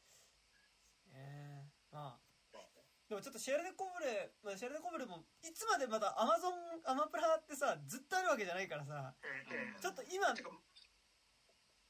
[1.15, 2.21] ええまあ。
[2.51, 10.33] まあね、でもちょっとシェルデコブレ、まあ、シェルデコブレも、いつまでまだアマゾン、アマプラってさ、ずっとあるわけじゃないからさ、うんちょっと今、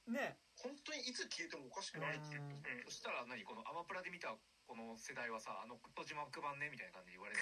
[0.07, 2.41] ね、本当にいつ消えてもおかしくないっていう。
[2.41, 3.43] うんそしたら何？
[3.45, 7.39] このアマプラで見たこの世代はさ、あの、戸島区版ねみたいな感じで言われる。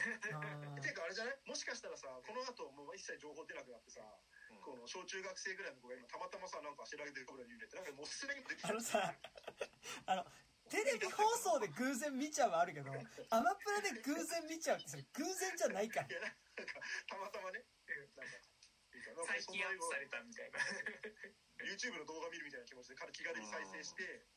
[0.75, 1.39] あ ていうかあれじゃない？
[1.45, 4.38] もしかしたらさ、この後もう一切情報出なくなってさ、うん
[4.69, 9.01] この小中学生ぐらいの子が今たまたまさ、なんか調べてるところに入れて、なんかもうすでに出てきあのさ、
[10.05, 10.21] あの、
[10.69, 12.93] テレビ放送で偶然見ちゃうはあるけど、
[13.33, 16.07] アマプラで偶然見ちゃうってそれ偶然じゃないから。
[16.07, 16.11] い。
[16.13, 16.31] や、なん
[16.69, 16.77] か、
[17.09, 18.37] たまたまね、なんか、
[18.93, 19.23] いいかな。
[19.23, 20.59] んか最近アップされたみたいな。
[21.65, 24.27] YouTube の動画見るみたいな気持ちで彼気軽に再生して、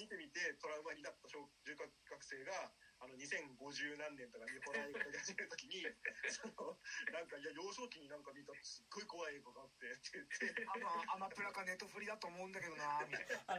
[0.00, 5.86] 見てみてトラウマになった小中学生が、あの、2050何年とかにホラー映画が始めるときに、
[6.34, 6.78] その、
[7.14, 13.54] なんか、いや、幼少期になんか見たすっごい怖い映画があって、って言って、あまアマプラかネットフリだと思うんだけどなみたいな。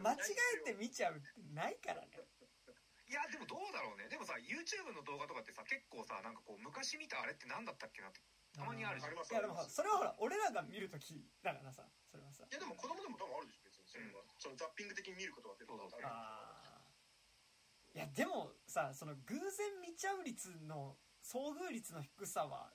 [0.00, 0.02] ね。
[0.02, 2.16] 間違えて見ちゃうってないからね。
[3.06, 4.08] いや、でもどうだろうね。
[4.08, 8.20] でもさ、YouTube の動画とかってさ、結構さ、なんかこう、昔見たあれって何だったっけなって、
[8.52, 9.10] たまにあるじゃん。
[9.10, 12.54] ありますいやでもさそれはほら、俺らが見るときだからさ、それはさい。
[12.54, 13.86] や、でも子供でも多分あるでしょ、別に。
[13.86, 14.24] それは。
[14.38, 16.08] そのザッピング的に見ることは出ることはある。
[17.96, 22.68] いや、でもさ、その偶然見ちゃう率の、遭遇率の低さは、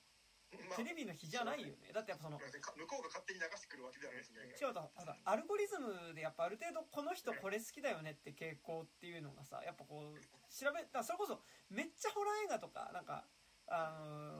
[0.51, 1.93] まあテレビの比じゃないよね。
[1.93, 2.43] だってやっぱその、向
[2.89, 4.49] こうが勝手に流してくるわけではないですね。
[4.57, 13.29] 違うと、あのアルゴリズムでやっぱある程度この人これ好きだよねって傾向っていうのがさ、やっぱこう、調べ、だからそれこそめっちゃホラー映画とか、なんか、
[13.69, 13.93] あ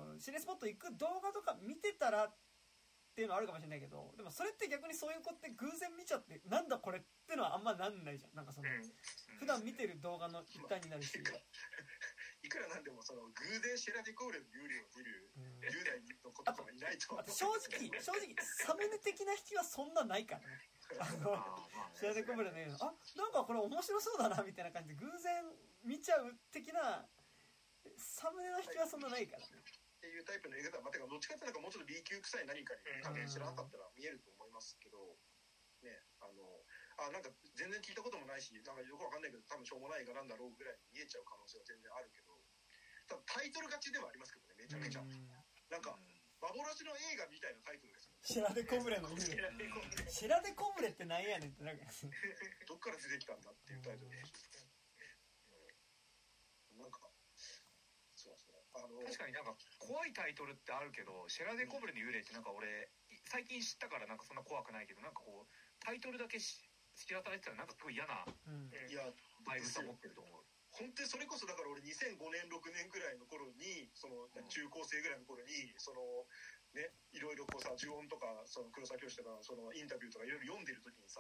[0.10, 2.34] のー、シネスポット行く動画とか見てたら
[3.12, 8.36] っていうのはあるかもしれないけど、でもそれって逆にそういう子って偶然見ちゃって、なんだこれってのはあんまなんないじゃん。
[8.36, 8.70] なんかその、
[9.40, 11.20] 普段見てる動画の一端になるし。
[12.44, 20.72] いくらなんでも、その、偶然シェラデコーレの幽霊を見るうん10代の子とかはいないと思うあと正直、正直、サムネ的な引きはそんなないからね。
[21.94, 25.46] シェアデコブレの言うのあなんかこれ面白そうだなみたいな感じで偶然
[25.84, 27.08] 見ちゃう的な
[27.98, 29.64] サムネの引きはそんなないからね
[30.02, 30.82] っていうタイプの映画だ。
[30.82, 34.98] まあ、てか、どっちかっていうとなんかもうちょっと B 級臭い何かに加減知らなかったら見えると思いますけど、
[35.86, 36.42] ね、あの、
[36.98, 42.34] あ、なんか全然聞いたこともないし、なんかよくわかんないけど、多分しょうもない映画なんだろうぐらいに見えちゃう可能性は全然あるけど、
[43.06, 45.02] ただタイトル勝ちではありますけどね、めちゃめちゃ。
[45.02, 45.30] うん
[45.70, 45.96] なんか、
[46.44, 48.28] 幻の映画みたいなタイトルですよね。
[48.28, 49.40] シェラデコブレの言うシェ
[50.28, 51.88] ラデコブレってなんやねんってなるか
[52.68, 54.68] どっから出てきたんだっていうタイトルです。
[56.74, 57.08] うんなんか、
[58.16, 58.60] そうですね。
[58.74, 66.62] あの、確かになんか怖いタイトルってあるけど、シェラデコブレの幽霊ってなんか俺、い最近知ったからなんかそんな怖くないけど、なんかこう、タイトルだけし
[66.96, 68.70] 知らされてたらなんかすごい嫌なうん。
[68.70, 69.08] いや、
[69.46, 70.44] バイブス持ってると思う。
[70.72, 74.48] 本当にそれこそだから俺2005年6年ぐらいの頃にそのうん。
[74.48, 76.00] 中高生ぐらいの頃にその
[76.72, 81.20] ねいろいろこうさ呪音とかその黒沢教師とかそのインタビューとかいろいろ読んでる時にさ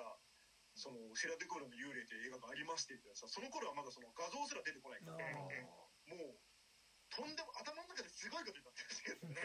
[0.72, 5.36] そのシェラデコールの幽霊っていう映画がありましてみたいなさその頃はまだその画像すら出てこないからあ
[6.08, 6.40] もーう
[7.12, 9.36] とんでも頭の中ですごいことになってるんですけどね。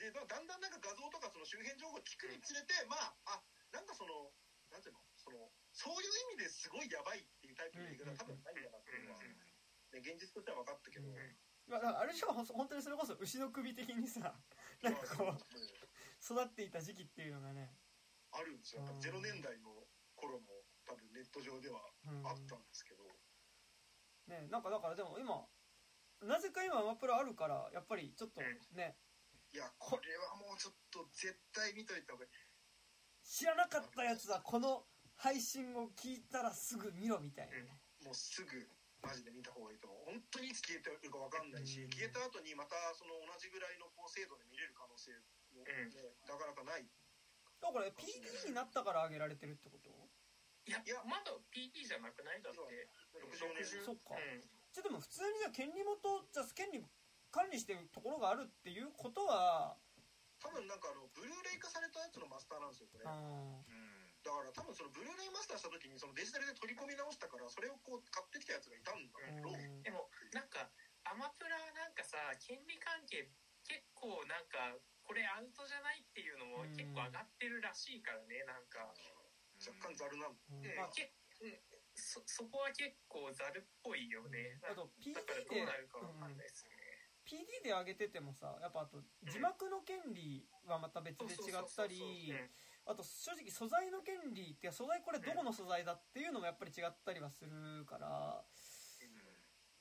[0.00, 2.96] でだだんだんなんか画像とかその周辺情報を聞くにつれてま
[3.28, 4.32] ああなんかその
[4.72, 5.04] なんていうの？
[5.20, 11.36] そのそういう意味ですごいやばいっていうタイプの映画が多分ないんだなっていうのは、ね、現実としては分かったけど、うん
[11.68, 14.32] まあ、あれでし本当にそれこそ牛の首的にさ
[14.80, 17.76] なんかこう育っていた時期っていうのがね、
[18.32, 18.80] あるんですよ。
[18.80, 19.68] やっぱ0年代の
[20.16, 22.26] 頃も多分ネット上ではうん。
[22.26, 23.04] あったんですけど、
[24.30, 25.44] ねなんかだからでも今
[26.22, 28.40] なぜか今アマプラあるからやっぱりちょっと
[28.76, 28.96] ね。
[29.50, 32.30] いやこれはもうちょっと絶対見といた方がいい。
[33.26, 34.86] 知らなかったやつはこの
[35.16, 37.56] 配信を聞いたらすぐ見ろみたいな。
[37.56, 38.70] ねもうすぐ
[39.02, 40.04] マジで見た方がいいと思う。
[40.12, 41.90] 本当にいつ消えてるか分かんないし、うん。
[41.90, 45.10] 消えた後にまたその同じぐらいの高精度で見れる可能性
[45.56, 45.88] も、ね
[46.28, 46.86] なかなかない。
[47.60, 49.90] だから PD になったから上げられてるってこと？
[50.66, 52.42] いやいやまだ PD じゃなくない？
[52.42, 52.60] だって。
[53.16, 54.14] 60年そっか。
[54.14, 54.40] うん。
[54.72, 56.78] じゃあでも普通にじゃあ権利元じゃあ権利
[57.30, 59.78] 管理してるところがあるっていうことは
[60.38, 63.04] 多分なんかあのブルーレイ化されたやつのマスターなんですよこれ。
[63.06, 63.10] あ
[64.20, 69.82] だーから多分そのブルーレイマスターした時にそのデジタルで取り込み直したからそれをこう買ってきたやつがいたんだろう、うん。
[69.82, 70.68] でもなんか
[71.08, 73.32] アマプラなんかさ権利関係
[73.64, 78.94] 結構なんかこれアウトじゃないっていうのも結構上がってるらしいからねなんか、
[79.60, 81.60] 若干ざるなんだうん。
[81.94, 85.12] そそこは結構ざるっぽいよね、あと PD
[85.52, 86.72] でうなるかわかんないですね、
[87.28, 92.32] PD で上げててもさやっぱあと字幕の権利はまた別で違ったり
[92.86, 98.44] あと正直素材の権利って素材これどこの素材だっていうのもやっぱり違ったりはするから。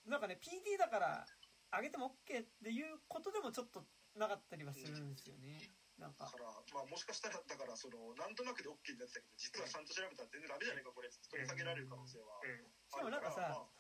[0.06, 1.26] なんかね PD だから
[1.72, 3.86] 上げても OK っていうことでもちょっと
[4.18, 6.26] なかったりはするんですよねなんか。
[6.26, 11.12] だから、まあ、もしかしたらだからそのなんとなくで OK になってたけど実はちゃんと調べたら全然ダメじゃないかこれ。
[11.12, 12.40] 取り下げられる可能性は。
[12.40, 12.64] うん。
[12.88, 13.80] しかもなんかさまあ。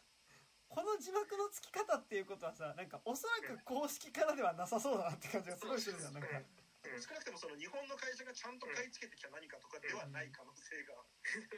[0.69, 6.29] この字幕の付き方っていうことはさなんかおそらく公式からではなさそうだなって感じがすごいするじゃんなんか。
[6.29, 7.01] うん。
[7.01, 10.95] 少なくともその日本の会社がちゃんと買い付けてきた何かとかではない可能性が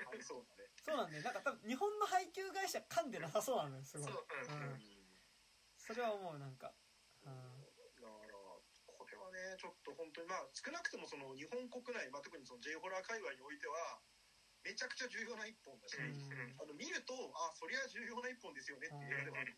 [0.09, 0.69] ありそうだね。
[0.85, 4.11] そうなんでなんか多分日本の配給会社噛んでなさそうなのよすごい。
[4.11, 4.23] そう。
[4.23, 4.63] うん。
[4.63, 4.81] うん。
[5.77, 6.71] それは思うなんか。
[7.25, 7.60] うん
[9.51, 13.99] ねちょっと本当にまあ少なくともその日本国内、まあ、特にその J ホラー界隈においては
[14.63, 16.55] めちゃくちゃ重要な一本だし、うん。
[16.61, 19.57] あの見るとあそりゃ重要な一本ですよねっていう映画ではある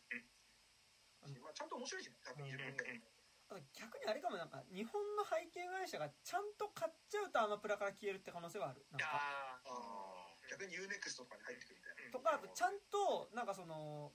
[1.30, 3.04] し、まあ、ちゃんと面白いしね多分20分ぐらい。
[3.78, 8.82] 逆にあれかもなんか日本の配給会社がちゃんと買っちゃうとアマプラから消えるって可能性はある。
[8.90, 9.06] なんか。
[9.14, 9.70] あー。
[9.70, 10.50] あー。
[10.50, 12.12] 逆に UNEXT とかに入ってくるみたいな。
[12.12, 14.12] とかあとちゃんとなんかその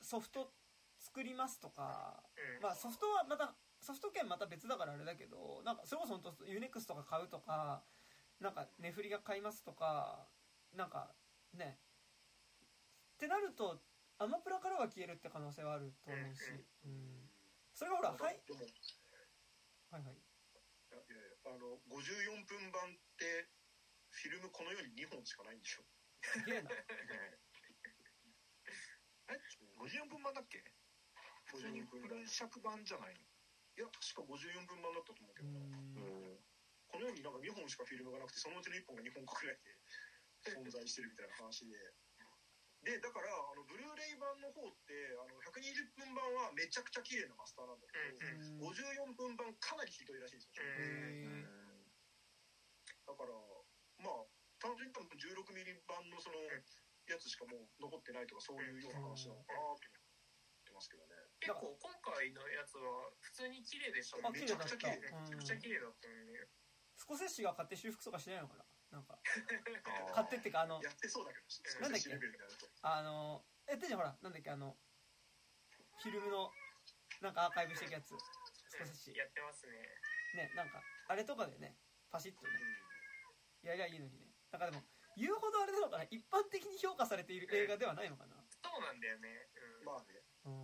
[0.00, 0.54] ソフト
[0.96, 2.62] 作りますとかうん。
[2.62, 7.84] まあソフトはまたソフト券また別だからあれだけどなんかそれこそ本当 UNEXT とか買うとか
[8.40, 10.28] なんか値振りが買いますとか
[10.72, 11.14] なんか
[11.54, 11.78] ね
[13.14, 13.82] ってなると
[14.18, 17.30] アマプラからは消えるって可能性はあると思うし、うん、
[17.72, 18.20] それがほらはい。
[19.90, 20.22] はいはい。
[20.90, 23.48] やいやいやあの54分版って
[24.10, 25.82] フィルムこの世に2本しかないんでしょ。
[26.22, 26.70] すげえな。
[29.28, 29.38] え
[29.78, 30.64] 54分版だっけ？
[31.44, 33.27] 普通に54分尺版じゃないの？
[33.78, 35.78] や確か54分版だったと思うけうどな。
[35.78, 36.38] ん。
[36.88, 39.54] この世になんか2本しかフィルムがなくてそのうちの1本が日本国内
[40.42, 41.76] で存在してるみたいな話で。
[42.78, 51.42] でだからあのブルーレイ版の方ってあの120分版はめちゃくちゃ綺麗なマスターなんだけうんど、54分版かなりひどいらしいんですよ、へ
[53.02, 53.34] だから
[53.98, 54.30] まあ
[54.62, 59.78] 単純に多分16ミリ版のそのやつしかもう残ってないとかそういうような話なのかなと思っ
[60.62, 66.32] てますけどね結構今回のやつは普通に綺麗でしたあねめちゃくちゃ綺麗綺麗だっためちゃくちゃ綺麗だったのに。
[66.34, 66.48] ね
[66.98, 68.66] スコセッシが買って修復とかしないのかな。
[68.90, 71.46] なんか買ってってかあのやってそうだけど
[71.86, 72.10] なんだっけ？
[72.82, 74.50] あのやってんじゃんほらなんだっけ？
[74.50, 74.74] あの
[76.02, 76.50] フィルムの
[77.22, 78.18] なんかアーカイブしていくやつ。
[78.66, 79.78] スコセッシやってますね。
[80.34, 81.78] ねなんかあれとかでね
[82.10, 82.50] パシッとね。
[83.62, 84.34] やりゃいいのにね。
[84.50, 84.82] なんかでも
[85.14, 86.04] 言うほどあれなのかな？
[86.10, 88.34] 一般的に評価されている映画ではないのかな？
[88.58, 89.46] そうなんだよね。
[89.54, 89.86] うん。
[89.86, 90.17] まあね。
[90.17, 90.17] うん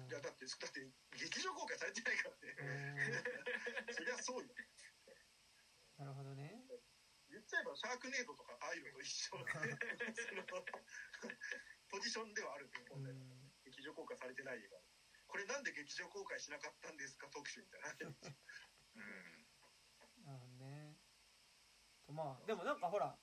[0.08, 0.80] いやだってだって
[1.18, 2.54] 劇場公開されてないからね。
[2.58, 2.64] う
[3.90, 3.94] ん。
[3.94, 4.54] そりゃそうよ。
[5.96, 6.66] なるほどね。
[7.28, 9.36] 言っちゃえばシャークネードとかああいうのと一緒。
[11.90, 13.52] ポジションではあるんですう本来ん。
[13.64, 14.80] 劇場公開されてない映画。
[15.26, 17.28] これなんで劇場公開しなかったんですか？
[17.30, 17.90] 特集みたいな。
[18.94, 19.46] うん。
[20.24, 20.96] なるほどね。
[22.06, 23.18] とまあでもなんかほら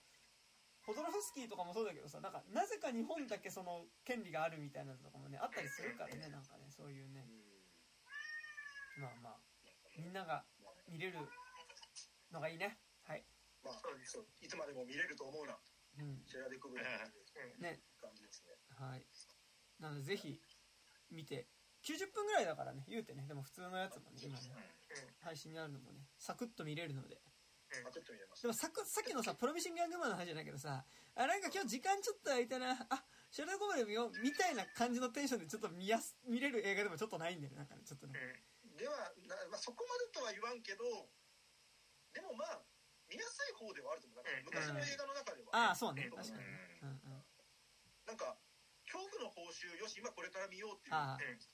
[0.92, 7.24] ホドロフスキーとかもそうだけどさなんかなぜか日本だけその権利があるみたいなのとかもねあったりするからねなんかねそういうね。
[9.00, 9.40] まあまあ
[9.96, 10.44] みんなが
[10.92, 11.18] 見れる
[12.32, 12.76] のがいいね。
[13.08, 13.24] はい。
[13.64, 15.56] まあそういつまでも見れると思うな。
[16.00, 16.20] うん。
[16.28, 17.80] シェアでくぐるっていうね。
[17.96, 18.60] 感じですね。
[18.76, 19.08] はい。
[19.80, 20.42] なのでぜひ
[21.10, 21.48] 見て。
[21.82, 23.26] 90分ぐらいだからね言うてね。
[23.28, 24.52] でも普通のやつもね今ね。
[24.52, 25.16] うん。
[25.24, 27.22] 配信にあるのもねサクッと見れるので
[27.72, 30.84] とますでもさくさっきのさプロミシングヤングマンの話じゃないけどさ
[31.16, 32.76] あなんか今日時間ちょっと空いたな。
[32.90, 37.60] あシャレコバレ見ようみたいな感じのテンションでちょっと見やす見れる映画でもちょっとないんだよね。
[37.60, 38.20] なんかねちょっとね。
[38.76, 38.92] では
[39.24, 40.84] な、まあ、そこまでとは言わんけど
[42.12, 42.60] でもまあ
[43.08, 44.24] 見やすい方ではあると思う。
[44.24, 46.08] なんか昔の映画の中では、ああそうね。
[46.12, 46.20] うん。
[46.20, 46.44] 確かに。
[46.44, 47.24] ねうんうん。
[48.08, 48.36] なんか
[48.88, 50.96] 恐怖の報酬よし今これから見ようっていう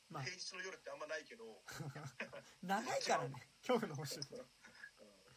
[0.10, 0.24] まあ。
[0.26, 1.62] 平日の夜ってあんまないけど、
[2.66, 3.50] 長いからね。
[3.62, 4.26] 恐怖の星 うん。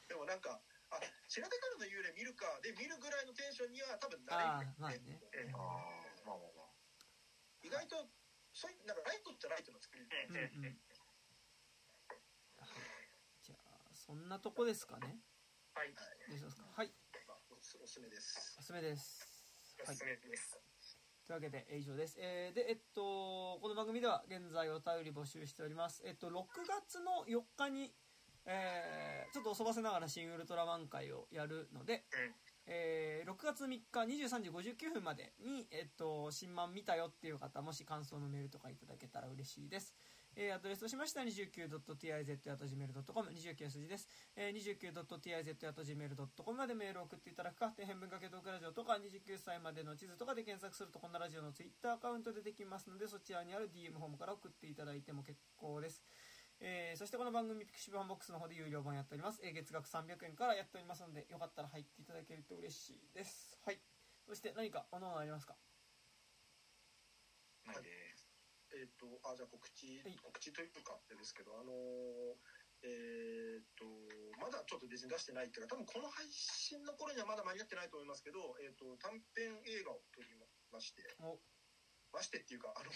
[0.08, 0.60] でもなんか
[0.90, 4.50] あ白手からの幽霊見るかで見るぐらいのテンションには多分なれる。
[4.50, 5.22] ああまあね。
[5.32, 6.70] うんああまあまあまあ。
[7.62, 8.10] 意外と
[8.52, 10.08] そういうなんかライトっちゃライトの作り。
[10.08, 10.80] で、うんうん。
[13.42, 15.22] じゃあそんなとこですかね。
[15.74, 15.94] はい。
[15.94, 16.66] どうしますか？
[16.76, 16.92] はい。
[17.26, 18.56] まあ、おすおすすめです。
[18.58, 19.44] おすすめです。
[19.86, 19.94] はい。
[19.94, 20.58] おすすめです。
[21.26, 26.02] というわけでえ以上です、えーでえっとこの番組では現在お便り募集しております。
[26.04, 27.94] えっと6月の4日に
[28.46, 32.00] えーちょっと遅ばせながら新ウルトラマン会をやるので、うん。
[32.66, 39.94] えー6月3日23時59分までに、えっと、新漫見たよっていう方もし感想のメールとかいただけたら嬉しいです、
[40.36, 56.02] えーアドレスとしましては 29.tiz.gmail.com 29数字です、えー、29.tiz.gmail.com までメールを送っていただくか底辺文化系トークラジオとか29歳までの地図とかで検索するとこのラジオのツイッターアカウントでできますのでそちらにある DM フォームから送っていただいても結構です
[56.60, 63.56] えーそしてこの番組ピクシブファンボックスの方で有料版やっております、えー月額300円からやっておりますのでよかったら入っていただけると嬉しいです。
[63.64, 63.80] はい。
[64.28, 65.56] そして何かおのおのありますか？
[67.64, 68.28] ないです。
[68.76, 70.16] えっ、とあじゃあ告知、はい。
[70.20, 72.36] 告知というかですけどあのー
[72.82, 73.84] えっ、と
[74.36, 80.28] まだちょっと別に出してないっていうか多分この配信の頃にはまだ間に合ってないと思いますけど、えー、と短編映画を撮り
[80.72, 81.00] まして。
[81.24, 81.40] お
[82.12, 82.90] ましてっていうかあの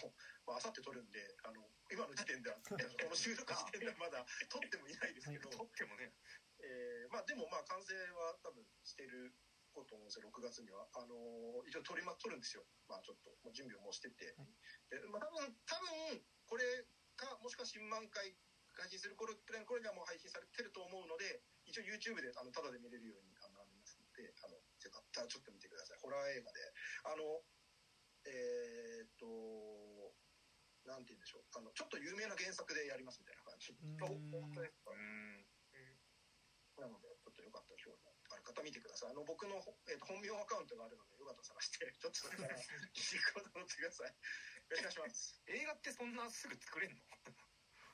[0.47, 2.77] まあ明後日撮るんであの今の時点では こ
[3.09, 6.13] の収録時点ではまだ撮ってもいないですけど、撮ってもね。
[6.61, 9.35] えーまあでもまあ完成は多分してる
[9.73, 12.67] こと思うんですよ6月にはあのー一応撮りま撮るんですよ。
[12.89, 14.55] まあちょっともう準備をもうしてて、はい。
[14.91, 16.87] でまあ多分多分これ
[17.17, 18.37] かもしくは新満開
[18.75, 25.99] 配信する頃くらいの頃にはもう配信されてると思うので一応 YouTube であのタダで見れるようにあのありますのであのよかったらちょっと見てください。
[25.99, 26.61] ホラー映画で。
[27.05, 27.43] あの
[28.27, 30.15] えーっと
[30.85, 33.73] なんて言うんでしょうあのちょっと有名な原作でやりますみたいな感じ
[36.85, 39.11] なので、ちょっとよかったら興味ある方見てください。
[39.11, 44.11] あの、僕の、えー、と本名アカウントがあるので、よかったら探して、 ちょっとそれから、リコード乗ってください。
[44.11, 44.15] よ
[44.83, 45.43] ろしくお願いします。
[45.49, 47.01] 映画ってそんなすぐ作れんの？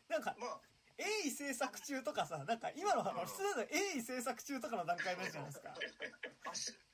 [0.09, 0.63] なんかまあ、
[1.01, 5.73] 鋭意制作中とかさなんか今の話普通だと鋭意制作中とかの段階なんじゃないですか。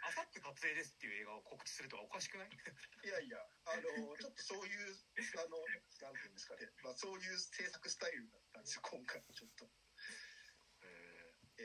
[0.06, 2.50] あさって撮影ですっていう映画を告知するとはおかしくない？
[3.02, 3.82] いやいや、あの、
[4.16, 4.94] ちょっとそういう、
[5.34, 9.68] あの、なんていうんですかね、まあ、そういう制作スタイルだったんですよ、今回、ちょっと。
[11.58, 11.64] え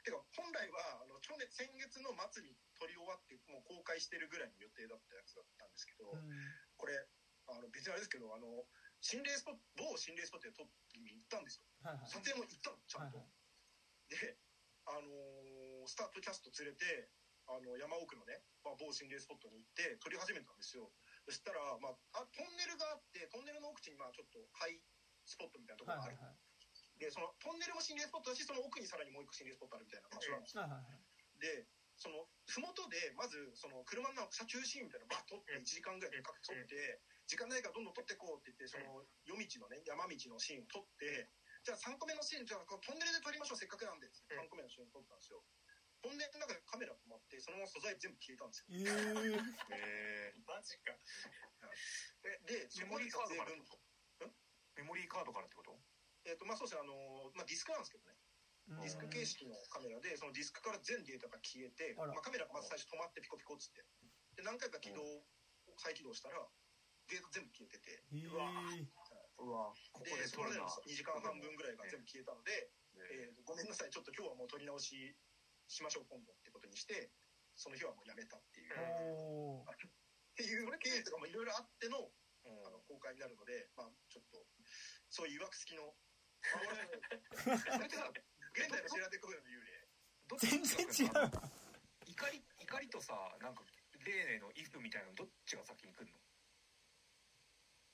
[0.00, 6.30] ー、てか、本来は、あの、去年、先月の末に撮り終わって、もう公開してるぐらいの予定だったやつだったんですけど、うん。
[6.76, 6.96] これ、
[7.48, 8.66] あの、別にあれですけど、あの、
[9.02, 10.62] 心霊スポット、某心霊スポットで撮
[10.94, 11.66] りに行ったんですよ。
[11.82, 12.10] はいはい。
[12.10, 13.18] 撮影も行ったの、ちゃんと。
[13.18, 14.14] はいはい。
[14.14, 14.38] で、
[14.86, 17.10] あのースタートキャスト連れて、
[17.50, 20.94] あの山奥のね、まあ、某心霊スポットに行って撮り始めたんですよ。
[21.26, 24.78] そしたら、まあ、あトンネルがあってトンネルの奥地にまあちょっとハイ
[25.26, 27.02] スポットみたいなところがある、はいはいはい。
[27.02, 30.70] でそのトンネルも心霊スポットだしその奥にさらにもう一個心霊スポットあるみたいな場所なんですよ、は。
[30.70, 31.02] いはいはい。
[31.42, 31.66] で
[31.98, 41.32] その麓でまずその車の車中シーンみたいなのバッと撮って1時間ぐらいかけて撮って時間ないからどんどん撮っていこうって言ってその夜道のね山道のシーンを撮って
[41.64, 44.44] じゃあ3個目のシーンじゃあトンネルで撮りましょうせっかくなんでうん。
[44.44, 45.40] 3個目のシーンを撮ったんですよ。
[46.02, 48.68] トンネルの中でカメラ止まってそのまま素材全部消えたんですよ。
[48.68, 49.40] えー。
[50.34, 50.92] ー、えマジか。
[52.44, 54.28] でそこに撮影分ー、
[54.76, 55.78] メモリーカードからってこと？
[56.26, 58.18] えっ、とまあそうですねあのまあディスクなんですけどね。
[58.68, 63.84] ディスク形式のカメラでそのディスクから全データが消えて、まあ、カメラがまず最初止まってピコピコっつって。
[64.36, 65.02] で何回か起動、
[65.78, 66.38] 再起動したら
[67.08, 68.02] データ全部消えてて。
[68.12, 68.30] えー。
[68.30, 68.50] うわ
[69.42, 75.16] うわここでそれでの2時間半分ぐらいが全部消えたので、ええーごめんなさいちょっと今日はもう撮り直し
[75.66, 77.10] しましょう今度ってことにして
[77.56, 78.76] その日はもうやめたっていう、っ
[80.36, 82.02] ていう経緯とかもいろいろあってのー
[82.46, 84.44] あの公開になるので、まあ、ちょっと
[85.10, 85.94] そういういわくつきの
[88.52, 89.88] 現代の白手公園の幽霊。
[90.26, 91.14] どっち全然違う。
[91.14, 91.30] わ
[92.06, 93.64] 怒り怒りとさなんか
[94.04, 96.18] 例の「イフ」みたいなのどっちが先に来るの？
[96.18, 96.20] え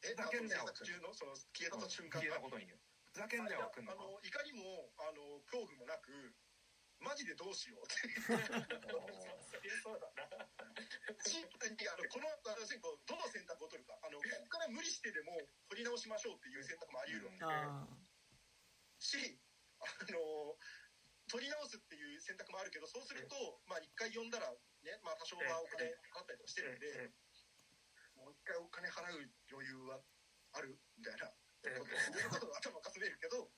[0.00, 0.66] ふざけんなよ。
[0.70, 2.22] 中のその消えた瞬間。
[2.22, 2.66] 消えたことに。
[2.66, 3.92] ふざけんなよは来んの。
[3.92, 6.12] かあの怒りもあの恐怖もなく
[6.98, 8.10] マジでどうしようって。
[9.82, 10.46] そうだな。
[11.26, 13.98] しあのこの私こうどの選択を取るか。
[14.02, 15.34] あのここから無理してでも
[15.68, 17.86] 取り直しましょうっていう選択もあり得るわけあ
[18.98, 19.38] し
[19.78, 20.58] あの
[21.28, 23.36] 取り直すっていう選択もあるけどそうすると、
[23.68, 27.12] まあ、一回呼んだら、ねまあ、多少はお金払ったりとかしてるんで、
[28.48, 30.00] 回お金払う余裕は
[30.56, 31.28] あるみたいな。
[31.68, 33.50] こと頭かすめるけど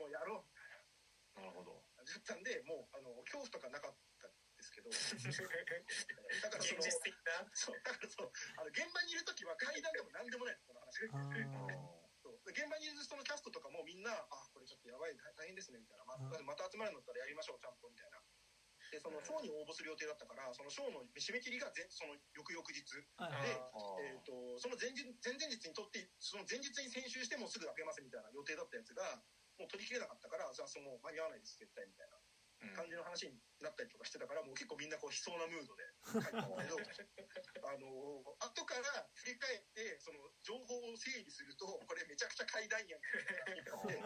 [0.00, 1.46] もうやろうな。
[1.46, 1.78] るほど。
[2.02, 4.90] だったんでもうあの恐怖とかなかったんですけど。
[4.90, 6.82] だからその。
[6.82, 11.06] そうだからそうあの現場にいる時は階段でも何でもないこの話。
[12.54, 16.04] 現場にいる人のキャストとかもみんなあこれちょっとやばい大大変ですねみたいな。
[16.42, 18.22] また集まるんだったらやりましょうちゃんとみたいな
[18.94, 22.78] でそのショーに応募する予定だったからそのショーの締め切りが前その翌々日。
[23.18, 23.74] はいであ
[24.06, 29.02] えー、とその前日前々日にとってその前日に編集してもうすぐ開けますみたいな予定だったやつが
[29.58, 32.22] もう取り切れなかったからじゃあその間に合わないです絶対みたいな
[32.72, 35.84] 感じの話になったりとかしてたからもう結構みんなこう悲壮なムードで
[36.22, 36.78] 帰ったんだけど
[37.66, 43.00] あの後から振り返ってその情報を整理するとこれめちゃくちゃ階段やん。
[43.00, 43.02] っ
[43.88, 44.00] て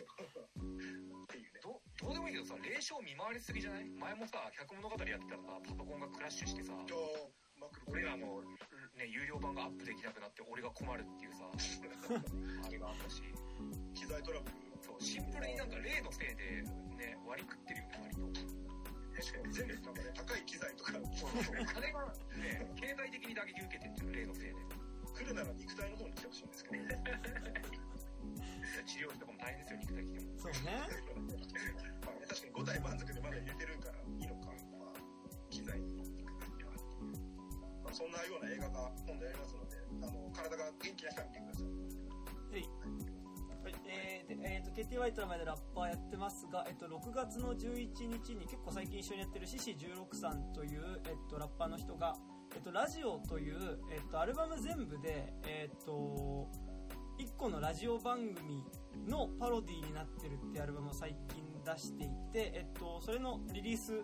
[0.00, 3.84] っていうねどどうでもいいけどさ霊障見回りすぎじゃない？
[3.90, 6.72] 前もさ百物語やってたらさパソコンがクラッシュしてさ
[7.86, 8.42] 俺らの、
[8.98, 11.46] ね、有料版がアップできなくなって俺が困るっていうさ
[12.66, 13.22] あれがあったし。
[13.94, 14.56] 機材トラブル。
[14.82, 16.62] そうシンプルになんか霊のせいで
[16.98, 18.22] ね割り食ってるよね割と。
[19.14, 20.92] 確かに全部なんかね高い機材とか。
[20.92, 24.54] 金がね経済的に打撃受けてってる霊のせいで。
[25.14, 26.82] 来るなら肉体の方に来てほしいんですけど。
[26.82, 27.02] ね
[28.86, 30.82] 治療費とかも大変ですよ肉体来てもそうね。
[32.02, 34.22] まあね確かに5体満足でまだ入れてるからい。
[34.22, 34.98] いのか、まあ、
[35.50, 36.72] 機材に行く分には、
[37.84, 41.72] まあ、そんなような映画が今度やりますのであの体が元気な人は見てください
[42.52, 42.68] はい
[43.62, 47.88] はい、えーでえー、と KTY と名前でラッパーやってますが、えっと、6月の11
[48.24, 52.16] 日に結構最近一緒にやってる獅子16さんという、えっと、ラッパーの人が、
[52.54, 56.48] えっと、ラジオという、えっと、アルバム全部で、えっと、
[57.22, 58.64] 1個のラジオ番組
[59.08, 64.02] のパロディになってるってアルバムを最近出していて、えっと、それのリリース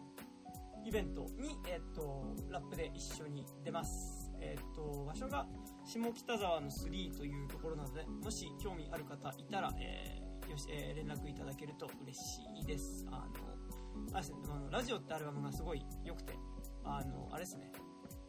[0.86, 4.30] イベントに、えっと、ラップで一緒に出ます。
[4.40, 5.48] えっと、場所が
[5.84, 13.04] 下北沢の3というところなので、もし興味ある方いたら、えーよし、えー連絡いただけると嬉しいです。
[13.08, 13.26] あの、
[14.12, 16.34] あれですね、あのラジオってアルバムがすごい良くて、
[16.84, 17.72] あの、あれですね、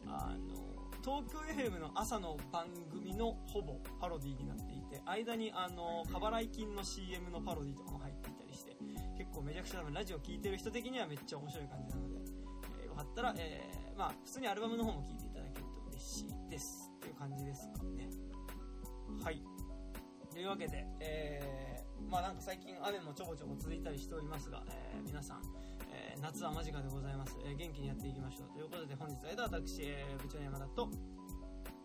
[0.06, 8.76] あの、東京 FM の朝の番組のほぼパロディになっていて、間にあの、過払い金の CM のパロディとかも入っていたりして、
[9.16, 12.20] 結構めちゃくちゃ多分ラジオ聴いてる人的にはめっちゃ面白い感じなので、
[12.82, 16.90] えーよかったら、えーまあ、普通にアルバムの方も聴いていただけると嬉しいです。
[16.96, 18.08] っていう感じですかね。
[19.22, 19.42] はい。
[20.30, 25.42] というわけで、えー、まあなんか最近雨もちょこちょこ続いたりしておりますが、えー皆さん、
[25.92, 28.52] えー夏は間近でございます、えー元気にやっていきましょう。
[28.52, 30.88] ということで本日は私、えー部長の山田と、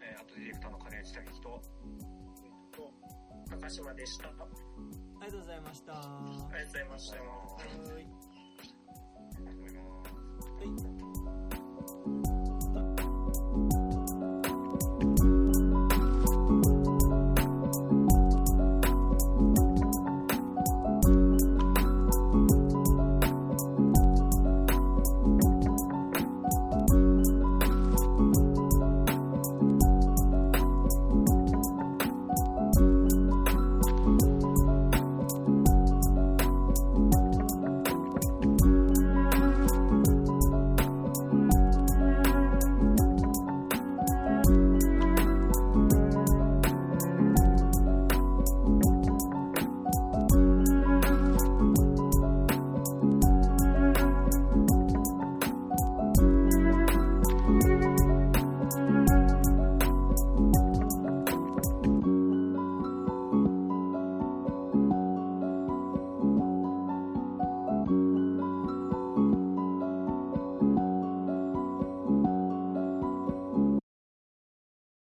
[0.01, 1.61] えーあとディレクターの金内武樹と
[3.49, 4.27] 高島でした。
[4.27, 4.51] ありがと
[5.21, 5.93] ありがとうございました。
[5.93, 5.99] は
[6.63, 7.17] うございました。
[7.17, 8.05] ーい。
[10.55, 11.04] はい